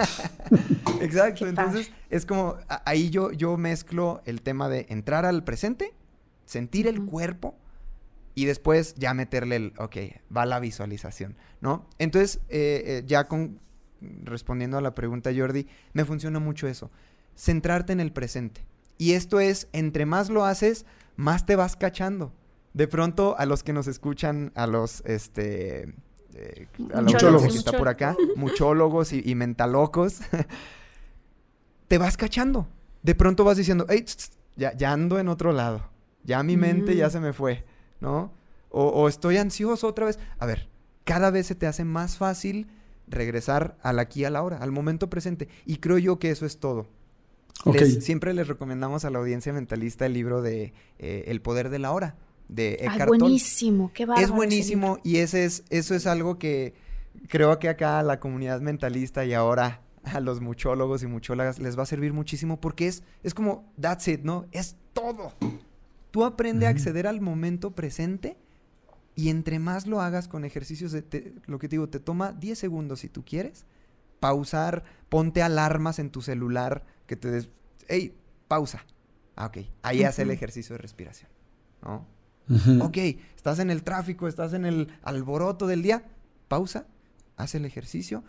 Exacto, 1.01 1.47
entonces 1.47 1.93
es 2.09 2.25
como 2.25 2.57
ahí 2.83 3.09
yo, 3.09 3.31
yo 3.31 3.55
mezclo 3.55 4.21
el 4.25 4.41
tema 4.41 4.67
de 4.67 4.85
entrar 4.89 5.25
al 5.25 5.45
presente, 5.45 5.93
sentir 6.43 6.87
el 6.87 7.05
cuerpo 7.05 7.55
y 8.35 8.45
después 8.45 8.95
ya 8.95 9.13
meterle 9.13 9.55
el, 9.57 9.73
ok, 9.77 9.97
va 10.35 10.45
la 10.45 10.59
visualización, 10.59 11.35
¿no? 11.59 11.87
Entonces, 11.99 12.39
eh, 12.49 12.83
eh, 12.85 13.03
ya 13.05 13.27
con, 13.27 13.59
respondiendo 14.23 14.77
a 14.77 14.81
la 14.81 14.95
pregunta 14.95 15.31
Jordi, 15.35 15.67
me 15.93 16.05
funciona 16.05 16.39
mucho 16.39 16.67
eso, 16.67 16.91
centrarte 17.35 17.93
en 17.93 17.99
el 17.99 18.11
presente. 18.11 18.65
Y 18.97 19.13
esto 19.13 19.39
es, 19.39 19.67
entre 19.73 20.05
más 20.05 20.29
lo 20.29 20.45
haces, 20.45 20.85
más 21.15 21.45
te 21.45 21.55
vas 21.55 21.75
cachando. 21.75 22.31
De 22.73 22.87
pronto, 22.87 23.35
a 23.37 23.45
los 23.45 23.63
que 23.63 23.73
nos 23.73 23.87
escuchan, 23.87 24.51
a 24.55 24.67
los, 24.67 25.01
este, 25.05 25.93
eh, 26.35 26.67
Muchólogos. 26.77 26.93
a 26.93 27.01
la 27.01 27.07
audiencia 27.09 27.51
que 27.51 27.57
está 27.57 27.71
Muchólogos. 27.71 27.75
por 27.79 27.87
acá, 27.89 28.15
muchólogos 28.35 29.13
y, 29.13 29.21
y 29.25 29.35
mentalocos, 29.35 30.19
te 31.87 31.97
vas 31.97 32.15
cachando. 32.15 32.67
De 33.03 33.15
pronto 33.15 33.43
vas 33.43 33.57
diciendo, 33.57 33.85
hey, 33.89 34.03
tss, 34.03 34.15
tss, 34.15 34.31
ya, 34.55 34.73
ya 34.77 34.91
ando 34.93 35.19
en 35.19 35.27
otro 35.27 35.51
lado. 35.51 35.89
Ya 36.23 36.43
mi 36.43 36.55
mente 36.55 36.95
ya 36.95 37.09
se 37.09 37.19
me 37.19 37.33
fue, 37.33 37.65
¿no? 38.01 38.31
O, 38.69 38.85
o 38.87 39.07
estoy 39.07 39.37
ansioso 39.37 39.87
otra 39.87 40.05
vez. 40.05 40.19
A 40.39 40.45
ver, 40.45 40.67
cada 41.05 41.31
vez 41.31 41.47
se 41.47 41.55
te 41.55 41.67
hace 41.67 41.83
más 41.85 42.17
fácil 42.17 42.67
regresar 43.07 43.77
al 43.81 43.99
aquí, 43.99 44.23
a 44.25 44.29
la 44.29 44.43
hora, 44.43 44.57
al 44.57 44.71
momento 44.71 45.09
presente. 45.09 45.47
Y 45.65 45.77
creo 45.77 45.97
yo 45.97 46.19
que 46.19 46.31
eso 46.31 46.45
es 46.45 46.59
todo. 46.59 46.87
Les- 47.65 48.03
siempre 48.03 48.33
les 48.33 48.47
recomendamos 48.47 49.05
a 49.05 49.09
la 49.09 49.19
audiencia 49.19 49.53
mentalista 49.53 50.05
el 50.05 50.13
libro 50.13 50.41
de 50.41 50.73
eh, 50.99 51.25
El 51.27 51.41
poder 51.41 51.69
de 51.69 51.79
la 51.79 51.91
hora, 51.91 52.15
de 52.47 52.73
Eckhart 52.81 53.07
Tolle. 53.07 53.19
buenísimo, 53.19 53.91
qué 53.93 54.05
bárbaro. 54.05 54.21
Es 54.21 54.29
ese 54.29 54.35
buenísimo 54.35 54.99
y 55.03 55.17
ese 55.17 55.45
es, 55.45 55.63
eso 55.69 55.93
es 55.93 56.07
algo 56.07 56.39
que 56.39 56.73
creo 57.27 57.59
que 57.59 57.69
acá 57.69 57.99
a 57.99 58.03
la 58.03 58.19
comunidad 58.19 58.61
mentalista 58.61 59.25
y 59.25 59.33
ahora 59.33 59.81
a 60.03 60.19
los 60.21 60.41
muchólogos 60.41 61.03
y 61.03 61.07
muchólogas 61.07 61.59
les 61.59 61.77
va 61.77 61.83
a 61.83 61.85
servir 61.85 62.13
muchísimo 62.13 62.59
porque 62.59 62.87
es, 62.87 63.03
es 63.21 63.33
como, 63.35 63.71
that's 63.79 64.07
it, 64.07 64.21
¿no? 64.23 64.45
Es 64.51 64.75
todo. 64.93 65.33
Tú 66.11 66.23
aprende 66.25 66.67
a 66.67 66.69
acceder 66.69 67.07
al 67.07 67.21
momento 67.21 67.71
presente 67.71 68.37
y 69.15 69.29
entre 69.29 69.59
más 69.59 69.87
lo 69.87 70.01
hagas 70.01 70.27
con 70.27 70.45
ejercicios 70.45 70.91
de, 70.91 71.01
te- 71.01 71.33
lo 71.45 71.57
que 71.59 71.67
te 71.67 71.75
digo, 71.75 71.89
te 71.89 71.99
toma 71.99 72.31
10 72.33 72.57
segundos 72.59 72.99
si 72.99 73.09
tú 73.09 73.23
quieres, 73.25 73.65
pausar, 74.19 74.83
ponte 75.09 75.41
alarmas 75.41 75.99
en 75.99 76.09
tu 76.11 76.21
celular 76.21 76.85
que 77.07 77.15
te 77.15 77.31
des, 77.31 77.49
hey, 77.87 78.15
pausa. 78.47 78.85
Ah, 79.35 79.47
ok, 79.47 79.57
ahí 79.83 80.03
hace 80.03 80.21
el 80.23 80.31
ejercicio 80.31 80.73
de 80.75 80.81
respiración, 80.81 81.29
¿no? 81.81 82.05
Ujú. 82.49 82.83
Ok, 82.83 82.97
estás 83.35 83.59
en 83.59 83.69
el 83.71 83.83
tráfico, 83.83 84.27
estás 84.27 84.53
en 84.53 84.65
el 84.65 84.89
alboroto 85.03 85.67
del 85.67 85.81
día, 85.81 86.03
pausa, 86.47 86.85
haz 87.37 87.55
el 87.55 87.65
ejercicio. 87.65 88.23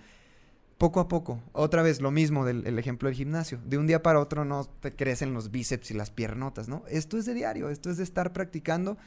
Poco 0.82 0.98
a 0.98 1.06
poco, 1.06 1.40
otra 1.52 1.80
vez 1.82 2.00
lo 2.00 2.10
mismo 2.10 2.44
del 2.44 2.66
el 2.66 2.76
ejemplo 2.76 3.08
del 3.08 3.14
gimnasio. 3.16 3.60
De 3.64 3.78
un 3.78 3.86
día 3.86 4.02
para 4.02 4.18
otro 4.18 4.44
no 4.44 4.64
te 4.64 4.92
crecen 4.96 5.32
los 5.32 5.52
bíceps 5.52 5.92
y 5.92 5.94
las 5.94 6.10
piernotas, 6.10 6.68
¿no? 6.68 6.82
Esto 6.88 7.18
es 7.18 7.24
de 7.24 7.34
diario, 7.34 7.68
esto 7.70 7.88
es 7.88 7.98
de 7.98 8.02
estar 8.02 8.32
practicando, 8.32 8.98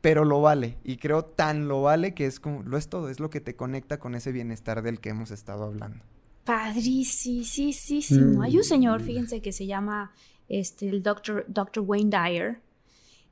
pero 0.00 0.24
lo 0.24 0.40
vale. 0.40 0.78
Y 0.84 0.96
creo 0.96 1.22
tan 1.26 1.68
lo 1.68 1.82
vale 1.82 2.14
que 2.14 2.24
es 2.24 2.40
como, 2.40 2.62
lo 2.62 2.78
es 2.78 2.88
todo, 2.88 3.10
es 3.10 3.20
lo 3.20 3.28
que 3.28 3.42
te 3.42 3.54
conecta 3.54 3.98
con 3.98 4.14
ese 4.14 4.32
bienestar 4.32 4.80
del 4.80 5.00
que 5.00 5.10
hemos 5.10 5.30
estado 5.32 5.64
hablando. 5.64 6.02
Padricísimo. 6.44 8.40
Hay 8.42 8.54
un 8.56 8.60
Mm. 8.62 8.64
señor, 8.64 9.02
fíjense, 9.02 9.42
que 9.42 9.52
se 9.52 9.66
llama 9.66 10.12
este, 10.48 10.88
el 10.88 11.02
Dr. 11.02 11.44
Dr. 11.46 11.84
Wayne 11.86 12.08
Dyer, 12.10 12.60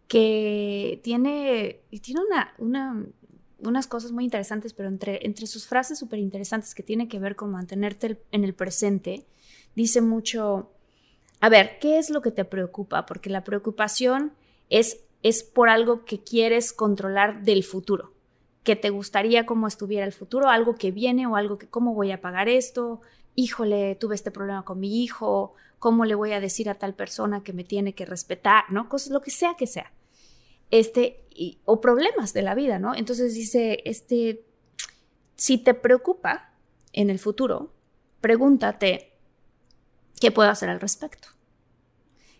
que 0.06 1.00
tiene, 1.02 1.80
tiene 2.02 2.20
una, 2.28 2.52
una- 2.58 3.06
unas 3.64 3.86
cosas 3.86 4.12
muy 4.12 4.24
interesantes, 4.24 4.72
pero 4.72 4.88
entre, 4.88 5.24
entre 5.26 5.46
sus 5.46 5.66
frases 5.66 5.98
súper 5.98 6.18
interesantes 6.18 6.74
que 6.74 6.82
tiene 6.82 7.08
que 7.08 7.18
ver 7.18 7.36
con 7.36 7.50
mantenerte 7.50 8.20
en 8.32 8.44
el 8.44 8.54
presente, 8.54 9.26
dice 9.74 10.00
mucho, 10.00 10.70
a 11.40 11.48
ver, 11.48 11.78
¿qué 11.80 11.98
es 11.98 12.10
lo 12.10 12.22
que 12.22 12.30
te 12.30 12.44
preocupa? 12.44 13.06
Porque 13.06 13.30
la 13.30 13.44
preocupación 13.44 14.32
es, 14.68 15.00
es 15.22 15.42
por 15.42 15.68
algo 15.68 16.04
que 16.04 16.22
quieres 16.22 16.72
controlar 16.72 17.42
del 17.42 17.64
futuro, 17.64 18.12
que 18.62 18.76
te 18.76 18.90
gustaría 18.90 19.46
cómo 19.46 19.66
estuviera 19.66 20.04
el 20.04 20.12
futuro, 20.12 20.48
algo 20.48 20.74
que 20.74 20.90
viene 20.90 21.26
o 21.26 21.36
algo 21.36 21.58
que, 21.58 21.66
¿cómo 21.66 21.94
voy 21.94 22.12
a 22.12 22.20
pagar 22.20 22.48
esto? 22.48 23.00
Híjole, 23.34 23.94
tuve 23.94 24.14
este 24.14 24.30
problema 24.30 24.64
con 24.64 24.80
mi 24.80 25.02
hijo, 25.02 25.54
¿cómo 25.78 26.04
le 26.04 26.14
voy 26.14 26.32
a 26.32 26.40
decir 26.40 26.68
a 26.68 26.74
tal 26.74 26.94
persona 26.94 27.42
que 27.42 27.52
me 27.52 27.64
tiene 27.64 27.94
que 27.94 28.04
respetar? 28.04 28.64
¿No? 28.70 28.88
Cosas, 28.88 29.10
lo 29.10 29.22
que 29.22 29.30
sea 29.30 29.54
que 29.56 29.66
sea. 29.66 29.92
Este, 30.70 31.26
o 31.64 31.80
problemas 31.80 32.32
de 32.32 32.42
la 32.42 32.54
vida, 32.54 32.78
¿no? 32.78 32.94
Entonces 32.94 33.34
dice, 33.34 33.82
este, 33.84 34.44
si 35.36 35.58
te 35.58 35.74
preocupa 35.74 36.52
en 36.92 37.10
el 37.10 37.18
futuro, 37.18 37.72
pregúntate, 38.20 39.12
¿qué 40.20 40.30
puedo 40.30 40.50
hacer 40.50 40.68
al 40.68 40.80
respecto? 40.80 41.28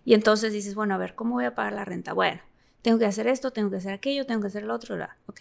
Y 0.04 0.14
entonces 0.14 0.52
dices, 0.52 0.74
bueno, 0.74 0.94
a 0.94 0.98
ver, 0.98 1.14
¿cómo 1.14 1.34
voy 1.34 1.44
a 1.44 1.54
pagar 1.54 1.72
la 1.72 1.84
renta? 1.84 2.12
Bueno, 2.12 2.40
tengo 2.82 2.98
que 2.98 3.06
hacer 3.06 3.26
esto, 3.26 3.52
tengo 3.52 3.70
que 3.70 3.76
hacer 3.76 3.92
aquello, 3.92 4.26
tengo 4.26 4.42
que 4.42 4.48
hacer 4.48 4.64
lo 4.64 4.74
otro. 4.74 4.96
Ok. 5.26 5.40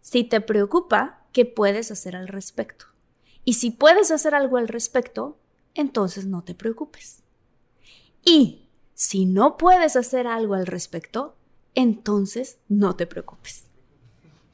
Si 0.00 0.24
te 0.24 0.40
preocupa, 0.40 1.26
¿qué 1.32 1.44
puedes 1.44 1.90
hacer 1.90 2.16
al 2.16 2.28
respecto? 2.28 2.86
Y 3.44 3.54
si 3.54 3.70
puedes 3.70 4.10
hacer 4.10 4.34
algo 4.34 4.56
al 4.56 4.68
respecto, 4.68 5.38
entonces 5.74 6.26
no 6.26 6.42
te 6.42 6.54
preocupes. 6.54 7.22
Y 8.24 8.68
si 8.94 9.26
no 9.26 9.56
puedes 9.56 9.94
hacer 9.94 10.26
algo 10.26 10.54
al 10.54 10.66
respecto, 10.66 11.35
entonces 11.76 12.58
no 12.68 12.96
te 12.96 13.06
preocupes. 13.06 13.66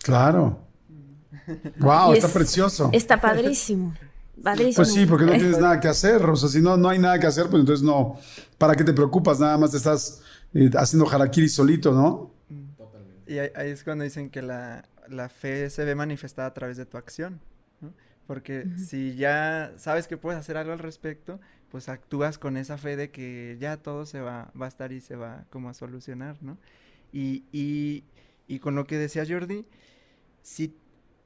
Claro. 0.02 0.58
Wow, 1.78 2.12
Y 2.12 2.16
está 2.18 2.26
es- 2.28 2.32
precioso. 2.34 2.90
Está 2.92 3.20
padrísimo. 3.20 3.94
Padrísimo. 4.42 4.76
Pues 4.76 4.92
sí, 4.92 5.06
porque 5.06 5.24
no 5.24 5.32
tienes 5.32 5.58
nada 5.58 5.80
que 5.80 5.88
hacer. 5.88 6.22
O 6.24 6.36
sea, 6.36 6.48
si 6.48 6.60
no, 6.60 6.76
no 6.76 6.88
hay 6.88 6.98
nada 6.98 7.18
que 7.18 7.26
hacer, 7.26 7.48
pues 7.48 7.60
entonces 7.60 7.84
no. 7.84 8.16
¿Para 8.58 8.74
qué 8.76 8.84
te 8.84 8.92
preocupas? 8.92 9.40
Nada 9.40 9.56
más 9.58 9.70
te 9.72 9.76
estás 9.78 10.22
eh, 10.54 10.70
haciendo 10.76 11.08
harakiri 11.10 11.48
solito, 11.48 11.92
¿no? 11.92 12.30
Y 13.26 13.38
ahí, 13.38 13.50
ahí 13.56 13.70
es 13.70 13.82
cuando 13.82 14.04
dicen 14.04 14.30
que 14.30 14.42
la, 14.42 14.84
la 15.08 15.28
fe 15.28 15.70
se 15.70 15.84
ve 15.84 15.94
manifestada 15.94 16.48
a 16.48 16.54
través 16.54 16.76
de 16.76 16.86
tu 16.86 16.96
acción. 16.96 17.40
¿no? 17.80 17.92
Porque 18.26 18.66
si 18.76 19.14
ya 19.16 19.72
sabes 19.78 20.06
que 20.06 20.16
puedes 20.16 20.38
hacer 20.38 20.56
algo 20.56 20.72
al 20.72 20.78
respecto, 20.78 21.40
pues 21.70 21.88
actúas 21.88 22.38
con 22.38 22.56
esa 22.56 22.78
fe 22.78 22.96
de 22.96 23.10
que 23.10 23.56
ya 23.60 23.78
todo 23.78 24.06
se 24.06 24.20
va, 24.20 24.50
va 24.60 24.66
a 24.66 24.68
estar 24.68 24.92
y 24.92 25.00
se 25.00 25.16
va 25.16 25.44
como 25.50 25.70
a 25.70 25.74
solucionar, 25.74 26.36
¿no? 26.42 26.58
Y, 27.12 27.44
y, 27.52 28.04
y 28.46 28.58
con 28.58 28.74
lo 28.74 28.86
que 28.86 28.96
decía 28.96 29.24
Jordi, 29.28 29.66
sí, 30.42 30.74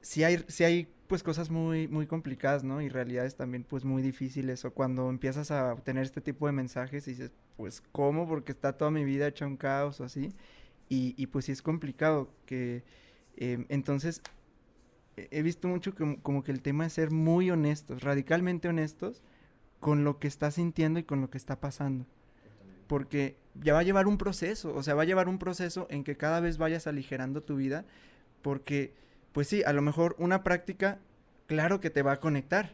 sí 0.01 0.23
hay, 0.23 0.43
sí 0.47 0.63
hay 0.63 0.87
pues 1.07 1.23
cosas 1.23 1.49
muy, 1.49 1.87
muy 1.87 2.05
complicadas, 2.05 2.63
¿no? 2.63 2.81
Y 2.81 2.89
realidades 2.89 3.35
también 3.35 3.63
pues 3.63 3.85
muy 3.85 4.01
difíciles. 4.01 4.65
O 4.65 4.73
cuando 4.73 5.09
empiezas 5.09 5.51
a 5.51 5.73
obtener 5.73 6.03
este 6.03 6.21
tipo 6.21 6.45
de 6.47 6.51
mensajes 6.51 7.07
y 7.07 7.11
dices, 7.11 7.31
pues 7.55 7.81
¿cómo? 7.91 8.27
Porque 8.27 8.51
está 8.51 8.73
toda 8.73 8.91
mi 8.91 9.05
vida 9.05 9.27
hecha 9.27 9.47
un 9.47 9.57
caos 9.57 9.99
o 10.01 10.03
así. 10.03 10.33
Y, 10.89 11.13
y 11.17 11.27
pues 11.27 11.45
sí 11.45 11.51
es 11.51 11.61
complicado 11.61 12.29
que 12.45 12.83
em, 13.37 13.65
entonces 13.69 14.21
he 15.17 15.41
visto 15.41 15.67
mucho 15.67 15.95
como, 15.95 16.21
como 16.21 16.43
que 16.43 16.51
el 16.51 16.61
tema 16.61 16.85
es 16.85 16.93
ser 16.93 17.11
muy 17.11 17.49
honestos, 17.49 18.03
radicalmente 18.03 18.67
honestos 18.67 19.23
con 19.79 20.03
lo 20.03 20.19
que 20.19 20.27
estás 20.27 20.55
sintiendo 20.55 20.99
y 20.99 21.03
con 21.03 21.21
lo 21.21 21.29
que 21.29 21.37
está 21.37 21.59
pasando. 21.59 22.05
Porque 22.87 23.37
ya 23.63 23.73
va 23.73 23.79
a 23.79 23.83
llevar 23.83 24.07
un 24.07 24.17
proceso, 24.17 24.73
o 24.73 24.83
sea, 24.83 24.95
va 24.95 25.03
a 25.03 25.05
llevar 25.05 25.27
un 25.29 25.39
proceso 25.39 25.87
en 25.89 26.03
que 26.03 26.17
cada 26.17 26.39
vez 26.39 26.57
vayas 26.57 26.87
aligerando 26.87 27.41
tu 27.41 27.55
vida, 27.55 27.85
porque, 28.41 28.93
pues 29.31 29.47
sí, 29.47 29.63
a 29.63 29.73
lo 29.73 29.81
mejor 29.81 30.15
una 30.19 30.43
práctica, 30.43 30.99
claro 31.47 31.79
que 31.79 31.89
te 31.89 32.01
va 32.01 32.13
a 32.13 32.19
conectar, 32.19 32.71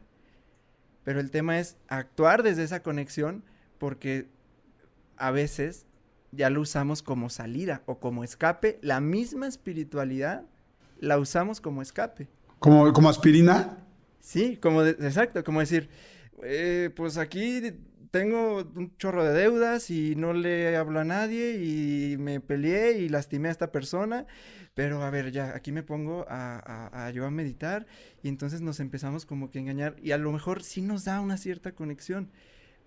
pero 1.04 1.20
el 1.20 1.32
tema 1.32 1.60
es 1.60 1.78
actuar 1.88 2.44
desde 2.44 2.64
esa 2.64 2.82
conexión, 2.82 3.44
porque 3.78 4.28
a 5.18 5.32
veces 5.32 5.86
ya 6.32 6.50
lo 6.50 6.62
usamos 6.62 7.04
como 7.04 7.30
salida 7.30 7.84
o 7.86 8.00
como 8.00 8.24
escape, 8.24 8.80
la 8.82 9.00
misma 9.00 9.48
espiritualidad 9.48 10.46
la 11.00 11.18
usamos 11.20 11.62
como 11.62 11.82
escape. 11.82 12.28
Como, 12.60 12.92
como 12.94 13.10
aspirina. 13.10 13.78
Sí, 14.20 14.58
como 14.58 14.84
de- 14.84 14.92
exacto, 15.06 15.44
como 15.44 15.60
decir, 15.60 15.90
eh, 16.44 16.90
pues 16.96 17.18
aquí 17.18 17.74
tengo 18.14 18.59
un 18.76 18.95
chorro 18.97 19.26
de 19.26 19.34
deudas 19.34 19.89
y 19.91 20.16
no 20.16 20.34
le 20.34 20.78
hablo 20.78 21.01
a 21.01 21.03
nadie 21.05 21.55
y 21.64 22.18
me 22.18 22.39
peleé 22.39 22.99
y 22.99 23.09
lastimé 23.09 23.49
a 23.49 23.51
esta 23.51 23.72
persona, 23.74 24.28
pero 24.76 25.03
a 25.03 25.09
ver, 25.09 25.32
ya, 25.32 25.55
aquí 25.55 25.72
me 25.72 25.84
pongo 25.84 26.26
a, 26.30 26.59
a- 26.59 27.07
a 27.07 27.11
yo 27.11 27.26
a 27.26 27.32
meditar 27.32 27.88
y 28.24 28.30
entonces 28.30 28.61
nos 28.61 28.80
empezamos 28.80 29.26
como 29.26 29.51
que 29.51 29.59
a 29.59 29.61
engañar 29.64 29.95
y 30.01 30.12
a 30.12 30.20
lo 30.20 30.32
mejor 30.32 30.63
sí 30.63 30.82
nos 30.82 31.05
da 31.05 31.21
una 31.21 31.38
cierta 31.38 31.74
conexión, 31.74 32.32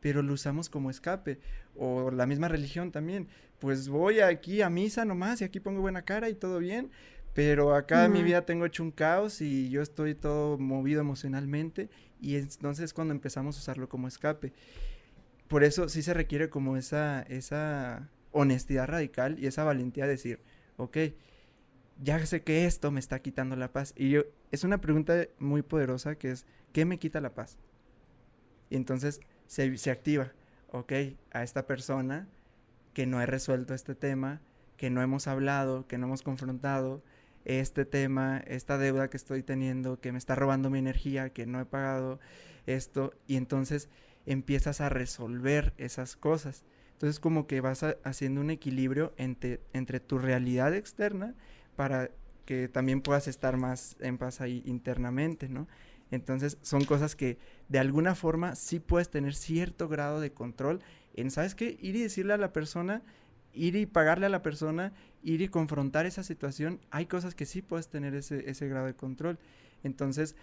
pero 0.01 0.23
lo 0.23 0.35
usamos 0.35 0.69
como 0.71 0.91
escape, 0.91 1.41
o 1.77 2.11
la 2.11 2.27
misma 2.27 2.49
religión 2.49 2.93
también, 2.93 3.29
pues 3.61 3.89
voy 3.89 4.21
aquí 4.21 4.63
a 4.63 4.71
misa 4.71 5.05
nomás 5.05 5.41
y 5.41 5.45
aquí 5.45 5.61
pongo 5.61 5.81
buena 5.83 6.03
cara 6.03 6.29
y 6.31 6.35
todo 6.35 6.59
bien, 6.61 6.91
pero 7.35 7.75
acá 7.75 8.05
en 8.07 8.13
mi 8.13 8.23
vida 8.23 8.47
tengo 8.47 8.67
hecho 8.67 8.83
un 8.83 8.93
caos 8.93 9.41
y 9.43 9.71
yo 9.71 9.83
estoy 9.83 10.15
todo 10.15 10.59
movido 10.59 11.01
emocionalmente 11.01 11.91
y 12.21 12.37
entonces 12.37 12.87
es 12.87 12.95
cuando 12.95 13.15
empezamos 13.15 13.57
a 13.57 13.61
usarlo 13.61 13.89
como 13.89 14.09
escape. 14.09 14.53
Por 15.49 15.65
eso 15.65 15.89
sí 15.89 16.03
se 16.03 16.15
requiere 16.15 16.51
como 16.51 16.77
esa, 16.77 17.23
esa 17.23 18.11
honestidad 18.33 18.87
radical 18.87 19.39
y 19.39 19.47
esa 19.47 19.65
valentía 19.65 20.05
de 20.05 20.11
decir, 20.11 20.41
ok, 20.77 20.99
ya 22.03 22.25
sé 22.27 22.43
que 22.43 22.67
esto 22.67 22.91
me 22.91 23.01
está 23.01 23.21
quitando 23.21 23.57
la 23.57 23.73
paz. 23.73 23.95
Y 23.97 24.11
yo, 24.11 24.23
es 24.51 24.65
una 24.65 24.81
pregunta 24.81 25.27
muy 25.39 25.63
poderosa 25.63 26.17
que 26.17 26.31
es, 26.31 26.47
¿qué 26.73 26.85
me 26.85 26.99
quita 26.99 27.21
la 27.21 27.35
paz? 27.35 27.59
Y 28.71 28.77
entonces 28.77 29.21
se, 29.47 29.77
se 29.79 29.91
activa, 29.91 30.33
ok, 30.71 30.93
a 31.31 31.43
esta 31.43 31.67
persona 31.67 32.29
que 32.93 33.07
no 33.07 33.21
he 33.21 33.27
resuelto 33.27 33.75
este 33.75 33.95
tema, 33.95 34.41
que 34.77 34.91
no 34.91 35.03
hemos 35.03 35.27
hablado, 35.27 35.87
que 35.87 35.99
no 35.99 36.07
hemos 36.07 36.23
confrontado 36.23 37.03
este 37.45 37.85
tema, 37.85 38.39
esta 38.47 38.77
deuda 38.77 39.09
que 39.09 39.17
estoy 39.17 39.43
teniendo, 39.43 40.01
que 40.01 40.13
me 40.13 40.19
está 40.19 40.35
robando 40.35 40.69
mi 40.69 40.81
energía, 40.81 41.31
que 41.31 41.47
no 41.47 41.61
he 41.61 41.65
pagado 41.65 42.19
esto, 42.67 43.15
y 43.27 43.37
entonces 43.37 43.89
empiezas 44.27 44.81
a 44.81 44.89
resolver 44.89 45.73
esas 45.79 46.17
cosas. 46.17 46.65
Entonces 46.93 47.21
como 47.21 47.47
que 47.47 47.61
vas 47.61 47.85
haciendo 48.05 48.41
un 48.41 48.51
equilibrio 48.51 49.13
entre, 49.17 49.61
entre 49.73 50.01
tu 50.01 50.19
realidad 50.19 50.75
externa 50.75 51.35
para 51.77 52.11
que 52.45 52.69
también 52.69 53.03
puedas 53.03 53.29
estar 53.29 53.57
más 53.57 53.97
en 54.01 54.19
paz 54.19 54.41
ahí 54.41 54.63
internamente, 54.65 55.49
¿no? 55.49 55.67
Entonces 56.11 56.59
son 56.63 56.85
cosas 56.85 57.17
que 57.17 57.39
de 57.69 57.79
alguna 57.79 58.15
forma 58.15 58.55
sí 58.55 58.79
puedes 58.79 59.11
tener 59.11 59.35
cierto 59.35 59.89
grado 59.89 60.21
de 60.21 60.33
control 60.33 60.81
en, 61.15 61.31
¿sabes 61.31 61.55
qué? 61.55 61.77
Ir 61.81 61.97
y 61.97 62.03
decirle 62.03 62.35
a 62.35 62.39
la 62.39 62.53
persona, 62.53 63.03
ir 63.53 63.75
y 63.75 63.87
pagarle 63.87 64.27
a 64.27 64.31
la 64.31 64.43
persona, 64.43 64.93
ir 65.23 65.43
y 65.43 65.49
confrontar 65.49 66.07
esa 66.07 66.23
situación, 66.23 66.81
hay 66.91 67.07
cosas 67.07 67.35
que 67.35 67.47
sí 67.47 67.63
puedes 67.63 67.89
tener 67.89 68.15
ese, 68.15 68.49
ese 68.49 68.69
grado 68.69 68.87
de 68.87 68.95
control. 68.95 69.39
Entonces, 69.83 70.37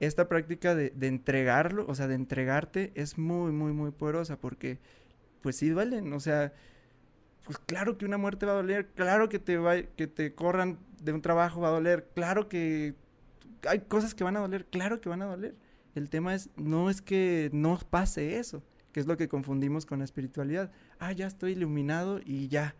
esta 0.00 0.28
práctica 0.28 0.74
de, 0.74 0.90
de, 0.90 1.06
entregarlo, 1.06 1.86
o 1.86 1.94
sea, 1.94 2.08
de 2.08 2.14
entregarte, 2.14 2.92
es 2.94 3.18
muy, 3.18 3.52
muy, 3.52 3.72
muy 3.72 3.90
poderosa 3.90 4.38
porque, 4.38 4.78
pues 5.42 5.56
sí 5.56 5.68
duelen, 5.68 6.12
o 6.12 6.20
sea, 6.20 6.52
pues 7.44 7.58
claro 7.58 7.98
que 7.98 8.04
una 8.04 8.18
muerte 8.18 8.46
va 8.46 8.52
a 8.52 8.56
doler, 8.56 8.88
claro 8.94 9.28
que 9.28 9.38
te, 9.38 9.56
va, 9.56 9.82
que 9.82 10.06
te 10.06 10.34
corran 10.34 10.78
de 11.02 11.12
un 11.12 11.22
trabajo 11.22 11.60
va 11.60 11.68
a 11.68 11.72
doler, 11.72 12.08
claro 12.14 12.48
que 12.48 12.94
hay 13.68 13.80
cosas 13.80 14.14
que 14.14 14.24
van 14.24 14.36
a 14.36 14.40
doler, 14.40 14.66
claro 14.66 15.00
que 15.00 15.08
van 15.08 15.22
a 15.22 15.26
doler. 15.26 15.54
El 15.94 16.08
tema 16.08 16.34
es, 16.34 16.50
no 16.56 16.90
es 16.90 17.02
que 17.02 17.50
no 17.52 17.78
pase 17.90 18.38
eso, 18.38 18.62
que 18.92 19.00
es 19.00 19.06
lo 19.06 19.16
que 19.16 19.28
confundimos 19.28 19.86
con 19.86 19.98
la 19.98 20.04
espiritualidad. 20.04 20.70
Ah, 20.98 21.12
ya 21.12 21.26
estoy 21.26 21.52
iluminado 21.52 22.20
y 22.24 22.48
ya. 22.48 22.74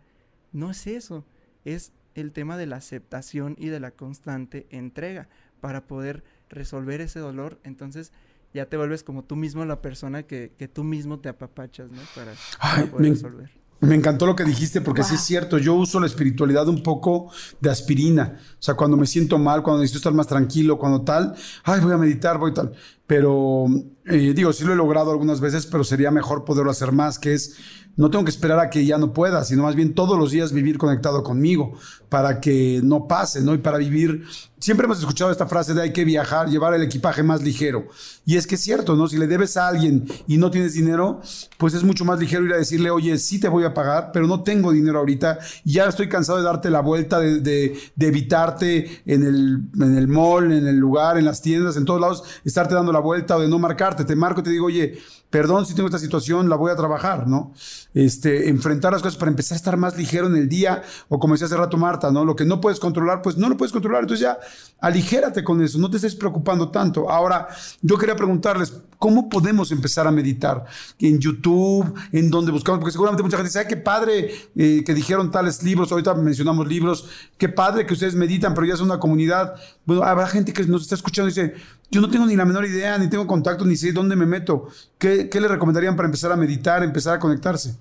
No 0.51 0.71
es 0.71 0.87
eso, 0.87 1.25
es 1.65 1.93
el 2.15 2.31
tema 2.31 2.57
de 2.57 2.65
la 2.65 2.77
aceptación 2.77 3.55
y 3.57 3.67
de 3.67 3.79
la 3.79 3.91
constante 3.91 4.67
entrega 4.69 5.27
para 5.59 5.87
poder 5.87 6.23
resolver 6.51 7.01
ese 7.01 7.19
dolor. 7.19 7.59
Entonces 7.63 8.11
ya 8.53 8.65
te 8.65 8.77
vuelves 8.77 9.03
como 9.03 9.23
tú 9.23 9.35
mismo 9.35 9.65
la 9.65 9.81
persona 9.81 10.23
que, 10.23 10.53
que 10.57 10.67
tú 10.67 10.83
mismo 10.83 11.19
te 11.19 11.29
apapachas, 11.29 11.89
¿no? 11.91 12.01
Para, 12.15 12.31
Ay, 12.59 12.83
para 12.83 12.91
poder 12.91 13.03
me, 13.03 13.09
resolver. 13.09 13.51
Me 13.81 13.95
encantó 13.95 14.27
lo 14.27 14.35
que 14.35 14.43
dijiste 14.43 14.79
porque 14.81 15.01
wow. 15.01 15.09
sí 15.09 15.15
es 15.15 15.21
cierto, 15.21 15.57
yo 15.57 15.73
uso 15.73 15.99
la 15.99 16.05
espiritualidad 16.05 16.67
un 16.67 16.83
poco 16.83 17.31
de 17.59 17.71
aspirina, 17.71 18.37
o 18.53 18.61
sea, 18.61 18.75
cuando 18.75 18.95
me 18.95 19.07
siento 19.07 19.39
mal, 19.39 19.63
cuando 19.63 19.81
necesito 19.81 19.97
estar 19.97 20.13
más 20.13 20.27
tranquilo, 20.27 20.77
cuando 20.77 21.01
tal, 21.01 21.33
ay, 21.63 21.79
voy 21.81 21.93
a 21.93 21.97
meditar, 21.97 22.37
voy 22.37 22.53
tal, 22.53 22.73
pero 23.07 23.65
eh, 24.05 24.33
digo, 24.35 24.53
sí 24.53 24.63
lo 24.65 24.73
he 24.73 24.75
logrado 24.75 25.11
algunas 25.11 25.41
veces, 25.41 25.65
pero 25.65 25.83
sería 25.83 26.11
mejor 26.11 26.45
poderlo 26.45 26.69
hacer 26.69 26.91
más, 26.91 27.17
que 27.17 27.33
es, 27.33 27.57
no 27.97 28.09
tengo 28.09 28.23
que 28.23 28.31
esperar 28.31 28.59
a 28.59 28.69
que 28.69 28.85
ya 28.85 28.97
no 28.97 29.13
pueda, 29.13 29.43
sino 29.43 29.63
más 29.63 29.75
bien 29.75 29.93
todos 29.93 30.17
los 30.17 30.31
días 30.31 30.53
vivir 30.53 30.77
conectado 30.77 31.23
conmigo 31.23 31.73
para 32.09 32.41
que 32.41 32.81
no 32.83 33.07
pase, 33.07 33.41
¿no? 33.41 33.53
Y 33.53 33.59
para 33.59 33.77
vivir, 33.77 34.25
siempre 34.59 34.85
hemos 34.85 34.99
escuchado 34.99 35.31
esta 35.31 35.47
frase 35.47 35.73
de 35.73 35.81
hay 35.81 35.93
que 35.93 36.03
viajar, 36.03 36.49
llevar 36.49 36.73
el 36.73 36.83
equipaje 36.83 37.23
más 37.23 37.41
ligero. 37.41 37.87
Y 38.25 38.35
es 38.35 38.47
que 38.47 38.55
es 38.55 38.61
cierto, 38.61 38.95
¿no? 38.95 39.07
Si 39.07 39.17
le 39.17 39.27
debes 39.27 39.55
a 39.55 39.67
alguien 39.67 40.05
y 40.27 40.37
no 40.37 40.51
tienes 40.51 40.73
dinero, 40.73 41.21
pues 41.57 41.73
es 41.73 41.83
mucho 41.83 42.03
más 42.03 42.19
ligero 42.19 42.45
ir 42.45 42.53
a 42.53 42.57
decirle, 42.57 42.91
oye, 42.91 43.17
sí 43.17 43.39
te 43.39 43.47
voy 43.47 43.63
a 43.63 43.73
pagar, 43.73 44.11
pero 44.11 44.27
no 44.27 44.43
tengo 44.43 44.71
dinero 44.71 44.99
ahorita, 44.99 45.39
ya 45.63 45.85
estoy 45.85 46.09
cansado 46.09 46.37
de 46.37 46.43
darte 46.43 46.69
la 46.69 46.81
vuelta, 46.81 47.19
de, 47.19 47.39
de, 47.39 47.79
de 47.95 48.07
evitarte 48.07 49.03
en 49.05 49.23
el, 49.23 49.59
en 49.81 49.97
el 49.97 50.07
mall, 50.07 50.51
en 50.51 50.67
el 50.67 50.77
lugar, 50.77 51.17
en 51.17 51.25
las 51.25 51.41
tiendas, 51.41 51.77
en 51.77 51.85
todos 51.85 52.01
lados, 52.01 52.23
estarte 52.43 52.75
dando 52.75 52.91
la 52.91 52.99
vuelta 52.99 53.37
o 53.37 53.41
de 53.41 53.47
no 53.47 53.57
marcarte. 53.57 54.03
Te 54.03 54.15
marco 54.15 54.41
y 54.41 54.43
te 54.43 54.49
digo, 54.49 54.65
oye, 54.65 54.99
perdón 55.31 55.65
si 55.65 55.73
tengo 55.73 55.87
esta 55.87 55.97
situación, 55.97 56.49
la 56.49 56.57
voy 56.57 56.71
a 56.71 56.75
trabajar, 56.75 57.25
¿no? 57.25 57.53
Este, 57.93 58.49
enfrentar 58.49 58.91
las 58.91 59.01
cosas 59.01 59.17
para 59.17 59.31
empezar 59.31 59.55
a 59.55 59.57
estar 59.57 59.77
más 59.77 59.97
ligero 59.97 60.27
en 60.27 60.35
el 60.35 60.47
día, 60.47 60.83
o 61.07 61.19
como 61.19 61.33
decía 61.33 61.47
hace 61.47 61.55
rato 61.55 61.77
Marta, 61.77 62.11
¿no? 62.11 62.25
Lo 62.25 62.35
que 62.35 62.45
no 62.45 62.59
puedes 62.59 62.79
controlar, 62.79 63.21
pues 63.21 63.37
no 63.37 63.47
lo 63.47 63.55
puedes 63.55 63.71
controlar, 63.71 64.01
entonces 64.03 64.21
ya 64.21 64.37
aligérate 64.81 65.43
con 65.43 65.61
eso, 65.63 65.79
no 65.79 65.89
te 65.89 65.95
estés 65.95 66.15
preocupando 66.15 66.69
tanto. 66.69 67.09
Ahora, 67.09 67.47
yo 67.81 67.97
quería 67.97 68.15
preguntarles, 68.15 68.73
¿cómo 68.99 69.29
podemos 69.29 69.71
empezar 69.71 70.05
a 70.05 70.11
meditar? 70.11 70.65
En 70.99 71.17
YouTube, 71.17 71.93
en 72.11 72.29
donde 72.29 72.51
buscamos, 72.51 72.79
porque 72.79 72.91
seguramente 72.91 73.23
mucha 73.23 73.37
gente 73.37 73.47
dice, 73.49 73.59
ay, 73.59 73.67
qué 73.69 73.77
padre 73.77 74.31
eh, 74.55 74.83
que 74.85 74.93
dijeron 74.93 75.31
tales 75.31 75.63
libros, 75.63 75.91
ahorita 75.93 76.13
mencionamos 76.13 76.67
libros, 76.67 77.07
qué 77.37 77.47
padre 77.47 77.85
que 77.85 77.93
ustedes 77.93 78.15
meditan, 78.15 78.53
pero 78.53 78.67
ya 78.67 78.73
es 78.73 78.81
una 78.81 78.99
comunidad. 78.99 79.55
Bueno, 79.85 80.03
habrá 80.03 80.27
gente 80.27 80.51
que 80.51 80.65
nos 80.65 80.81
está 80.81 80.95
escuchando 80.95 81.29
y 81.29 81.33
dice, 81.33 81.53
yo 81.91 82.01
no 82.01 82.09
tengo 82.09 82.25
ni 82.25 82.35
la 82.35 82.45
menor 82.45 82.65
idea, 82.65 82.97
ni 82.97 83.09
tengo 83.09 83.27
contacto, 83.27 83.65
ni 83.65 83.75
sé 83.75 83.91
dónde 83.91 84.15
me 84.15 84.25
meto. 84.25 84.69
¿Qué, 84.97 85.29
qué 85.29 85.41
le 85.41 85.47
recomendarían 85.47 85.95
para 85.95 86.07
empezar 86.07 86.31
a 86.31 86.37
meditar, 86.37 86.83
empezar 86.83 87.15
a 87.15 87.19
conectarse? 87.19 87.77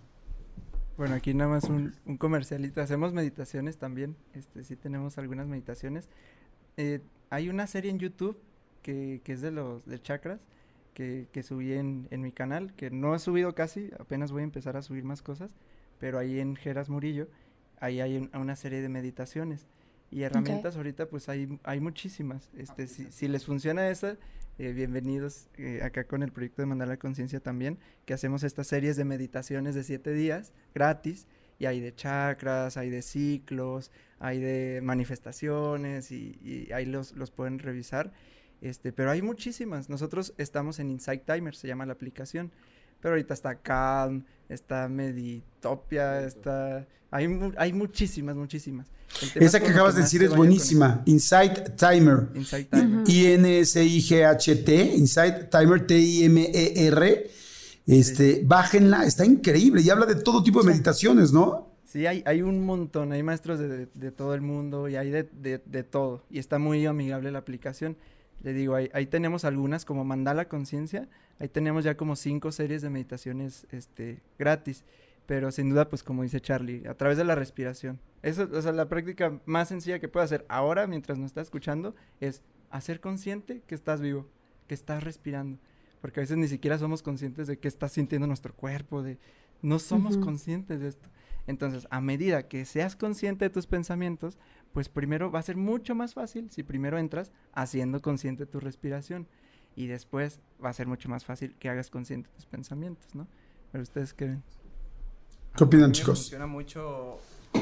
Bueno, 0.97 1.15
aquí 1.15 1.33
nada 1.33 1.49
más 1.49 1.65
un, 1.65 1.95
un 2.05 2.19
comercialito. 2.19 2.83
Hacemos 2.83 3.13
meditaciones 3.13 3.79
también. 3.79 4.17
Este, 4.35 4.65
sí 4.65 4.77
tenemos 4.77 5.17
algunas 5.17 5.47
meditaciones. 5.47 6.09
Eh, 6.77 7.01
hay 7.31 7.49
una 7.49 7.67
serie 7.67 7.91
en 7.91 7.99
YouTube 7.99 8.37
que, 8.83 9.23
que 9.25 9.33
es 9.33 9.41
de 9.41 9.53
los 9.53 9.87
de 9.87 10.03
chakras 10.03 10.41
que, 10.93 11.29
que 11.33 11.43
subí 11.43 11.73
en, 11.73 12.09
en, 12.11 12.21
mi 12.21 12.33
canal, 12.33 12.75
que 12.75 12.91
no 12.91 13.15
he 13.15 13.19
subido 13.19 13.55
casi, 13.55 13.91
apenas 13.99 14.33
voy 14.33 14.43
a 14.43 14.45
empezar 14.45 14.77
a 14.77 14.83
subir 14.83 15.05
más 15.05 15.23
cosas, 15.23 15.51
pero 15.99 16.19
ahí 16.19 16.41
en 16.41 16.57
Geras 16.57 16.89
Murillo, 16.89 17.29
ahí 17.79 18.01
hay 18.01 18.17
un, 18.17 18.31
una 18.35 18.57
serie 18.57 18.83
de 18.83 18.89
meditaciones. 18.89 19.67
Y 20.11 20.23
herramientas 20.23 20.75
okay. 20.75 20.79
ahorita 20.79 21.09
pues 21.09 21.29
hay, 21.29 21.59
hay 21.63 21.81
muchísimas. 21.81 22.51
Este, 22.57 22.87
si, 22.87 23.11
si 23.13 23.29
les 23.29 23.45
funciona 23.45 23.89
esa, 23.91 24.17
eh, 24.59 24.73
bienvenidos 24.73 25.47
eh, 25.57 25.81
acá 25.83 26.05
con 26.05 26.23
el 26.23 26.33
proyecto 26.33 26.63
de 26.63 26.67
Mandar 26.67 26.89
la 26.89 26.97
Conciencia 26.97 27.41
también, 27.41 27.79
que 28.05 28.15
hacemos 28.15 28.43
estas 28.43 28.67
series 28.67 28.97
de 28.97 29.05
meditaciones 29.05 29.75
de 29.75 29.85
siete 29.85 30.13
días 30.13 30.53
gratis. 30.75 31.27
Y 31.59 31.67
hay 31.67 31.81
de 31.81 31.95
chakras, 31.95 32.79
hay 32.79 32.89
de 32.89 33.03
ciclos, 33.03 33.93
hay 34.19 34.41
de 34.41 34.81
manifestaciones 34.83 36.11
y, 36.11 36.39
y 36.43 36.73
ahí 36.73 36.87
los, 36.87 37.13
los 37.13 37.31
pueden 37.31 37.59
revisar. 37.59 38.13
Este, 38.61 38.93
pero 38.93 39.11
hay 39.11 39.23
muchísimas. 39.23 39.89
Nosotros 39.89 40.35
estamos 40.39 40.79
en 40.81 40.91
Insight 40.91 41.25
Timer, 41.25 41.55
se 41.55 41.69
llama 41.69 41.87
la 41.87 41.93
aplicación. 41.93 42.51
Pero 43.01 43.15
ahorita 43.15 43.35
está 43.35 43.55
Calm, 43.57 44.25
está 44.49 44.89
Meditopia, 44.89 46.23
está... 46.23 46.87
Hay, 47.11 47.29
hay 47.57 47.73
muchísimas, 47.73 48.37
muchísimas. 48.37 48.87
Esa 49.35 49.61
que 49.61 49.69
acabas 49.69 49.97
de 49.97 50.03
decir 50.03 50.23
es 50.23 50.35
buenísima. 50.35 51.03
Insight 51.07 51.77
Timer. 51.77 52.29
Insight 52.35 52.71
Timer. 52.71 53.09
I-N-S-I-G-H-T. 53.09 54.95
Insight 54.97 55.51
Timer, 55.51 55.87
T-I-M-E-R. 55.87 57.31
Este, 57.87 58.35
sí. 58.37 58.43
Bájenla, 58.45 59.05
está 59.05 59.25
increíble. 59.25 59.83
Y 59.83 59.91
habla 59.91 60.07
de 60.07 60.15
todo 60.15 60.43
tipo 60.43 60.61
de 60.61 60.65
sí. 60.65 60.71
meditaciones, 60.71 61.33
¿no? 61.33 61.71
Sí, 61.85 62.07
hay, 62.07 62.23
hay 62.25 62.43
un 62.43 62.65
montón. 62.65 63.11
Hay 63.13 63.23
maestros 63.23 63.59
de, 63.59 63.69
de, 63.69 63.89
de 63.93 64.13
todo 64.13 64.35
el 64.35 64.43
mundo 64.43 64.89
y 64.89 64.95
hay 64.95 65.11
de, 65.11 65.25
de, 65.25 65.83
todo. 65.83 66.23
Y 66.31 66.39
está 66.39 66.59
muy 66.61 66.87
amigable 66.87 67.33
la 67.33 67.41
aplicación. 67.41 67.97
Le 68.45 68.53
digo, 68.53 68.77
ahí, 68.77 68.91
ahí 68.95 69.07
tenemos 69.07 69.45
algunas 69.45 69.85
como 69.85 70.05
Mandala 70.05 70.49
Conciencia, 70.49 71.09
ahí 71.41 71.49
tenemos 71.49 71.83
ya 71.83 71.97
como 71.97 72.15
cinco 72.15 72.53
series 72.53 72.83
de 72.83 72.91
meditaciones 72.91 73.67
este, 73.71 74.23
gratis, 74.39 74.85
pero 75.27 75.51
sin 75.51 75.71
duda, 75.71 75.89
pues 75.89 76.03
como 76.03 76.23
dice 76.23 76.41
Charlie, 76.41 76.87
a 76.87 76.95
través 76.95 77.17
de 77.19 77.25
la 77.25 77.35
respiración. 77.35 77.99
Eso, 78.23 78.49
o 78.53 78.63
sea, 78.63 78.73
la 78.73 78.89
práctica 78.89 79.41
más 79.47 79.69
sencilla 79.69 79.99
que 79.99 80.09
puedo 80.09 80.23
hacer 80.25 80.45
ahora, 80.49 80.87
mientras 80.87 81.19
nos 81.19 81.31
está 81.31 81.41
escuchando, 81.41 81.97
es 82.21 82.43
hacer 82.71 83.01
consciente 83.01 83.63
que 83.67 83.75
estás 83.75 84.01
vivo, 84.01 84.27
que 84.69 84.75
estás 84.75 85.03
respirando, 85.03 85.59
porque 86.01 86.21
a 86.21 86.23
veces 86.23 86.37
ni 86.37 86.49
siquiera 86.49 86.79
somos 86.79 87.03
conscientes 87.03 87.47
de 87.49 87.59
qué 87.59 87.69
está 87.69 87.89
sintiendo 87.89 88.27
nuestro 88.27 88.55
cuerpo, 88.55 89.03
de 89.03 89.19
no 89.63 89.79
somos 89.79 90.17
uh 90.17 90.21
-huh. 90.21 90.25
conscientes 90.25 90.81
de 90.81 90.89
esto. 90.89 91.09
Entonces, 91.47 91.87
a 91.91 92.01
medida 92.01 92.49
que 92.49 92.65
seas 92.65 92.97
consciente 92.97 93.47
de 93.47 93.51
tus 93.51 93.67
pensamientos, 93.67 94.39
pues 94.73 94.89
primero 94.89 95.31
va 95.31 95.39
a 95.39 95.43
ser 95.43 95.57
mucho 95.57 95.95
más 95.95 96.15
fácil 96.15 96.51
si 96.51 96.63
primero 96.63 96.99
entras 96.99 97.33
haciendo 97.53 98.01
consciente 98.01 98.47
tu 98.47 98.61
respiración 98.61 99.27
y 99.77 99.87
después 99.87 100.41
va 100.63 100.71
a 100.71 100.73
ser 100.73 100.87
mucho 100.87 101.09
más 101.09 101.25
fácil 101.25 101.55
que 101.59 101.69
hagas 101.69 101.91
consciente 101.91 102.29
tus 102.35 102.47
pensamientos, 102.47 103.15
¿no? 103.15 103.27
Pero 103.73 103.83
ustedes 103.83 104.13
qué 104.15 104.27
ven? 104.27 104.43
¿Qué 105.57 105.65
opinan, 105.65 105.93
chicos? 105.93 106.11
Me 106.11 106.23
funciona 106.23 106.47
mucho 106.47 107.19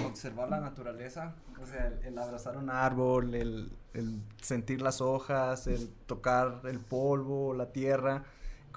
observar 0.07 0.51
la 0.51 0.61
naturaleza, 0.61 1.35
o 1.61 1.67
sea, 1.67 1.87
el, 1.87 2.05
el 2.05 2.19
abrazar 2.19 2.57
un 2.57 2.71
árbol, 2.71 3.35
el, 3.35 3.73
el, 3.95 4.21
sentir 4.43 4.83
las 4.83 5.01
hojas, 5.01 5.67
el 5.67 5.89
tocar 6.07 6.63
el 6.65 6.81
polvo, 6.81 7.55
la 7.55 7.73
tierra, 7.73 8.25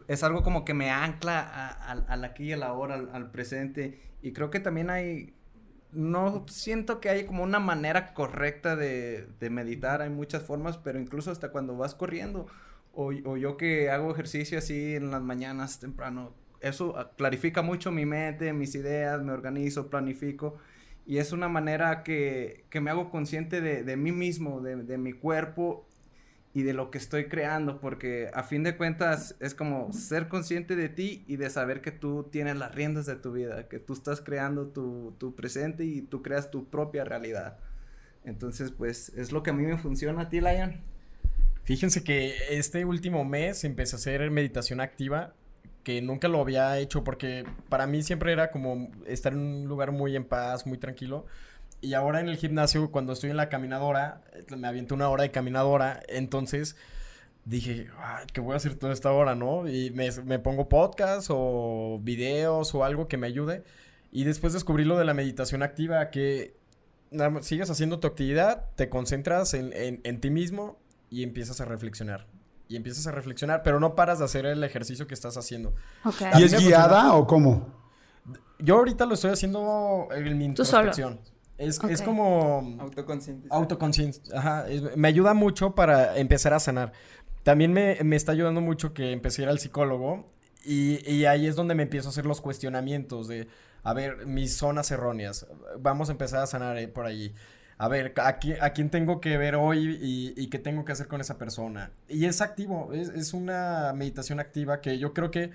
es 0.07 0.23
algo 0.23 0.43
como 0.43 0.65
que 0.65 0.73
me 0.73 0.89
ancla 0.89 1.41
al 2.07 2.23
aquí 2.23 2.45
y 2.45 2.53
a 2.53 2.57
la 2.57 2.73
hora, 2.73 2.95
al, 2.95 3.09
al 3.13 3.31
presente, 3.31 4.01
y 4.21 4.33
creo 4.33 4.49
que 4.49 4.59
también 4.59 4.89
hay 4.89 5.33
no 5.91 6.45
siento 6.47 7.01
que 7.01 7.09
hay 7.09 7.25
como 7.25 7.43
una 7.43 7.59
manera 7.59 8.13
correcta 8.13 8.77
de, 8.77 9.27
de, 9.39 9.49
meditar, 9.49 10.01
hay 10.01 10.09
muchas 10.09 10.43
formas, 10.43 10.77
pero 10.77 10.99
incluso 10.99 11.31
hasta 11.31 11.51
cuando 11.51 11.75
vas 11.75 11.95
corriendo, 11.95 12.47
o, 12.93 13.11
yo 13.11 13.57
que 13.57 13.89
hago 13.89 14.11
ejercicio 14.11 14.57
así 14.57 14.95
en 14.95 15.11
las 15.11 15.21
mañanas 15.21 15.79
temprano, 15.79 16.33
eso 16.59 16.95
clarifica 17.17 17.61
mucho 17.61 17.91
mi 17.91 18.05
mente, 18.05 18.53
mis 18.53 18.75
ideas, 18.75 19.21
me 19.23 19.31
organizo, 19.31 19.89
planifico, 19.89 20.57
y 21.05 21.17
es 21.17 21.31
una 21.31 21.49
manera 21.49 22.03
que, 22.03 22.65
que 22.69 22.81
me 22.81 22.91
hago 22.91 23.09
consciente 23.09 23.61
de, 23.61 23.83
de 23.83 23.97
mí 23.97 24.11
mismo, 24.11 24.61
de, 24.61 24.75
de 24.75 24.97
mi 24.97 25.13
cuerpo 25.13 25.87
y 26.53 26.63
de 26.63 26.73
lo 26.73 26.91
que 26.91 26.97
estoy 26.97 27.27
creando, 27.27 27.79
porque 27.79 28.29
a 28.33 28.43
fin 28.43 28.63
de 28.63 28.75
cuentas 28.75 29.35
es 29.39 29.55
como 29.55 29.93
ser 29.93 30.27
consciente 30.27 30.75
de 30.75 30.89
ti 30.89 31.23
y 31.27 31.37
de 31.37 31.49
saber 31.49 31.81
que 31.81 31.91
tú 31.91 32.27
tienes 32.29 32.57
las 32.57 32.75
riendas 32.75 33.05
de 33.05 33.15
tu 33.15 33.31
vida, 33.31 33.69
que 33.69 33.79
tú 33.79 33.93
estás 33.93 34.21
creando 34.21 34.67
tu, 34.67 35.15
tu 35.17 35.33
presente 35.33 35.85
y 35.85 36.01
tú 36.01 36.21
creas 36.21 36.51
tu 36.51 36.69
propia 36.69 37.05
realidad. 37.05 37.57
Entonces, 38.25 38.71
pues 38.71 39.09
es 39.09 39.31
lo 39.31 39.43
que 39.43 39.51
a 39.51 39.53
mí 39.53 39.63
me 39.63 39.77
funciona 39.77 40.23
a 40.23 40.29
ti, 40.29 40.41
Lion. 40.41 40.81
Fíjense 41.63 42.03
que 42.03 42.35
este 42.49 42.85
último 42.85 43.23
mes 43.23 43.63
empecé 43.63 43.95
a 43.95 43.99
hacer 43.99 44.31
meditación 44.31 44.81
activa, 44.81 45.33
que 45.83 46.01
nunca 46.01 46.27
lo 46.27 46.41
había 46.41 46.77
hecho 46.79 47.03
porque 47.03 47.45
para 47.69 47.87
mí 47.87 48.03
siempre 48.03 48.31
era 48.31 48.51
como 48.51 48.91
estar 49.05 49.33
en 49.33 49.39
un 49.39 49.67
lugar 49.67 49.91
muy 49.91 50.15
en 50.15 50.25
paz, 50.25 50.65
muy 50.65 50.77
tranquilo. 50.77 51.25
Y 51.81 51.93
ahora 51.93 52.19
en 52.19 52.29
el 52.29 52.37
gimnasio, 52.37 52.91
cuando 52.91 53.13
estoy 53.13 53.31
en 53.31 53.37
la 53.37 53.49
caminadora, 53.49 54.21
me 54.55 54.67
aviento 54.67 54.93
una 54.95 55.09
hora 55.09 55.23
de 55.23 55.31
caminadora, 55.31 56.01
entonces 56.07 56.75
dije, 57.45 57.87
¿qué 58.33 58.41
voy 58.41 58.53
a 58.53 58.57
hacer 58.57 58.75
toda 58.75 58.93
esta 58.93 59.11
hora, 59.11 59.33
no? 59.33 59.67
Y 59.67 59.91
me, 59.91 60.39
pongo 60.39 60.69
podcast 60.69 61.27
o 61.31 61.99
videos 62.03 62.75
o 62.75 62.83
algo 62.83 63.07
que 63.07 63.17
me 63.17 63.27
ayude. 63.27 63.63
Y 64.11 64.25
después 64.25 64.53
descubrí 64.53 64.83
lo 64.83 64.97
de 64.97 65.05
la 65.05 65.13
meditación 65.13 65.63
activa, 65.63 66.11
que 66.11 66.55
sigues 67.41 67.69
haciendo 67.69 67.99
tu 67.99 68.07
actividad, 68.07 68.65
te 68.75 68.89
concentras 68.89 69.53
en, 69.53 69.73
en, 69.73 70.01
en 70.03 70.21
ti 70.21 70.29
mismo 70.29 70.80
y 71.11 71.21
empiezas 71.21 71.61
a 71.61 71.65
reflexionar 71.65 72.25
y 72.71 72.77
empiezas 72.77 73.05
a 73.05 73.11
reflexionar, 73.11 73.63
pero 73.63 73.81
no 73.81 73.95
paras 73.95 74.19
de 74.19 74.25
hacer 74.25 74.45
el 74.45 74.63
ejercicio 74.63 75.05
que 75.05 75.13
estás 75.13 75.35
haciendo. 75.35 75.75
Okay. 76.05 76.31
¿Y 76.37 76.43
es 76.43 76.57
guiada 76.57 77.13
o 77.13 77.27
cómo? 77.27 77.67
Yo 78.59 78.77
ahorita 78.77 79.05
lo 79.05 79.15
estoy 79.15 79.31
haciendo 79.31 80.07
en 80.15 80.37
mi 80.37 80.45
introspección. 80.45 81.19
Es, 81.57 81.79
okay. 81.79 81.93
es 81.93 82.01
como... 82.01 82.77
Autoconsciente. 82.79 83.49
Autoconsciente, 83.51 84.21
ajá. 84.33 84.69
Es, 84.69 84.95
me 84.95 85.09
ayuda 85.09 85.33
mucho 85.33 85.75
para 85.75 86.17
empezar 86.17 86.53
a 86.53 86.61
sanar. 86.61 86.93
También 87.43 87.73
me, 87.73 87.97
me, 88.05 88.15
está 88.15 88.31
ayudando 88.31 88.61
mucho 88.61 88.93
que 88.93 89.11
empecé 89.11 89.41
a 89.41 89.43
ir 89.43 89.49
al 89.49 89.59
psicólogo 89.59 90.31
y, 90.63 91.05
y 91.11 91.25
ahí 91.25 91.47
es 91.47 91.57
donde 91.57 91.75
me 91.75 91.83
empiezo 91.83 92.07
a 92.07 92.11
hacer 92.11 92.25
los 92.25 92.39
cuestionamientos 92.39 93.27
de, 93.27 93.49
a 93.83 93.93
ver, 93.93 94.25
mis 94.27 94.55
zonas 94.55 94.89
erróneas. 94.91 95.45
Vamos 95.77 96.07
a 96.07 96.13
empezar 96.13 96.41
a 96.41 96.47
sanar 96.47 96.77
eh, 96.77 96.87
por 96.87 97.05
allí 97.05 97.33
a 97.81 97.87
ver, 97.87 98.13
¿a 98.17 98.27
a 98.27 98.69
quién 98.73 98.91
tengo 98.91 99.19
que 99.19 99.37
ver 99.37 99.55
hoy 99.55 99.97
y, 99.99 100.47
qué 100.49 100.59
tengo 100.59 100.85
que 100.85 100.91
hacer 100.91 101.07
con 101.07 101.19
esa 101.19 101.39
persona? 101.39 101.89
Y 102.07 102.25
es 102.25 102.39
activo, 102.39 102.93
es, 102.93 103.33
una 103.33 103.91
meditación 103.95 104.39
activa 104.39 104.81
que 104.81 104.99
yo 104.99 105.15
creo 105.15 105.31
que 105.31 105.49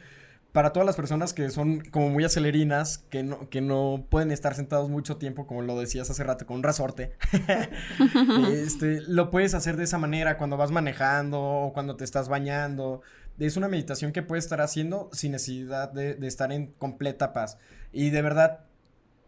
para 0.50 0.72
todas 0.72 0.86
las 0.86 0.96
personas 0.96 1.32
que 1.32 1.48
son 1.50 1.82
como 1.92 2.08
muy 2.08 2.24
acelerinas, 2.24 3.04
que 3.10 3.22
no, 3.22 4.06
pueden 4.10 4.32
estar 4.32 4.56
sentados 4.56 4.90
mucho 4.90 5.18
tiempo, 5.18 5.46
como 5.46 5.62
lo 5.62 5.78
decías 5.78 6.10
hace 6.10 6.24
rato, 6.24 6.46
con 6.46 6.56
un 6.56 6.62
resorte, 6.64 7.12
este, 8.50 9.02
lo 9.02 9.30
puedes 9.30 9.54
hacer 9.54 9.76
de 9.76 9.84
esa 9.84 9.98
manera 9.98 10.36
cuando 10.36 10.56
vas 10.56 10.72
manejando 10.72 11.40
o 11.40 11.72
cuando 11.72 11.94
te 11.94 12.02
estás 12.02 12.28
bañando. 12.28 13.02
Es 13.38 13.56
una 13.56 13.68
meditación 13.68 14.10
que 14.10 14.22
puedes 14.22 14.46
estar 14.46 14.60
haciendo 14.60 15.10
sin 15.12 15.30
necesidad 15.30 15.92
de, 15.92 16.16
de 16.16 16.26
estar 16.26 16.50
en 16.50 16.72
completa 16.72 17.32
paz. 17.32 17.56
Y 17.92 18.10
de 18.10 18.20
verdad, 18.20 18.64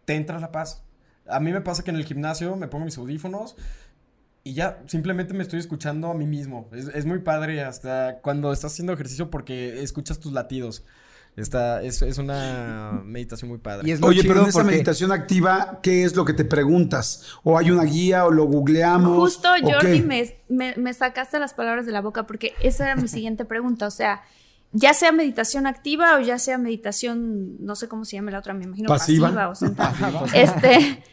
te 0.05 0.17
entra 0.17 0.41
la 0.41 0.51
paz 0.51 0.83
a 1.29 1.41
mí 1.41 1.53
me 1.53 1.61
pasa 1.61 1.83
que 1.83 1.91
en 1.91 1.97
el 1.97 2.05
gimnasio 2.05 2.57
me 2.57 2.69
pongo 2.69 2.85
mis 2.85 2.99
audífonos 2.99 3.57
y 4.45 4.55
ya 4.55 4.83
simplemente 4.87 5.35
me 5.35 5.43
estoy 5.43 5.59
escuchando 5.59 6.09
a 6.11 6.15
mí 6.15 6.27
mismo. 6.27 6.69
Es, 6.73 6.89
es 6.89 7.05
muy 7.05 7.19
padre 7.19 7.63
hasta 7.63 8.21
cuando 8.23 8.53
estás 8.53 8.73
haciendo 8.73 8.93
ejercicio 8.93 9.31
porque 9.31 9.83
escuchas 9.83 10.19
tus 10.19 10.33
latidos. 10.33 10.85
Esta, 11.37 11.83
es, 11.83 12.03
es, 12.03 12.19
una 12.19 13.01
meditación 13.05 13.49
muy 13.49 13.59
padre. 13.59 13.89
Y 13.89 13.93
es 13.93 14.03
Oye, 14.03 14.23
pero 14.25 14.43
en 14.43 14.49
esa 14.49 14.61
porque... 14.61 14.73
meditación 14.73 15.13
activa, 15.13 15.79
¿qué 15.83 16.03
es 16.03 16.17
lo 16.17 16.25
que 16.25 16.33
te 16.33 16.45
preguntas? 16.45 17.27
¿O 17.45 17.57
hay 17.57 17.71
una 17.71 17.85
guía 17.85 18.25
o 18.25 18.31
lo 18.31 18.45
googleamos? 18.45 19.17
Justo, 19.17 19.49
Jordi, 19.63 20.03
me, 20.03 20.37
me, 20.49 20.75
me, 20.77 20.95
sacaste 20.95 21.39
las 21.39 21.55
palabras 21.55 21.87
de 21.87 21.93
la 21.93 22.01
boca 22.01 22.27
porque 22.27 22.55
esa 22.61 22.87
era 22.87 22.97
mi 22.97 23.07
siguiente 23.09 23.45
pregunta. 23.45 23.87
O 23.87 23.91
sea, 23.93 24.23
ya 24.73 24.95
sea 24.95 25.13
meditación 25.13 25.67
activa 25.67 26.17
o 26.17 26.21
ya 26.21 26.39
sea 26.39 26.59
meditación, 26.59 27.65
no 27.65 27.77
sé 27.77 27.87
cómo 27.87 28.05
se 28.05 28.17
llama 28.17 28.33
la 28.33 28.41
otra, 28.41 28.53
me 28.55 28.65
imagino 28.65 28.89
pasiva, 28.89 29.29
pasiva 29.29 29.49
o 29.49 29.55
sentada. 29.55 29.95
este, 30.35 31.05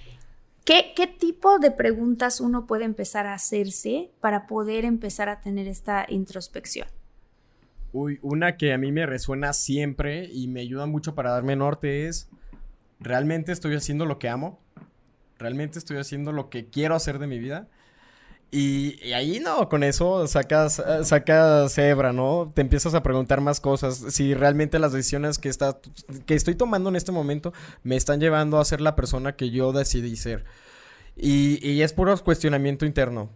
¿Qué, 0.66 0.94
¿Qué, 0.96 1.06
tipo 1.06 1.60
de 1.60 1.70
preguntas 1.70 2.42
uno 2.42 2.66
puede 2.66 2.86
empezar 2.86 3.28
a 3.28 3.36
hacerse 3.36 4.10
para 4.20 4.48
poder 4.48 4.84
empezar 4.84 5.30
a 5.30 5.40
tener 5.40 5.68
esta 5.68 6.08
introspección? 6.10 6.88
Uy, 7.94 8.18
una 8.24 8.58
que 8.58 8.74
a 8.74 8.78
mí 8.80 8.92
me 8.92 9.06
resuena 9.06 9.54
siempre 9.54 10.26
y 10.26 10.48
me 10.48 10.62
ayuda 10.62 10.88
mucho 10.88 11.14
para 11.14 11.30
darme 11.30 11.56
norte 11.56 12.08
es, 12.08 12.30
¿realmente 13.00 13.52
estoy 13.52 13.76
haciendo 13.76 14.08
lo 14.08 14.18
que 14.18 14.28
amo? 14.28 14.60
¿Realmente 15.38 15.78
estoy 15.78 15.98
haciendo 15.98 16.32
lo 16.32 16.50
que 16.50 16.66
quiero 16.66 16.96
hacer 16.96 17.20
de 17.20 17.28
mi 17.28 17.38
vida? 17.38 17.70
Y, 18.52 19.00
y, 19.04 19.14
ahí 19.14 19.40
no, 19.40 19.68
con 19.68 19.84
eso 19.84 20.28
sacas, 20.28 20.82
sacas 21.04 21.74
cebra, 21.74 22.14
¿no? 22.14 22.52
Te 22.54 22.62
empiezas 22.62 22.94
a 22.94 23.04
preguntar 23.04 23.42
más 23.42 23.60
cosas. 23.60 23.98
Si 24.10 24.34
realmente 24.34 24.80
las 24.80 24.94
decisiones 24.94 25.40
que, 25.40 25.50
está, 25.50 25.78
que 26.26 26.36
estoy 26.36 26.56
tomando 26.56 26.90
en 26.90 26.96
este 26.96 27.12
momento 27.12 27.54
me 27.84 27.96
están 27.98 28.20
llevando 28.20 28.60
a 28.60 28.66
ser 28.66 28.82
la 28.82 28.96
persona 28.96 29.36
que 29.36 29.50
yo 29.50 29.74
decidí 29.74 30.16
ser. 30.16 30.46
Y, 31.18 31.66
y 31.68 31.82
es 31.82 31.94
puro 31.94 32.18
cuestionamiento 32.24 32.86
interno. 32.86 33.30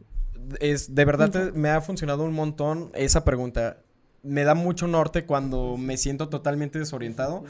Es, 0.60 0.96
de 0.96 1.06
verdad 1.06 1.30
te, 1.30 1.52
me 1.52 1.70
ha 1.70 1.82
funcionado 1.82 2.24
un 2.24 2.34
montón 2.34 2.92
esa 2.94 3.26
pregunta. 3.26 3.78
Me 4.24 4.44
da 4.44 4.54
mucho 4.54 4.88
norte 4.88 5.26
cuando 5.26 5.76
me 5.78 5.98
siento 5.98 6.30
totalmente 6.30 6.80
desorientado. 6.80 7.44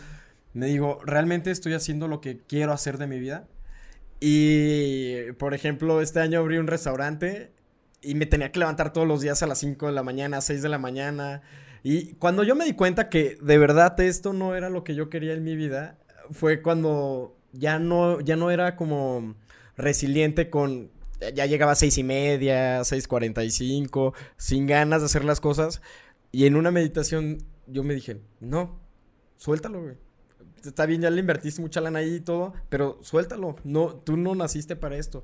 Me 0.53 0.68
digo, 0.68 0.99
¿realmente 1.06 1.52
estoy 1.52 1.73
haciendo 1.73 2.07
lo 2.07 2.22
que 2.22 2.40
quiero 2.40 2.73
hacer 2.73 2.98
de 2.98 3.07
mi 3.07 3.19
vida? 3.19 3.48
Y, 4.19 5.31
por 5.33 5.53
ejemplo, 5.53 6.01
este 6.01 6.19
año 6.19 6.39
abrí 6.39 6.57
un 6.57 6.67
restaurante 6.67 7.51
y 8.01 8.15
me 8.15 8.25
tenía 8.25 8.51
que 8.51 8.59
levantar 8.59 8.91
todos 8.93 9.07
los 9.07 9.21
días 9.21 9.41
a 9.43 9.47
las 9.47 9.59
5 9.59 9.87
de 9.87 9.91
la 9.93 10.03
mañana, 10.03 10.41
6 10.41 10.61
de 10.61 10.69
la 10.69 10.77
mañana. 10.77 11.41
Y 11.83 12.13
cuando 12.15 12.43
yo 12.43 12.55
me 12.55 12.65
di 12.65 12.73
cuenta 12.73 13.09
que 13.09 13.37
de 13.41 13.57
verdad 13.57 13.99
esto 14.01 14.33
no 14.33 14.55
era 14.55 14.69
lo 14.69 14.83
que 14.83 14.95
yo 14.95 15.09
quería 15.09 15.33
en 15.33 15.43
mi 15.43 15.55
vida, 15.55 15.97
fue 16.31 16.61
cuando 16.61 17.37
ya 17.53 17.79
no, 17.79 18.19
ya 18.19 18.35
no 18.35 18.51
era 18.51 18.75
como 18.75 19.35
resiliente 19.77 20.49
con... 20.49 20.91
Ya 21.35 21.45
llegaba 21.45 21.73
a 21.73 21.75
seis 21.75 21.97
y 21.97 22.03
media, 22.03 22.79
6.45, 22.81 24.13
sin 24.37 24.67
ganas 24.67 25.01
de 25.01 25.07
hacer 25.07 25.25
las 25.25 25.41
cosas. 25.41 25.81
Y 26.31 26.45
en 26.45 26.55
una 26.55 26.71
meditación 26.71 27.39
yo 27.67 27.83
me 27.83 27.93
dije, 27.93 28.21
no, 28.39 28.79
suéltalo, 29.35 29.81
güey 29.81 30.09
está 30.64 30.86
bien, 30.86 31.02
ya 31.02 31.10
le 31.10 31.19
invertiste 31.19 31.61
mucha 31.61 31.81
lana 31.81 31.99
ahí 31.99 32.15
y 32.15 32.19
todo, 32.19 32.53
pero 32.69 32.99
suéltalo, 33.02 33.56
no, 33.64 33.95
tú 33.95 34.18
no 34.18 34.36
naciste 34.36 34.76
para 34.76 34.98
esto. 34.98 35.23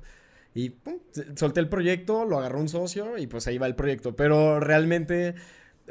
Y 0.54 0.70
pum, 0.70 0.94
solté 1.36 1.60
el 1.60 1.68
proyecto, 1.68 2.24
lo 2.24 2.38
agarró 2.38 2.60
un 2.60 2.68
socio 2.68 3.18
y 3.18 3.26
pues 3.26 3.46
ahí 3.46 3.58
va 3.58 3.66
el 3.66 3.74
proyecto. 3.74 4.16
Pero 4.16 4.58
realmente 4.58 5.34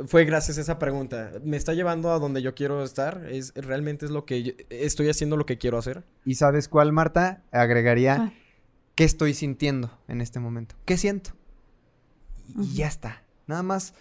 fue 0.07 0.25
gracias 0.25 0.57
a 0.57 0.61
esa 0.61 0.79
pregunta. 0.79 1.33
¿Me 1.43 1.55
está 1.55 1.73
llevando 1.73 2.11
a 2.11 2.19
donde 2.19 2.41
yo 2.41 2.55
quiero 2.55 2.83
estar? 2.83 3.27
¿Es, 3.29 3.53
¿Realmente 3.55 4.05
es 4.05 4.11
lo 4.11 4.25
que 4.25 4.41
yo, 4.41 4.53
estoy 4.69 5.09
haciendo 5.09 5.37
lo 5.37 5.45
que 5.45 5.57
quiero 5.57 5.77
hacer? 5.77 6.03
¿Y 6.25 6.35
sabes 6.35 6.67
cuál, 6.67 6.91
Marta? 6.91 7.43
Agregaría, 7.51 8.15
ah. 8.15 8.33
¿qué 8.95 9.03
estoy 9.03 9.33
sintiendo 9.33 9.97
en 10.07 10.21
este 10.21 10.39
momento? 10.39 10.75
¿Qué 10.85 10.97
siento? 10.97 11.31
Y 12.47 12.59
uh 12.59 12.63
-huh. 12.63 12.73
ya 12.73 12.87
está. 12.87 13.23
Nada 13.47 13.63
más, 13.63 13.93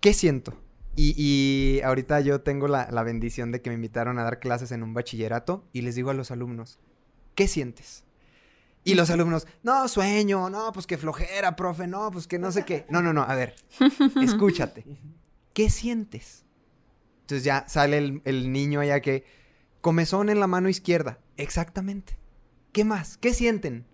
¿qué 0.00 0.14
siento? 0.14 0.56
Y, 0.96 1.14
y, 1.16 1.80
ahorita 1.82 2.20
yo 2.20 2.40
tengo 2.42 2.68
la, 2.68 2.88
la, 2.90 3.02
bendición 3.02 3.50
de 3.50 3.60
que 3.60 3.70
me 3.70 3.74
invitaron 3.74 4.18
a 4.18 4.24
dar 4.24 4.38
clases 4.38 4.70
en 4.70 4.82
un 4.82 4.94
bachillerato 4.94 5.64
y 5.72 5.82
les 5.82 5.96
digo 5.96 6.10
a 6.10 6.14
los 6.14 6.30
alumnos, 6.30 6.78
¿qué 7.34 7.48
sientes? 7.48 8.04
Y 8.84 8.94
los 8.94 9.10
alumnos, 9.10 9.46
no, 9.62 9.88
sueño, 9.88 10.50
no, 10.50 10.70
pues 10.72 10.86
que 10.86 10.98
flojera, 10.98 11.56
profe, 11.56 11.86
no, 11.86 12.10
pues 12.12 12.26
que 12.26 12.38
no 12.38 12.52
sé 12.52 12.64
qué. 12.64 12.86
No, 12.90 13.02
no, 13.02 13.12
no, 13.12 13.22
a 13.22 13.34
ver, 13.34 13.56
escúchate, 14.22 14.84
¿qué 15.52 15.70
sientes? 15.70 16.44
Entonces 17.22 17.44
ya 17.44 17.64
sale 17.66 17.98
el, 17.98 18.22
el 18.24 18.52
niño 18.52 18.80
allá 18.80 19.00
que, 19.00 19.24
comezón 19.80 20.30
en 20.30 20.40
la 20.40 20.46
mano 20.46 20.68
izquierda, 20.68 21.18
exactamente. 21.36 22.18
¿Qué 22.72 22.84
más? 22.84 23.18
¿Qué 23.18 23.34
sienten? 23.34 23.86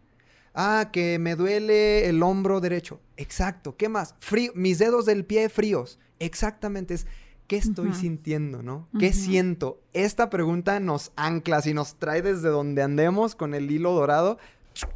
Ah, 0.54 0.90
que 0.92 1.18
me 1.18 1.36
duele 1.36 2.08
el 2.08 2.22
hombro 2.22 2.60
derecho. 2.60 3.00
Exacto. 3.16 3.76
¿Qué 3.76 3.88
más? 3.88 4.14
Frío, 4.18 4.52
mis 4.54 4.78
dedos 4.78 5.04
del 5.06 5.24
pie 5.24 5.48
fríos. 5.48 5.98
Exactamente, 6.20 6.94
es 6.94 7.06
qué 7.48 7.56
estoy 7.56 7.88
uh 7.88 7.92
-huh. 7.92 8.00
sintiendo, 8.00 8.62
¿no? 8.62 8.86
¿Qué 8.98 9.08
uh 9.08 9.10
-huh. 9.10 9.12
siento? 9.12 9.80
Esta 9.92 10.30
pregunta 10.30 10.78
nos 10.78 11.10
ancla 11.16 11.60
y 11.64 11.74
nos 11.74 11.96
trae 11.96 12.22
desde 12.22 12.48
donde 12.48 12.82
andemos 12.82 13.34
con 13.34 13.54
el 13.54 13.70
hilo 13.72 13.92
dorado 13.92 14.38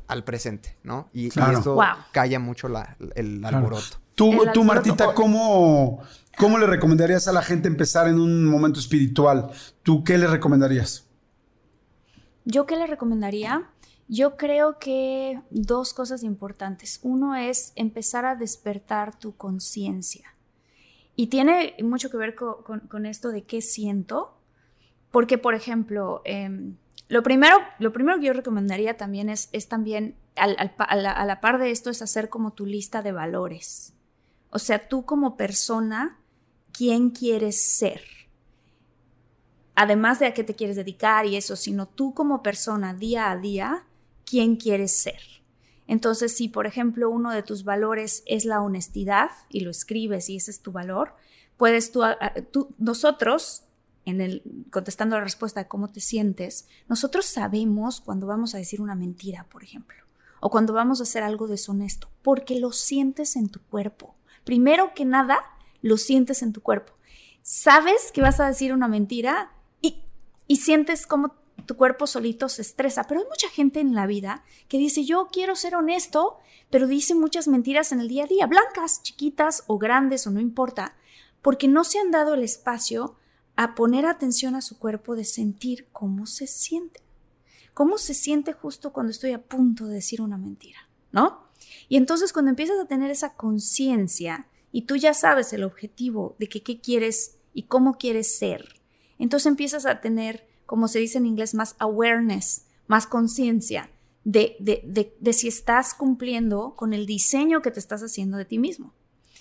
al 0.06 0.22
presente, 0.22 0.76
¿no? 0.84 1.09
Y, 1.12 1.30
claro. 1.30 1.52
y 1.52 1.60
eso 1.60 1.74
wow. 1.74 1.84
calla 2.12 2.38
mucho 2.38 2.68
la, 2.68 2.96
el 3.16 3.40
claro. 3.40 3.56
alboroto. 3.59 3.96
Tú, 4.14 4.30
el 4.30 4.52
tú 4.52 4.60
alboroto. 4.60 4.64
Martita, 4.64 5.14
¿cómo, 5.14 6.01
¿cómo 6.38 6.59
le 6.59 6.66
recomendarías 6.66 7.26
a 7.26 7.32
la 7.32 7.42
gente 7.42 7.66
empezar 7.66 8.06
en 8.06 8.20
un 8.20 8.44
momento 8.44 8.78
espiritual? 8.78 9.51
¿Tú 9.82 10.05
qué 10.05 10.16
le 10.16 10.28
recomendarías? 10.28 11.09
¿Yo 12.44 12.66
qué 12.66 12.76
le 12.76 12.86
recomendaría? 12.86 13.70
Yo 14.06 14.36
creo 14.36 14.78
que 14.78 15.40
dos 15.51 15.94
cosas 15.94 16.22
importantes. 16.22 17.01
Uno 17.02 17.34
es 17.34 17.72
empezar 17.74 18.26
a 18.26 18.36
despertar 18.36 19.18
tu 19.18 19.34
conciencia. 19.36 20.34
Y 21.16 21.28
tiene 21.28 21.76
mucho 21.82 22.10
que 22.10 22.16
ver 22.16 22.34
con, 22.34 23.06
esto 23.06 23.30
de 23.30 23.44
qué 23.44 23.60
siento, 23.62 24.36
porque, 25.10 25.38
por 25.38 25.54
ejemplo, 25.54 26.22
eh, 26.24 26.50
lo, 27.08 27.22
primero, 27.22 27.56
lo 27.78 27.92
primero 27.92 28.18
que 28.18 28.26
yo 28.26 28.32
recomendaría 28.32 28.96
también 28.96 29.28
es, 29.28 29.48
es 29.52 29.68
también, 29.68 30.16
a, 30.34 30.48
la, 30.48 31.12
a 31.12 31.24
la 31.24 31.40
par 31.40 31.58
de 31.58 31.70
esto, 31.70 31.90
es 31.90 32.02
hacer 32.02 32.28
como 32.28 32.52
tu 32.52 32.66
lista 32.66 33.02
de 33.02 33.12
valores. 33.12 33.94
O 34.50 34.58
sea, 34.58 34.88
tú 34.88 35.04
como 35.04 35.36
persona, 35.36 36.18
¿quién 36.72 37.10
quieres 37.10 37.62
ser? 37.62 38.02
Además 39.76 40.20
de 40.20 40.26
a 40.26 40.34
qué 40.34 40.44
te 40.44 40.54
quieres 40.54 40.76
dedicar 40.76 41.26
y 41.26 41.36
eso, 41.36 41.56
sino 41.56 41.86
tú 41.86 42.14
como 42.14 42.42
persona, 42.42 42.94
día 42.94 43.30
a 43.30 43.36
día, 43.36 43.86
¿quién 44.24 44.56
quieres 44.56 44.92
ser? 44.92 45.20
Entonces, 45.86 46.36
si 46.36 46.48
por 46.48 46.66
ejemplo 46.66 47.11
uno 47.11 47.31
de 47.31 47.43
tus 47.43 47.65
valores 47.65 48.23
es 48.27 48.44
la 48.44 48.62
honestidad 48.62 49.31
y 49.48 49.61
lo 49.61 49.70
escribes 49.70 50.31
y 50.31 50.36
ese 50.36 50.51
es 50.51 50.61
tu 50.61 50.73
valor, 50.73 51.15
puedes 51.56 51.93
tú, 51.93 52.02
tú 52.51 52.74
nosotros, 52.78 53.65
en 54.05 54.20
el, 54.20 54.43
contestando 54.70 55.16
la 55.16 55.24
respuesta 55.24 55.61
de 55.61 55.69
cómo 55.69 55.90
te 55.90 56.01
sientes, 56.01 56.69
nosotros 56.89 57.27
sabemos 57.27 58.01
cuando 58.01 58.27
vamos 58.27 58.55
a 58.55 58.59
decir 58.59 58.81
una 58.81 58.94
mentira, 58.94 59.47
por 59.51 59.62
ejemplo. 59.62 59.97
o 60.40 60.51
cuando 60.51 60.74
vamos 60.74 61.01
a 61.01 61.05
hacer 61.05 61.23
algo 61.23 61.47
deshonesto, 61.48 62.11
porque 62.23 62.61
lo 62.61 62.70
sientes 62.70 63.35
en 63.35 63.48
tu 63.48 63.61
cuerpo. 63.61 64.15
Primero 64.44 64.93
que 64.94 65.06
nada, 65.06 65.39
lo 65.81 65.97
sientes 65.97 66.43
en 66.43 66.52
tu 66.52 66.61
cuerpo. 66.61 66.93
Sabes 67.40 68.12
que 68.12 68.20
vas 68.20 68.40
a 68.40 68.47
decir 68.47 68.74
una 68.74 68.86
mentira 68.86 69.52
y, 69.81 70.02
y 70.47 70.56
sientes 70.56 71.06
como 71.06 71.35
tu 71.66 71.76
cuerpo 71.76 72.06
solito 72.06 72.48
se 72.48 72.62
estresa, 72.62 73.04
pero 73.04 73.20
hay 73.20 73.26
mucha 73.26 73.48
gente 73.48 73.80
en 73.80 73.94
la 73.94 74.06
vida 74.06 74.44
que 74.68 74.78
dice, 74.78 75.04
yo 75.04 75.28
quiero 75.32 75.56
ser 75.56 75.76
honesto, 75.76 76.38
pero 76.70 76.86
dice 76.86 77.14
muchas 77.14 77.48
mentiras 77.48 77.92
en 77.92 78.00
el 78.00 78.08
día 78.08 78.24
a 78.24 78.26
día, 78.26 78.46
blancas, 78.46 79.02
chiquitas 79.02 79.64
o 79.66 79.78
grandes 79.78 80.26
o 80.26 80.30
no 80.30 80.40
importa, 80.40 80.96
porque 81.42 81.68
no 81.68 81.84
se 81.84 81.98
han 81.98 82.10
dado 82.10 82.34
el 82.34 82.42
espacio 82.42 83.16
a 83.56 83.74
poner 83.74 84.06
atención 84.06 84.54
a 84.54 84.62
su 84.62 84.78
cuerpo 84.78 85.14
de 85.14 85.24
sentir 85.24 85.88
cómo 85.92 86.26
se 86.26 86.46
siente. 86.46 87.00
Cómo 87.72 87.98
se 87.98 88.14
siente 88.14 88.52
justo 88.52 88.92
cuando 88.92 89.10
estoy 89.10 89.32
a 89.32 89.42
punto 89.42 89.86
de 89.86 89.94
decir 89.94 90.20
una 90.20 90.38
mentira, 90.38 90.88
¿no? 91.12 91.48
Y 91.88 91.96
entonces 91.96 92.32
cuando 92.32 92.50
empiezas 92.50 92.78
a 92.78 92.86
tener 92.86 93.10
esa 93.10 93.34
conciencia 93.34 94.48
y 94.70 94.82
tú 94.82 94.96
ya 94.96 95.14
sabes 95.14 95.52
el 95.52 95.64
objetivo 95.64 96.36
de 96.38 96.48
que 96.48 96.62
qué 96.62 96.80
quieres 96.80 97.38
y 97.52 97.64
cómo 97.64 97.98
quieres 97.98 98.36
ser, 98.36 98.80
entonces 99.18 99.46
empiezas 99.46 99.86
a 99.86 100.00
tener, 100.00 100.46
como 100.66 100.88
se 100.88 100.98
dice 100.98 101.18
en 101.18 101.26
inglés, 101.26 101.54
más 101.54 101.76
awareness, 101.78 102.66
más 102.86 103.06
conciencia 103.06 103.90
de, 104.24 104.56
de, 104.58 105.14
de, 105.18 105.32
si 105.32 105.48
estás 105.48 105.94
cumpliendo 105.94 106.74
con 106.76 106.94
el 106.94 107.06
diseño 107.06 107.62
que 107.62 107.70
te 107.70 107.80
estás 107.80 108.02
haciendo 108.02 108.38
de 108.38 108.44
ti 108.44 108.58
mismo. 108.58 108.94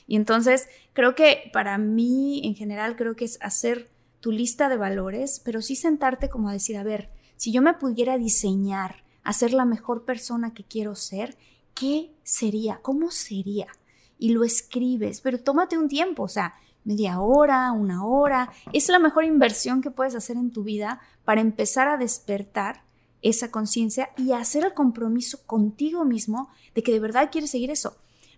Y 0.07 0.17
entonces 0.17 0.67
creo 0.91 1.15
que 1.15 1.49
para 1.53 1.77
mí 1.77 2.41
en 2.43 2.55
general 2.55 2.95
creo 2.95 3.15
que 3.15 3.25
es 3.25 3.37
hacer 3.41 3.89
tu 4.19 4.31
lista 4.31 4.69
de 4.69 4.77
valores, 4.77 5.41
pero 5.43 5.61
sí 5.61 5.75
sentarte 5.75 6.29
como 6.29 6.49
a 6.49 6.53
decir, 6.53 6.77
a 6.77 6.83
ver, 6.83 7.09
si 7.37 7.51
yo 7.51 7.61
me 7.61 7.73
pudiera 7.73 8.17
diseñar 8.17 9.03
a 9.23 9.33
ser 9.33 9.53
la 9.53 9.65
mejor 9.65 10.03
persona 10.05 10.53
que 10.53 10.65
quiero 10.65 10.95
ser, 10.95 11.37
¿qué 11.73 12.13
sería? 12.23 12.79
¿Cómo 12.81 13.11
sería? 13.11 13.67
Y 14.17 14.29
lo 14.29 14.43
escribes, 14.43 15.21
pero 15.21 15.39
tómate 15.39 15.77
un 15.77 15.87
tiempo, 15.87 16.23
o 16.23 16.27
sea, 16.27 16.55
media 16.84 17.19
hora, 17.19 17.72
una 17.72 18.05
hora. 18.05 18.51
Es 18.72 18.89
la 18.89 18.99
mejor 18.99 19.23
inversión 19.23 19.81
que 19.81 19.91
puedes 19.91 20.15
hacer 20.15 20.38
en 20.38 20.51
tu 20.51 20.64
vida 20.64 20.99
para 21.26 21.41
empezar 21.41 21.88
a 21.88 21.97
despertar 21.97 22.84
esa 23.22 23.51
conciencia 23.51 24.10
y 24.18 24.34
hacer 24.34 24.65
el 24.65 24.73
compromiso 24.73 25.39
contigo 25.45 26.03
mismo 26.03 26.49
de 26.76 26.84
que 26.84 26.91
de 26.91 26.99
verdad 26.99 27.30
quieres 27.31 27.51
seguir 27.51 27.72
eso. 27.72 27.95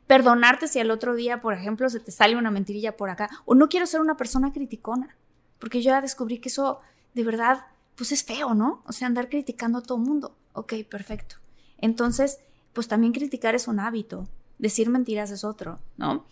Perdonarte 0.07 0.67
si 0.67 0.79
al 0.79 0.91
otro 0.91 1.15
día, 1.15 1.41
por 1.41 1.53
ejemplo, 1.53 1.89
se 1.89 1.99
te 1.99 2.11
sale 2.11 2.37
una 2.37 2.51
mentirilla 2.51 2.95
por 2.95 3.09
acá, 3.09 3.29
o 3.45 3.55
no 3.55 3.69
quiero 3.69 3.87
ser 3.87 4.01
una 4.01 4.17
persona 4.17 4.53
criticona 4.53 5.15
porque 5.59 5.81
yo 5.81 5.91
ya 5.91 6.01
descubrí 6.01 6.39
que 6.39 6.49
eso 6.49 6.79
de 7.13 7.23
verdad, 7.23 7.65
pues 7.95 8.11
es 8.11 8.23
feo, 8.23 8.53
¿no? 8.53 8.83
O 8.85 8.91
sea, 8.91 9.07
andar 9.07 9.29
criticando 9.29 9.79
a 9.79 9.81
todo 9.81 9.97
mundo. 9.97 10.35
Ok, 10.53 10.73
perfecto. 10.89 11.37
Entonces, 11.77 12.39
pues 12.73 12.87
también 12.87 13.13
criticar 13.13 13.55
es 13.55 13.67
un 13.67 13.79
hábito, 13.79 14.27
decir 14.59 14.89
mentiras 14.89 15.31
es 15.31 15.43
otro, 15.43 15.79
¿no? 15.97 16.25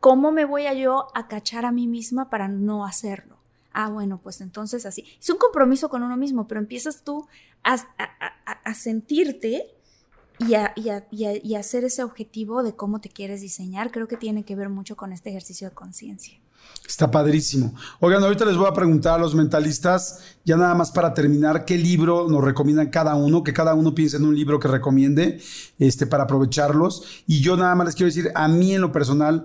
¿Cómo 0.00 0.32
me 0.32 0.44
voy 0.44 0.66
a 0.66 0.74
yo 0.74 1.08
a 1.14 1.28
cachar 1.28 1.64
a 1.64 1.72
mí 1.72 1.86
misma 1.86 2.30
para 2.30 2.48
no 2.48 2.84
hacerlo? 2.84 3.36
Ah, 3.72 3.90
bueno, 3.90 4.20
pues 4.22 4.40
entonces 4.40 4.86
así. 4.86 5.04
Es 5.20 5.28
un 5.28 5.36
compromiso 5.36 5.88
con 5.88 6.02
uno 6.02 6.16
mismo, 6.16 6.46
pero 6.48 6.60
empiezas 6.60 7.02
tú 7.02 7.26
a, 7.62 8.74
sentirte 8.74 9.66
y 10.38 10.54
a, 10.54 10.72
y, 10.76 10.88
a, 10.88 11.06
y 11.10 11.54
a, 11.54 11.58
hacer 11.58 11.84
ese 11.84 12.02
objetivo 12.02 12.62
de 12.62 12.74
cómo 12.74 13.00
te 13.00 13.10
quieres 13.10 13.40
diseñar. 13.40 13.90
Creo 13.90 14.08
que 14.08 14.16
tiene 14.16 14.44
que 14.44 14.56
ver 14.56 14.70
mucho 14.70 14.96
con 14.96 15.12
este 15.12 15.30
ejercicio 15.30 15.68
de 15.68 15.74
conciencia. 15.74 16.40
Está 16.86 17.10
padrísimo. 17.10 17.74
Oigan, 18.00 18.22
ahorita 18.22 18.44
les 18.44 18.56
voy 18.56 18.68
a 18.68 18.72
preguntar 18.72 19.14
a 19.14 19.18
los 19.18 19.34
mentalistas, 19.34 20.20
ya 20.44 20.56
nada 20.56 20.74
más 20.74 20.92
para 20.92 21.12
terminar, 21.12 21.64
qué 21.64 21.76
libro 21.76 22.28
nos 22.28 22.44
recomiendan 22.44 22.90
cada 22.90 23.14
uno, 23.16 23.42
que 23.42 23.52
cada 23.52 23.74
uno 23.74 23.94
piense 23.94 24.16
en 24.16 24.24
un 24.24 24.36
libro 24.36 24.60
que 24.60 24.68
recomiende 24.68 25.40
este, 25.78 26.06
para 26.06 26.24
aprovecharlos. 26.24 27.02
Y 27.26 27.40
yo 27.40 27.56
nada 27.56 27.74
más 27.74 27.86
les 27.86 27.94
quiero 27.94 28.06
decir, 28.06 28.30
a 28.34 28.46
mí 28.48 28.74
en 28.74 28.80
lo 28.80 28.92
personal, 28.92 29.44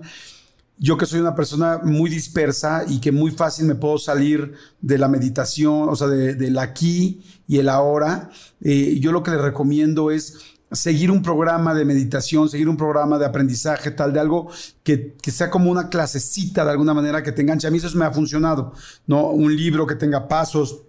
yo 0.78 0.96
que 0.96 1.06
soy 1.06 1.20
una 1.20 1.34
persona 1.34 1.80
muy 1.82 2.10
dispersa 2.10 2.84
y 2.88 3.00
que 3.00 3.12
muy 3.12 3.30
fácil 3.30 3.66
me 3.66 3.74
puedo 3.74 3.98
salir 3.98 4.54
de 4.80 4.98
la 4.98 5.08
meditación, 5.08 5.88
o 5.88 5.94
sea, 5.94 6.08
del 6.08 6.58
aquí 6.58 7.22
y 7.46 7.58
el 7.58 7.68
ahora, 7.68 8.30
eh, 8.60 8.98
yo 9.00 9.12
lo 9.12 9.22
que 9.22 9.30
les 9.30 9.40
recomiendo 9.40 10.10
es 10.10 10.38
seguir 10.72 11.10
un 11.10 11.22
programa 11.22 11.74
de 11.74 11.84
meditación, 11.84 12.48
seguir 12.48 12.68
un 12.68 12.76
programa 12.76 13.18
de 13.18 13.26
aprendizaje, 13.26 13.90
tal 13.90 14.12
de 14.12 14.20
algo 14.20 14.48
que, 14.82 15.14
sea 15.22 15.50
como 15.50 15.70
una 15.70 15.88
clasecita 15.88 16.64
de 16.64 16.70
alguna 16.70 16.94
manera 16.94 17.22
que 17.22 17.32
te 17.32 17.42
enganche. 17.42 17.66
A 17.66 17.70
mí 17.70 17.78
eso 17.78 17.96
me 17.96 18.06
ha 18.06 18.10
funcionado, 18.10 18.72
¿no? 19.06 19.28
Un 19.28 19.54
libro 19.54 19.86
que 19.86 19.94
tenga 19.94 20.28
pasos, 20.28 20.82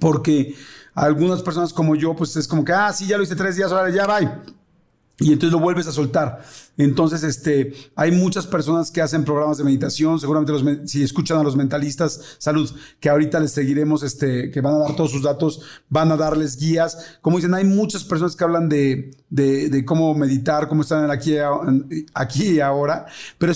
porque 0.00 0.54
algunas 0.94 1.42
personas 1.42 1.72
como 1.72 1.94
yo, 1.94 2.14
pues 2.14 2.36
es 2.36 2.48
como 2.48 2.64
que, 2.64 2.72
ah, 2.72 2.92
sí, 2.92 3.06
ya 3.06 3.16
lo 3.16 3.22
hice 3.22 3.36
tres 3.36 3.56
días, 3.56 3.70
ahora 3.70 3.90
ya 3.90 4.06
va. 4.06 4.20
Y 5.18 5.32
entonces 5.32 5.52
lo 5.52 5.60
vuelves 5.60 5.86
a 5.86 5.92
soltar. 5.92 6.44
Entonces, 6.76 7.22
este, 7.22 7.72
hay 7.94 8.10
muchas 8.10 8.46
personas 8.46 8.90
que 8.90 9.00
hacen 9.00 9.24
programas 9.24 9.58
de 9.58 9.64
meditación, 9.64 10.18
seguramente 10.18 10.52
los, 10.52 10.64
si 10.90 11.02
escuchan 11.02 11.38
a 11.38 11.42
los 11.42 11.56
mentalistas, 11.56 12.36
salud, 12.38 12.70
que 13.00 13.08
ahorita 13.08 13.40
les 13.40 13.52
seguiremos, 13.52 14.02
este, 14.02 14.50
que 14.50 14.60
van 14.60 14.74
a 14.74 14.78
dar 14.78 14.96
todos 14.96 15.10
sus 15.10 15.22
datos, 15.22 15.62
van 15.88 16.10
a 16.12 16.16
darles 16.16 16.56
guías. 16.56 17.18
Como 17.20 17.36
dicen, 17.36 17.54
hay 17.54 17.64
muchas 17.64 18.04
personas 18.04 18.34
que 18.34 18.44
hablan 18.44 18.68
de, 18.68 19.12
de, 19.34 19.84
cómo 19.84 20.14
meditar, 20.14 20.68
cómo 20.68 20.82
están 20.82 21.10
aquí, 21.10 21.36
aquí 22.14 22.50
y 22.50 22.60
ahora, 22.60 23.06
pero 23.36 23.52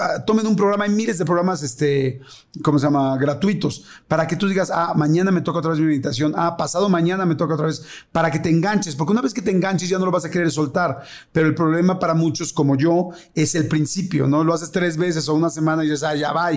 ah, 0.00 0.24
tomen 0.26 0.46
un 0.46 0.56
programa, 0.56 0.84
hay 0.84 0.90
miles 0.90 1.18
de 1.18 1.24
programas, 1.24 1.62
este, 1.62 2.20
¿cómo 2.62 2.78
se 2.78 2.86
llama? 2.86 3.16
Gratuitos, 3.18 3.84
para 4.06 4.26
que 4.26 4.36
tú 4.36 4.48
digas, 4.48 4.70
ah, 4.72 4.94
mañana 4.96 5.30
me 5.30 5.42
toca 5.42 5.58
otra 5.58 5.72
vez 5.72 5.80
mi 5.80 5.86
meditación, 5.86 6.32
ah, 6.36 6.56
pasado 6.56 6.88
mañana 6.88 7.26
me 7.26 7.34
toca 7.34 7.54
otra 7.54 7.66
vez, 7.66 7.82
para 8.10 8.30
que 8.30 8.38
te 8.38 8.48
enganches, 8.48 8.96
porque 8.96 9.12
una 9.12 9.20
vez 9.20 9.34
que 9.34 9.42
te 9.42 9.50
enganches 9.50 9.88
ya 9.90 9.98
no 9.98 10.06
lo 10.06 10.10
vas 10.10 10.24
a 10.24 10.30
querer 10.30 10.50
soltar, 10.50 11.02
pero 11.30 11.46
el 11.46 11.54
problema 11.54 11.98
para 11.98 12.14
muchos 12.14 12.52
como 12.58 12.76
yo, 12.76 13.10
es 13.36 13.54
el 13.54 13.68
principio, 13.68 14.26
¿no? 14.26 14.42
Lo 14.42 14.52
haces 14.52 14.72
tres 14.72 14.96
veces 14.96 15.28
o 15.28 15.34
una 15.34 15.48
semana 15.48 15.84
y 15.84 15.86
dices, 15.86 16.02
ah, 16.02 16.16
ya 16.16 16.32
va. 16.32 16.50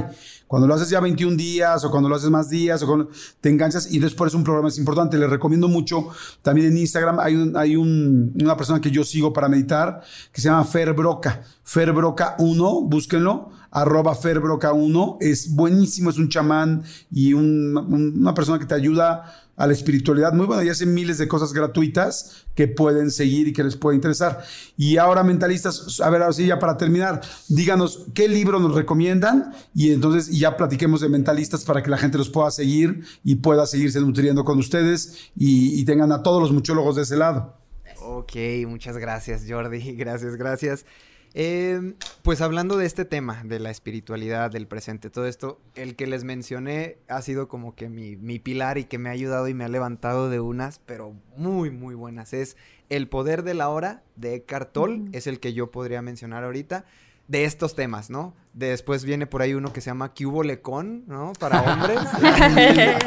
Cuando 0.48 0.68
lo 0.68 0.73
haces 0.73 0.90
ya 0.90 0.99
21 0.99 1.38
días 1.38 1.86
o 1.86 1.91
cuando 1.91 2.10
lo 2.10 2.15
haces 2.15 2.32
más 2.32 2.49
días 2.49 2.82
o 2.82 2.88
cuando 2.88 3.10
te 3.40 3.49
enganchas 3.49 3.94
y 3.94 3.99
después 3.99 4.34
un 4.34 4.44
programa 4.44 4.69
es 4.69 4.80
importante. 4.80 5.19
Les 5.19 5.30
recomiendo 5.30 5.68
mucho 5.68 6.07
también 6.41 6.69
en 6.69 6.78
Instagram 6.80 7.19
hay, 7.19 7.36
un, 7.36 7.56
hay 7.56 7.76
una 7.76 8.57
persona 8.57 8.82
que 8.82 8.90
yo 8.90 9.03
sigo 9.03 9.32
para 9.32 9.48
meditar 9.48 10.02
que 10.32 10.41
se 10.41 10.49
llama 10.49 10.64
Fer 10.65 10.94
Broca. 10.94 11.44
Fer 11.64 11.94
Broca 11.94 12.36
1, 12.40 12.82
búsquenlo, 12.82 13.52
arroba 13.69 14.15
Fer 14.15 14.40
Broca 14.40 14.73
1. 14.73 15.19
Es 15.22 15.53
buenísimo, 15.53 16.10
es 16.10 16.18
un 16.18 16.30
chamán 16.30 16.82
y 17.11 17.34
una 17.34 18.34
persona 18.34 18.57
que 18.57 18.65
te 18.65 18.73
ayuda 18.73 19.41
a 19.56 19.68
la 19.68 19.73
espiritualidad 19.73 20.34
muy 20.34 20.45
buena 20.45 20.64
y 20.64 20.69
hacen 20.69 20.94
miles 20.94 21.18
de 21.18 21.28
cosas 21.28 21.53
gratuitas 21.53 22.45
que 22.56 22.68
pueden 22.68 23.11
seguir 23.11 23.48
y 23.48 23.53
que 23.53 23.64
les 23.64 23.76
puede 23.76 23.95
interesar. 23.95 24.44
Y 24.78 24.98
ahora, 24.98 25.23
mentalistas, 25.23 25.99
a 26.02 26.10
ver, 26.10 26.23
así 26.23 26.48
ya 26.48 26.60
para 26.60 26.78
terminar, 26.78 27.22
díganos 27.48 28.07
qué 28.14 28.28
libro 28.28 28.60
nos 28.60 28.76
recomiendan 28.76 29.53
y 29.73 29.91
entonces 29.91 30.28
ya 30.38 30.57
platiquemos 30.57 31.02
de 31.02 31.10
mentalistas 31.10 31.64
para 31.64 31.84
que 31.84 31.90
la 31.90 31.98
gente 31.98 32.18
los 32.18 32.30
pueda 32.30 32.52
seguir 32.52 33.03
y 33.23 33.36
pueda 33.36 33.65
seguirse 33.65 34.02
nutriendo 34.02 34.44
con 34.44 34.60
ustedes 34.60 35.32
y, 35.36 35.80
y 35.80 35.86
tengan 35.86 36.11
a 36.11 36.23
todos 36.23 36.41
los 36.41 36.52
muchólogos 36.52 36.95
de 36.95 37.03
ese 37.03 37.18
lado. 37.18 37.57
Ok, 38.03 38.34
muchas 38.68 38.98
gracias 38.98 39.44
Jordi, 39.48 39.95
gracias, 39.95 40.36
gracias. 40.36 40.86
Eh, 41.34 41.94
pues 42.24 42.41
hablando 42.41 42.78
de 42.78 42.86
este 42.86 43.06
tema, 43.06 43.41
de 43.45 43.60
la 43.60 43.72
espiritualidad, 43.72 44.52
del 44.52 44.68
presente, 44.68 45.10
todo 45.10 45.28
esto, 45.28 45.62
el 45.76 45.95
que 45.95 46.08
les 46.08 46.24
mencioné 46.24 46.98
ha 47.08 47.22
sido 47.22 47.48
como 47.48 47.74
que 47.76 47.90
mi, 47.90 48.18
mi 48.18 48.40
pilar 48.40 48.78
y 48.78 48.84
que 48.84 48.98
me 48.98 49.10
ha 49.10 49.14
ayudado 49.14 49.48
y 49.48 49.53
me 49.53 49.64
ha 49.64 49.70
levantado 49.70 50.30
de 50.30 50.40
unas, 50.40 50.80
pero 50.80 51.16
muy, 51.38 51.70
muy 51.70 51.95
buenas. 51.95 52.34
Es 52.34 52.58
El 52.90 53.08
Poder 53.08 53.44
de 53.44 53.53
la 53.53 53.70
Hora 53.70 54.03
de 54.18 54.36
Eckhart 54.36 54.74
Tolle, 54.74 55.06
es 55.14 55.26
el 55.28 55.40
que 55.40 55.53
yo 55.53 55.72
podría 55.72 56.02
mencionar 56.02 56.44
ahorita 56.44 56.86
de 57.32 57.45
estos 57.45 57.76
temas, 57.76 58.10
¿no? 58.10 58.36
Después 58.53 59.06
viene 59.06 59.26
por 59.26 59.41
ahí 59.41 59.53
uno 59.53 59.72
que 59.72 59.80
se 59.80 59.90
llama 59.90 60.14
Cubo 60.14 60.44
Lecón, 60.44 61.06
¿no? 61.08 61.32
Para 61.40 61.62
hombres. 61.74 61.98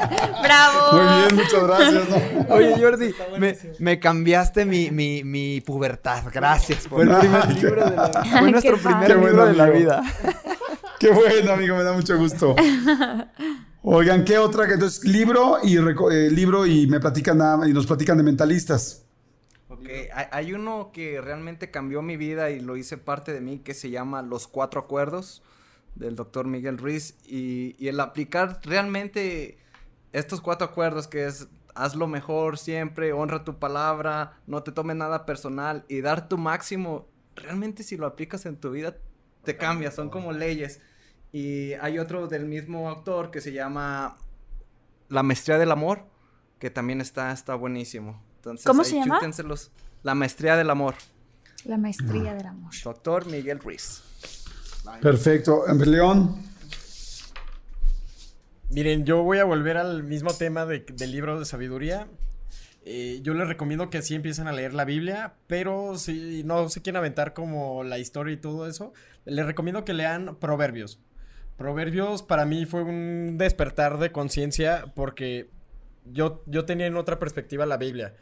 ¡Bravo! 0.42 0.92
Muy 0.92 1.16
bien, 1.16 1.34
muchas 1.34 1.62
gracias. 1.62 2.22
Oye, 2.48 2.74
Jordi, 2.80 3.14
me, 3.78 4.01
cambiaste 4.01 4.64
mi, 4.64 4.90
mi, 4.90 5.22
mi, 5.24 5.60
pubertad. 5.60 6.24
Gracias 6.32 6.88
por 6.88 7.02
el 7.02 7.14
primer 7.18 7.55
libro 7.55 7.84
de 7.84 7.96
la 7.96 8.24
Fue 8.24 8.51
nuestro 8.51 8.78
primer 8.78 9.10
libro 9.18 9.46
de 9.46 9.52
la 9.52 9.66
vida. 9.68 10.02
Qué 10.98 11.10
bueno, 11.10 11.52
amigo, 11.52 11.76
me 11.76 11.82
da 11.82 11.92
mucho 11.92 12.16
gusto. 12.16 12.56
Oigan, 13.82 14.24
¿qué 14.24 14.38
otra? 14.38 14.64
Entonces, 14.72 15.05
libro 15.05 15.59
y, 15.62 15.76
eh, 15.76 16.30
libro 16.30 16.64
y 16.64 16.86
me 16.86 16.98
platican 16.98 17.36
nada, 17.36 17.68
y 17.68 17.74
nos 17.74 17.84
platican 17.86 18.16
de 18.16 18.22
mentalistas. 18.22 19.03
Ok, 19.85 19.90
hay 20.31 20.52
uno 20.55 20.90
que 20.93 21.20
realmente 21.20 21.70
cambió 21.70 22.01
mi 22.01 22.16
vida 22.16 22.51
y 22.51 22.61
lo 22.61 22.77
hice 22.77 22.97
parte 22.97 23.32
de 23.32 23.40
mí 23.40 23.59
que 23.59 23.74
se 23.74 23.90
llama 23.90 24.23
Los 24.23 24.48
Cuatro 24.48 24.81
Acuerdos 24.81 25.43
del 25.94 26.16
doctor 26.16 26.47
Miguel 26.47 26.78
Ruiz 26.78 27.16
y, 27.27 27.77
y 27.78 27.89
el 27.89 28.01
aplicar 28.01 28.61
realmente 28.65 29.59
estos 30.12 30.40
cuatro 30.40 30.66
acuerdos 30.66 31.06
que 31.06 31.27
es 31.27 31.48
haz 31.74 31.94
lo 31.94 32.06
mejor 32.06 32.56
siempre, 32.56 33.12
honra 33.12 33.44
tu 33.44 33.59
palabra, 33.59 34.39
no 34.47 34.62
te 34.62 34.73
tomes 34.73 34.97
nada 34.97 35.27
personal 35.27 35.85
y 35.89 36.01
dar 36.01 36.28
tu 36.28 36.39
máximo, 36.39 37.09
realmente 37.36 37.82
si 37.82 37.97
lo 37.97 38.06
aplicas 38.06 38.47
en 38.47 38.56
tu 38.56 38.70
vida 38.70 38.97
te 39.43 39.56
cambia, 39.56 39.90
son 39.90 40.09
como 40.09 40.32
leyes. 40.32 40.81
Y 41.32 41.73
hay 41.74 41.98
otro 41.98 42.28
del 42.28 42.47
mismo 42.47 42.89
autor 42.89 43.31
que 43.31 43.40
se 43.40 43.52
llama 43.52 44.16
La 45.09 45.23
Maestría 45.23 45.59
del 45.59 45.73
Amor, 45.73 46.05
que 46.61 46.70
también 46.70 47.01
está, 47.01 47.32
está 47.32 47.56
buenísimo. 47.56 48.23
¿Cómo 48.64 48.84
se 48.84 48.96
llama? 48.96 49.20
La 50.02 50.14
maestría 50.14 50.56
del 50.56 50.70
amor. 50.70 50.94
La 51.64 51.76
maestría 51.78 52.34
del 52.34 52.46
amor. 52.46 52.70
Doctor 52.82 53.26
Miguel 53.26 53.58
Ruiz. 53.58 54.02
Perfecto. 55.00 55.64
León. 55.86 56.36
Miren, 58.70 59.04
yo 59.04 59.22
voy 59.22 59.38
a 59.38 59.44
volver 59.44 59.76
al 59.76 60.02
mismo 60.02 60.32
tema 60.32 60.66
de- 60.66 60.84
del 60.92 61.12
libro 61.12 61.38
de 61.38 61.44
sabiduría. 61.44 62.08
Eh, 62.86 63.20
yo 63.22 63.32
les 63.34 63.48
recomiendo 63.48 63.88
que 63.88 64.02
sí 64.02 64.14
empiecen 64.14 64.46
a 64.46 64.52
leer 64.52 64.74
la 64.74 64.84
Biblia, 64.84 65.34
pero 65.46 65.96
si 65.96 66.42
no 66.44 66.68
se 66.68 66.82
quieren 66.82 66.98
aventar 66.98 67.32
como 67.32 67.82
la 67.82 67.98
historia 67.98 68.34
y 68.34 68.36
todo 68.36 68.66
eso, 68.68 68.92
les 69.24 69.46
recomiendo 69.46 69.84
que 69.84 69.94
lean 69.94 70.36
Proverbios. 70.36 71.00
Proverbios 71.56 72.22
para 72.22 72.44
mí 72.44 72.66
fue 72.66 72.82
un 72.82 73.36
despertar 73.38 73.98
de 73.98 74.12
conciencia 74.12 74.92
porque 74.94 75.48
yo, 76.04 76.42
yo 76.46 76.64
tenía 76.66 76.86
en 76.86 76.96
otra 76.96 77.18
perspectiva 77.18 77.64
la 77.64 77.76
Biblia. 77.78 78.14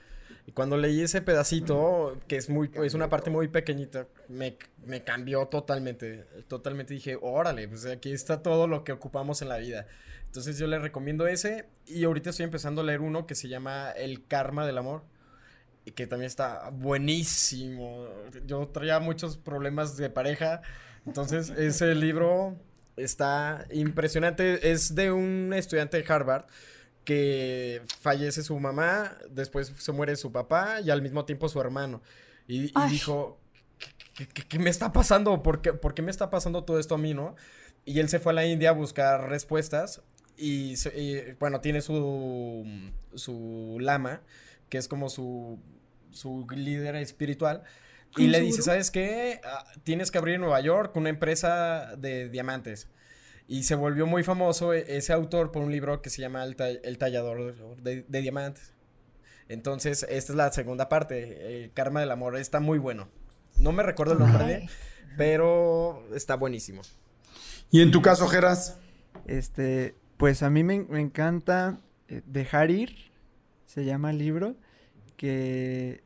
Y 0.47 0.53
cuando 0.53 0.77
leí 0.77 1.03
ese 1.03 1.23
pedacito, 1.23 2.19
que 2.27 2.37
es 2.37 2.51
muy, 2.51 2.71
es 2.83 2.95
una 2.95 3.09
parte 3.09 3.31
muy 3.31 3.47
pequeñita, 3.47 4.09
me, 4.29 4.57
me 4.85 5.05
cambió 5.05 5.47
totalmente. 5.47 6.25
Totalmente 6.49 6.95
dije, 6.95 7.17
órale, 7.21 7.69
pues 7.69 7.87
aquí 7.87 8.13
está 8.13 8.43
todo 8.43 8.67
lo 8.67 8.83
que 8.83 8.93
ocupamos 8.93 9.41
en 9.43 9.49
la 9.49 9.59
vida. 9.59 9.87
Entonces 10.27 10.59
yo 10.59 10.67
les 10.67 10.83
recomiendo 10.83 11.29
ese. 11.29 11.67
Y 11.87 12.05
ahorita 12.05 12.31
estoy 12.31 12.45
empezando 12.45 12.81
a 12.81 12.85
leer 12.85 13.03
uno 13.03 13.27
que 13.27 13.37
se 13.37 13.49
llama 13.49 13.93
El 13.93 14.27
Karma 14.27 14.67
del 14.67 14.79
Amor. 14.79 15.05
Y 15.85 15.93
que 15.93 16.07
también 16.09 16.27
está 16.27 16.71
buenísimo. 16.71 18.09
Yo 18.45 18.67
traía 18.69 18.99
muchos 18.99 19.37
problemas 19.37 19.97
de 19.97 20.11
pareja. 20.11 20.63
Entonces 21.07 21.51
ese 21.57 21.95
libro 21.95 22.57
está 22.97 23.67
impresionante. 23.71 24.73
Es 24.73 24.97
de 24.97 25.13
un 25.13 25.53
estudiante 25.55 26.03
de 26.03 26.13
Harvard 26.13 26.47
que 27.05 27.83
fallece 28.01 28.43
su 28.43 28.59
mamá, 28.59 29.17
después 29.31 29.73
se 29.77 29.93
muere 29.93 30.17
su 30.17 30.33
papá 30.33 30.81
y 30.81 30.91
al 30.91 31.03
mismo 31.03 31.25
tiempo 31.25 31.49
su 31.49 31.61
hermano. 31.61 32.03
Y, 32.47 32.73
dijo, 32.91 33.39
¿qué, 34.15 34.27
qué- 34.29 34.47
qué 34.47 34.59
me 34.59 34.71
está 34.71 34.93
pasando? 34.93 35.43
¿Por 35.43 35.61
qué, 35.63 35.73
por 35.73 35.95
qué 35.95 36.03
me 36.03 36.11
está 36.11 36.31
pasando 36.31 36.65
todo 36.65 36.79
esto 36.79 36.95
a 36.95 36.99
mí, 36.99 37.15
no? 37.15 37.35
Y 37.85 37.99
él 38.01 38.09
se 38.09 38.21
fue 38.21 38.33
a 38.33 38.35
la 38.35 38.47
India 38.47 38.71
a 38.71 38.73
buscar 38.73 39.29
respuestas 39.29 40.03
y, 40.37 40.75
bueno, 41.41 41.61
tiene 41.61 41.81
su, 41.81 42.65
su 43.15 43.79
lama, 43.81 44.23
que 44.69 44.79
es 44.79 44.89
como 44.89 45.09
su, 45.09 45.59
su 46.11 46.47
líder 46.55 46.97
espiritual. 46.97 47.63
Y 48.13 48.15
¿Como 48.15 48.29
le 48.29 48.41
dice? 48.41 48.63
¿sabes 48.63 48.91
qué? 48.91 49.41
Ah, 49.45 49.65
Tienes 49.85 50.11
que 50.11 50.19
abrir 50.19 50.35
en 50.37 50.43
Nueva 50.43 50.61
York 50.61 50.95
una 50.97 51.09
empresa 51.09 51.97
de 51.97 52.29
diamantes. 52.29 52.89
Y 53.49 53.65
se 53.65 53.75
volvió 53.75 54.07
muy 54.07 54.23
famoso 54.23 54.73
e- 54.73 54.97
ese 54.97 55.13
autor 55.13 55.53
por 55.53 55.63
un 55.63 55.73
libro 55.73 56.01
que 56.01 56.11
se 56.11 56.23
llama 56.23 56.45
El, 56.45 56.57
ta- 56.57 56.69
El 56.71 56.99
tallador 56.99 57.55
de, 57.83 58.05
de 58.09 58.21
diamantes. 58.23 58.73
Entonces, 59.49 60.07
esta 60.09 60.33
es 60.33 60.37
la 60.37 60.53
segunda 60.53 60.89
parte. 60.89 61.63
El 61.65 61.73
karma 61.73 62.01
del 62.01 62.11
amor 62.11 62.37
está 62.37 62.61
muy 62.61 62.79
bueno. 62.79 63.09
No 63.59 63.73
me 63.73 63.83
recuerdo 63.83 64.15
el 64.15 64.21
nombre, 64.21 64.45
de, 64.45 64.69
pero 65.17 66.03
está 66.15 66.37
buenísimo. 66.37 66.83
Y 67.71 67.83
en 67.83 67.91
tu 67.91 68.01
caso, 68.01 68.27
Geras. 68.29 68.79
Este, 69.27 69.95
pues 70.17 70.43
a 70.43 70.49
mí 70.51 70.65
me, 70.65 70.81
me 70.85 71.01
encanta 71.01 71.81
eh, 72.09 72.23
Dejar 72.27 72.71
ir, 72.71 73.13
se 73.67 73.85
llama 73.85 74.11
el 74.11 74.19
libro, 74.19 74.57
que 75.17 76.03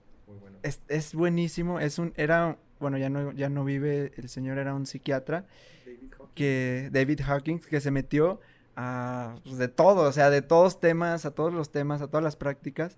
es, 0.62 0.80
es 0.88 1.14
buenísimo, 1.14 1.78
es 1.80 1.98
un, 1.98 2.12
era, 2.16 2.58
bueno, 2.80 2.98
ya 2.98 3.08
no, 3.08 3.32
ya 3.32 3.48
no 3.48 3.64
vive, 3.64 4.12
el 4.16 4.28
señor 4.28 4.58
era 4.58 4.74
un 4.74 4.86
psiquiatra, 4.86 5.46
que, 6.36 6.90
David 6.92 7.22
Hawkins, 7.22 7.66
que 7.66 7.80
se 7.80 7.90
metió 7.90 8.40
a, 8.76 9.34
pues, 9.42 9.58
de 9.58 9.66
todo, 9.66 10.08
o 10.08 10.12
sea, 10.12 10.30
de 10.30 10.42
todos 10.42 10.78
temas, 10.78 11.26
a 11.26 11.32
todos 11.32 11.52
los 11.52 11.72
temas, 11.72 12.02
a 12.02 12.06
todas 12.06 12.22
las 12.22 12.36
prácticas, 12.36 12.96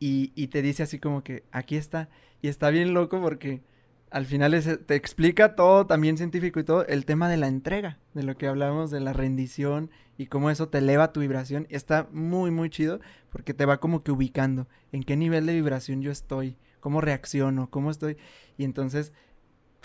y, 0.00 0.48
te 0.48 0.60
dice 0.60 0.82
así 0.82 0.98
como 0.98 1.24
que, 1.24 1.44
aquí 1.50 1.76
está, 1.76 2.10
y 2.42 2.48
está 2.48 2.68
bien 2.68 2.92
loco 2.92 3.22
porque 3.22 3.62
al 4.10 4.26
final 4.26 4.52
es- 4.52 4.86
te 4.86 4.94
explica 4.96 5.54
todo, 5.56 5.86
también 5.86 6.18
científico 6.18 6.60
y 6.60 6.64
todo, 6.64 6.86
el 6.86 7.06
tema 7.06 7.30
de 7.30 7.38
la 7.38 7.48
entrega, 7.48 7.98
de 8.12 8.22
lo 8.22 8.36
que 8.36 8.46
hablamos, 8.46 8.90
de 8.90 9.00
la 9.00 9.14
rendición 9.14 9.90
y 10.18 10.26
cómo 10.26 10.50
eso 10.50 10.68
te 10.68 10.78
eleva 10.78 11.12
tu 11.12 11.20
vibración. 11.20 11.66
Está 11.70 12.06
muy, 12.12 12.50
muy 12.50 12.68
chido 12.68 13.00
porque 13.30 13.54
te 13.54 13.64
va 13.64 13.78
como 13.80 14.02
que 14.02 14.12
ubicando 14.12 14.68
en 14.92 15.04
qué 15.04 15.16
nivel 15.16 15.46
de 15.46 15.54
vibración 15.54 16.02
yo 16.02 16.10
estoy, 16.10 16.58
cómo 16.80 17.00
reacciono, 17.00 17.70
cómo 17.70 17.90
estoy. 17.90 18.18
Y 18.58 18.64
entonces, 18.64 19.12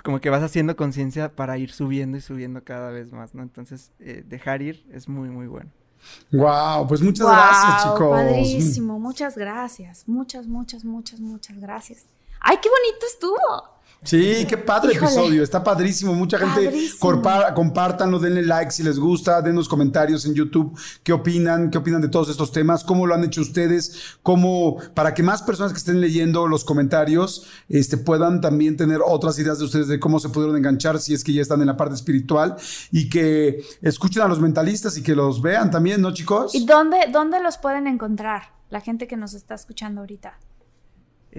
como 0.02 0.20
que 0.20 0.30
vas 0.30 0.44
haciendo 0.44 0.76
conciencia 0.76 1.36
para 1.36 1.58
ir 1.58 1.72
subiendo 1.72 2.18
y 2.18 2.22
subiendo 2.22 2.64
cada 2.64 2.92
vez 2.92 3.12
más, 3.12 3.34
¿no? 3.36 3.44
Entonces, 3.44 3.92
eh, 4.00 4.24
dejar 4.28 4.62
ir 4.62 4.86
es 4.92 5.08
muy, 5.08 5.30
muy 5.30 5.48
bueno. 5.48 5.72
Wow, 6.32 6.88
pues 6.88 7.02
muchas 7.02 7.28
gracias, 7.28 7.84
chicos. 7.84 8.10
Padrísimo, 8.10 9.00
muchas 9.00 9.38
gracias. 9.38 10.08
Muchas, 10.08 10.48
muchas, 10.48 10.86
muchas, 10.86 11.20
muchas 11.20 11.60
gracias. 11.60 12.06
¡Ay, 12.40 12.58
qué 12.62 12.70
bonito 12.70 13.06
estuvo! 13.06 13.79
Sí, 14.02 14.46
qué 14.48 14.58
padre 14.58 14.94
Híjole. 14.94 15.12
episodio, 15.12 15.44
está 15.44 15.62
padrísimo. 15.64 16.14
Mucha 16.14 16.38
gente 16.40 16.72
corpa- 17.00 17.54
compártanlo, 17.54 18.18
denle 18.18 18.44
like 18.44 18.72
si 18.72 18.82
les 18.82 18.98
gusta, 18.98 19.42
denos 19.42 19.68
comentarios 19.68 20.26
en 20.26 20.34
YouTube, 20.34 20.78
qué 21.04 21.12
opinan, 21.12 21.70
qué 21.70 21.78
opinan 21.80 22.00
de 22.02 22.08
todos 22.08 22.30
estos 22.30 22.52
temas, 22.54 22.86
cómo 22.86 23.06
lo 23.06 23.14
han 23.14 23.26
hecho 23.26 23.42
ustedes, 23.42 24.18
cómo 24.24 24.78
para 24.94 25.14
que 25.14 25.22
más 25.22 25.42
personas 25.42 25.74
que 25.74 25.80
estén 25.80 26.00
leyendo 26.00 26.48
los 26.48 26.64
comentarios 26.64 27.46
este, 27.68 27.98
puedan 27.98 28.40
también 28.40 28.78
tener 28.78 29.02
otras 29.06 29.38
ideas 29.38 29.60
de 29.60 29.66
ustedes 29.66 29.90
de 29.90 30.00
cómo 30.00 30.20
se 30.22 30.30
pudieron 30.30 30.56
enganchar 30.56 31.00
si 31.00 31.14
es 31.14 31.24
que 31.24 31.34
ya 31.34 31.42
están 31.42 31.60
en 31.60 31.68
la 31.68 31.76
parte 31.76 31.96
espiritual 31.96 32.56
y 32.92 33.10
que 33.10 33.64
escuchen 33.82 34.24
a 34.24 34.28
los 34.30 34.40
mentalistas 34.40 34.98
y 34.98 35.04
que 35.04 35.14
los 35.14 35.42
vean 35.42 35.72
también, 35.72 36.02
¿no, 36.02 36.14
chicos? 36.14 36.56
¿Y 36.56 36.66
dónde, 36.66 36.98
dónde 37.12 37.42
los 37.42 37.58
pueden 37.58 37.86
encontrar? 37.86 38.54
La 38.70 38.80
gente 38.82 39.08
que 39.08 39.18
nos 39.18 39.34
está 39.34 39.56
escuchando 39.56 40.02
ahorita. 40.02 40.38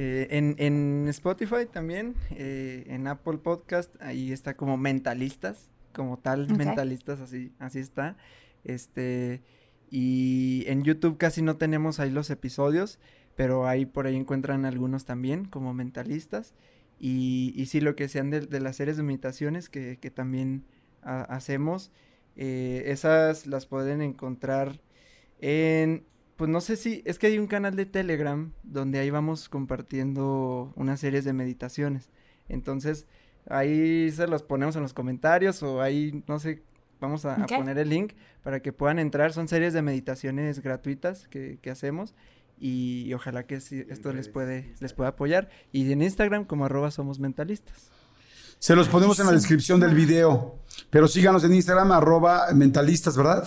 Eh, 0.02 0.28
en, 0.31 0.55
en 0.56 1.09
Spotify 1.09 1.66
también, 1.70 2.14
eh, 2.31 2.85
en 2.86 3.06
Apple 3.06 3.36
Podcast, 3.36 3.94
ahí 4.01 4.32
está 4.32 4.55
como 4.56 4.78
mentalistas, 4.78 5.68
como 5.93 6.18
tal, 6.18 6.48
mentalistas, 6.56 7.20
así, 7.20 7.52
así 7.59 7.81
está. 7.81 8.16
Este, 8.64 9.43
y 9.90 10.64
en 10.68 10.85
YouTube 10.85 11.18
casi 11.18 11.43
no 11.43 11.59
tenemos 11.59 12.01
ahí 12.01 12.10
los 12.10 12.31
episodios, 12.31 12.98
pero 13.36 13.68
ahí 13.68 13.85
por 13.85 14.06
ahí 14.06 14.16
encuentran 14.16 14.64
algunos 14.64 15.05
también 15.05 15.44
como 15.44 15.74
mentalistas. 15.74 16.55
Y, 16.98 17.52
y 17.55 17.66
sí, 17.66 17.82
lo 17.82 17.94
que 17.94 18.09
sean 18.09 18.31
de, 18.31 18.40
de 18.40 18.60
las 18.60 18.77
series 18.77 18.97
de 18.97 19.02
meditaciones 19.02 19.68
que, 19.68 19.98
que 19.98 20.10
también 20.10 20.64
ha- 21.02 21.24
hacemos, 21.24 21.93
eh, 22.36 22.85
esas 22.86 23.47
las 23.47 23.66
pueden 23.66 24.01
encontrar 24.01 24.81
en 25.40 26.05
pues 26.41 26.49
no 26.49 26.62
sé 26.62 26.77
si, 26.77 27.03
es 27.05 27.19
que 27.19 27.27
hay 27.27 27.39
un 27.39 27.47
canal 27.47 27.77
de 27.77 27.85
Telegram 27.85 28.51
donde 28.62 28.99
ahí 28.99 29.11
vamos 29.11 29.51
compartiendo 29.51 30.73
unas 30.75 30.99
series 30.99 31.27
de 31.27 31.35
meditaciones. 31.35 32.09
Entonces, 32.49 33.05
ahí 33.47 34.11
se 34.11 34.27
los 34.27 34.43
ponemos 34.43 34.75
en 34.75 34.81
los 34.81 34.95
comentarios 34.95 35.62
o 35.62 35.83
ahí, 35.83 36.25
no 36.27 36.39
sé, 36.39 36.62
vamos 36.99 37.27
a, 37.27 37.45
poner 37.45 37.77
el 37.77 37.91
link 37.91 38.15
para 38.43 38.61
que 38.61 38.73
puedan 38.73 38.99
entrar. 38.99 39.35
Son 39.35 39.49
series 39.49 39.75
de 39.75 39.83
meditaciones 39.83 40.62
gratuitas 40.62 41.29
que, 41.29 41.59
que 41.61 41.71
hacemos 41.71 42.15
y, 42.59 43.03
y 43.07 43.12
ojalá 43.12 43.43
que 43.43 43.61
sí, 43.61 43.85
esto 43.91 44.11
les 44.15 44.31
puede, 44.31 44.73
les 44.81 44.95
pueda 44.95 45.11
apoyar. 45.11 45.51
Y 45.73 45.93
en 45.93 46.01
Instagram 46.01 46.47
como 46.47 46.65
arroba 46.65 46.91
somos 46.91 47.21
mentalistas. 47.21 47.91
Se 48.59 48.75
los 48.75 48.89
ponemos 48.89 49.21
en 49.21 49.27
la 49.27 49.33
descripción 49.33 49.79
del 49.79 49.95
video, 49.95 50.59
pero 50.89 51.07
síganos 51.07 51.45
en 51.45 51.53
Instagram, 51.53 51.93
arroba 51.93 52.47
mentalistas, 52.55 53.15
¿verdad? 53.15 53.47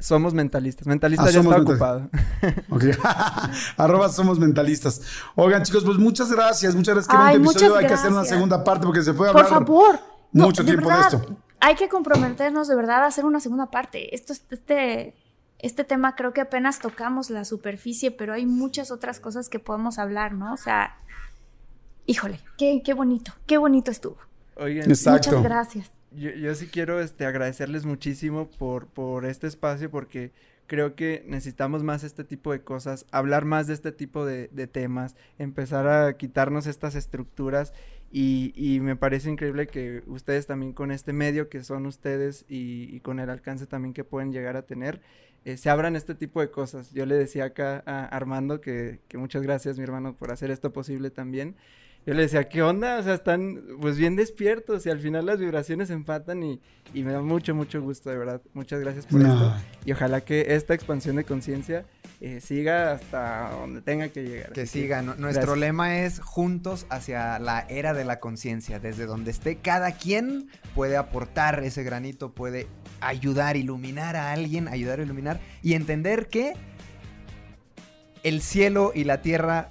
Somos 0.00 0.34
mentalistas. 0.34 0.86
Mentalistas 0.86 1.28
Ah, 1.28 1.30
ya 1.30 1.42
somos 1.42 1.54
está 1.56 1.74
mentalistas. 1.74 2.20
ocupado. 2.40 2.64
Ok. 2.70 2.84
Arroba 3.76 4.08
somos 4.08 4.38
mentalistas. 4.38 5.02
Oigan, 5.36 5.62
chicos, 5.62 5.84
pues 5.84 5.98
muchas 5.98 6.30
gracias. 6.32 6.74
Muchas 6.74 6.94
gracias. 6.94 7.14
Qué 7.14 7.16
Ay, 7.22 7.36
episodio. 7.36 7.44
muchas 7.68 7.78
Hay 7.82 7.86
que 7.86 7.94
hacer 7.94 8.06
una 8.10 8.16
gracias. 8.20 8.36
segunda 8.36 8.64
parte 8.64 8.86
porque 8.86 9.02
se 9.02 9.12
puede 9.14 9.32
Por 9.32 9.44
hablar. 9.44 9.66
No, 10.32 10.46
mucho 10.46 10.62
de 10.62 10.70
tiempo 10.72 10.88
verdad, 10.88 11.10
de 11.10 11.16
esto. 11.18 11.36
Hay 11.60 11.74
que 11.74 11.88
comprometernos 11.88 12.68
de 12.68 12.74
verdad 12.76 13.02
a 13.04 13.06
hacer 13.06 13.24
una 13.24 13.40
segunda 13.40 13.70
parte. 13.70 14.14
Esto 14.14 14.32
es- 14.32 14.44
este, 14.50 15.14
este 15.58 15.84
tema 15.84 16.16
creo 16.16 16.32
que 16.32 16.40
apenas 16.40 16.78
tocamos 16.78 17.28
la 17.30 17.44
superficie, 17.44 18.10
pero 18.10 18.32
hay 18.32 18.46
muchas 18.46 18.90
otras 18.90 19.20
cosas 19.20 19.48
que 19.50 19.58
podemos 19.58 19.98
hablar, 19.98 20.32
¿no? 20.32 20.54
O 20.54 20.56
sea, 20.56 20.96
híjole, 22.06 22.40
qué, 22.56 22.80
qué 22.84 22.94
bonito, 22.94 23.32
qué 23.46 23.58
bonito 23.58 23.90
estuvo. 23.90 24.16
Oigan, 24.56 24.88
Exacto. 24.90 25.28
Muchas 25.30 25.42
gracias. 25.42 25.90
Yo, 26.12 26.54
sí 26.54 26.66
quiero 26.66 27.00
este, 27.00 27.24
agradecerles 27.24 27.86
muchísimo 27.86 28.50
por, 28.50 28.86
por 28.88 29.24
este 29.26 29.46
espacio 29.46 29.90
porque 29.90 30.32
creo 30.66 30.94
que 30.94 31.24
necesitamos 31.26 31.82
más 31.82 32.04
este 32.04 32.24
tipo 32.24 32.52
de 32.52 32.62
cosas, 32.62 33.06
hablar 33.10 33.44
más 33.44 33.66
de 33.66 33.74
este 33.74 33.92
tipo 33.92 34.24
de, 34.24 34.48
temas, 34.66 35.16
empezar 35.38 35.88
a 35.88 36.16
quitarnos 36.16 36.66
estas 36.66 36.94
estructuras 36.94 37.72
y, 38.10 38.52
y 38.56 38.80
me 38.80 38.96
parece 38.96 39.30
increíble 39.30 39.68
que 39.68 40.02
ustedes 40.06 40.46
también 40.46 40.72
con 40.72 40.90
este 40.90 41.12
medio 41.12 41.48
que 41.48 41.62
son 41.62 41.86
ustedes 41.86 42.44
y, 42.48 42.88
y 42.94 43.00
con 43.00 43.20
el 43.20 43.30
alcance 43.30 43.66
también 43.66 43.94
que 43.94 44.04
pueden 44.04 44.32
llegar 44.32 44.56
a 44.56 44.62
tener, 44.62 45.00
eh, 45.44 45.56
se 45.56 45.70
abran 45.70 45.96
este 45.96 46.14
tipo 46.14 46.40
de 46.40 46.50
cosas. 46.50 46.92
Yo 46.92 47.06
le 47.06 47.14
decía 47.14 47.46
acá 47.46 47.82
a 47.86 48.04
Armando 48.04 48.60
que, 48.60 49.00
que 49.08 49.16
muchas 49.18 49.42
gracias 49.42 49.78
mi 49.78 49.84
hermano 49.84 50.16
por 50.16 50.32
hacer 50.32 50.50
esto 50.50 50.72
posible 50.72 51.10
también. 51.10 51.56
Yo 52.06 52.14
le 52.14 52.22
decía, 52.22 52.48
¿qué 52.48 52.62
onda? 52.62 52.98
O 52.98 53.02
sea, 53.02 53.14
están 53.14 53.60
pues 53.80 53.96
bien 53.98 54.16
despiertos 54.16 54.86
y 54.86 54.90
al 54.90 54.98
final 55.00 55.26
las 55.26 55.38
vibraciones 55.38 55.90
empatan 55.90 56.42
y, 56.42 56.60
y 56.94 57.02
me 57.04 57.12
da 57.12 57.20
mucho, 57.20 57.54
mucho 57.54 57.80
gusto, 57.82 58.08
de 58.10 58.16
verdad. 58.16 58.40
Muchas 58.54 58.80
gracias 58.80 59.06
por 59.06 59.20
No. 59.20 59.32
esto. 59.34 59.54
Y 59.84 59.92
ojalá 59.92 60.22
que 60.22 60.54
esta 60.54 60.72
expansión 60.74 61.16
de 61.16 61.24
conciencia 61.24 61.84
eh, 62.22 62.40
siga 62.40 62.92
hasta 62.92 63.50
donde 63.50 63.82
tenga 63.82 64.08
que 64.08 64.22
llegar. 64.24 64.52
Que 64.52 64.62
Así 64.62 64.80
siga. 64.82 65.02
Nu- 65.02 65.14
Nuestro 65.18 65.42
gracias. 65.52 65.58
lema 65.58 65.98
es 66.00 66.20
juntos 66.20 66.86
hacia 66.88 67.38
la 67.38 67.66
era 67.68 67.92
de 67.92 68.04
la 68.04 68.18
conciencia. 68.18 68.78
Desde 68.80 69.04
donde 69.06 69.30
esté, 69.30 69.56
cada 69.56 69.92
quien 69.92 70.48
puede 70.74 70.96
aportar 70.96 71.62
ese 71.62 71.82
granito, 71.82 72.32
puede 72.32 72.66
ayudar, 73.02 73.56
iluminar 73.58 74.16
a 74.16 74.32
alguien, 74.32 74.68
ayudar 74.68 75.00
a 75.00 75.02
iluminar 75.02 75.38
y 75.62 75.74
entender 75.74 76.28
que 76.28 76.54
el 78.22 78.40
cielo 78.42 78.92
y 78.94 79.04
la 79.04 79.22
tierra 79.22 79.70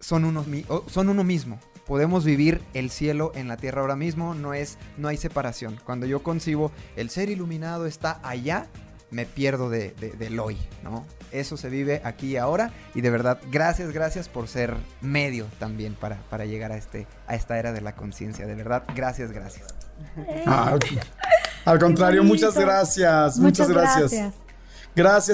son, 0.00 0.24
unos 0.24 0.46
mi- 0.46 0.64
o- 0.68 0.84
son 0.88 1.08
uno 1.08 1.24
mismo. 1.24 1.58
Podemos 1.86 2.24
vivir 2.24 2.60
el 2.74 2.90
cielo 2.90 3.30
en 3.34 3.46
la 3.48 3.56
tierra 3.56 3.80
ahora 3.80 3.94
mismo, 3.96 4.34
no, 4.34 4.54
es, 4.54 4.76
no 4.96 5.06
hay 5.08 5.16
separación. 5.16 5.78
Cuando 5.84 6.04
yo 6.06 6.22
concibo 6.22 6.72
el 6.96 7.10
ser 7.10 7.30
iluminado 7.30 7.86
está 7.86 8.18
allá, 8.24 8.66
me 9.10 9.24
pierdo 9.24 9.70
de, 9.70 9.92
de- 10.00 10.10
del 10.10 10.40
hoy, 10.40 10.58
¿no? 10.82 11.06
Eso 11.30 11.56
se 11.56 11.68
vive 11.68 12.00
aquí 12.04 12.32
y 12.32 12.36
ahora 12.38 12.72
y 12.94 13.02
de 13.02 13.10
verdad, 13.10 13.38
gracias, 13.52 13.92
gracias 13.92 14.28
por 14.28 14.48
ser 14.48 14.74
medio 15.00 15.46
también 15.60 15.94
para, 15.94 16.16
para 16.28 16.44
llegar 16.44 16.72
a, 16.72 16.76
este, 16.76 17.06
a 17.28 17.36
esta 17.36 17.56
era 17.58 17.72
de 17.72 17.80
la 17.82 17.94
conciencia. 17.94 18.46
De 18.46 18.54
verdad, 18.56 18.82
gracias, 18.94 19.30
gracias. 19.30 19.66
Ah, 20.46 20.76
al 21.64 21.78
contrario, 21.78 22.24
muchas 22.24 22.56
gracias. 22.56 23.38
Muchas, 23.38 23.68
gracias. 23.68 24.10
Gracias 24.12 24.34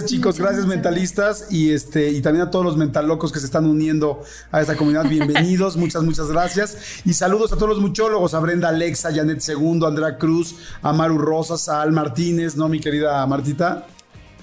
chicos, 0.06 0.40
gracias 0.40 0.66
mentalistas 0.66 1.46
y 1.48 1.70
este 1.70 2.10
y 2.10 2.20
también 2.20 2.48
a 2.48 2.50
todos 2.50 2.64
los 2.64 2.76
mentalocos 2.76 3.30
que 3.30 3.38
se 3.38 3.46
están 3.46 3.64
uniendo 3.64 4.24
a 4.50 4.60
esta 4.60 4.76
comunidad. 4.76 5.08
Bienvenidos, 5.08 5.76
muchas 5.76 6.02
muchas 6.02 6.28
gracias 6.28 7.00
y 7.04 7.14
saludos 7.14 7.52
a 7.52 7.54
todos 7.54 7.68
los 7.68 7.80
muchólogos, 7.80 8.34
a 8.34 8.40
Brenda 8.40 8.70
Alexa, 8.70 9.14
Janet 9.14 9.38
Segundo, 9.38 9.86
Andrea 9.86 10.18
Cruz, 10.18 10.56
a 10.82 10.92
Maru 10.92 11.16
Rosas, 11.16 11.68
a 11.68 11.80
Al 11.80 11.92
Martínez, 11.92 12.56
¿no, 12.56 12.68
mi 12.68 12.80
querida 12.80 13.24
Martita? 13.28 13.86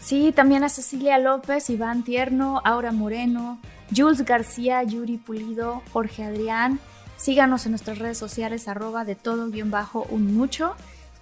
Sí, 0.01 0.31
también 0.33 0.63
a 0.63 0.69
Cecilia 0.69 1.19
López, 1.19 1.69
Iván 1.69 2.05
Tierno, 2.05 2.61
Aura 2.63 2.93
Moreno, 2.93 3.59
Jules 3.93 4.23
García, 4.23 4.81
Yuri 4.83 5.17
Pulido, 5.17 5.81
Jorge 5.91 6.23
Adrián. 6.23 6.79
Síganos 7.17 7.65
en 7.65 7.73
nuestras 7.73 7.99
redes 7.99 8.17
sociales, 8.17 8.69
arroba 8.69 9.03
de 9.03 9.15
todo 9.15 9.49
guion 9.49 9.69
bajo 9.69 10.07
un 10.09 10.33
mucho. 10.33 10.75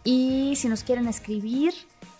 Y 0.03 0.53
si 0.55 0.69
nos 0.69 0.83
quieren 0.83 1.07
escribir, 1.07 1.73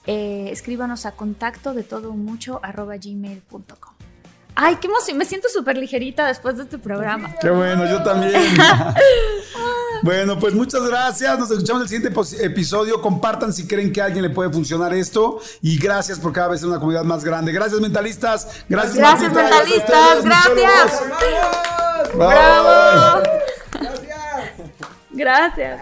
eh, 0.08 0.50
escríbanos 0.52 1.06
a 1.06 1.12
contacto 1.12 1.74
de 1.74 1.84
todo 1.84 2.14
mucho 2.14 2.60
arroba 2.64 2.96
gmail.com. 2.98 3.94
Ay, 4.60 4.78
qué 4.78 4.88
emoción, 4.88 5.20
me 5.20 5.26
siento 5.26 5.50
súper 5.50 5.78
ligerita 5.78 6.26
después 6.26 6.58
de 6.58 6.64
este 6.64 6.80
programa. 6.80 7.36
Qué 7.40 7.52
bueno, 7.52 7.86
yo 7.86 8.02
también. 8.02 8.34
bueno, 10.02 10.40
pues 10.40 10.56
muchas 10.56 10.82
gracias. 10.82 11.38
Nos 11.38 11.52
escuchamos 11.52 11.82
en 11.82 11.84
el 11.84 11.90
siguiente 11.90 12.44
episodio. 12.44 13.00
Compartan 13.00 13.54
si 13.54 13.68
creen 13.68 13.94
que 13.94 14.02
a 14.02 14.06
alguien 14.06 14.24
le 14.24 14.32
puede 14.32 14.50
funcionar 14.50 14.96
esto. 14.96 15.40
Y 15.62 15.78
gracias 15.78 16.20
por 16.20 16.34
cada 16.34 16.48
vez 16.48 16.62
ser 16.62 16.70
una 16.70 16.80
comunidad 16.80 17.04
más 17.04 17.24
grande. 17.24 17.52
Gracias, 17.52 17.80
mentalistas. 17.80 18.64
Gracias, 18.68 18.96
Gracias, 18.96 19.32
Martita. 19.32 19.44
mentalistas. 19.44 20.26
Gracias. 20.26 21.04
muchólogos. 21.04 22.18
Bye. 22.18 22.28
¡Bravo! 22.28 23.24
Gracias. 25.12 25.82